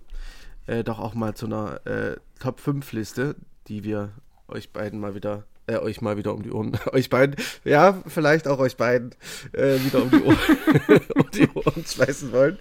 äh, 0.68 0.84
doch 0.84 1.00
auch 1.00 1.16
mal 1.16 1.34
zu 1.34 1.48
einer 1.48 1.86
äh, 1.86 2.18
Top 2.40 2.60
5 2.60 2.92
Liste, 2.92 3.36
die 3.68 3.84
wir 3.84 4.12
euch 4.48 4.72
beiden 4.72 5.00
mal 5.00 5.16
wieder, 5.16 5.46
äh, 5.68 5.78
euch 5.78 6.02
mal 6.02 6.18
wieder 6.18 6.34
um 6.34 6.44
die 6.44 6.52
Ohren, 6.52 6.78
euch 6.92 7.10
beiden, 7.10 7.36
ja, 7.64 8.02
vielleicht 8.08 8.48
auch 8.48 8.60
euch 8.60 8.78
beiden 8.78 9.16
äh, 9.54 9.80
wieder 9.84 10.02
um 10.04 10.12
die 10.12 10.22
Ohren, 10.22 11.02
um 11.16 11.32
die 11.32 11.50
Ohren 11.54 11.86
schmeißen 11.86 12.32
wollen. 12.32 12.58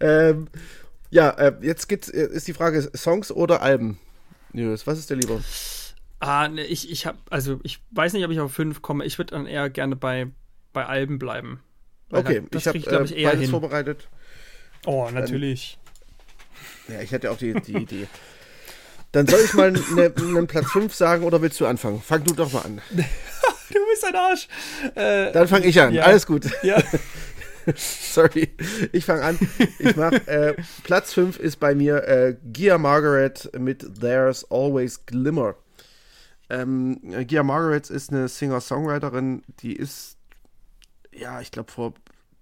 Ähm, 0.00 0.48
ja, 1.10 1.30
äh, 1.30 1.54
jetzt 1.62 1.88
geht's, 1.88 2.08
äh, 2.08 2.28
ist 2.28 2.48
die 2.48 2.54
Frage, 2.54 2.90
Songs 2.94 3.30
oder 3.30 3.62
Alben? 3.62 3.98
Nils, 4.52 4.86
was 4.86 4.98
ist 4.98 5.10
dir 5.10 5.16
lieber? 5.16 5.40
Ah, 6.20 6.48
ne, 6.48 6.64
ich, 6.64 6.90
ich 6.90 7.06
habe, 7.06 7.18
also 7.30 7.60
ich 7.62 7.80
weiß 7.92 8.12
nicht, 8.12 8.24
ob 8.24 8.30
ich 8.30 8.40
auf 8.40 8.52
fünf 8.52 8.82
komme. 8.82 9.04
Ich 9.04 9.18
würde 9.18 9.34
dann 9.34 9.46
eher 9.46 9.70
gerne 9.70 9.94
bei, 9.94 10.28
bei 10.72 10.86
Alben 10.86 11.18
bleiben. 11.18 11.60
Okay, 12.10 12.42
das 12.50 12.62
ich 12.62 12.68
habe 12.68 12.78
äh, 12.78 13.24
beides 13.24 13.40
hin. 13.40 13.50
vorbereitet. 13.50 14.08
Oh, 14.86 15.08
natürlich. 15.12 15.78
Ähm, 16.88 16.94
ja, 16.94 17.02
ich 17.02 17.12
hätte 17.12 17.30
auch 17.30 17.36
die, 17.36 17.52
die 17.54 17.74
Idee. 17.74 18.08
Dann 19.12 19.26
soll 19.26 19.40
ich 19.40 19.54
mal 19.54 19.72
ne, 19.72 20.12
einen 20.16 20.32
ne, 20.34 20.46
Platz 20.46 20.70
5 20.70 20.94
sagen 20.94 21.24
oder 21.24 21.40
willst 21.40 21.58
du 21.60 21.66
anfangen? 21.66 22.02
Fang 22.02 22.24
du 22.24 22.34
doch 22.34 22.52
mal 22.52 22.60
an. 22.60 22.80
du 22.90 23.78
bist 23.90 24.04
ein 24.04 24.14
Arsch. 24.14 24.48
Äh, 24.94 25.32
Dann 25.32 25.48
fange 25.48 25.66
ich 25.66 25.80
an. 25.80 25.94
Ja. 25.94 26.04
Alles 26.04 26.26
gut. 26.26 26.46
Ja. 26.62 26.82
Sorry, 27.76 28.50
ich 28.92 29.04
fange 29.04 29.22
an. 29.22 29.38
Ich 29.78 29.96
mach, 29.96 30.12
äh, 30.12 30.54
Platz 30.84 31.12
5 31.12 31.38
ist 31.38 31.56
bei 31.60 31.74
mir 31.74 32.04
äh, 32.04 32.36
Gia 32.52 32.78
Margaret 32.78 33.50
mit 33.58 34.00
There's 34.00 34.50
Always 34.50 35.04
Glimmer. 35.04 35.54
Ähm, 36.50 36.98
Gia 37.26 37.42
Margaret 37.42 37.90
ist 37.90 38.10
eine 38.10 38.28
Singer-Songwriterin, 38.28 39.42
die 39.60 39.74
ist, 39.74 40.16
ja, 41.12 41.40
ich 41.40 41.50
glaube, 41.50 41.70
vor 41.70 41.92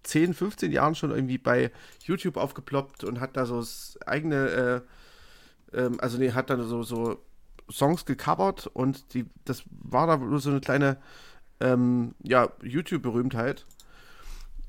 10, 0.05 0.35
15 0.35 0.71
Jahren 0.71 0.95
schon 0.95 1.11
irgendwie 1.11 1.39
bei 1.39 1.73
YouTube 2.05 2.37
aufgeploppt 2.37 3.03
und 3.03 3.21
hat 3.21 3.37
da 3.37 3.47
so 3.47 3.59
das 3.59 3.99
eigene, 4.07 4.47
äh, 4.47 4.81
ähm, 5.77 5.99
also 6.01 6.19
nee, 6.19 6.33
hat 6.33 6.51
dann 6.51 6.67
so, 6.67 6.83
so 6.83 7.19
Songs 7.71 8.05
gecovert 8.05 8.67
und 8.67 9.15
die, 9.15 9.27
das 9.45 9.63
war 9.71 10.07
da 10.07 10.17
nur 10.17 10.41
so 10.41 10.51
eine 10.51 10.61
kleine, 10.61 10.97
ähm, 11.61 12.15
ja, 12.23 12.49
YouTube-Berühmtheit. 12.63 13.67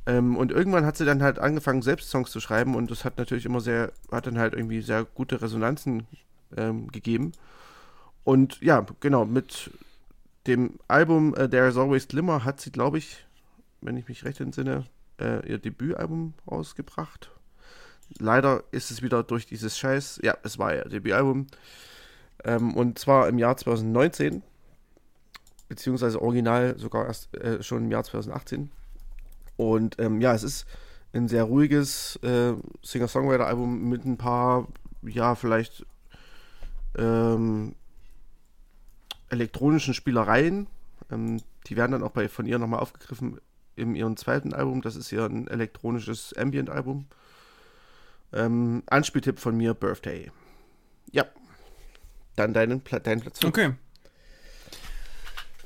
Ähm, 0.06 0.38
und 0.38 0.52
irgendwann 0.52 0.86
hat 0.86 0.98
sie 0.98 1.06
dann 1.06 1.22
halt 1.22 1.40
angefangen, 1.40 1.82
selbst 1.82 2.10
Songs 2.10 2.32
zu 2.32 2.40
schreiben 2.40 2.76
und 2.76 2.90
das 2.92 3.04
hat 3.04 3.18
natürlich 3.18 3.46
immer 3.46 3.60
sehr, 3.60 3.92
hat 4.12 4.28
dann 4.28 4.40
halt 4.40 4.54
irgendwie 4.54 4.82
sehr 4.82 5.04
gute 5.04 5.42
Resonanzen 5.42 6.08
ähm, 6.56 6.88
gegeben. 6.88 7.34
Und 8.24 8.62
ja, 8.62 8.86
genau, 9.00 9.26
mit 9.26 9.72
dem 10.48 10.80
Album 10.88 11.34
uh, 11.34 11.48
There 11.48 11.68
is 11.68 11.78
Always 11.78 12.08
Glimmer 12.08 12.46
hat 12.46 12.62
sie, 12.62 12.72
glaube 12.72 12.98
ich, 12.98 13.26
wenn 13.82 13.98
ich 13.98 14.08
mich 14.08 14.24
recht 14.24 14.40
entsinne, 14.40 14.86
äh, 15.20 15.46
ihr 15.48 15.58
Debütalbum 15.60 16.34
rausgebracht. 16.50 17.32
Leider 18.20 18.64
ist 18.72 18.92
es 18.92 19.02
wieder 19.02 19.24
durch 19.24 19.46
dieses 19.46 19.78
Scheiß, 19.78 20.20
ja, 20.24 20.38
es 20.44 20.58
war 20.58 20.74
ihr 20.74 20.86
Debütalbum. 20.86 21.48
Ähm, 22.44 22.76
und 22.76 23.00
zwar 23.00 23.28
im 23.28 23.38
Jahr 23.38 23.58
2019, 23.58 24.44
beziehungsweise 25.68 26.22
original 26.22 26.78
sogar 26.78 27.06
erst 27.06 27.36
äh, 27.36 27.62
schon 27.62 27.86
im 27.86 27.92
Jahr 27.92 28.04
2018. 28.04 28.72
Und 29.58 30.00
ähm, 30.00 30.22
ja, 30.22 30.34
es 30.34 30.44
ist 30.44 30.66
ein 31.14 31.28
sehr 31.28 31.44
ruhiges 31.44 32.18
äh, 32.18 32.54
Singer-Songwriter-Album 32.84 33.90
mit 33.90 34.06
ein 34.06 34.18
paar, 34.18 34.68
ja, 35.02 35.36
vielleicht 35.36 35.86
ähm, 36.98 37.76
elektronischen 39.30 39.94
Spielereien. 39.94 40.68
Ähm, 41.12 41.42
die 41.68 41.76
werden 41.76 41.94
dann 41.94 42.04
auch 42.04 42.12
bei, 42.12 42.30
von 42.30 42.46
ihr 42.46 42.60
nochmal 42.60 42.80
aufgegriffen 42.80 43.40
in 43.76 43.96
ihrem 43.96 44.16
zweiten 44.16 44.54
Album. 44.54 44.82
Das 44.82 44.96
ist 44.96 45.12
ja 45.12 45.26
ein 45.26 45.48
elektronisches 45.48 46.34
Ambient-Album. 46.34 47.08
Ähm, 48.34 48.84
Anspieltipp 48.88 49.40
von 49.40 49.56
mir, 49.56 49.74
Birthday. 49.74 50.32
Ja. 51.12 51.26
Dann 52.36 52.54
deinen, 52.54 52.84
deinen 52.84 53.22
Platz 53.22 53.40
5. 53.40 53.46
Okay. 53.46 53.74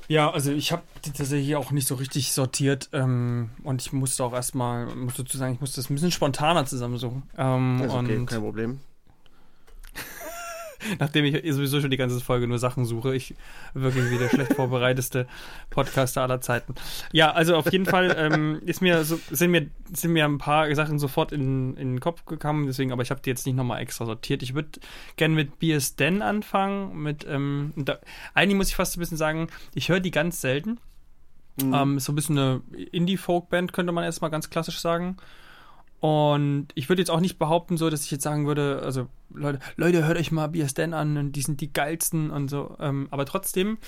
Ja, 0.08 0.30
also 0.30 0.52
ich 0.52 0.72
habe 0.72 0.82
das 1.16 1.30
hier 1.30 1.58
auch 1.58 1.70
nicht 1.70 1.88
so 1.88 1.94
richtig 1.94 2.32
sortiert 2.32 2.90
ähm, 2.92 3.50
und 3.62 3.80
ich 3.80 3.92
musste 3.92 4.24
auch 4.24 4.32
erstmal, 4.32 4.86
muss 4.94 5.14
dazu 5.14 5.38
sagen, 5.38 5.54
ich 5.54 5.60
musste 5.60 5.76
das 5.76 5.88
ein 5.90 5.94
bisschen 5.94 6.10
spontaner 6.10 6.66
zusammensuchen. 6.66 7.22
Ähm, 7.36 7.80
ist 7.82 7.92
okay, 7.92 8.26
kein 8.26 8.40
Problem. 8.40 8.80
nachdem 10.98 11.24
ich 11.24 11.34
sowieso 11.52 11.80
schon 11.80 11.90
die 11.90 11.96
ganze 11.96 12.20
Folge 12.20 12.46
nur 12.46 12.58
Sachen 12.58 12.84
suche. 12.84 13.14
Ich 13.14 13.34
wirklich 13.74 14.10
wie 14.10 14.18
der 14.18 14.28
schlecht 14.28 14.54
vorbereiteste 14.54 15.26
Podcaster 15.70 16.22
aller 16.22 16.40
Zeiten. 16.40 16.74
Ja, 17.12 17.32
also 17.32 17.56
auf 17.56 17.70
jeden 17.72 17.86
Fall 17.86 18.14
ähm, 18.16 18.60
ist 18.64 18.80
mir 18.80 19.04
so, 19.04 19.18
sind, 19.30 19.50
mir, 19.50 19.68
sind 19.92 20.12
mir 20.12 20.24
ein 20.24 20.38
paar 20.38 20.72
Sachen 20.74 20.98
sofort 20.98 21.32
in, 21.32 21.76
in 21.76 21.94
den 21.94 22.00
Kopf 22.00 22.24
gekommen, 22.24 22.66
deswegen, 22.66 22.92
aber 22.92 23.02
ich 23.02 23.10
habe 23.10 23.20
die 23.20 23.30
jetzt 23.30 23.46
nicht 23.46 23.56
nochmal 23.56 23.80
extra 23.80 24.06
sortiert. 24.06 24.42
Ich 24.42 24.54
würde 24.54 24.80
gerne 25.16 25.34
mit 25.34 25.58
BS 25.58 25.96
Den 25.96 26.22
anfangen. 26.22 27.02
Mit, 27.02 27.26
ähm, 27.28 27.72
da, 27.76 27.98
eigentlich 28.34 28.56
muss 28.56 28.68
ich 28.68 28.76
fast 28.76 28.96
ein 28.96 29.00
bisschen 29.00 29.16
sagen, 29.16 29.48
ich 29.74 29.88
höre 29.88 30.00
die 30.00 30.10
ganz 30.10 30.40
selten. 30.40 30.78
Mhm. 31.62 31.74
Ähm, 31.74 31.98
so 31.98 32.12
ein 32.12 32.16
bisschen 32.16 32.38
eine 32.38 32.62
Indie-Folk-Band, 32.92 33.72
könnte 33.72 33.92
man 33.92 34.04
erstmal 34.04 34.30
ganz 34.30 34.50
klassisch 34.50 34.80
sagen. 34.80 35.16
Und 36.02 36.66
ich 36.74 36.88
würde 36.88 37.00
jetzt 37.00 37.10
auch 37.10 37.20
nicht 37.20 37.38
behaupten, 37.38 37.76
so, 37.76 37.88
dass 37.88 38.04
ich 38.04 38.10
jetzt 38.10 38.24
sagen 38.24 38.48
würde, 38.48 38.82
also 38.82 39.06
Leute, 39.32 39.60
Leute, 39.76 40.04
hört 40.04 40.18
euch 40.18 40.32
mal 40.32 40.48
BSDN 40.48 40.94
an 40.94 41.16
und 41.16 41.32
die 41.32 41.42
sind 41.42 41.60
die 41.60 41.72
geilsten 41.72 42.32
und 42.32 42.48
so. 42.48 42.76
Ähm, 42.80 43.06
aber 43.12 43.24
trotzdem 43.24 43.78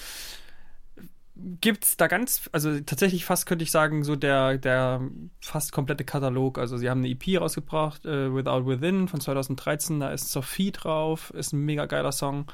gibt 1.34 1.84
es 1.84 1.96
da 1.96 2.06
ganz, 2.06 2.48
also 2.52 2.78
tatsächlich 2.78 3.24
fast 3.24 3.46
könnte 3.46 3.64
ich 3.64 3.72
sagen, 3.72 4.04
so 4.04 4.14
der, 4.14 4.58
der 4.58 5.00
fast 5.40 5.72
komplette 5.72 6.04
Katalog. 6.04 6.58
Also 6.58 6.76
sie 6.76 6.88
haben 6.88 7.00
eine 7.00 7.08
EP 7.08 7.40
rausgebracht, 7.40 8.06
äh, 8.06 8.32
Without 8.32 8.64
Within 8.64 9.08
von 9.08 9.20
2013, 9.20 9.98
da 9.98 10.10
ist 10.10 10.30
Sophie 10.30 10.70
drauf, 10.70 11.30
ist 11.34 11.52
ein 11.52 11.64
mega 11.64 11.86
geiler 11.86 12.12
Song. 12.12 12.46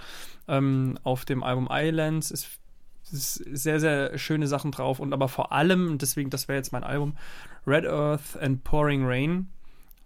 Ähm, 0.48 0.98
auf 1.02 1.26
dem 1.26 1.42
Album 1.42 1.68
Islands 1.70 2.30
ist, 2.30 2.48
ist 3.12 3.34
sehr, 3.34 3.78
sehr 3.78 4.16
schöne 4.16 4.46
Sachen 4.46 4.72
drauf 4.72 5.00
und 5.00 5.12
aber 5.12 5.28
vor 5.28 5.52
allem, 5.52 5.98
deswegen, 5.98 6.30
das 6.30 6.48
wäre 6.48 6.56
jetzt 6.56 6.72
mein 6.72 6.84
Album, 6.84 7.18
Red 7.66 7.86
Earth 7.86 8.36
and 8.40 8.64
Pouring 8.64 9.04
Rain. 9.04 9.48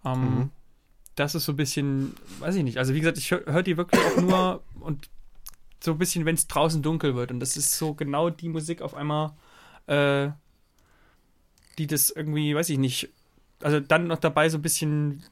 Ähm, 0.03 0.21
mhm. 0.21 0.49
Das 1.15 1.35
ist 1.35 1.45
so 1.45 1.53
ein 1.53 1.55
bisschen, 1.55 2.13
weiß 2.39 2.55
ich 2.55 2.63
nicht. 2.63 2.77
Also 2.77 2.93
wie 2.93 2.99
gesagt, 2.99 3.17
ich 3.17 3.31
höre 3.31 3.45
hör 3.45 3.63
die 3.63 3.77
wirklich 3.77 4.01
auch 4.01 4.21
nur 4.21 4.63
und 4.81 5.09
so 5.83 5.91
ein 5.91 5.97
bisschen, 5.97 6.25
wenn 6.25 6.35
es 6.35 6.47
draußen 6.47 6.81
dunkel 6.81 7.15
wird. 7.15 7.31
Und 7.31 7.39
das 7.39 7.57
ist 7.57 7.77
so 7.77 7.93
genau 7.93 8.29
die 8.29 8.49
Musik 8.49 8.81
auf 8.81 8.95
einmal, 8.95 9.33
äh, 9.87 10.29
die 11.77 11.87
das 11.87 12.09
irgendwie, 12.09 12.55
weiß 12.55 12.69
ich 12.69 12.77
nicht, 12.77 13.09
also 13.61 13.79
dann 13.79 14.07
noch 14.07 14.19
dabei 14.19 14.49
so 14.49 14.57
ein 14.57 14.61
bisschen 14.61 15.23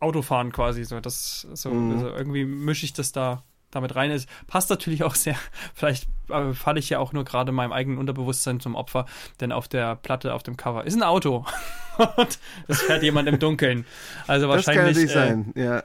Autofahren 0.00 0.52
quasi. 0.52 0.84
So, 0.84 1.00
das, 1.00 1.46
so, 1.52 1.70
mhm. 1.70 1.92
also 1.92 2.08
irgendwie 2.08 2.44
mische 2.44 2.86
ich 2.86 2.92
das 2.92 3.12
da 3.12 3.42
damit 3.76 3.94
rein 3.94 4.10
ist. 4.10 4.28
Passt 4.46 4.70
natürlich 4.70 5.04
auch 5.04 5.14
sehr, 5.14 5.36
vielleicht 5.74 6.08
äh, 6.30 6.52
falle 6.52 6.78
ich 6.78 6.90
ja 6.90 6.98
auch 6.98 7.12
nur 7.12 7.24
gerade 7.24 7.52
meinem 7.52 7.72
eigenen 7.72 7.98
Unterbewusstsein 7.98 8.60
zum 8.60 8.74
Opfer, 8.74 9.06
denn 9.40 9.52
auf 9.52 9.68
der 9.68 9.96
Platte, 9.96 10.34
auf 10.34 10.42
dem 10.42 10.56
Cover 10.56 10.84
ist 10.84 10.94
ein 10.94 11.02
Auto 11.02 11.44
und 12.16 12.38
es 12.68 12.82
fährt 12.82 13.02
jemand 13.02 13.28
im 13.28 13.38
Dunkeln. 13.38 13.86
Also 14.26 14.48
wahrscheinlich. 14.48 15.06
Das 15.06 15.14
kann 15.14 15.44
nicht 15.44 15.52
äh, 15.52 15.52
sein, 15.52 15.52
ja 15.54 15.82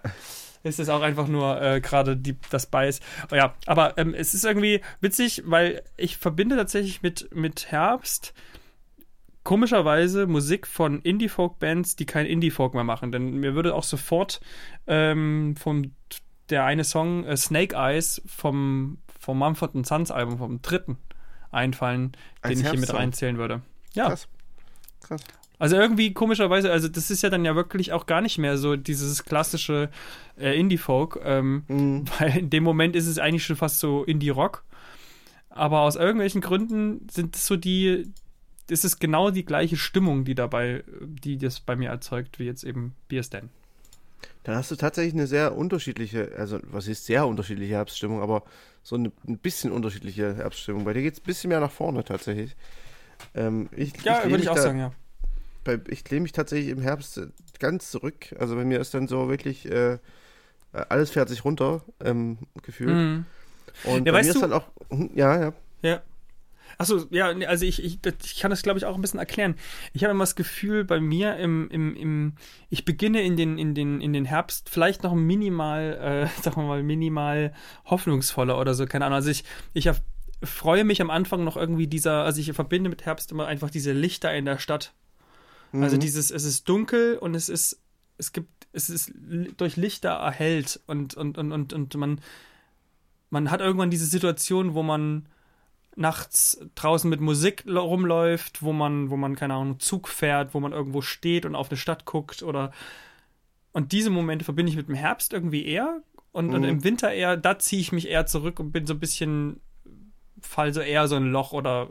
ist 0.63 0.79
es 0.79 0.89
auch 0.89 1.01
einfach 1.01 1.27
nur 1.27 1.61
äh, 1.61 1.81
gerade 1.81 2.21
das 2.49 2.67
Bias. 2.67 2.99
Oh 3.31 3.35
ja, 3.35 3.55
aber 3.65 3.97
ähm, 3.97 4.13
es 4.13 4.33
ist 4.33 4.45
irgendwie 4.45 4.81
witzig, 4.99 5.43
weil 5.45 5.81
ich 5.97 6.17
verbinde 6.17 6.55
tatsächlich 6.55 7.01
mit, 7.01 7.33
mit 7.33 7.71
Herbst 7.71 8.33
komischerweise 9.43 10.27
Musik 10.27 10.67
von 10.67 11.01
Indie-Folk-Bands, 11.01 11.95
die 11.95 12.05
kein 12.05 12.25
Indie-Folk 12.25 12.73
mehr 12.73 12.83
machen. 12.83 13.11
Denn 13.11 13.37
mir 13.37 13.55
würde 13.55 13.73
auch 13.73 13.83
sofort 13.83 14.39
ähm, 14.87 15.55
vom 15.57 15.95
der 16.51 16.65
eine 16.65 16.83
Song 16.83 17.23
äh, 17.25 17.37
Snake 17.37 17.75
Eyes 17.75 18.21
vom, 18.25 18.97
vom 19.19 19.39
Mumford 19.39 19.85
Sons 19.85 20.11
Album, 20.11 20.37
vom 20.37 20.61
dritten, 20.61 20.97
einfallen, 21.51 22.11
Als 22.41 22.53
den 22.53 22.65
ich 22.65 22.71
hier 22.71 22.79
mit 22.79 22.93
reinzählen 22.93 23.37
würde. 23.37 23.61
Ja. 23.93 24.09
Krass. 24.09 24.27
Krass. 25.01 25.21
Also 25.61 25.75
irgendwie 25.75 26.11
komischerweise, 26.11 26.71
also 26.71 26.87
das 26.87 27.11
ist 27.11 27.21
ja 27.21 27.29
dann 27.29 27.45
ja 27.45 27.55
wirklich 27.55 27.93
auch 27.93 28.07
gar 28.07 28.21
nicht 28.21 28.39
mehr 28.39 28.57
so 28.57 28.75
dieses 28.75 29.23
klassische 29.25 29.91
äh, 30.39 30.59
Indie-Folk, 30.59 31.19
ähm, 31.23 31.63
mhm. 31.67 32.05
weil 32.19 32.35
in 32.35 32.49
dem 32.49 32.63
Moment 32.63 32.95
ist 32.95 33.05
es 33.05 33.19
eigentlich 33.19 33.45
schon 33.45 33.55
fast 33.55 33.79
so 33.79 34.03
Indie-Rock. 34.03 34.63
Aber 35.51 35.81
aus 35.81 35.97
irgendwelchen 35.97 36.41
Gründen 36.41 37.07
sind 37.11 37.35
es 37.35 37.45
so 37.45 37.57
die, 37.57 38.11
ist 38.69 38.85
es 38.85 38.97
genau 38.97 39.29
die 39.29 39.45
gleiche 39.45 39.77
Stimmung, 39.77 40.25
die 40.25 40.33
dabei, 40.33 40.83
die 41.01 41.37
das 41.37 41.59
bei 41.59 41.75
mir 41.75 41.89
erzeugt, 41.89 42.39
wie 42.39 42.45
jetzt 42.45 42.63
eben 42.63 42.95
Beer 43.07 43.21
Stan. 43.21 43.49
Dann 44.43 44.55
hast 44.55 44.71
du 44.71 44.75
tatsächlich 44.75 45.13
eine 45.13 45.27
sehr 45.27 45.55
unterschiedliche, 45.55 46.31
also 46.37 46.59
was 46.63 46.87
ist 46.87 47.05
sehr 47.05 47.27
unterschiedliche 47.27 47.73
Herbststimmung, 47.73 48.21
aber 48.21 48.43
so 48.81 48.95
eine, 48.95 49.11
ein 49.27 49.37
bisschen 49.37 49.71
unterschiedliche 49.71 50.35
Herbststimmung. 50.35 50.83
Bei 50.83 50.93
dir 50.93 51.03
geht 51.03 51.13
es 51.13 51.19
ein 51.19 51.25
bisschen 51.25 51.49
mehr 51.49 51.59
nach 51.59 51.71
vorne 51.71 52.03
tatsächlich. 52.03 52.55
Ähm, 53.35 53.69
ich, 53.75 53.93
ja, 54.03 54.23
würde 54.27 54.41
ich 54.41 54.49
auch 54.49 54.55
da, 54.55 54.61
sagen, 54.63 54.79
ja. 54.79 54.91
Bei, 55.63 55.79
ich 55.87 56.09
lehne 56.09 56.23
mich 56.23 56.31
tatsächlich 56.31 56.69
im 56.69 56.81
Herbst 56.81 57.21
ganz 57.59 57.91
zurück. 57.91 58.35
Also 58.39 58.55
bei 58.55 58.65
mir 58.65 58.79
ist 58.79 58.95
dann 58.95 59.07
so 59.07 59.29
wirklich 59.29 59.69
äh, 59.69 59.99
alles 60.73 61.11
fährt 61.11 61.29
sich 61.29 61.43
runter, 61.43 61.81
ähm, 62.03 62.37
gefühlt. 62.63 62.97
Mhm. 62.97 63.25
Und 63.83 64.05
ja, 64.05 64.13
bei 64.13 64.21
mir 64.21 64.31
ist 64.31 64.41
dann 64.41 64.53
auch, 64.53 64.67
hm, 64.89 65.09
ja, 65.15 65.39
ja. 65.39 65.53
Ja. 65.81 66.01
Achso, 66.77 67.05
ja, 67.09 67.27
also 67.47 67.65
ich, 67.65 67.83
ich, 67.83 67.99
ich 68.23 68.39
kann 68.39 68.51
das, 68.51 68.63
glaube 68.63 68.79
ich, 68.79 68.85
auch 68.85 68.95
ein 68.95 69.01
bisschen 69.01 69.19
erklären. 69.19 69.55
Ich 69.93 70.03
habe 70.03 70.11
immer 70.11 70.23
das 70.23 70.35
Gefühl, 70.35 70.83
bei 70.83 70.99
mir 70.99 71.37
im, 71.37 71.69
im, 71.69 71.95
im, 71.95 72.33
ich 72.69 72.85
beginne 72.85 73.21
in 73.21 73.37
den, 73.37 73.57
in 73.57 73.73
den, 73.75 74.01
in 74.01 74.13
den 74.13 74.25
Herbst 74.25 74.69
vielleicht 74.69 75.03
noch 75.03 75.13
minimal, 75.13 76.29
äh, 76.37 76.41
sagen 76.41 76.57
wir 76.57 76.67
mal, 76.67 76.83
minimal 76.83 77.53
hoffnungsvoller 77.85 78.59
oder 78.59 78.73
so, 78.73 78.85
keine 78.85 79.05
Ahnung. 79.05 79.15
Also 79.15 79.29
ich, 79.29 79.43
ich 79.73 79.87
hab, 79.87 80.01
freue 80.43 80.83
mich 80.83 81.01
am 81.01 81.09
Anfang 81.09 81.43
noch 81.43 81.57
irgendwie 81.57 81.87
dieser, 81.87 82.23
also 82.23 82.41
ich 82.41 82.51
verbinde 82.53 82.89
mit 82.89 83.05
Herbst 83.05 83.31
immer 83.31 83.47
einfach 83.47 83.69
diese 83.69 83.93
Lichter 83.93 84.33
in 84.33 84.45
der 84.45 84.57
Stadt. 84.57 84.93
Also 85.71 85.77
mhm. 85.77 85.83
Also 85.83 85.97
dieses, 85.97 86.31
es 86.31 86.43
ist 86.43 86.67
dunkel 86.67 87.17
und 87.17 87.35
es 87.35 87.49
ist, 87.49 87.79
es 88.17 88.33
gibt, 88.33 88.67
es 88.73 88.89
ist 88.89 89.11
durch 89.57 89.77
Lichter 89.77 90.11
erhellt 90.11 90.79
und, 90.87 91.13
und, 91.15 91.37
und, 91.37 91.51
und, 91.51 91.73
und 91.73 91.95
man, 91.95 92.21
man 93.29 93.51
hat 93.51 93.61
irgendwann 93.61 93.89
diese 93.89 94.05
Situation, 94.05 94.73
wo 94.73 94.83
man 94.83 95.27
nachts 95.95 96.59
draußen 96.75 97.09
mit 97.09 97.19
Musik 97.19 97.65
rumläuft, 97.67 98.61
wo 98.61 98.73
man, 98.73 99.09
wo 99.09 99.17
man, 99.17 99.35
keine 99.35 99.55
Ahnung, 99.55 99.79
Zug 99.79 100.07
fährt, 100.07 100.53
wo 100.53 100.59
man 100.59 100.71
irgendwo 100.71 101.01
steht 101.01 101.45
und 101.45 101.55
auf 101.55 101.69
eine 101.69 101.77
Stadt 101.77 102.05
guckt 102.05 102.43
oder 102.43 102.71
und 103.73 103.91
diese 103.93 104.09
Momente 104.09 104.45
verbinde 104.45 104.69
ich 104.69 104.75
mit 104.75 104.87
dem 104.87 104.95
Herbst 104.95 105.33
irgendwie 105.33 105.65
eher 105.65 106.01
und, 106.31 106.47
mhm. 106.47 106.53
und 106.53 106.63
im 106.63 106.83
Winter 106.83 107.11
eher, 107.11 107.37
da 107.37 107.59
ziehe 107.59 107.81
ich 107.81 107.91
mich 107.91 108.09
eher 108.09 108.25
zurück 108.25 108.59
und 108.59 108.71
bin 108.71 108.85
so 108.85 108.93
ein 108.93 108.99
bisschen, 108.99 109.59
fall 110.41 110.73
so 110.73 110.81
eher 110.81 111.07
so 111.07 111.15
ein 111.15 111.31
Loch 111.31 111.53
oder 111.53 111.89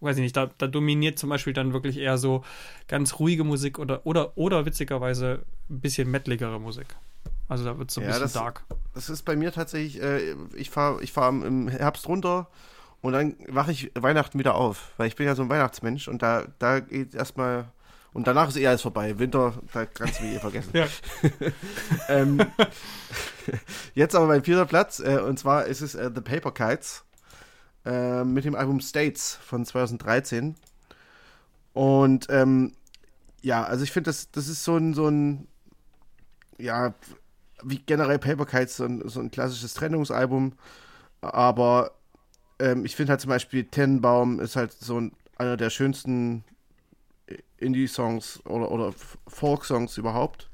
weiß 0.00 0.16
ich 0.16 0.22
nicht, 0.22 0.36
da, 0.36 0.50
da 0.58 0.66
dominiert 0.66 1.18
zum 1.18 1.30
Beispiel 1.30 1.52
dann 1.52 1.72
wirklich 1.72 1.96
eher 1.96 2.18
so 2.18 2.44
ganz 2.88 3.18
ruhige 3.18 3.44
Musik 3.44 3.78
oder, 3.78 4.04
oder, 4.04 4.36
oder 4.36 4.66
witzigerweise 4.66 5.44
ein 5.70 5.80
bisschen 5.80 6.10
mettligere 6.10 6.60
Musik. 6.60 6.86
Also 7.48 7.64
da 7.64 7.78
wird 7.78 7.90
es 7.90 7.94
so 7.94 8.00
ein 8.00 8.04
ja, 8.04 8.10
bisschen 8.10 8.24
das, 8.24 8.32
dark. 8.32 8.64
Das 8.94 9.08
ist 9.08 9.22
bei 9.22 9.36
mir 9.36 9.52
tatsächlich, 9.52 10.02
äh, 10.02 10.34
ich 10.54 10.70
fahre 10.70 11.02
ich 11.02 11.12
fahr 11.12 11.28
im 11.28 11.68
Herbst 11.68 12.08
runter 12.08 12.48
und 13.02 13.12
dann 13.12 13.36
wache 13.48 13.72
ich 13.72 13.90
Weihnachten 13.94 14.38
wieder 14.38 14.54
auf, 14.54 14.92
weil 14.96 15.08
ich 15.08 15.16
bin 15.16 15.26
ja 15.26 15.34
so 15.34 15.42
ein 15.42 15.50
Weihnachtsmensch 15.50 16.06
und 16.08 16.22
da, 16.22 16.46
da 16.58 16.80
geht 16.80 17.14
erstmal. 17.14 17.66
Und 18.14 18.26
danach 18.26 18.48
ist 18.48 18.56
eh 18.56 18.66
alles 18.66 18.82
vorbei. 18.82 19.18
Winter, 19.18 19.54
da 19.72 19.86
kannst 19.86 20.20
du 20.20 20.24
mich 20.24 20.36
eh 20.36 20.38
vergessen. 20.38 20.72
ähm, 22.08 22.40
jetzt 23.94 24.14
aber 24.14 24.26
mein 24.26 24.44
vierter 24.44 24.66
Platz, 24.66 25.00
äh, 25.00 25.18
und 25.18 25.38
zwar 25.38 25.64
ist 25.64 25.80
es 25.80 25.94
äh, 25.94 26.10
The 26.14 26.20
Paper 26.20 26.52
Kites 26.52 27.04
äh, 27.86 28.22
mit 28.22 28.44
dem 28.44 28.54
Album 28.54 28.80
States 28.80 29.38
von 29.42 29.64
2013. 29.64 30.54
Und 31.72 32.26
ähm, 32.28 32.72
ja, 33.40 33.64
also 33.64 33.82
ich 33.82 33.92
finde, 33.92 34.10
das, 34.10 34.30
das 34.30 34.46
ist 34.46 34.62
so 34.62 34.76
ein, 34.76 34.94
so 34.94 35.08
ein, 35.08 35.48
ja, 36.58 36.94
wie 37.64 37.78
generell 37.78 38.18
Paper 38.18 38.44
Kites, 38.44 38.76
so 38.76 38.84
ein, 38.84 39.08
so 39.08 39.20
ein 39.20 39.30
klassisches 39.30 39.72
Trennungsalbum. 39.74 40.52
Aber 41.22 41.92
ähm, 42.62 42.84
ich 42.84 42.96
finde 42.96 43.10
halt 43.10 43.20
zum 43.20 43.28
Beispiel 43.28 43.64
Tennenbaum 43.64 44.40
ist 44.40 44.56
halt 44.56 44.72
so 44.72 45.00
ein, 45.00 45.12
einer 45.36 45.56
der 45.56 45.70
schönsten 45.70 46.44
Indie-Songs 47.58 48.44
oder, 48.46 48.70
oder 48.70 48.92
Folk-Songs 49.26 49.98
überhaupt. 49.98 50.48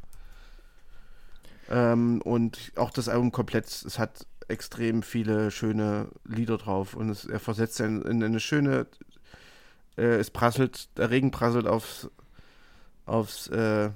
Ähm, 1.71 2.23
und 2.23 2.73
auch 2.77 2.91
das 2.91 3.09
Album 3.09 3.31
komplett, 3.31 3.67
es 3.67 3.99
hat 3.99 4.27
extrem 4.49 5.03
viele 5.03 5.51
schöne 5.51 6.09
Lieder 6.25 6.57
drauf 6.57 6.95
und 6.95 7.11
es, 7.11 7.27
er 7.27 7.41
versetzt 7.41 7.81
in, 7.81 8.01
in 8.03 8.23
eine 8.23 8.41
schöne, 8.41 8.87
äh, 9.99 10.17
es 10.17 10.31
prasselt, 10.31 10.89
der 10.97 11.11
Regen 11.11 11.31
prasselt 11.31 11.67
aufs, 11.67 12.09
aufs 13.05 13.49
äh, 13.49 13.91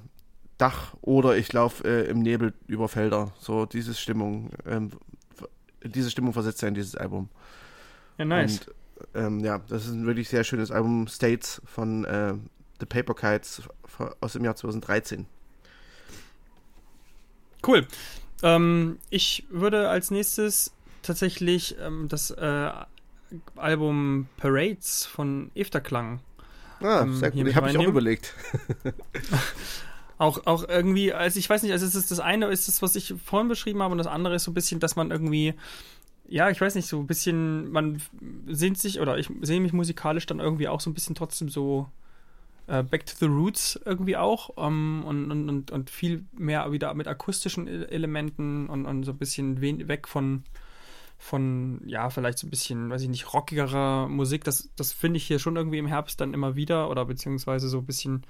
Dach 0.59 0.93
oder 1.01 1.35
ich 1.35 1.51
laufe 1.51 1.83
äh, 1.87 2.07
im 2.07 2.19
Nebel 2.19 2.53
über 2.67 2.87
Felder. 2.87 3.33
So 3.39 3.65
diese 3.65 3.95
Stimmung, 3.95 4.51
ähm, 4.67 4.91
diese 5.83 6.11
Stimmung 6.11 6.33
versetzt 6.33 6.61
er 6.61 6.69
in 6.69 6.75
dieses 6.75 6.95
Album. 6.95 7.29
Ja, 8.17 8.25
nice. 8.25 8.59
Und, 8.59 9.15
ähm, 9.15 9.39
ja, 9.39 9.59
das 9.67 9.85
ist 9.85 9.91
ein 9.91 10.05
wirklich 10.05 10.29
sehr 10.29 10.43
schönes 10.43 10.71
Album, 10.71 11.07
States 11.07 11.61
von 11.65 12.05
äh, 12.05 12.33
The 12.79 12.85
Paper 12.85 13.13
Kites 13.13 13.63
aus 14.21 14.33
dem 14.33 14.43
Jahr 14.43 14.55
2013. 14.55 15.25
Cool. 17.65 17.87
Ähm, 18.41 18.97
ich 19.09 19.45
würde 19.49 19.89
als 19.89 20.11
nächstes 20.11 20.73
tatsächlich 21.01 21.77
ähm, 21.79 22.07
das 22.09 22.31
äh, 22.31 22.71
Album 23.55 24.27
Parades 24.37 25.05
von 25.05 25.51
Efterklang. 25.55 26.19
Ah, 26.81 27.01
ähm, 27.01 27.15
sehr 27.15 27.31
gut. 27.31 27.47
Ich 27.47 27.55
habe 27.55 27.67
mich 27.67 27.77
auch 27.77 27.87
überlegt. 27.87 28.33
auch, 30.17 30.45
auch 30.45 30.67
irgendwie, 30.67 31.13
also 31.13 31.39
ich 31.39 31.49
weiß 31.49 31.63
nicht, 31.63 31.71
also 31.71 31.85
es 31.85 31.95
ist 31.95 32.11
das 32.11 32.19
eine 32.19 32.47
ist 32.47 32.67
das, 32.67 32.81
was 32.81 32.95
ich 32.95 33.13
vorhin 33.23 33.47
beschrieben 33.47 33.81
habe, 33.81 33.93
und 33.93 33.97
das 33.97 34.07
andere 34.07 34.35
ist 34.35 34.43
so 34.43 34.51
ein 34.51 34.53
bisschen, 34.53 34.79
dass 34.79 34.95
man 34.95 35.11
irgendwie 35.11 35.53
ja, 36.33 36.49
ich 36.49 36.59
weiß 36.59 36.73
nicht, 36.73 36.87
so 36.87 36.99
ein 36.99 37.05
bisschen, 37.05 37.71
man 37.71 38.01
sehnt 38.47 38.79
sich, 38.79 38.99
oder 38.99 39.19
ich 39.19 39.29
sehe 39.41 39.61
mich 39.61 39.71
musikalisch 39.71 40.25
dann 40.25 40.39
irgendwie 40.39 40.67
auch 40.67 40.81
so 40.81 40.89
ein 40.89 40.95
bisschen 40.95 41.13
trotzdem 41.13 41.47
so 41.47 41.87
äh, 42.65 42.81
Back 42.81 43.05
to 43.05 43.13
the 43.19 43.27
Roots 43.27 43.79
irgendwie 43.85 44.17
auch 44.17 44.49
ähm, 44.57 45.03
und, 45.05 45.29
und, 45.29 45.47
und, 45.47 45.69
und 45.69 45.91
viel 45.91 46.25
mehr 46.35 46.71
wieder 46.71 46.91
mit 46.95 47.07
akustischen 47.07 47.67
e-, 47.67 47.83
Elementen 47.83 48.67
und, 48.67 48.87
und 48.87 49.03
so 49.03 49.11
ein 49.11 49.19
bisschen 49.19 49.61
weg 49.61 50.07
von, 50.07 50.43
von, 51.19 51.81
ja, 51.85 52.09
vielleicht 52.09 52.39
so 52.39 52.47
ein 52.47 52.49
bisschen, 52.49 52.89
weiß 52.89 53.03
ich 53.03 53.09
nicht, 53.09 53.31
rockigerer 53.31 54.07
Musik. 54.07 54.43
Das, 54.43 54.71
das 54.75 54.91
finde 54.91 55.17
ich 55.17 55.27
hier 55.27 55.37
schon 55.37 55.55
irgendwie 55.55 55.77
im 55.77 55.85
Herbst 55.85 56.19
dann 56.19 56.33
immer 56.33 56.55
wieder 56.55 56.89
oder 56.89 57.05
beziehungsweise 57.05 57.69
so 57.69 57.77
ein 57.77 57.85
bisschen 57.85 58.23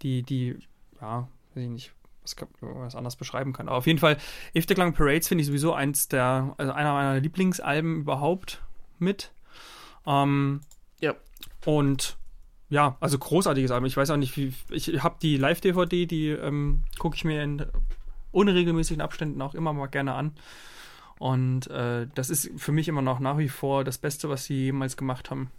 die, 0.00 0.22
die, 0.22 0.56
ja, 1.02 1.28
weiß 1.54 1.64
ich 1.64 1.68
nicht, 1.68 1.92
was, 2.22 2.36
was 2.60 2.94
anders 2.94 3.16
beschreiben 3.16 3.52
kann. 3.52 3.68
Aber 3.68 3.78
auf 3.78 3.86
jeden 3.86 3.98
Fall, 3.98 4.16
If 4.54 4.66
the 4.68 4.74
Klang 4.74 4.94
Parades 4.94 5.28
finde 5.28 5.42
ich 5.42 5.48
sowieso 5.48 5.72
eins 5.74 6.08
der, 6.08 6.54
also 6.58 6.72
einer 6.72 6.92
meiner 6.92 7.20
Lieblingsalben 7.20 8.00
überhaupt 8.00 8.62
mit. 8.98 9.32
Ähm, 10.06 10.60
ja. 11.00 11.14
Und 11.64 12.16
ja, 12.68 12.96
also 13.00 13.18
großartiges 13.18 13.70
Album. 13.70 13.86
Ich 13.86 13.96
weiß 13.96 14.10
auch 14.10 14.16
nicht, 14.16 14.36
wie. 14.36 14.54
Ich 14.70 15.02
habe 15.02 15.16
die 15.20 15.36
Live-DVD, 15.36 16.06
die 16.06 16.28
ähm, 16.28 16.84
gucke 16.98 17.16
ich 17.16 17.24
mir 17.24 17.42
in 17.42 17.66
unregelmäßigen 18.30 19.02
Abständen 19.02 19.42
auch 19.42 19.54
immer 19.54 19.72
mal 19.72 19.88
gerne 19.88 20.14
an. 20.14 20.32
Und 21.18 21.68
äh, 21.68 22.08
das 22.14 22.30
ist 22.30 22.50
für 22.56 22.72
mich 22.72 22.88
immer 22.88 23.02
noch 23.02 23.20
nach 23.20 23.38
wie 23.38 23.48
vor 23.48 23.84
das 23.84 23.98
Beste, 23.98 24.28
was 24.28 24.46
sie 24.46 24.64
jemals 24.64 24.96
gemacht 24.96 25.30
haben. 25.30 25.50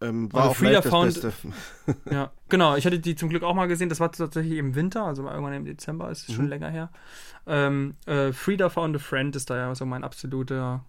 Ähm, 0.00 0.32
war 0.32 0.42
also 0.42 0.52
auch 0.52 0.56
Frida 0.56 0.82
Found, 0.82 1.20
ja, 2.10 2.30
genau. 2.48 2.76
Ich 2.76 2.86
hatte 2.86 3.00
die 3.00 3.16
zum 3.16 3.28
Glück 3.28 3.42
auch 3.42 3.54
mal 3.54 3.66
gesehen. 3.66 3.88
Das 3.88 3.98
war 3.98 4.12
tatsächlich 4.12 4.58
im 4.58 4.74
Winter, 4.74 5.04
also 5.04 5.26
irgendwann 5.26 5.54
im 5.54 5.64
Dezember, 5.64 6.10
ist 6.10 6.28
mhm. 6.28 6.34
schon 6.34 6.48
länger 6.48 6.70
her. 6.70 6.90
Ähm, 7.46 7.96
äh, 8.06 8.32
Frida 8.32 8.68
Found 8.68 8.96
a 8.96 8.98
Friend 8.98 9.34
ist 9.34 9.50
da 9.50 9.56
ja 9.56 9.74
so 9.74 9.86
mein 9.86 10.04
absoluter 10.04 10.84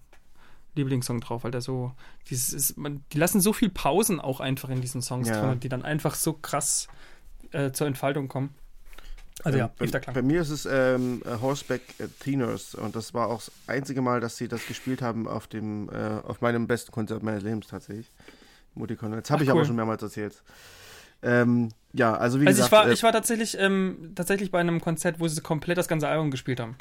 Lieblingssong 0.76 1.22
drauf, 1.22 1.44
weil 1.44 1.52
der 1.52 1.62
so, 1.62 1.94
dieses 2.30 2.54
ist, 2.54 2.78
man, 2.78 3.04
die 3.12 3.18
lassen 3.18 3.42
so 3.42 3.54
viel 3.54 3.70
Pausen 3.70 4.20
auch 4.20 4.40
einfach 4.40 4.70
in 4.70 4.82
diesen 4.82 5.02
Songs 5.02 5.28
ja. 5.28 5.42
drin, 5.42 5.60
die 5.60 5.70
dann 5.70 5.84
einfach 5.84 6.16
so 6.16 6.34
krass 6.34 6.88
äh, 7.52 7.72
zur 7.72 7.88
Entfaltung 7.88 8.28
kommen. 8.28 8.54
Also 9.44 9.58
ja, 9.58 9.66
Ähm, 9.66 9.72
bei, 9.78 9.86
Eve 9.86 9.92
der 9.92 10.02
Klang. 10.02 10.14
bei 10.16 10.22
mir 10.22 10.42
ist 10.42 10.50
es 10.50 10.68
ähm, 10.70 11.22
äh, 11.26 11.40
Horseback 11.42 11.82
äh, 12.00 12.08
Theaners 12.20 12.76
und 12.76 12.96
das 12.96 13.14
war 13.14 13.30
auch 13.30 13.38
das 13.40 13.52
einzige 13.68 14.02
Mal, 14.02 14.20
dass 14.20 14.38
sie 14.38 14.48
das 14.48 14.66
gespielt 14.68 15.02
haben 15.02 15.28
auf 15.28 15.48
dem, 15.48 15.90
äh, 15.90 16.20
auf 16.28 16.42
meinem 16.42 16.68
besten 16.68 16.92
Konzert 16.92 17.24
meines 17.24 17.44
Lebens 17.44 17.68
tatsächlich. 17.68 18.12
Muticon. 18.80 19.14
Jetzt 19.14 19.30
habe 19.30 19.44
ich 19.44 19.50
aber 19.52 19.60
cool. 19.60 19.66
schon 19.66 19.76
mehrmals 19.76 20.02
erzählt. 20.02 20.42
Ähm, 21.22 21.70
ja, 21.94 22.16
also 22.16 22.40
wie 22.42 22.48
Also 22.48 22.64
gesagt, 22.64 22.68
ich 22.68 22.72
war, 22.72 22.88
äh, 22.90 22.94
ich 22.94 23.04
war 23.04 23.12
tatsächlich, 23.12 23.58
ähm, 23.60 24.14
tatsächlich 24.16 24.52
bei 24.52 24.60
einem 24.60 24.80
Konzert, 24.82 25.20
wo 25.20 25.28
sie 25.28 25.42
komplett 25.42 25.78
das 25.78 25.88
ganze 25.88 26.08
Album 26.08 26.32
gespielt 26.32 26.60
haben. 26.60 26.76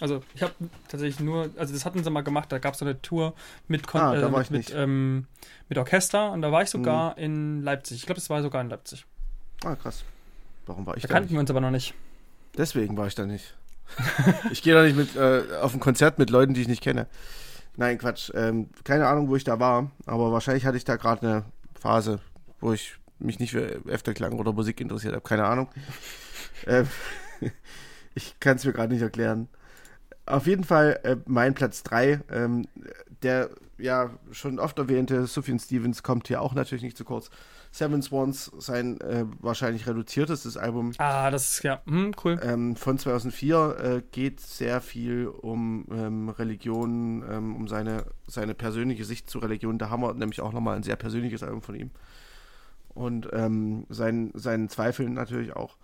Also 0.00 0.22
ich 0.34 0.42
habe 0.42 0.52
tatsächlich 0.88 1.20
nur, 1.20 1.48
also 1.56 1.72
das 1.72 1.86
hatten 1.86 2.04
sie 2.04 2.10
mal 2.10 2.20
gemacht, 2.22 2.52
da 2.52 2.58
gab 2.58 2.74
es 2.74 2.80
so 2.80 2.84
eine 2.84 3.00
Tour 3.00 3.32
mit, 3.68 3.86
Kon 3.86 4.00
Ah, 4.00 4.14
da 4.14 4.26
äh, 4.26 4.30
mit, 4.30 4.50
mit, 4.50 4.74
ähm, 4.74 5.26
mit 5.70 5.78
Orchester 5.78 6.32
und 6.32 6.42
da 6.42 6.52
war 6.52 6.62
ich 6.62 6.68
sogar 6.68 7.16
in 7.16 7.62
Leipzig. 7.62 7.98
Ich 7.98 8.06
glaube, 8.06 8.20
es 8.20 8.28
war 8.28 8.42
sogar 8.42 8.60
in 8.60 8.68
Leipzig. 8.68 9.06
ah, 9.64 9.74
krass. 9.76 10.04
Warum 10.66 10.84
war 10.84 10.96
ich 10.96 11.02
Da 11.02 11.08
da 11.08 11.14
kannten 11.14 11.28
nicht? 11.28 11.32
wir 11.36 11.40
uns 11.40 11.50
aber 11.50 11.60
noch 11.62 11.70
nicht. 11.70 11.94
Deswegen 12.58 12.96
war 12.96 13.06
ich 13.06 13.14
da 13.14 13.24
nicht. 13.24 13.54
ich 14.50 14.62
gehe 14.62 14.74
doch 14.74 14.82
nicht 14.82 14.96
mit, 14.96 15.14
äh, 15.16 15.44
auf 15.62 15.72
ein 15.72 15.80
Konzert 15.80 16.18
mit 16.18 16.28
Leuten, 16.28 16.54
die 16.54 16.60
ich 16.62 16.68
nicht 16.68 16.82
kenne. 16.82 17.06
Nein, 17.76 17.98
Quatsch. 17.98 18.30
Ähm, 18.34 18.70
keine 18.84 19.06
Ahnung, 19.06 19.28
wo 19.28 19.36
ich 19.36 19.44
da 19.44 19.60
war, 19.60 19.90
aber 20.06 20.32
wahrscheinlich 20.32 20.64
hatte 20.64 20.76
ich 20.76 20.84
da 20.84 20.96
gerade 20.96 21.26
eine 21.26 21.44
Phase, 21.78 22.20
wo 22.60 22.72
ich 22.72 22.96
mich 23.18 23.38
nicht 23.38 23.52
für 23.52 23.84
Efterklang 23.86 24.38
oder 24.38 24.52
Musik 24.52 24.80
interessiert 24.80 25.14
habe. 25.14 25.26
Keine 25.26 25.44
Ahnung. 25.44 25.68
ähm, 26.66 26.88
ich 28.14 28.38
kann 28.40 28.56
es 28.56 28.64
mir 28.64 28.72
gerade 28.72 28.92
nicht 28.92 29.02
erklären. 29.02 29.48
Auf 30.24 30.46
jeden 30.46 30.64
Fall 30.64 31.00
äh, 31.04 31.16
mein 31.26 31.54
Platz 31.54 31.82
3. 31.82 32.20
Ähm, 32.30 32.66
der 33.22 33.50
ja 33.78 34.10
schon 34.30 34.58
oft 34.58 34.78
erwähnte 34.78 35.26
Sufjan 35.26 35.58
Stevens 35.58 36.02
kommt 36.02 36.28
hier 36.28 36.40
auch 36.40 36.54
natürlich 36.54 36.82
nicht 36.82 36.96
zu 36.96 37.04
kurz. 37.04 37.30
Seven 37.70 38.00
Swans, 38.00 38.50
sein 38.58 39.00
äh, 39.00 39.26
wahrscheinlich 39.40 39.86
reduziertestes 39.86 40.56
Album 40.56 40.92
Ah, 40.98 41.30
das 41.30 41.52
ist 41.52 41.62
ja, 41.62 41.82
hm, 41.86 42.12
cool. 42.24 42.40
ähm, 42.42 42.74
von 42.76 42.98
2004 42.98 43.76
äh, 43.78 44.02
geht 44.12 44.40
sehr 44.40 44.80
viel 44.80 45.26
um 45.26 45.86
ähm, 45.90 46.28
Religion, 46.30 47.22
ähm, 47.30 47.54
um 47.56 47.68
seine, 47.68 48.06
seine 48.26 48.54
persönliche 48.54 49.04
Sicht 49.04 49.28
zu 49.28 49.40
Religion. 49.40 49.78
Da 49.78 49.90
haben 49.90 50.02
wir 50.02 50.14
nämlich 50.14 50.40
auch 50.40 50.52
nochmal 50.52 50.76
ein 50.76 50.82
sehr 50.82 50.96
persönliches 50.96 51.42
Album 51.42 51.60
von 51.60 51.74
ihm. 51.74 51.90
Und 52.94 53.28
ähm, 53.32 53.84
sein, 53.90 54.30
seinen 54.34 54.70
Zweifeln 54.70 55.12
natürlich 55.12 55.54
auch. 55.54 55.76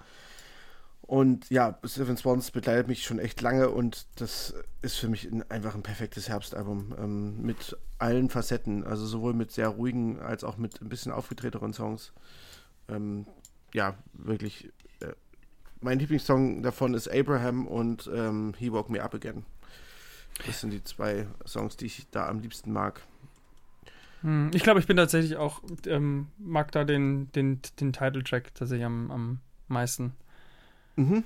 Und 1.13 1.51
ja, 1.51 1.79
Seven 1.83 2.17
Swans 2.17 2.51
begleitet 2.53 2.89
mich 2.89 3.05
schon 3.05 3.19
echt 3.19 3.43
lange 3.43 3.69
und 3.69 4.07
das 4.17 4.55
ist 4.81 4.97
für 4.97 5.09
mich 5.09 5.31
ein, 5.31 5.43
einfach 5.51 5.75
ein 5.75 5.83
perfektes 5.83 6.31
Herbstalbum 6.31 6.95
ähm, 6.99 7.43
mit 7.43 7.77
allen 7.99 8.31
Facetten, 8.31 8.83
also 8.83 9.05
sowohl 9.05 9.35
mit 9.35 9.53
sehr 9.53 9.69
ruhigen 9.69 10.21
als 10.21 10.43
auch 10.43 10.57
mit 10.57 10.81
ein 10.81 10.89
bisschen 10.89 11.13
aufgetretenen 11.13 11.75
Songs. 11.75 12.15
Ähm, 12.89 13.27
ja, 13.75 13.95
wirklich 14.15 14.73
äh, 15.01 15.13
mein 15.83 15.99
Lieblingssong 15.99 16.63
davon 16.63 16.95
ist 16.95 17.09
Abraham 17.09 17.67
und 17.67 18.11
ähm, 18.11 18.55
He 18.57 18.73
Woke 18.73 18.91
Me 18.91 19.03
Up 19.03 19.15
Again. 19.15 19.45
Das 20.47 20.63
sind 20.63 20.71
die 20.71 20.83
zwei 20.83 21.27
Songs, 21.47 21.77
die 21.77 21.85
ich 21.85 22.09
da 22.11 22.27
am 22.27 22.41
liebsten 22.41 22.73
mag. 22.73 23.03
Hm, 24.23 24.51
Ich 24.55 24.63
glaube, 24.63 24.81
ich 24.81 24.87
bin 24.87 24.97
tatsächlich 24.97 25.37
auch, 25.37 25.61
ähm, 25.85 26.29
mag 26.39 26.73
da 26.73 26.85
den, 26.85 27.31
den, 27.33 27.61
den 27.81 27.93
Titeltrack 27.93 28.55
tatsächlich 28.55 28.87
am, 28.87 29.11
am 29.11 29.41
meisten. 29.69 30.15
Mhm. 30.97 31.25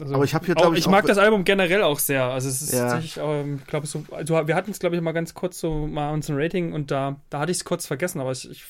Also, 0.00 0.14
Aber 0.14 0.24
ich 0.24 0.34
habe 0.34 0.46
hier, 0.46 0.54
glaube 0.54 0.76
ich 0.76 0.86
ich, 0.86 0.90
mag 0.90 1.04
das 1.06 1.18
Album 1.18 1.44
generell 1.44 1.82
auch 1.82 1.98
sehr. 1.98 2.24
Also 2.24 2.48
es 2.48 2.62
ist 2.62 2.72
Ja. 2.72 2.88
tatsächlich, 2.90 3.18
ähm, 3.22 3.56
ich 3.60 3.66
glaube 3.66 3.86
so, 3.86 4.04
also 4.10 4.46
wir 4.46 4.54
hatten 4.54 4.70
es 4.70 4.78
glaube 4.78 4.96
ich 4.96 5.02
mal 5.02 5.12
ganz 5.12 5.34
kurz 5.34 5.60
so 5.60 5.86
mal 5.86 6.12
uns 6.12 6.28
ein 6.30 6.36
Rating 6.38 6.72
und 6.72 6.90
da, 6.90 7.20
da 7.28 7.40
hatte 7.40 7.52
ich 7.52 7.58
es 7.58 7.64
kurz 7.64 7.86
vergessen, 7.86 8.20
aber 8.20 8.32
ich, 8.32 8.48
ich 8.50 8.64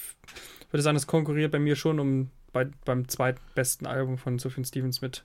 würde 0.71 0.83
sagen, 0.83 0.97
das 0.97 1.07
konkurriert 1.07 1.53
bei 1.53 1.59
mir 1.59 1.77
schon 1.77 2.01
um 2.01 2.31
bei, 2.53 2.67
beim 2.85 3.09
zweitbesten 3.09 3.87
Album 3.87 4.19
von 4.19 4.39
Sufjan 4.39 4.65
Stevens 4.65 5.01
mit. 5.01 5.25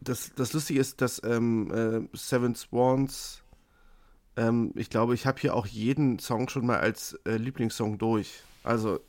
Das, 0.00 0.32
das 0.34 0.54
Lustige 0.54 0.80
ist, 0.80 1.02
dass 1.02 1.20
ähm, 1.22 2.08
äh, 2.12 2.16
Seven 2.16 2.54
Swans, 2.54 3.42
ähm, 4.38 4.72
ich 4.74 4.88
glaube, 4.88 5.14
ich 5.14 5.26
habe 5.26 5.38
hier 5.38 5.54
auch 5.54 5.66
jeden 5.66 6.18
Song 6.18 6.48
schon 6.48 6.64
mal 6.64 6.78
als 6.78 7.18
äh, 7.26 7.36
Lieblingssong 7.36 7.98
durch. 7.98 8.40
Also, 8.64 9.00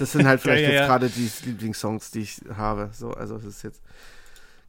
das 0.00 0.12
sind 0.12 0.26
halt 0.26 0.40
vielleicht 0.42 0.62
Ja, 0.62 0.68
ja, 0.68 0.74
jetzt 0.74 0.80
ja. 0.80 0.86
gerade 0.86 1.08
die 1.08 1.30
Lieblingssongs, 1.44 2.10
die 2.10 2.20
ich 2.20 2.40
habe. 2.56 2.90
So, 2.92 3.12
also, 3.12 3.36
es 3.36 3.44
ist 3.44 3.62
jetzt. 3.62 3.82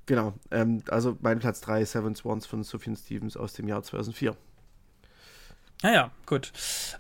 Genau. 0.05 0.33
Ähm, 0.51 0.83
also, 0.89 1.17
mein 1.21 1.39
Platz 1.39 1.61
3, 1.61 1.85
Seven 1.85 2.15
Swans 2.15 2.45
von 2.45 2.63
Sufjan 2.63 2.95
Stevens 2.95 3.37
aus 3.37 3.53
dem 3.53 3.67
Jahr 3.67 3.81
2004. 3.83 4.35
Naja, 5.83 6.11
gut. 6.25 6.51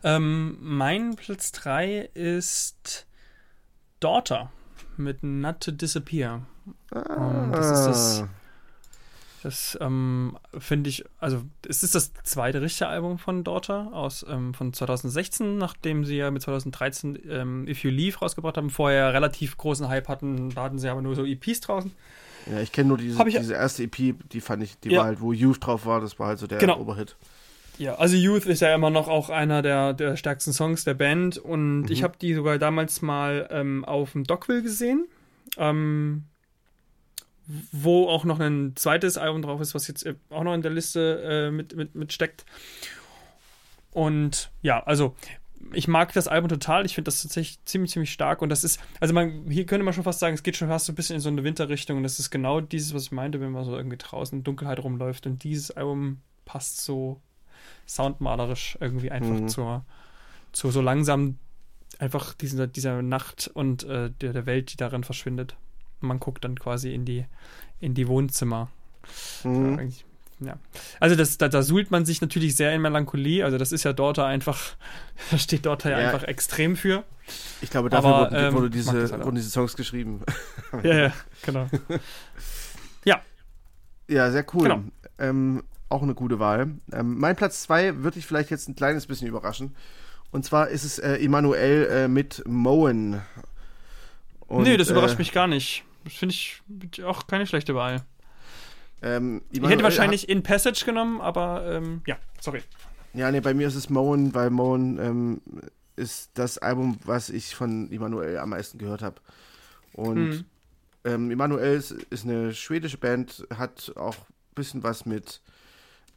Ähm, 0.03 0.57
mein 0.59 1.15
Platz 1.15 1.51
3 1.51 2.09
ist 2.13 3.05
Daughter 3.99 4.51
mit 4.97 5.21
Not 5.23 5.59
to 5.61 5.71
Disappear. 5.71 6.41
Ah, 6.91 7.47
das 7.51 7.65
ist 7.71 7.85
das- 7.85 8.23
Das 9.43 9.77
ähm, 9.81 10.37
finde 10.59 10.89
ich, 10.91 11.03
also 11.19 11.41
es 11.67 11.81
ist 11.81 11.95
das 11.95 12.13
zweite 12.23 12.61
richtige 12.61 12.87
Album 12.87 13.17
von 13.17 13.43
Daughter 13.43 13.89
aus 13.91 14.23
ähm, 14.29 14.53
von 14.53 14.71
2016, 14.71 15.57
nachdem 15.57 16.05
sie 16.05 16.17
ja 16.17 16.29
mit 16.29 16.43
2013 16.43 17.17
ähm, 17.27 17.67
If 17.67 17.83
You 17.83 17.89
Leave 17.89 18.19
rausgebracht 18.19 18.57
haben, 18.57 18.69
vorher 18.69 19.13
relativ 19.13 19.57
großen 19.57 19.87
Hype 19.89 20.07
hatten, 20.07 20.51
da 20.51 20.63
hatten 20.63 20.77
sie 20.77 20.89
aber 20.89 21.01
nur 21.01 21.15
so 21.15 21.25
EPs 21.25 21.61
draußen. 21.61 21.91
Ja, 22.51 22.59
ich 22.59 22.71
kenne 22.71 22.89
nur 22.89 22.97
diese, 22.99 23.21
ich- 23.27 23.35
diese 23.37 23.53
erste 23.55 23.83
EP, 23.83 24.15
die 24.31 24.41
fand 24.41 24.61
ich, 24.61 24.79
die 24.79 24.89
Ja. 24.89 24.99
war 24.99 25.05
halt, 25.05 25.21
wo 25.21 25.31
Youth 25.33 25.65
drauf 25.65 25.85
war, 25.87 26.01
das 26.01 26.19
war 26.19 26.27
halt 26.27 26.39
so 26.39 26.45
der 26.45 26.59
Genau. 26.59 26.79
Oberhit. 26.79 27.15
Ja, 27.79 27.95
also 27.95 28.15
Youth 28.15 28.45
ist 28.45 28.59
ja 28.61 28.75
immer 28.75 28.91
noch 28.91 29.07
auch 29.07 29.29
einer 29.31 29.63
der, 29.63 29.93
der 29.93 30.17
stärksten 30.17 30.53
Songs 30.53 30.83
der 30.83 30.93
Band 30.93 31.39
und 31.39 31.89
ich 31.89 32.01
Mhm. 32.01 32.03
habe 32.03 32.17
die 32.21 32.35
sogar 32.35 32.59
damals 32.59 33.01
mal 33.01 33.47
ähm, 33.49 33.85
auf 33.85 34.11
dem 34.11 34.23
Dockville 34.23 34.61
gesehen, 34.61 35.07
ähm, 35.57 36.25
wo 37.71 38.07
auch 38.09 38.23
noch 38.23 38.39
ein 38.39 38.73
zweites 38.75 39.17
Album 39.17 39.41
drauf 39.41 39.61
ist, 39.61 39.75
was 39.75 39.87
jetzt 39.87 40.05
äh, 40.05 40.15
auch 40.29 40.43
noch 40.43 40.53
in 40.53 40.61
der 40.61 40.71
Liste 40.71 41.21
äh, 41.23 41.51
mit, 41.51 41.75
mit, 41.75 41.95
mit 41.95 42.13
steckt. 42.13 42.45
Und 43.91 44.51
ja, 44.61 44.81
also 44.83 45.15
ich 45.73 45.87
mag 45.87 46.11
das 46.13 46.27
Album 46.27 46.49
total. 46.49 46.85
Ich 46.85 46.95
finde 46.95 47.05
das 47.09 47.21
tatsächlich 47.21 47.63
ziemlich, 47.65 47.91
ziemlich 47.91 48.11
stark. 48.11 48.41
Und 48.41 48.49
das 48.49 48.63
ist, 48.63 48.79
also 48.99 49.13
man, 49.13 49.49
hier 49.49 49.65
könnte 49.65 49.83
man 49.83 49.93
schon 49.93 50.03
fast 50.03 50.19
sagen, 50.19 50.33
es 50.33 50.43
geht 50.43 50.57
schon 50.57 50.67
fast 50.69 50.85
so 50.85 50.91
ein 50.91 50.95
bisschen 50.95 51.15
in 51.15 51.21
so 51.21 51.29
eine 51.29 51.43
Winterrichtung. 51.43 51.97
Und 51.97 52.03
das 52.03 52.19
ist 52.19 52.31
genau 52.31 52.61
dieses, 52.61 52.93
was 52.93 53.03
ich 53.03 53.11
meinte, 53.11 53.39
wenn 53.39 53.51
man 53.51 53.63
so 53.65 53.75
irgendwie 53.75 53.97
draußen 53.97 54.39
in 54.39 54.43
Dunkelheit 54.43 54.79
rumläuft. 54.79 55.27
Und 55.27 55.43
dieses 55.43 55.71
Album 55.71 56.21
passt 56.45 56.81
so 56.81 57.21
soundmalerisch 57.85 58.77
irgendwie 58.81 59.11
einfach 59.11 59.39
Mhm. 59.39 59.47
zur, 59.49 59.85
zu 60.51 60.71
so 60.71 60.81
langsam 60.81 61.37
einfach 61.99 62.33
dieser, 62.33 62.67
dieser 62.67 63.01
Nacht 63.01 63.49
und 63.53 63.83
äh, 63.83 64.09
der, 64.09 64.33
der 64.33 64.45
Welt, 64.45 64.73
die 64.73 64.77
darin 64.77 65.03
verschwindet. 65.03 65.55
Man 66.01 66.19
guckt 66.19 66.43
dann 66.43 66.57
quasi 66.59 66.93
in 66.93 67.05
die, 67.05 67.25
in 67.79 67.93
die 67.93 68.07
Wohnzimmer. 68.07 68.69
Mhm. 69.43 69.79
Ja, 70.39 70.47
ja. 70.47 70.59
Also 70.99 71.15
das, 71.15 71.37
da, 71.37 71.47
da 71.47 71.61
suhlt 71.63 71.91
man 71.91 72.05
sich 72.05 72.21
natürlich 72.21 72.55
sehr 72.55 72.73
in 72.73 72.81
Melancholie. 72.81 73.43
Also 73.43 73.57
das 73.57 73.71
ist 73.71 73.83
ja 73.83 73.93
dort 73.93 74.19
einfach, 74.19 74.59
da 75.31 75.37
steht 75.37 75.65
dort 75.65 75.83
ja, 75.83 75.91
Ja. 75.91 75.97
einfach 75.97 76.23
extrem 76.23 76.75
für. 76.75 77.03
Ich 77.61 77.69
glaube, 77.69 77.89
dafür 77.89 78.09
Aber, 78.09 78.31
wurden, 78.31 78.45
ähm, 78.45 78.53
wurde 78.53 78.69
diese, 78.69 78.91
halt 78.91 79.23
wurden 79.23 79.35
diese 79.35 79.49
Songs 79.49 79.75
geschrieben. 79.75 80.21
Ja, 80.83 80.95
ja, 80.95 81.13
genau. 81.43 81.67
Ja, 84.11 84.29
sehr 84.29 84.45
cool. 84.53 84.63
Genau. 84.63 84.83
Ähm, 85.19 85.63
auch 85.87 86.03
eine 86.03 86.13
gute 86.13 86.37
Wahl. 86.37 86.71
Ähm, 86.91 87.17
mein 87.17 87.37
Platz 87.37 87.61
2 87.63 88.03
würde 88.03 88.19
ich 88.19 88.25
vielleicht 88.25 88.49
jetzt 88.49 88.67
ein 88.67 88.75
kleines 88.75 89.07
bisschen 89.07 89.27
überraschen. 89.27 89.73
Und 90.31 90.43
zwar 90.43 90.67
ist 90.67 90.83
es 90.83 90.99
äh, 90.99 91.15
Emanuel 91.15 91.87
äh, 91.89 92.07
mit 92.09 92.43
Moen. 92.45 93.21
Und, 94.47 94.63
nee, 94.63 94.75
das 94.75 94.89
überrascht 94.89 95.15
äh, 95.15 95.19
mich 95.19 95.31
gar 95.31 95.47
nicht. 95.47 95.85
Finde 96.07 96.33
ich 96.35 96.61
auch 97.03 97.27
keine 97.27 97.45
schlechte 97.47 97.75
Wahl. 97.75 98.01
Ähm, 99.01 99.41
Ich 99.51 99.61
hätte 99.61 99.83
wahrscheinlich 99.83 100.29
In 100.29 100.43
Passage 100.43 100.85
genommen, 100.85 101.21
aber 101.21 101.65
ähm, 101.67 102.01
ja, 102.05 102.17
sorry. 102.39 102.61
Ja, 103.13 103.31
nee, 103.31 103.41
bei 103.41 103.53
mir 103.53 103.67
ist 103.67 103.75
es 103.75 103.89
Moen, 103.89 104.33
weil 104.33 104.49
Moen 104.51 104.97
ähm, 104.99 105.41
ist 105.95 106.31
das 106.35 106.57
Album, 106.57 106.97
was 107.03 107.29
ich 107.29 107.55
von 107.55 107.91
Emanuel 107.91 108.37
am 108.37 108.49
meisten 108.49 108.77
gehört 108.77 109.01
habe. 109.01 109.15
Und 109.93 110.29
Mhm. 110.29 110.45
ähm, 111.03 111.31
Emanuel 111.31 111.75
ist, 111.77 111.91
ist 111.91 112.25
eine 112.25 112.53
schwedische 112.53 112.97
Band, 112.97 113.45
hat 113.55 113.91
auch 113.95 114.15
ein 114.15 114.55
bisschen 114.55 114.83
was 114.83 115.05
mit 115.05 115.41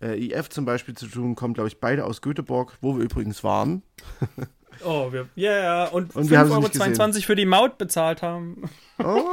äh, 0.02 0.23
IF 0.27 0.48
zum 0.51 0.65
Beispiel 0.65 0.94
zu 0.94 1.06
tun, 1.06 1.35
kommen, 1.35 1.55
glaube 1.55 1.69
ich, 1.69 1.81
beide 1.81 2.05
aus 2.05 2.20
Göteborg, 2.20 2.77
wo 2.81 2.97
wir 2.97 3.05
übrigens 3.05 3.43
waren. 3.43 3.82
Oh, 4.85 5.12
wir, 5.12 5.28
ja, 5.36 5.51
yeah, 5.51 5.85
und, 5.86 6.15
Und 6.16 6.31
wir 6.31 6.39
haben 6.39 6.48
sie 6.51 6.56
5,22 6.56 7.06
nicht 7.06 7.16
Euro 7.16 7.23
für 7.23 7.36
die 7.36 7.47
Maut 7.47 7.78
bezahlt 7.78 8.23
haben. 8.23 8.62
Oh, 8.98 9.24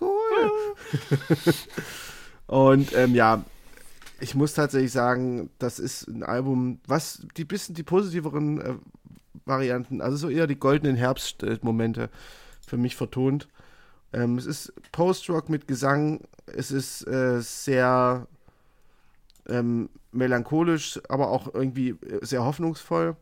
cool. 0.00 1.54
Und 2.46 2.92
ähm, 2.94 3.14
ja, 3.14 3.44
ich 4.20 4.34
muss 4.34 4.54
tatsächlich 4.54 4.92
sagen, 4.92 5.50
das 5.58 5.78
ist 5.78 6.08
ein 6.08 6.22
Album, 6.22 6.80
was 6.86 7.26
die 7.36 7.44
bisschen 7.44 7.74
die 7.74 7.82
positiveren 7.82 8.60
äh, 8.60 8.74
Varianten, 9.44 10.00
also 10.00 10.16
so 10.16 10.28
eher 10.28 10.46
die 10.46 10.58
goldenen 10.58 10.96
Herbstmomente 10.96 12.10
für 12.66 12.76
mich 12.76 12.96
vertont. 12.96 13.48
Ähm, 14.12 14.38
es 14.38 14.46
ist 14.46 14.72
Post-Rock 14.92 15.48
mit 15.48 15.68
Gesang, 15.68 16.20
es 16.46 16.70
ist 16.70 17.06
äh, 17.06 17.40
sehr 17.40 18.26
ähm, 19.48 19.88
melancholisch, 20.12 21.00
aber 21.08 21.30
auch 21.30 21.54
irgendwie 21.54 21.90
äh, 21.90 22.24
sehr 22.24 22.44
hoffnungsvoll. 22.44 23.16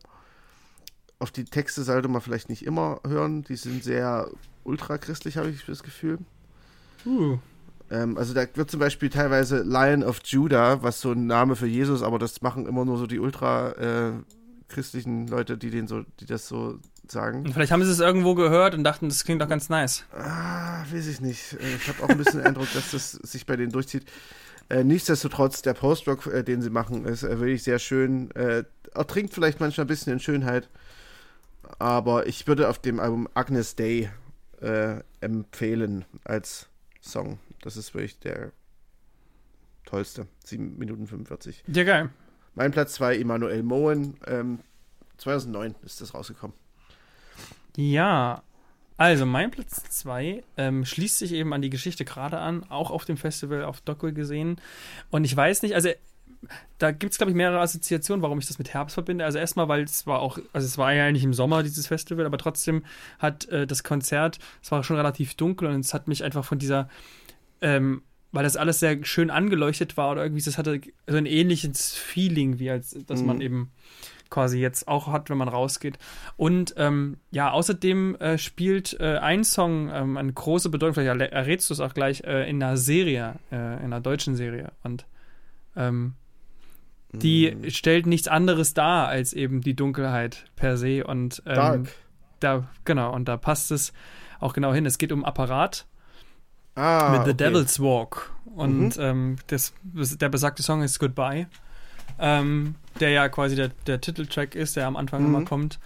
Auf 1.19 1.31
die 1.31 1.45
Texte 1.45 1.83
sollte 1.83 2.07
man 2.07 2.21
vielleicht 2.21 2.49
nicht 2.49 2.65
immer 2.65 3.01
hören, 3.05 3.43
die 3.43 3.55
sind 3.55 3.83
sehr 3.83 4.29
ultrachristlich, 4.63 5.37
habe 5.37 5.49
ich 5.49 5.65
das 5.65 5.83
Gefühl. 5.83 6.19
Uh, 7.05 7.37
Ähm, 7.91 8.17
also 8.17 8.33
da 8.33 8.45
wird 8.53 8.69
zum 8.69 8.79
Beispiel 8.79 9.09
teilweise 9.09 9.63
Lion 9.63 10.03
of 10.03 10.21
Judah, 10.23 10.83
was 10.83 11.01
so 11.01 11.11
ein 11.11 11.25
Name 11.27 11.55
für 11.55 11.67
Jesus, 11.67 12.03
aber 12.03 12.19
das 12.19 12.41
machen 12.41 12.65
immer 12.67 12.85
nur 12.85 12.97
so 12.97 13.07
die 13.07 13.19
ultra 13.19 13.71
äh, 13.71 14.11
christlichen 14.67 15.27
Leute, 15.27 15.57
die 15.57 15.71
den 15.71 15.87
so, 15.87 16.03
die 16.19 16.25
das 16.25 16.47
so 16.47 16.79
sagen. 17.07 17.45
Und 17.45 17.53
vielleicht 17.53 17.71
haben 17.71 17.83
sie 17.83 17.91
es 17.91 17.99
irgendwo 17.99 18.35
gehört 18.35 18.75
und 18.75 18.83
dachten, 18.83 19.09
das 19.09 19.23
klingt 19.23 19.41
doch 19.41 19.49
ganz 19.49 19.69
nice. 19.69 20.05
Ah, 20.11 20.83
weiß 20.91 21.07
ich 21.07 21.21
nicht. 21.21 21.53
Äh, 21.53 21.75
ich 21.77 21.87
habe 21.87 22.03
auch 22.03 22.09
ein 22.09 22.17
bisschen 22.17 22.39
den 22.39 22.47
Eindruck, 22.47 22.71
dass 22.73 22.91
das 22.91 23.11
sich 23.13 23.45
bei 23.45 23.55
denen 23.55 23.71
durchzieht. 23.71 24.05
Äh, 24.69 24.83
nichtsdestotrotz, 24.83 25.63
der 25.63 25.73
Post-Rock, 25.73 26.27
äh, 26.27 26.43
den 26.43 26.61
sie 26.61 26.69
machen, 26.69 27.05
ist 27.05 27.23
äh, 27.23 27.39
wirklich 27.39 27.63
sehr 27.63 27.79
schön. 27.79 28.29
Äh, 28.31 28.65
ertrinkt 28.93 29.33
vielleicht 29.33 29.59
manchmal 29.59 29.85
ein 29.85 29.87
bisschen 29.87 30.13
in 30.13 30.19
Schönheit. 30.19 30.69
Aber 31.79 32.27
ich 32.27 32.45
würde 32.45 32.69
auf 32.69 32.77
dem 32.77 32.99
Album 32.99 33.27
Agnes 33.33 33.75
Day 33.75 34.09
äh, 34.61 34.97
empfehlen 35.21 36.05
als 36.23 36.67
Song. 37.09 37.39
Das 37.61 37.75
ist 37.75 37.93
wirklich 37.93 38.19
der 38.19 38.51
tollste. 39.85 40.27
7 40.45 40.77
Minuten 40.77 41.07
45. 41.07 41.63
Ja, 41.67 41.83
geil. 41.83 42.09
Mein 42.55 42.71
Platz 42.71 42.93
2, 42.93 43.17
Emanuel 43.17 43.63
Moen. 43.63 44.17
Ähm, 44.27 44.59
2009 45.17 45.75
ist 45.83 46.01
das 46.01 46.13
rausgekommen. 46.13 46.55
Ja, 47.75 48.43
also 48.97 49.25
mein 49.25 49.51
Platz 49.51 49.81
2 49.89 50.43
ähm, 50.57 50.85
schließt 50.85 51.19
sich 51.19 51.31
eben 51.31 51.53
an 51.53 51.61
die 51.61 51.69
Geschichte 51.69 52.03
gerade 52.05 52.39
an, 52.39 52.65
auch 52.69 52.91
auf 52.91 53.05
dem 53.05 53.17
Festival 53.17 53.63
auf 53.63 53.81
Dockville 53.81 54.13
gesehen. 54.13 54.59
Und 55.09 55.23
ich 55.23 55.35
weiß 55.35 55.61
nicht, 55.61 55.73
also 55.75 55.89
da 56.77 56.91
gibt 56.91 57.11
es, 57.11 57.17
glaube 57.17 57.31
ich, 57.31 57.35
mehrere 57.35 57.59
Assoziationen, 57.59 58.21
warum 58.21 58.39
ich 58.39 58.47
das 58.47 58.57
mit 58.57 58.73
Herbst 58.73 58.93
verbinde. 58.93 59.25
Also 59.25 59.37
erstmal, 59.37 59.67
weil 59.67 59.83
es 59.83 60.07
war 60.07 60.19
auch, 60.19 60.37
also 60.53 60.65
es 60.65 60.77
war 60.77 60.93
ja 60.93 61.05
eigentlich 61.05 61.23
im 61.23 61.33
Sommer, 61.33 61.63
dieses 61.63 61.87
Festival, 61.87 62.25
aber 62.25 62.37
trotzdem 62.37 62.83
hat 63.19 63.47
äh, 63.49 63.67
das 63.67 63.83
Konzert, 63.83 64.39
es 64.61 64.71
war 64.71 64.83
schon 64.83 64.95
relativ 64.97 65.35
dunkel 65.35 65.67
und 65.67 65.81
es 65.81 65.93
hat 65.93 66.07
mich 66.07 66.23
einfach 66.23 66.45
von 66.45 66.59
dieser, 66.59 66.89
ähm, 67.61 68.03
weil 68.31 68.43
das 68.43 68.55
alles 68.57 68.79
sehr 68.79 69.03
schön 69.03 69.29
angeleuchtet 69.31 69.97
war 69.97 70.11
oder 70.11 70.23
irgendwie, 70.23 70.43
das 70.43 70.57
hatte 70.57 70.79
so 71.07 71.17
ein 71.17 71.25
ähnliches 71.25 71.93
Feeling, 71.95 72.59
wie 72.59 72.69
als, 72.69 72.95
dass 73.07 73.21
Mhm. 73.21 73.27
man 73.27 73.41
eben 73.41 73.71
quasi 74.29 74.59
jetzt 74.59 74.87
auch 74.87 75.07
hat, 75.07 75.29
wenn 75.31 75.39
man 75.39 75.47
rausgeht. 75.49 75.97
Und 76.37 76.75
ähm, 76.77 77.17
ja, 77.31 77.49
außerdem 77.51 78.15
äh, 78.17 78.37
spielt 78.37 78.95
äh, 78.99 79.17
ein 79.17 79.43
Song 79.43 79.89
ähm, 79.91 80.17
eine 80.17 80.31
große 80.31 80.69
Bedeutung, 80.69 80.93
vielleicht 80.93 81.33
errätst 81.33 81.69
du 81.69 81.73
es 81.73 81.79
auch 81.79 81.95
gleich, 81.95 82.23
äh, 82.23 82.47
in 82.47 82.61
einer 82.61 82.77
Serie, 82.77 83.35
äh, 83.51 83.55
in 83.55 83.85
einer 83.85 84.01
deutschen 84.01 84.35
Serie. 84.35 84.71
Und 84.83 85.05
ähm, 85.75 86.13
die 87.11 87.51
Mm. 87.55 87.69
stellt 87.69 88.05
nichts 88.05 88.27
anderes 88.27 88.73
dar 88.73 89.07
als 89.07 89.33
eben 89.33 89.61
die 89.61 89.75
Dunkelheit 89.75 90.45
per 90.55 90.77
se. 90.77 91.03
Und 91.03 91.41
ähm, 91.45 91.55
Dark. 91.55 91.95
da, 92.39 92.67
genau, 92.85 93.13
und 93.13 93.25
da 93.27 93.37
passt 93.37 93.71
es 93.71 93.93
auch 94.39 94.53
genau 94.53 94.73
hin. 94.73 94.85
Es 94.85 94.97
geht 94.97 95.11
um 95.11 95.25
Apparat 95.25 95.85
Ah, 96.75 97.09
mit 97.11 97.23
The 97.25 97.31
okay. 97.31 97.51
Devil's 97.51 97.79
Walk. 97.79 98.31
Und 98.55 98.95
Mhm. 98.97 99.01
ähm, 99.03 99.35
das, 99.47 99.73
der 99.83 100.29
besagte 100.29 100.63
Song 100.63 100.81
ist 100.81 100.99
Goodbye. 100.99 101.47
Ähm, 102.19 102.75
der 102.99 103.09
ja 103.11 103.29
quasi 103.29 103.55
der, 103.55 103.69
der 103.87 104.01
Titeltrack 104.01 104.55
ist, 104.55 104.75
der 104.75 104.87
am 104.87 104.95
Anfang 104.97 105.21
Mhm. 105.23 105.27
immer 105.35 105.45
kommt. 105.45 105.79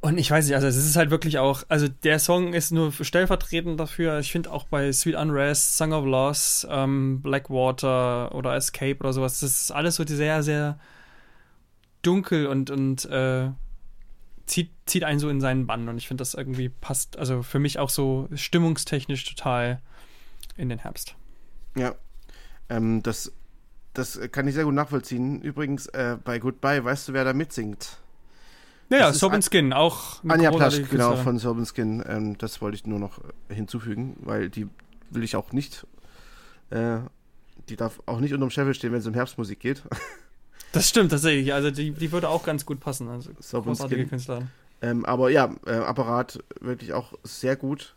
Und 0.00 0.18
ich 0.18 0.30
weiß 0.30 0.46
nicht, 0.46 0.54
also 0.54 0.66
es 0.66 0.76
ist 0.76 0.96
halt 0.96 1.10
wirklich 1.10 1.38
auch, 1.38 1.64
also 1.68 1.88
der 1.88 2.18
Song 2.18 2.52
ist 2.52 2.70
nur 2.70 2.92
stellvertretend 2.92 3.80
dafür. 3.80 4.20
Ich 4.20 4.30
finde 4.30 4.52
auch 4.52 4.64
bei 4.64 4.92
Sweet 4.92 5.16
Unrest, 5.16 5.76
Song 5.76 5.92
of 5.92 6.04
Loss, 6.04 6.66
ähm, 6.70 7.22
Blackwater 7.22 8.34
oder 8.34 8.54
Escape 8.54 8.98
oder 9.00 9.12
sowas, 9.12 9.40
das 9.40 9.62
ist 9.62 9.70
alles 9.72 9.96
so 9.96 10.06
sehr, 10.06 10.42
sehr 10.42 10.78
dunkel 12.02 12.46
und, 12.46 12.70
und 12.70 13.04
äh, 13.06 13.50
zieht, 14.46 14.70
zieht 14.86 15.02
einen 15.04 15.18
so 15.18 15.28
in 15.28 15.40
seinen 15.40 15.66
Bann. 15.66 15.88
Und 15.88 15.98
ich 15.98 16.08
finde, 16.08 16.22
das 16.22 16.34
irgendwie 16.34 16.68
passt, 16.68 17.18
also 17.18 17.42
für 17.42 17.58
mich 17.58 17.78
auch 17.78 17.90
so 17.90 18.28
stimmungstechnisch 18.32 19.24
total 19.24 19.80
in 20.56 20.68
den 20.68 20.78
Herbst. 20.78 21.16
Ja. 21.76 21.94
Ähm, 22.68 23.02
das, 23.02 23.32
das 23.92 24.20
kann 24.30 24.46
ich 24.46 24.54
sehr 24.54 24.64
gut 24.64 24.74
nachvollziehen. 24.74 25.42
Übrigens, 25.42 25.86
äh, 25.86 26.16
bei 26.22 26.38
Goodbye, 26.38 26.84
weißt 26.84 27.08
du, 27.08 27.12
wer 27.12 27.24
da 27.24 27.32
mitsingt? 27.32 27.98
Ja, 28.88 28.98
ja, 28.98 29.06
Das 29.08 29.22
An- 29.24 29.42
Skin, 29.42 29.72
auch 29.72 30.22
Anja 30.28 30.50
Plasch, 30.52 30.76
genau, 30.76 30.88
Künstlerin. 30.88 31.24
von 31.24 31.38
Sorben 31.38 31.66
Skin. 31.66 32.04
Ähm, 32.06 32.38
das 32.38 32.60
wollte 32.60 32.76
ich 32.76 32.86
nur 32.86 32.98
noch 32.98 33.18
äh, 33.48 33.54
hinzufügen, 33.54 34.16
weil 34.20 34.48
die 34.48 34.68
will 35.10 35.24
ich 35.24 35.34
auch 35.36 35.52
nicht. 35.52 35.86
Äh, 36.70 36.98
die 37.68 37.76
darf 37.76 38.00
auch 38.06 38.20
nicht 38.20 38.32
unterm 38.32 38.50
Scheffel 38.50 38.74
stehen, 38.74 38.92
wenn 38.92 39.00
es 39.00 39.06
um 39.06 39.14
Herbstmusik 39.14 39.60
geht. 39.60 39.82
Das 40.72 40.88
stimmt 40.90 41.10
tatsächlich, 41.10 41.54
also 41.54 41.70
die, 41.70 41.92
die 41.92 42.12
würde 42.12 42.28
auch 42.28 42.44
ganz 42.44 42.66
gut 42.66 42.80
passen. 42.80 43.08
Also 43.08 43.30
Sorben 43.40 43.68
großartige 43.68 44.02
Skin. 44.02 44.08
Künstlerin. 44.10 44.48
Ähm, 44.82 45.06
aber 45.06 45.30
ja, 45.30 45.54
äh, 45.64 45.70
Apparat 45.76 46.40
wirklich 46.60 46.92
auch 46.92 47.14
sehr 47.22 47.56
gut. 47.56 47.94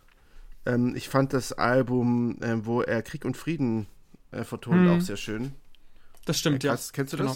Ähm, 0.65 0.95
ich 0.95 1.09
fand 1.09 1.33
das 1.33 1.51
Album, 1.51 2.37
äh, 2.41 2.65
wo 2.65 2.81
er 2.81 3.01
Krieg 3.01 3.25
und 3.25 3.35
Frieden 3.35 3.87
äh, 4.31 4.43
vertont, 4.45 4.83
Mhm. 4.83 4.89
auch 4.91 5.01
sehr 5.01 5.17
schön. 5.17 5.53
Das 6.25 6.39
stimmt, 6.39 6.63
Äh, 6.63 6.67
ja. 6.67 6.77
Kennst 6.93 7.11
du 7.11 7.17
Genau. 7.17 7.35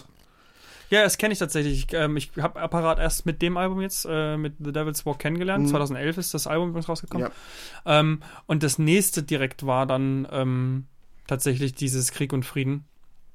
Ja, 0.94 1.02
das 1.02 1.18
kenne 1.18 1.34
ich 1.34 1.40
tatsächlich. 1.40 1.86
Ich, 1.88 1.94
ähm, 1.94 2.18
ich 2.18 2.30
habe 2.40 2.62
Apparat 2.62 3.00
erst 3.00 3.26
mit 3.26 3.42
dem 3.42 3.58
Album 3.58 3.82
jetzt, 3.82 4.06
äh, 4.08 4.38
mit 4.38 4.54
The 4.60 4.72
Devil's 4.72 5.08
Walk 5.08 5.18
kennengelernt. 5.18 5.66
Mhm. 5.66 5.70
2011 5.70 6.20
ist 6.20 6.36
das 6.36 6.46
Album 6.46 6.70
übrigens 6.70 6.88
rausgekommen. 6.88 7.32
Ja. 7.84 8.00
Ähm, 8.00 8.20
und 8.46 8.62
das 8.62 8.78
nächste 8.78 9.24
direkt 9.24 9.66
war 9.66 9.88
dann 9.88 10.28
ähm, 10.32 10.86
tatsächlich 11.26 11.74
dieses 11.74 12.12
Krieg 12.12 12.32
und 12.32 12.46
Frieden. 12.46 12.86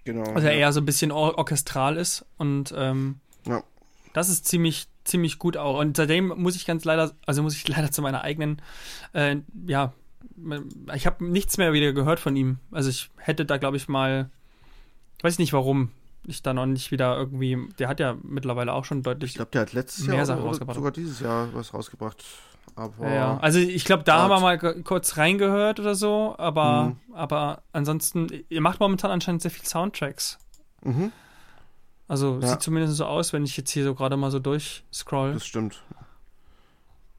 Genau. 0.04 0.22
Was 0.36 0.44
ja 0.44 0.50
ja. 0.52 0.56
eher 0.58 0.72
so 0.72 0.80
ein 0.80 0.86
bisschen 0.86 1.10
or 1.10 1.36
orchestral 1.36 1.96
ist. 1.96 2.24
Und 2.36 2.72
ähm, 2.76 3.16
Ja. 3.44 3.64
das 4.12 4.28
ist 4.28 4.46
ziemlich, 4.46 4.86
ziemlich 5.02 5.40
gut 5.40 5.56
auch. 5.56 5.80
Und 5.80 5.96
seitdem 5.96 6.28
muss 6.28 6.54
ich 6.54 6.64
ganz 6.64 6.84
leider, 6.84 7.10
also 7.26 7.42
muss 7.42 7.56
ich 7.56 7.66
leider 7.76 7.90
zu 7.90 8.02
meiner 8.02 8.22
eigenen, 8.22 8.62
äh, 9.14 9.34
ja, 9.66 9.94
ich 10.94 11.08
habe 11.08 11.24
nichts 11.24 11.58
mehr 11.58 11.72
wieder 11.72 11.92
gehört 11.92 12.20
von 12.20 12.36
ihm. 12.36 12.60
Also 12.70 12.88
ich 12.88 13.10
hätte 13.16 13.44
da, 13.44 13.56
glaube 13.56 13.78
ich, 13.78 13.88
mal, 13.88 14.30
weiß 15.22 15.40
nicht 15.40 15.52
warum, 15.52 15.90
ich 16.28 16.42
da 16.42 16.54
noch 16.54 16.66
nicht 16.66 16.90
wieder 16.90 17.16
irgendwie, 17.16 17.58
der 17.78 17.88
hat 17.88 18.00
ja 18.00 18.16
mittlerweile 18.22 18.72
auch 18.72 18.84
schon 18.84 19.02
deutlich 19.02 19.30
Ich 19.32 19.36
glaube, 19.36 19.50
der 19.52 19.62
hat 19.62 19.72
letztes 19.72 20.06
Mehr 20.06 20.16
Jahr 20.16 20.26
Sachen 20.26 20.42
rausgebracht. 20.42 20.76
sogar 20.76 20.92
dieses 20.92 21.20
Jahr 21.20 21.48
was 21.54 21.72
rausgebracht. 21.74 22.24
Aber 22.76 23.10
Ja. 23.12 23.38
Also 23.38 23.58
ich 23.58 23.84
glaube, 23.84 24.04
da 24.04 24.18
haben 24.22 24.30
wir 24.30 24.40
mal 24.40 24.58
kurz 24.82 25.16
reingehört 25.16 25.80
oder 25.80 25.94
so, 25.94 26.34
aber, 26.38 26.94
Mhm. 27.08 27.14
aber 27.14 27.62
ansonsten, 27.72 28.28
ihr 28.48 28.60
macht 28.60 28.78
momentan 28.80 29.10
anscheinend 29.10 29.42
sehr 29.42 29.50
viel 29.50 29.64
Soundtracks. 29.64 30.38
mhm, 30.82 31.10
Also 32.06 32.38
Ja. 32.40 32.48
sieht 32.48 32.62
zumindest 32.62 32.96
so 32.96 33.04
aus, 33.04 33.32
wenn 33.32 33.44
ich 33.44 33.56
jetzt 33.56 33.70
hier 33.70 33.84
so 33.84 33.94
gerade 33.94 34.16
mal 34.16 34.30
so 34.30 34.38
durchscroll. 34.38 35.32
das 35.34 35.44
stimmt. 35.46 35.82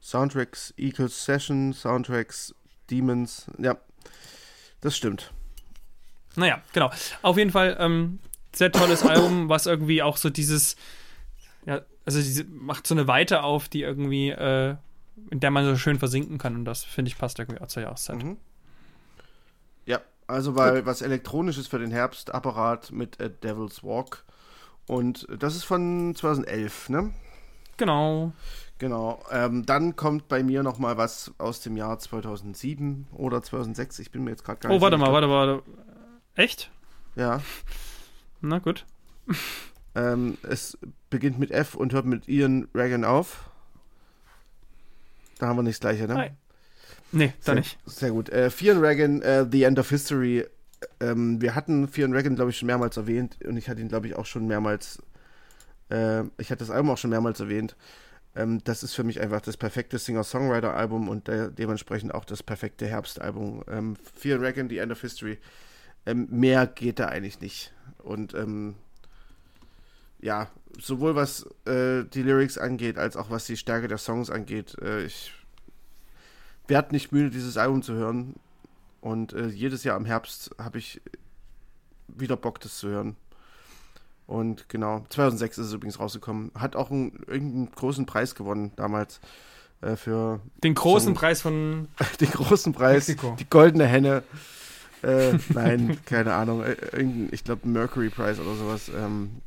Soundtracks 0.00 0.72
equals 0.76 1.24
Session, 1.24 1.72
Soundtracks 1.72 2.54
Demons. 2.90 3.46
Ja, 3.58 3.76
das 4.80 4.96
stimmt. 4.96 5.32
Naja, 6.36 6.60
genau. 6.72 6.90
Auf 7.22 7.36
jeden 7.36 7.50
Fall 7.50 7.76
ähm, 7.78 8.18
sehr 8.52 8.72
tolles 8.72 9.02
Album, 9.04 9.48
was 9.48 9.66
irgendwie 9.66 10.02
auch 10.02 10.16
so 10.16 10.30
dieses, 10.30 10.76
ja, 11.66 11.80
also 12.04 12.18
diese, 12.18 12.44
macht 12.44 12.86
so 12.86 12.94
eine 12.94 13.06
Weite 13.06 13.42
auf, 13.42 13.68
die 13.68 13.82
irgendwie, 13.82 14.30
äh, 14.30 14.76
in 15.30 15.40
der 15.40 15.50
man 15.50 15.64
so 15.64 15.76
schön 15.76 15.98
versinken 15.98 16.38
kann 16.38 16.54
und 16.56 16.64
das 16.64 16.82
finde 16.84 17.10
ich 17.10 17.18
passt 17.18 17.38
irgendwie 17.38 17.60
auch 17.60 17.68
zur 17.68 17.82
Jahreszeit. 17.82 18.22
Mhm. 18.22 18.36
Ja, 19.86 20.00
also 20.26 20.56
weil 20.56 20.86
was 20.86 21.02
elektronisches 21.02 21.66
für 21.66 21.78
den 21.78 21.90
Herbst, 21.90 22.34
Apparat 22.34 22.90
mit 22.92 23.20
äh, 23.20 23.30
Devil's 23.30 23.82
Walk. 23.82 24.24
Und 24.86 25.26
das 25.38 25.54
ist 25.54 25.64
von 25.64 26.14
2011, 26.16 26.88
ne? 26.88 27.12
Genau. 27.76 28.32
Genau. 28.78 29.22
Ähm, 29.30 29.64
dann 29.66 29.94
kommt 29.94 30.26
bei 30.28 30.42
mir 30.42 30.62
noch 30.62 30.78
mal 30.78 30.96
was 30.96 31.32
aus 31.38 31.60
dem 31.60 31.76
Jahr 31.76 31.98
2007 31.98 33.06
oder 33.12 33.42
2006. 33.42 33.98
Ich 34.00 34.10
bin 34.10 34.24
mir 34.24 34.30
jetzt 34.30 34.42
gerade 34.44 34.58
gar 34.58 34.70
Oh, 34.70 34.74
nicht 34.74 34.82
warte 34.82 34.96
sicher. 34.96 35.06
mal, 35.06 35.12
warte, 35.12 35.28
warte. 35.28 35.62
Echt? 36.34 36.70
Ja. 37.14 37.40
Na 38.40 38.58
gut. 38.58 38.86
Ähm, 39.94 40.38
es 40.42 40.78
beginnt 41.10 41.38
mit 41.38 41.50
F 41.50 41.74
und 41.74 41.92
hört 41.92 42.06
mit 42.06 42.28
Ian 42.28 42.68
Reagan 42.74 43.04
auf. 43.04 43.50
Da 45.38 45.48
haben 45.48 45.56
wir 45.56 45.62
nicht 45.62 45.76
das 45.76 45.80
gleiche, 45.80 46.06
ne? 46.06 46.14
Nein. 46.14 46.36
Nee, 47.12 47.32
da 47.38 47.44
sehr, 47.46 47.54
nicht. 47.56 47.78
Sehr 47.86 48.10
gut. 48.10 48.28
Äh, 48.28 48.50
Fear 48.50 48.76
and 48.76 48.84
Reagan, 48.84 49.22
äh, 49.22 49.46
The 49.50 49.64
End 49.64 49.78
of 49.78 49.88
History. 49.88 50.46
Ähm, 51.00 51.40
wir 51.40 51.54
hatten 51.54 51.88
Fear 51.88 52.06
and 52.06 52.14
Reagan, 52.14 52.36
glaube 52.36 52.50
ich, 52.50 52.58
schon 52.58 52.66
mehrmals 52.66 52.96
erwähnt 52.96 53.36
und 53.44 53.56
ich 53.56 53.68
hatte 53.68 53.80
ihn, 53.80 53.88
glaube 53.88 54.06
ich, 54.06 54.14
auch 54.14 54.26
schon 54.26 54.46
mehrmals. 54.46 55.02
Äh, 55.90 56.22
ich 56.38 56.50
hatte 56.50 56.60
das 56.60 56.70
Album 56.70 56.90
auch 56.90 56.98
schon 56.98 57.10
mehrmals 57.10 57.40
erwähnt. 57.40 57.76
Ähm, 58.36 58.62
das 58.62 58.82
ist 58.82 58.94
für 58.94 59.02
mich 59.02 59.20
einfach 59.20 59.40
das 59.40 59.56
perfekte 59.56 59.98
Singer-Songwriter-Album 59.98 61.08
und 61.08 61.26
de 61.26 61.50
dementsprechend 61.50 62.14
auch 62.14 62.24
das 62.24 62.42
perfekte 62.42 62.86
Herbstalbum. 62.86 63.64
Ähm, 63.68 63.96
Fear 64.14 64.36
and 64.36 64.44
Reagan, 64.44 64.68
The 64.68 64.78
End 64.78 64.92
of 64.92 65.00
History. 65.00 65.38
Ähm, 66.06 66.28
mehr 66.30 66.66
geht 66.66 66.98
da 67.00 67.06
eigentlich 67.06 67.40
nicht. 67.40 67.72
Und 68.02 68.34
ähm, 68.34 68.74
ja, 70.20 70.48
sowohl 70.78 71.14
was 71.14 71.46
äh, 71.66 72.04
die 72.04 72.22
Lyrics 72.22 72.58
angeht, 72.58 72.98
als 72.98 73.16
auch 73.16 73.30
was 73.30 73.46
die 73.46 73.56
Stärke 73.56 73.88
der 73.88 73.98
Songs 73.98 74.30
angeht, 74.30 74.76
äh, 74.82 75.04
ich 75.04 75.32
werde 76.68 76.92
nicht 76.92 77.12
müde, 77.12 77.30
dieses 77.30 77.56
Album 77.56 77.82
zu 77.82 77.94
hören. 77.94 78.34
Und 79.00 79.32
äh, 79.32 79.46
jedes 79.46 79.82
Jahr 79.84 79.96
im 79.96 80.04
Herbst 80.04 80.50
habe 80.58 80.78
ich 80.78 81.00
wieder 82.08 82.36
Bock, 82.36 82.60
das 82.60 82.78
zu 82.78 82.88
hören. 82.88 83.16
Und 84.26 84.68
genau, 84.68 85.04
2006 85.08 85.58
ist 85.58 85.66
es 85.68 85.72
übrigens 85.72 85.98
rausgekommen. 85.98 86.52
Hat 86.54 86.76
auch 86.76 86.90
einen, 86.90 87.12
irgendeinen 87.26 87.70
großen 87.72 88.06
Preis 88.06 88.34
gewonnen 88.34 88.72
damals 88.76 89.20
äh, 89.80 89.96
für 89.96 90.40
Den 90.62 90.74
großen 90.74 91.06
Song- 91.06 91.14
Preis 91.14 91.40
von 91.42 91.88
den 92.20 92.30
großen 92.30 92.72
Preis, 92.72 93.08
Mexiko. 93.08 93.36
die 93.40 93.48
goldene 93.50 93.86
Henne. 93.86 94.22
Äh, 95.02 95.38
nein, 95.50 95.98
keine 96.06 96.34
Ahnung. 96.34 96.62
Äh, 96.62 96.76
ich 97.30 97.44
glaube 97.44 97.68
Mercury 97.68 98.10
Prize 98.10 98.40
oder 98.40 98.54
sowas. 98.54 98.90
Ähm, 98.94 99.42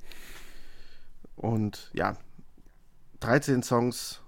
und 1.35 1.89
ja, 1.93 2.15
13 3.19 3.63
Songs 3.63 4.21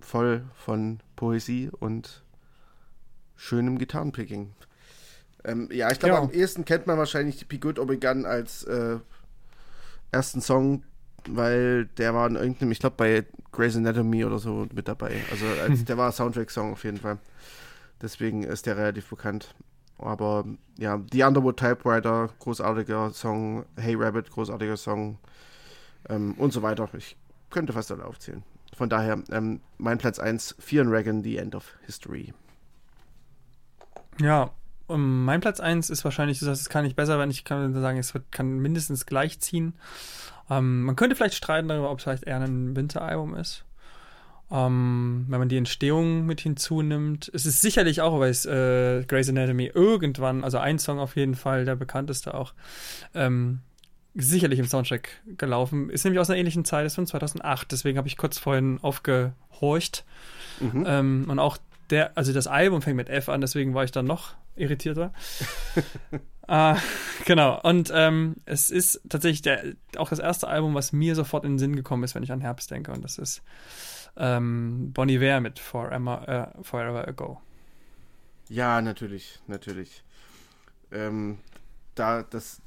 voll 0.00 0.44
von 0.54 1.00
Poesie 1.16 1.70
und 1.80 2.22
schönem 3.36 3.78
Gitarrenpicking. 3.78 4.54
Ähm, 5.44 5.68
ja, 5.70 5.90
ich 5.90 5.98
glaube, 5.98 6.14
ja. 6.14 6.20
am 6.20 6.30
ehesten 6.30 6.64
kennt 6.64 6.86
man 6.86 6.98
wahrscheinlich 6.98 7.46
Good 7.60 7.78
or 7.78 7.86
Begun 7.86 8.24
als 8.24 8.64
äh, 8.64 8.98
ersten 10.10 10.40
Song, 10.40 10.84
weil 11.28 11.86
der 11.98 12.14
war 12.14 12.26
in 12.26 12.36
irgendeinem, 12.36 12.72
ich 12.72 12.78
glaube, 12.78 12.96
bei 12.96 13.24
Grey's 13.52 13.76
Anatomy 13.76 14.24
oder 14.24 14.38
so 14.38 14.66
mit 14.72 14.88
dabei. 14.88 15.20
Also 15.30 15.46
als, 15.62 15.84
der 15.86 15.98
war 15.98 16.12
Soundtrack-Song 16.12 16.72
auf 16.72 16.84
jeden 16.84 16.98
Fall. 16.98 17.18
Deswegen 18.00 18.42
ist 18.42 18.66
der 18.66 18.76
relativ 18.76 19.08
bekannt. 19.08 19.54
Aber 19.98 20.44
ja, 20.78 21.00
The 21.12 21.22
Underwood 21.22 21.58
Typewriter, 21.58 22.30
großartiger 22.38 23.10
Song. 23.12 23.64
Hey 23.76 23.94
Rabbit, 23.94 24.30
großartiger 24.30 24.76
Song. 24.76 25.18
Ähm, 26.08 26.34
und 26.34 26.52
so 26.52 26.62
weiter. 26.62 26.88
Ich 26.94 27.16
könnte 27.50 27.72
fast 27.72 27.90
alle 27.92 28.04
aufzählen. 28.04 28.42
Von 28.76 28.88
daher, 28.88 29.22
ähm, 29.30 29.60
mein 29.78 29.98
Platz 29.98 30.18
1, 30.18 30.56
Fear 30.58 30.82
and 30.82 30.92
Dragon, 30.92 31.22
The 31.22 31.36
End 31.36 31.54
of 31.54 31.76
History. 31.86 32.34
Ja, 34.20 34.50
um, 34.86 35.24
mein 35.24 35.40
Platz 35.40 35.60
1 35.60 35.90
ist 35.90 36.04
wahrscheinlich, 36.04 36.40
das 36.40 36.68
kann 36.68 36.84
nicht 36.84 36.96
besser 36.96 37.18
werden. 37.18 37.30
Ich 37.30 37.44
kann 37.44 37.72
sagen, 37.80 37.98
es 37.98 38.12
wird, 38.14 38.30
kann 38.32 38.58
mindestens 38.58 39.06
gleich 39.06 39.40
ziehen. 39.40 39.74
Ähm, 40.50 40.82
man 40.82 40.96
könnte 40.96 41.16
vielleicht 41.16 41.36
streiten 41.36 41.68
darüber, 41.68 41.90
ob 41.90 41.98
es 41.98 42.04
vielleicht 42.04 42.24
eher 42.24 42.40
ein 42.40 42.76
Winteralbum 42.76 43.34
ist. 43.34 43.64
Ähm, 44.50 45.24
wenn 45.28 45.38
man 45.38 45.48
die 45.48 45.56
Entstehung 45.56 46.26
mit 46.26 46.40
hinzunimmt. 46.40 47.30
Es 47.32 47.46
ist 47.46 47.62
sicherlich 47.62 48.02
auch 48.02 48.18
bei 48.18 48.28
äh, 48.28 49.04
Grey's 49.04 49.28
Anatomy 49.28 49.70
irgendwann, 49.74 50.44
also 50.44 50.58
ein 50.58 50.78
Song 50.78 50.98
auf 50.98 51.16
jeden 51.16 51.34
Fall, 51.34 51.64
der 51.64 51.76
bekannteste 51.76 52.34
auch, 52.34 52.52
ähm, 53.14 53.60
sicherlich 54.14 54.58
im 54.58 54.66
Soundtrack 54.66 55.22
gelaufen. 55.38 55.90
Ist 55.90 56.04
nämlich 56.04 56.20
aus 56.20 56.30
einer 56.30 56.38
ähnlichen 56.38 56.64
Zeit, 56.64 56.86
ist 56.86 56.94
von 56.94 57.06
2008. 57.06 57.72
Deswegen 57.72 57.98
habe 57.98 58.06
ich 58.06 58.16
kurz 58.16 58.38
vorhin 58.38 58.78
aufgehorcht. 58.82 60.04
Mhm. 60.60 60.84
Ähm, 60.86 61.26
und 61.28 61.38
auch 61.38 61.58
der, 61.90 62.16
also 62.16 62.32
das 62.32 62.46
Album 62.46 62.82
fängt 62.82 62.96
mit 62.96 63.08
F 63.08 63.28
an, 63.28 63.40
deswegen 63.40 63.74
war 63.74 63.84
ich 63.84 63.92
dann 63.92 64.06
noch 64.06 64.34
irritierter. 64.56 65.12
äh, 66.48 66.74
genau, 67.24 67.60
und 67.62 67.90
ähm, 67.94 68.36
es 68.44 68.70
ist 68.70 69.00
tatsächlich 69.08 69.42
der, 69.42 69.64
auch 69.96 70.08
das 70.08 70.18
erste 70.18 70.48
Album, 70.48 70.74
was 70.74 70.92
mir 70.92 71.14
sofort 71.14 71.44
in 71.44 71.52
den 71.52 71.58
Sinn 71.58 71.76
gekommen 71.76 72.04
ist, 72.04 72.14
wenn 72.14 72.22
ich 72.22 72.32
an 72.32 72.40
Herbst 72.40 72.70
denke, 72.70 72.92
und 72.92 73.02
das 73.02 73.18
ist 73.18 73.42
ähm, 74.16 74.92
Bonnie 74.92 75.20
Ware 75.20 75.40
mit 75.40 75.58
Forever, 75.58 76.52
äh, 76.58 76.62
Forever 76.62 77.06
Ago. 77.06 77.40
Ja, 78.48 78.80
natürlich, 78.80 79.40
natürlich. 79.46 80.02
Ähm, 80.92 81.38
da, 81.94 82.22
das, 82.22 82.60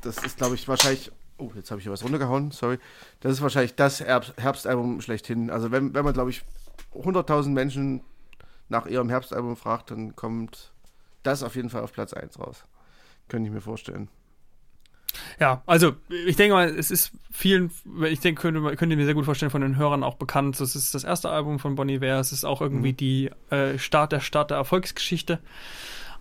das 0.00 0.22
ist, 0.24 0.36
glaube 0.36 0.54
ich, 0.54 0.68
wahrscheinlich. 0.68 1.10
Oh, 1.38 1.50
jetzt 1.56 1.70
habe 1.70 1.80
ich 1.80 1.84
hier 1.84 1.92
was 1.92 2.04
runtergehauen, 2.04 2.50
sorry. 2.52 2.78
Das 3.20 3.32
ist 3.32 3.42
wahrscheinlich 3.42 3.74
das 3.74 4.00
Herbst, 4.00 4.34
Herbstalbum 4.36 5.00
schlechthin. 5.00 5.50
Also, 5.50 5.70
wenn, 5.70 5.94
wenn 5.94 6.04
man, 6.04 6.14
glaube 6.14 6.30
ich, 6.30 6.44
100.000 6.94 7.48
Menschen 7.48 8.02
nach 8.68 8.86
ihrem 8.86 9.08
Herbstalbum 9.08 9.56
fragt, 9.56 9.90
dann 9.90 10.14
kommt 10.14 10.72
das 11.22 11.42
auf 11.42 11.56
jeden 11.56 11.70
Fall 11.70 11.82
auf 11.82 11.92
Platz 11.92 12.12
1 12.12 12.38
raus. 12.38 12.64
Könnte 13.28 13.48
ich 13.48 13.54
mir 13.54 13.60
vorstellen. 13.60 14.08
Ja, 15.40 15.62
also 15.66 15.94
ich 16.26 16.36
denke 16.36 16.54
mal, 16.54 16.68
es 16.68 16.90
ist 16.90 17.12
vielen, 17.30 17.70
ich 18.08 18.20
denke, 18.20 18.42
könnte, 18.42 18.76
könnte 18.76 18.96
mir 18.96 19.04
sehr 19.04 19.14
gut 19.14 19.24
vorstellen, 19.24 19.50
von 19.50 19.62
den 19.62 19.76
Hörern 19.76 20.04
auch 20.04 20.14
bekannt. 20.14 20.60
Das 20.60 20.76
ist 20.76 20.94
das 20.94 21.04
erste 21.04 21.30
Album 21.30 21.58
von 21.58 21.74
Bonnie 21.74 22.00
Ware. 22.00 22.20
Es 22.20 22.32
ist 22.32 22.44
auch 22.44 22.60
irgendwie 22.60 22.92
mhm. 22.92 22.96
die 22.96 23.30
äh, 23.50 23.78
Start 23.78 24.12
der 24.12 24.20
Start 24.20 24.50
der 24.50 24.58
Erfolgsgeschichte. 24.58 25.40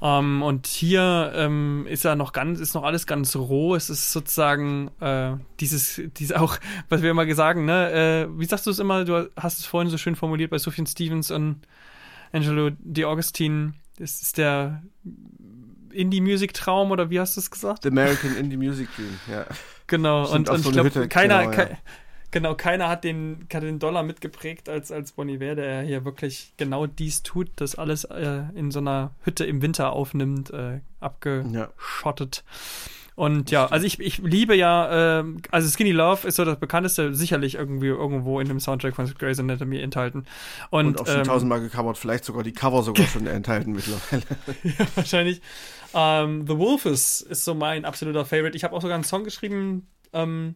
Ähm, 0.02 0.41
und 0.41 0.65
hier 0.65 1.32
ähm, 1.36 1.86
ist 1.88 2.03
ja 2.03 2.15
noch 2.15 2.34
ganz, 2.34 2.60
ist 2.60 2.73
noch 2.73 2.84
alles 2.84 3.06
ganz 3.06 3.36
roh. 3.36 3.76
Es 3.76 3.90
ist 3.90 4.11
sozusagen 4.11 4.90
äh, 4.99 5.34
dieses, 5.60 6.02
dieses 6.18 6.36
auch, 6.36 6.57
was 6.90 7.03
wir 7.03 7.11
immer 7.11 7.32
sagen, 7.36 7.65
ne? 7.65 7.91
Äh, 7.91 8.40
wie 8.40 8.45
sagst 8.45 8.65
du 8.65 8.72
es 8.72 8.80
immer? 8.80 9.06
Du 9.06 9.30
hast 9.36 9.60
es 9.60 9.65
vorhin 9.65 9.91
so 9.91 9.98
schön 9.98 10.15
formuliert 10.15 10.49
bei 10.49 10.57
Sufjan 10.57 10.88
Stevens 10.88 11.30
und 11.30 11.61
Angelo 12.32 12.72
Di 12.80 13.06
Augustine. 13.06 13.73
Das 13.99 14.22
ist 14.22 14.40
der 14.40 14.82
Indie-Music-Traum 15.93 16.91
oder 16.91 17.09
wie 17.09 17.19
hast 17.19 17.35
du 17.35 17.41
es 17.41 17.51
gesagt? 17.51 17.84
The 17.84 17.89
American 17.89 18.35
Indie 18.35 18.57
Music 18.57 18.88
Dream, 18.95 19.19
ja. 19.30 19.45
Genau, 19.88 20.31
und, 20.31 20.49
und 20.49 20.63
so 20.63 20.69
ich 20.69 20.73
glaube, 20.73 21.07
keiner, 21.07 21.47
genau, 21.47 21.61
ja. 21.63 21.77
Genau, 22.31 22.55
keiner 22.55 22.88
hat 22.88 23.03
den, 23.03 23.45
hat 23.53 23.61
den 23.61 23.80
Dollar 23.80 24.03
mitgeprägt 24.03 24.69
als, 24.69 24.89
als 24.89 25.11
Bon 25.11 25.27
Iver, 25.27 25.55
der 25.55 25.81
hier 25.81 26.05
wirklich 26.05 26.53
genau 26.55 26.88
dies 26.88 27.23
tut, 27.23 27.49
das 27.57 27.76
alles 27.76 28.05
äh, 28.05 28.43
in 28.55 28.72
so 28.72 28.80
einer 28.80 29.11
Hütte 29.23 29.43
im 29.43 29.61
Winter 29.61 29.91
aufnimmt, 29.91 30.49
äh, 30.51 30.80
abgeschottet. 31.01 32.43
Ja. 32.45 33.01
Und 33.22 33.52
ja, 33.52 33.68
also 33.68 33.85
ich, 33.85 33.99
ich 33.99 34.18
liebe 34.18 34.56
ja, 34.56 35.19
äh, 35.19 35.23
also 35.52 35.69
Skinny 35.69 35.91
Love 35.91 36.27
ist 36.27 36.38
so 36.38 36.43
das 36.43 36.60
bekannteste, 36.60 37.14
sicherlich 37.14 37.53
irgendwie 37.53 37.85
irgendwo 37.85 38.39
in 38.39 38.48
dem 38.48 38.60
Soundtrack 38.60 38.95
von 38.95 39.06
Grey's 39.14 39.39
Anatomy 39.39 39.80
enthalten. 39.80 40.26
Und, 40.72 40.88
und 40.88 41.02
auch 41.02 41.06
schon 41.06 41.18
ähm, 41.18 41.23
tausendmal 41.26 41.61
gecovert, 41.61 41.99
vielleicht 41.99 42.26
sogar 42.26 42.41
die 42.41 42.52
Cover 42.52 42.81
sogar 42.81 43.06
schon 43.06 43.27
enthalten 43.27 43.73
mittlerweile. 43.73 44.23
ja, 44.64 44.88
wahrscheinlich. 44.95 45.39
Ähm, 45.93 46.48
The 46.48 46.57
Wolf 46.57 46.88
ist, 46.88 47.22
ist 47.22 47.45
so 47.45 47.53
mein 47.53 47.85
absoluter 47.85 48.26
Favorite. 48.26 48.57
Ich 48.57 48.64
habe 48.64 48.76
auch 48.76 48.81
sogar 48.81 48.95
einen 48.95 49.03
Song 49.03 49.23
geschrieben, 49.23 49.88
ähm, 50.14 50.56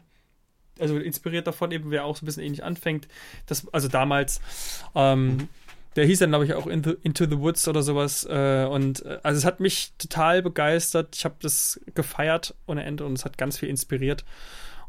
also 0.80 0.98
inspiriert 0.98 1.46
davon 1.46 1.72
eben, 1.72 1.92
wer 1.92 2.04
auch 2.04 2.16
so 2.16 2.24
ein 2.24 2.26
bisschen 2.26 2.42
ähnlich 2.42 2.64
anfängt. 2.64 3.08
Das, 3.46 3.72
also 3.74 3.90
damals, 3.90 4.42
ähm, 4.96 5.28
mhm. 5.28 5.50
Der 5.96 6.06
hieß 6.06 6.20
dann, 6.20 6.30
glaube 6.30 6.46
ich, 6.46 6.54
auch 6.54 6.68
Into, 6.68 6.92
Into 7.04 7.26
the 7.26 7.40
Woods 7.40 7.68
oder 7.68 7.82
sowas. 7.82 8.26
Äh, 8.30 8.66
und 8.66 9.06
äh, 9.06 9.20
also 9.24 9.38
es 9.38 9.46
hat 9.46 9.60
mich 9.60 9.94
total 9.98 10.42
begeistert. 10.42 11.16
Ich 11.16 11.26
habe 11.26 11.36
das 11.42 11.80
gefeiert 11.94 12.56
ohne 12.68 12.84
Ende 12.84 13.06
und 13.06 13.14
es 13.14 13.26
hat 13.26 13.38
ganz 13.38 13.58
viel 13.58 13.70
inspiriert. 13.70 14.26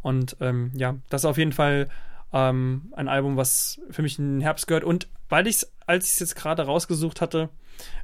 Und 0.03 0.37
ähm, 0.41 0.73
ja, 0.75 0.97
das 1.09 1.23
ist 1.23 1.27
auf 1.27 1.39
jeden 1.39 1.53
Fall 1.53 1.89
ähm, 2.33 2.93
ein 2.97 3.09
Album, 3.09 3.37
was 3.37 3.81
für 3.91 4.03
mich 4.03 4.19
in 4.19 4.39
den 4.39 4.41
Herbst 4.41 4.67
gehört. 4.67 4.85
Und 4.85 5.09
weil 5.29 5.47
ich 5.47 5.57
es, 5.57 5.73
als 5.87 6.07
ich 6.07 6.13
es 6.13 6.19
jetzt 6.19 6.37
gerade 6.37 6.63
rausgesucht 6.63 7.21
hatte, 7.21 7.51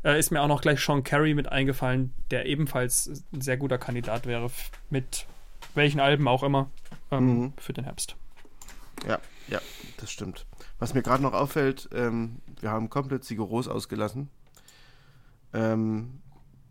äh, 0.05 0.19
ist 0.19 0.31
mir 0.31 0.41
auch 0.41 0.49
noch 0.49 0.61
gleich 0.61 0.81
Sean 0.81 1.03
Carey 1.03 1.35
mit 1.35 1.51
eingefallen, 1.51 2.12
der 2.31 2.47
ebenfalls 2.47 3.24
ein 3.33 3.41
sehr 3.41 3.57
guter 3.57 3.79
Kandidat 3.79 4.27
wäre 4.27 4.51
mit 4.91 5.27
welchen 5.74 6.01
Alben 6.01 6.29
auch 6.29 6.43
immer 6.43 6.70
ähm, 7.11 7.27
mhm. 7.27 7.53
für 7.57 7.73
den 7.73 7.85
Herbst. 7.85 8.16
Ja, 9.06 9.20
ja, 9.48 9.60
das 9.98 10.10
stimmt. 10.10 10.47
Was 10.78 10.94
mir 10.94 11.02
gerade 11.02 11.23
noch 11.23 11.32
auffällt, 11.32 11.89
ähm, 11.93 12.40
wir 12.60 12.70
haben 12.70 12.90
komplett 12.90 13.24
Sigoros 13.24 13.69
ausgelassen. 13.69 14.28
Ähm, 15.52 16.20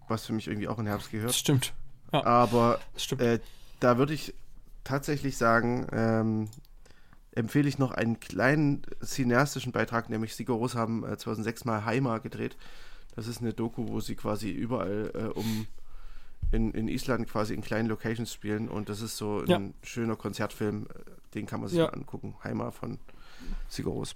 was 0.07 0.26
für 0.26 0.34
mich 0.34 0.48
irgendwie 0.48 0.68
auch 0.68 0.80
in 0.80 0.88
Herbst 0.88 1.11
gehört. 1.11 1.30
Das 1.30 1.39
stimmt. 1.39 1.73
Ja, 2.11 2.26
Aber 2.26 2.80
stimmt. 2.98 3.22
Äh, 3.22 3.39
da 3.80 3.98
würde 3.98 4.14
ich 4.14 4.34
tatsächlich 4.84 5.38
sagen, 5.38 5.88
ähm, 5.91 6.49
empfehle 7.34 7.69
ich 7.69 7.80
noch 7.80 7.91
einen 7.91 8.19
kleinen 8.19 8.81
cineastischen 9.03 9.72
Beitrag, 9.72 10.10
nämlich 10.10 10.35
Sigoros 10.35 10.76
haben 10.76 11.06
äh, 11.06 11.18
2006 11.18 11.65
mal 11.65 11.85
Heima 11.85 12.18
gedreht. 12.18 12.57
Das 13.15 13.27
ist 13.27 13.41
eine 13.41 13.53
Doku, 13.53 13.88
wo 13.88 13.99
sie 13.99 14.15
quasi 14.15 14.49
überall 14.49 15.11
äh, 15.14 15.38
um 15.38 15.68
in, 16.52 16.72
in 16.72 16.88
Island 16.88 17.30
quasi 17.30 17.53
in 17.53 17.61
kleinen 17.61 17.88
Locations 17.88 18.31
spielen 18.31 18.68
und 18.68 18.89
das 18.89 19.02
ist 19.02 19.15
so 19.15 19.39
ein 19.39 19.48
ja. 19.48 19.61
schöner 19.84 20.18
Konzertfilm, 20.18 20.88
den 21.34 21.45
kann 21.45 21.60
man 21.60 21.70
sich 21.70 21.78
ja. 21.78 21.86
mal 21.86 21.94
angucken. 21.94 22.36
Heimat 22.44 22.74
von 22.74 22.99
Sigoros. 23.70 24.16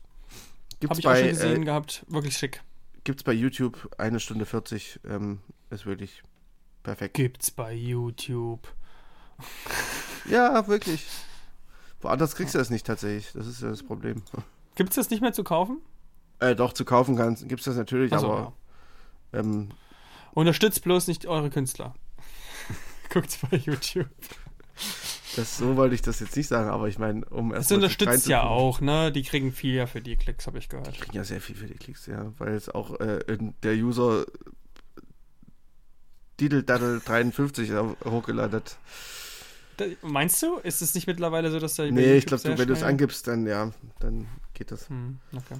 Habe 0.83 0.99
ich 0.99 1.05
bei, 1.05 1.11
auch 1.11 1.17
schon 1.17 1.29
gesehen 1.29 1.61
äh, 1.63 1.65
gehabt, 1.65 2.05
wirklich 2.07 2.37
schick. 2.37 2.61
Gibt 3.03 3.21
es 3.21 3.23
bei 3.23 3.33
YouTube, 3.33 3.89
eine 3.97 4.19
Stunde 4.19 4.45
40, 4.45 4.99
ähm, 5.07 5.39
ist 5.69 5.85
wirklich 5.85 6.23
perfekt. 6.83 7.15
Gibt's 7.15 7.51
bei 7.51 7.73
YouTube. 7.73 8.67
ja, 10.29 10.67
wirklich. 10.67 11.05
Woanders 12.01 12.35
kriegst 12.35 12.53
du 12.53 12.59
das 12.59 12.69
nicht 12.69 12.85
tatsächlich, 12.85 13.31
das 13.33 13.47
ist 13.47 13.61
ja 13.61 13.69
das 13.69 13.83
Problem. 13.83 14.21
Gibt 14.75 14.91
es 14.91 14.95
das 14.95 15.09
nicht 15.09 15.21
mehr 15.21 15.33
zu 15.33 15.43
kaufen? 15.43 15.81
Äh, 16.39 16.55
doch, 16.55 16.73
zu 16.73 16.85
kaufen 16.85 17.15
gibt 17.47 17.61
es 17.61 17.65
das 17.65 17.77
natürlich, 17.77 18.11
so, 18.11 18.17
aber 18.17 18.53
ja. 19.31 19.39
ähm, 19.39 19.69
Unterstützt 20.33 20.83
bloß 20.83 21.07
nicht 21.07 21.25
eure 21.27 21.49
Künstler. 21.49 21.95
Guckt's 23.09 23.37
bei 23.37 23.57
YouTube. 23.57 24.09
Das, 25.35 25.57
so 25.57 25.75
wollte 25.75 25.95
ich 25.95 26.01
das 26.01 26.19
jetzt 26.19 26.35
nicht 26.35 26.47
sagen, 26.47 26.69
aber 26.69 26.87
ich 26.87 26.97
meine, 26.97 27.25
um 27.25 27.53
erst. 27.53 27.71
Das 27.71 27.75
unterstützt 27.75 28.27
ja 28.27 28.43
auch, 28.43 28.81
ne? 28.81 29.11
Die 29.11 29.23
kriegen 29.23 29.51
viel 29.51 29.75
ja 29.75 29.87
für 29.87 30.01
die 30.01 30.15
Klicks, 30.15 30.47
habe 30.47 30.57
ich 30.57 30.69
gehört. 30.69 30.95
Die 30.95 30.99
kriegen 30.99 31.15
ja 31.15 31.23
sehr 31.23 31.41
viel 31.41 31.55
für 31.55 31.67
die 31.67 31.75
Klicks, 31.75 32.05
ja, 32.05 32.31
weil 32.37 32.53
es 32.53 32.69
auch 32.69 32.99
äh, 32.99 33.19
der 33.63 33.73
User 33.73 34.25
Diddle 36.39 36.63
53 36.63 37.71
hochgeladen 38.05 38.57
hat. 38.57 38.77
Da, 39.77 39.85
meinst 40.01 40.41
du? 40.41 40.57
Ist 40.57 40.81
es 40.81 40.95
nicht 40.95 41.07
mittlerweile 41.07 41.51
so, 41.51 41.59
dass 41.59 41.75
da. 41.75 41.85
Nee, 41.85 42.15
ich 42.15 42.25
glaube, 42.25 42.43
wenn 42.57 42.67
du 42.67 42.73
es 42.73 42.83
angibst, 42.83 43.27
dann 43.27 43.45
ja, 43.45 43.71
dann 43.99 44.27
geht 44.53 44.71
das. 44.71 44.89
Hm, 44.89 45.19
okay. 45.35 45.59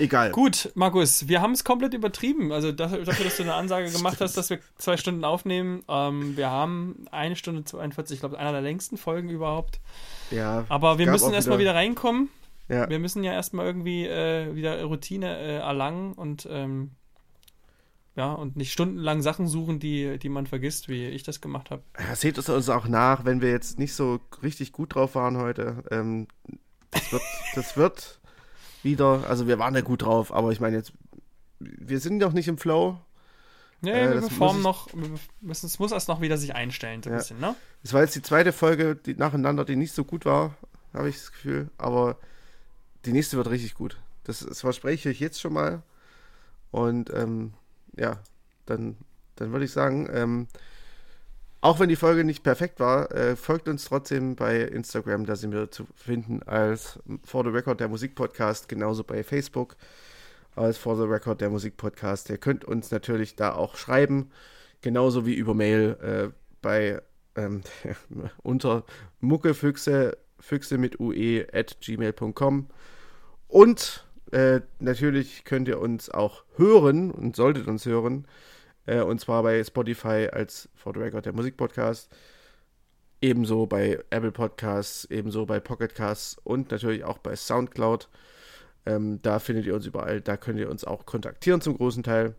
Egal. 0.00 0.30
Gut, 0.30 0.72
Markus, 0.74 1.28
wir 1.28 1.42
haben 1.42 1.52
es 1.52 1.62
komplett 1.62 1.92
übertrieben. 1.92 2.52
Also 2.52 2.72
dafür, 2.72 3.04
dass 3.04 3.36
du 3.36 3.42
eine 3.42 3.54
Ansage 3.54 3.90
gemacht 3.90 4.20
hast, 4.20 4.36
dass 4.36 4.48
wir 4.48 4.58
zwei 4.78 4.96
Stunden 4.96 5.24
aufnehmen. 5.24 5.82
Ähm, 5.88 6.36
wir 6.38 6.50
haben 6.50 7.04
eine 7.10 7.36
Stunde 7.36 7.64
42, 7.64 8.14
ich 8.14 8.20
glaube, 8.20 8.38
einer 8.38 8.52
der 8.52 8.62
längsten 8.62 8.96
Folgen 8.96 9.28
überhaupt. 9.28 9.78
Ja. 10.30 10.64
Aber 10.70 10.98
wir 10.98 11.10
müssen 11.10 11.34
erstmal 11.34 11.58
wieder, 11.58 11.72
wieder 11.72 11.78
reinkommen. 11.78 12.30
Ja. 12.68 12.88
Wir 12.88 12.98
müssen 12.98 13.22
ja 13.24 13.32
erstmal 13.32 13.66
irgendwie 13.66 14.06
äh, 14.06 14.54
wieder 14.54 14.82
Routine 14.84 15.36
äh, 15.38 15.56
erlangen 15.56 16.14
und 16.14 16.48
ähm, 16.50 16.92
ja, 18.16 18.32
und 18.32 18.56
nicht 18.56 18.72
stundenlang 18.72 19.22
Sachen 19.22 19.48
suchen, 19.48 19.80
die, 19.80 20.18
die 20.18 20.28
man 20.28 20.46
vergisst, 20.46 20.88
wie 20.88 21.06
ich 21.06 21.24
das 21.24 21.40
gemacht 21.40 21.70
habe. 21.70 21.82
Ja, 21.98 22.14
seht 22.14 22.38
es 22.38 22.48
uns 22.48 22.68
auch 22.68 22.88
nach, 22.88 23.24
wenn 23.24 23.42
wir 23.42 23.50
jetzt 23.50 23.78
nicht 23.78 23.94
so 23.94 24.20
richtig 24.42 24.72
gut 24.72 24.94
drauf 24.94 25.14
waren 25.14 25.36
heute. 25.36 25.84
Ähm, 25.90 26.26
das, 26.90 27.12
wird, 27.12 27.22
das 27.54 27.76
wird 27.76 28.19
wieder, 28.82 29.24
also 29.28 29.46
wir 29.46 29.58
waren 29.58 29.74
ja 29.74 29.80
gut 29.80 30.02
drauf, 30.02 30.32
aber 30.32 30.52
ich 30.52 30.60
meine 30.60 30.76
jetzt, 30.76 30.92
wir 31.58 32.00
sind 32.00 32.18
noch 32.18 32.32
nicht 32.32 32.48
im 32.48 32.58
Flow. 32.58 32.98
Nee, 33.82 33.92
Äh, 33.92 34.14
wir 34.14 34.20
performen 34.20 34.62
noch, 34.62 34.88
wir 34.94 35.18
müssen, 35.40 35.66
es 35.66 35.78
muss 35.78 35.92
erst 35.92 36.08
noch 36.08 36.20
wieder 36.20 36.36
sich 36.36 36.54
einstellen, 36.54 37.02
so 37.02 37.08
ein 37.10 37.14
Ja. 37.14 37.18
bisschen, 37.18 37.40
ne? 37.40 37.54
Es 37.82 37.92
war 37.94 38.02
jetzt 38.02 38.14
die 38.14 38.22
zweite 38.22 38.52
Folge 38.52 38.94
die 38.96 39.14
nacheinander, 39.14 39.64
die 39.64 39.76
nicht 39.76 39.94
so 39.94 40.04
gut 40.04 40.24
war, 40.26 40.54
habe 40.92 41.08
ich 41.08 41.16
das 41.16 41.32
Gefühl. 41.32 41.70
Aber 41.78 42.16
die 43.06 43.12
nächste 43.12 43.36
wird 43.38 43.48
richtig 43.48 43.74
gut. 43.74 43.96
Das, 44.24 44.40
das 44.40 44.60
verspreche 44.60 45.10
ich 45.10 45.20
jetzt 45.20 45.40
schon 45.40 45.54
mal. 45.54 45.82
Und 46.70 47.10
ähm, 47.14 47.54
ja, 47.96 48.18
dann, 48.66 48.96
dann 49.36 49.52
würde 49.52 49.64
ich 49.64 49.72
sagen, 49.72 50.08
ähm, 50.12 50.46
auch 51.60 51.78
wenn 51.78 51.88
die 51.88 51.96
Folge 51.96 52.24
nicht 52.24 52.42
perfekt 52.42 52.80
war, 52.80 53.12
äh, 53.12 53.36
folgt 53.36 53.68
uns 53.68 53.84
trotzdem 53.84 54.34
bei 54.34 54.60
Instagram, 54.60 55.26
da 55.26 55.36
sind 55.36 55.52
wir 55.52 55.70
zu 55.70 55.86
finden 55.94 56.42
als 56.42 56.98
For 57.24 57.44
the 57.44 57.50
Record 57.50 57.80
der 57.80 57.88
Musikpodcast, 57.88 58.68
genauso 58.68 59.04
bei 59.04 59.22
Facebook 59.22 59.76
als 60.56 60.78
For 60.78 60.96
the 60.96 61.02
Record 61.02 61.40
der 61.40 61.50
Musikpodcast. 61.50 62.30
Ihr 62.30 62.38
könnt 62.38 62.64
uns 62.64 62.90
natürlich 62.90 63.36
da 63.36 63.54
auch 63.54 63.76
schreiben, 63.76 64.30
genauso 64.80 65.26
wie 65.26 65.34
über 65.34 65.54
Mail 65.54 65.96
äh, 66.02 66.34
bei 66.62 67.02
ähm, 67.36 67.62
unter 68.42 68.84
muckefüchse, 69.20 70.16
füchse 70.38 70.78
mit 70.78 70.98
ue 70.98 71.46
at 71.52 71.76
gmail.com 71.80 72.68
und 73.48 74.06
äh, 74.32 74.60
natürlich 74.78 75.44
könnt 75.44 75.68
ihr 75.68 75.80
uns 75.80 76.08
auch 76.08 76.44
hören 76.56 77.10
und 77.10 77.36
solltet 77.36 77.66
uns 77.66 77.84
hören, 77.84 78.26
äh, 78.90 79.00
und 79.02 79.20
zwar 79.20 79.42
bei 79.44 79.62
Spotify 79.62 80.28
als 80.32 80.68
For 80.74 80.92
the 80.92 81.00
Record 81.00 81.24
der 81.24 81.32
Musikpodcast, 81.32 82.10
ebenso 83.20 83.66
bei 83.66 84.00
Apple 84.10 84.32
Podcasts, 84.32 85.04
ebenso 85.10 85.46
bei 85.46 85.60
Pocket 85.60 85.94
Casts 85.94 86.36
und 86.42 86.72
natürlich 86.72 87.04
auch 87.04 87.18
bei 87.18 87.36
Soundcloud. 87.36 88.08
Ähm, 88.86 89.20
da 89.22 89.38
findet 89.38 89.66
ihr 89.66 89.74
uns 89.74 89.86
überall, 89.86 90.20
da 90.20 90.36
könnt 90.36 90.58
ihr 90.58 90.70
uns 90.70 90.84
auch 90.84 91.06
kontaktieren 91.06 91.60
zum 91.60 91.76
großen 91.76 92.02
Teil. 92.02 92.34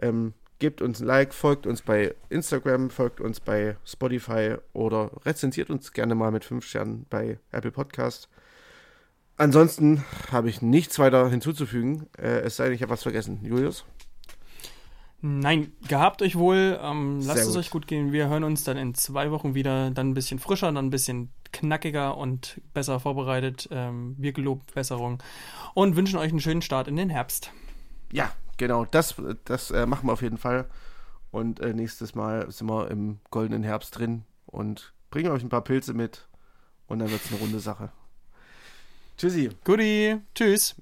Ähm, 0.00 0.32
gebt 0.58 0.82
uns 0.82 1.00
ein 1.00 1.06
Like, 1.06 1.34
folgt 1.34 1.66
uns 1.66 1.82
bei 1.82 2.14
Instagram, 2.30 2.90
folgt 2.90 3.20
uns 3.20 3.38
bei 3.38 3.76
Spotify 3.84 4.56
oder 4.72 5.10
rezensiert 5.24 5.70
uns 5.70 5.92
gerne 5.92 6.14
mal 6.16 6.32
mit 6.32 6.44
5 6.44 6.64
Sternen 6.64 7.06
bei 7.10 7.38
Apple 7.52 7.70
Podcast. 7.72 8.28
Ansonsten 9.36 10.04
habe 10.32 10.48
ich 10.48 10.62
nichts 10.62 10.98
weiter 10.98 11.28
hinzuzufügen, 11.28 12.08
äh, 12.18 12.40
es 12.40 12.56
sei 12.56 12.64
denn, 12.64 12.74
ich 12.74 12.82
habe 12.82 12.92
was 12.92 13.02
vergessen. 13.02 13.40
Julius? 13.44 13.84
Nein, 15.24 15.72
gehabt 15.86 16.20
euch 16.20 16.36
wohl. 16.36 16.80
Ähm, 16.82 17.20
lasst 17.20 17.36
Sehr 17.36 17.42
es 17.42 17.46
gut. 17.46 17.56
euch 17.58 17.70
gut 17.70 17.86
gehen. 17.86 18.12
Wir 18.12 18.28
hören 18.28 18.42
uns 18.42 18.64
dann 18.64 18.76
in 18.76 18.94
zwei 18.94 19.30
Wochen 19.30 19.54
wieder, 19.54 19.92
dann 19.92 20.10
ein 20.10 20.14
bisschen 20.14 20.40
frischer, 20.40 20.66
dann 20.72 20.86
ein 20.86 20.90
bisschen 20.90 21.30
knackiger 21.52 22.16
und 22.16 22.60
besser 22.74 22.98
vorbereitet. 22.98 23.68
Ähm, 23.70 24.16
wir 24.18 24.32
geloben 24.32 24.62
Besserung 24.74 25.22
und 25.74 25.94
wünschen 25.94 26.18
euch 26.18 26.30
einen 26.30 26.40
schönen 26.40 26.60
Start 26.60 26.88
in 26.88 26.96
den 26.96 27.08
Herbst. 27.08 27.52
Ja, 28.10 28.32
genau, 28.56 28.84
das, 28.84 29.14
das 29.44 29.70
äh, 29.70 29.86
machen 29.86 30.08
wir 30.08 30.12
auf 30.12 30.22
jeden 30.22 30.38
Fall. 30.38 30.68
Und 31.30 31.60
äh, 31.60 31.72
nächstes 31.72 32.16
Mal 32.16 32.50
sind 32.50 32.68
wir 32.68 32.90
im 32.90 33.20
goldenen 33.30 33.62
Herbst 33.62 33.96
drin 33.96 34.24
und 34.46 34.92
bringen 35.10 35.30
euch 35.30 35.44
ein 35.44 35.48
paar 35.48 35.62
Pilze 35.62 35.94
mit 35.94 36.26
und 36.88 36.98
dann 36.98 37.10
wird 37.12 37.24
es 37.24 37.30
eine 37.30 37.40
runde 37.40 37.60
Sache. 37.60 37.92
Tschüssi. 39.16 39.50
Goodie, 39.62 40.16
tschüss. 40.34 40.74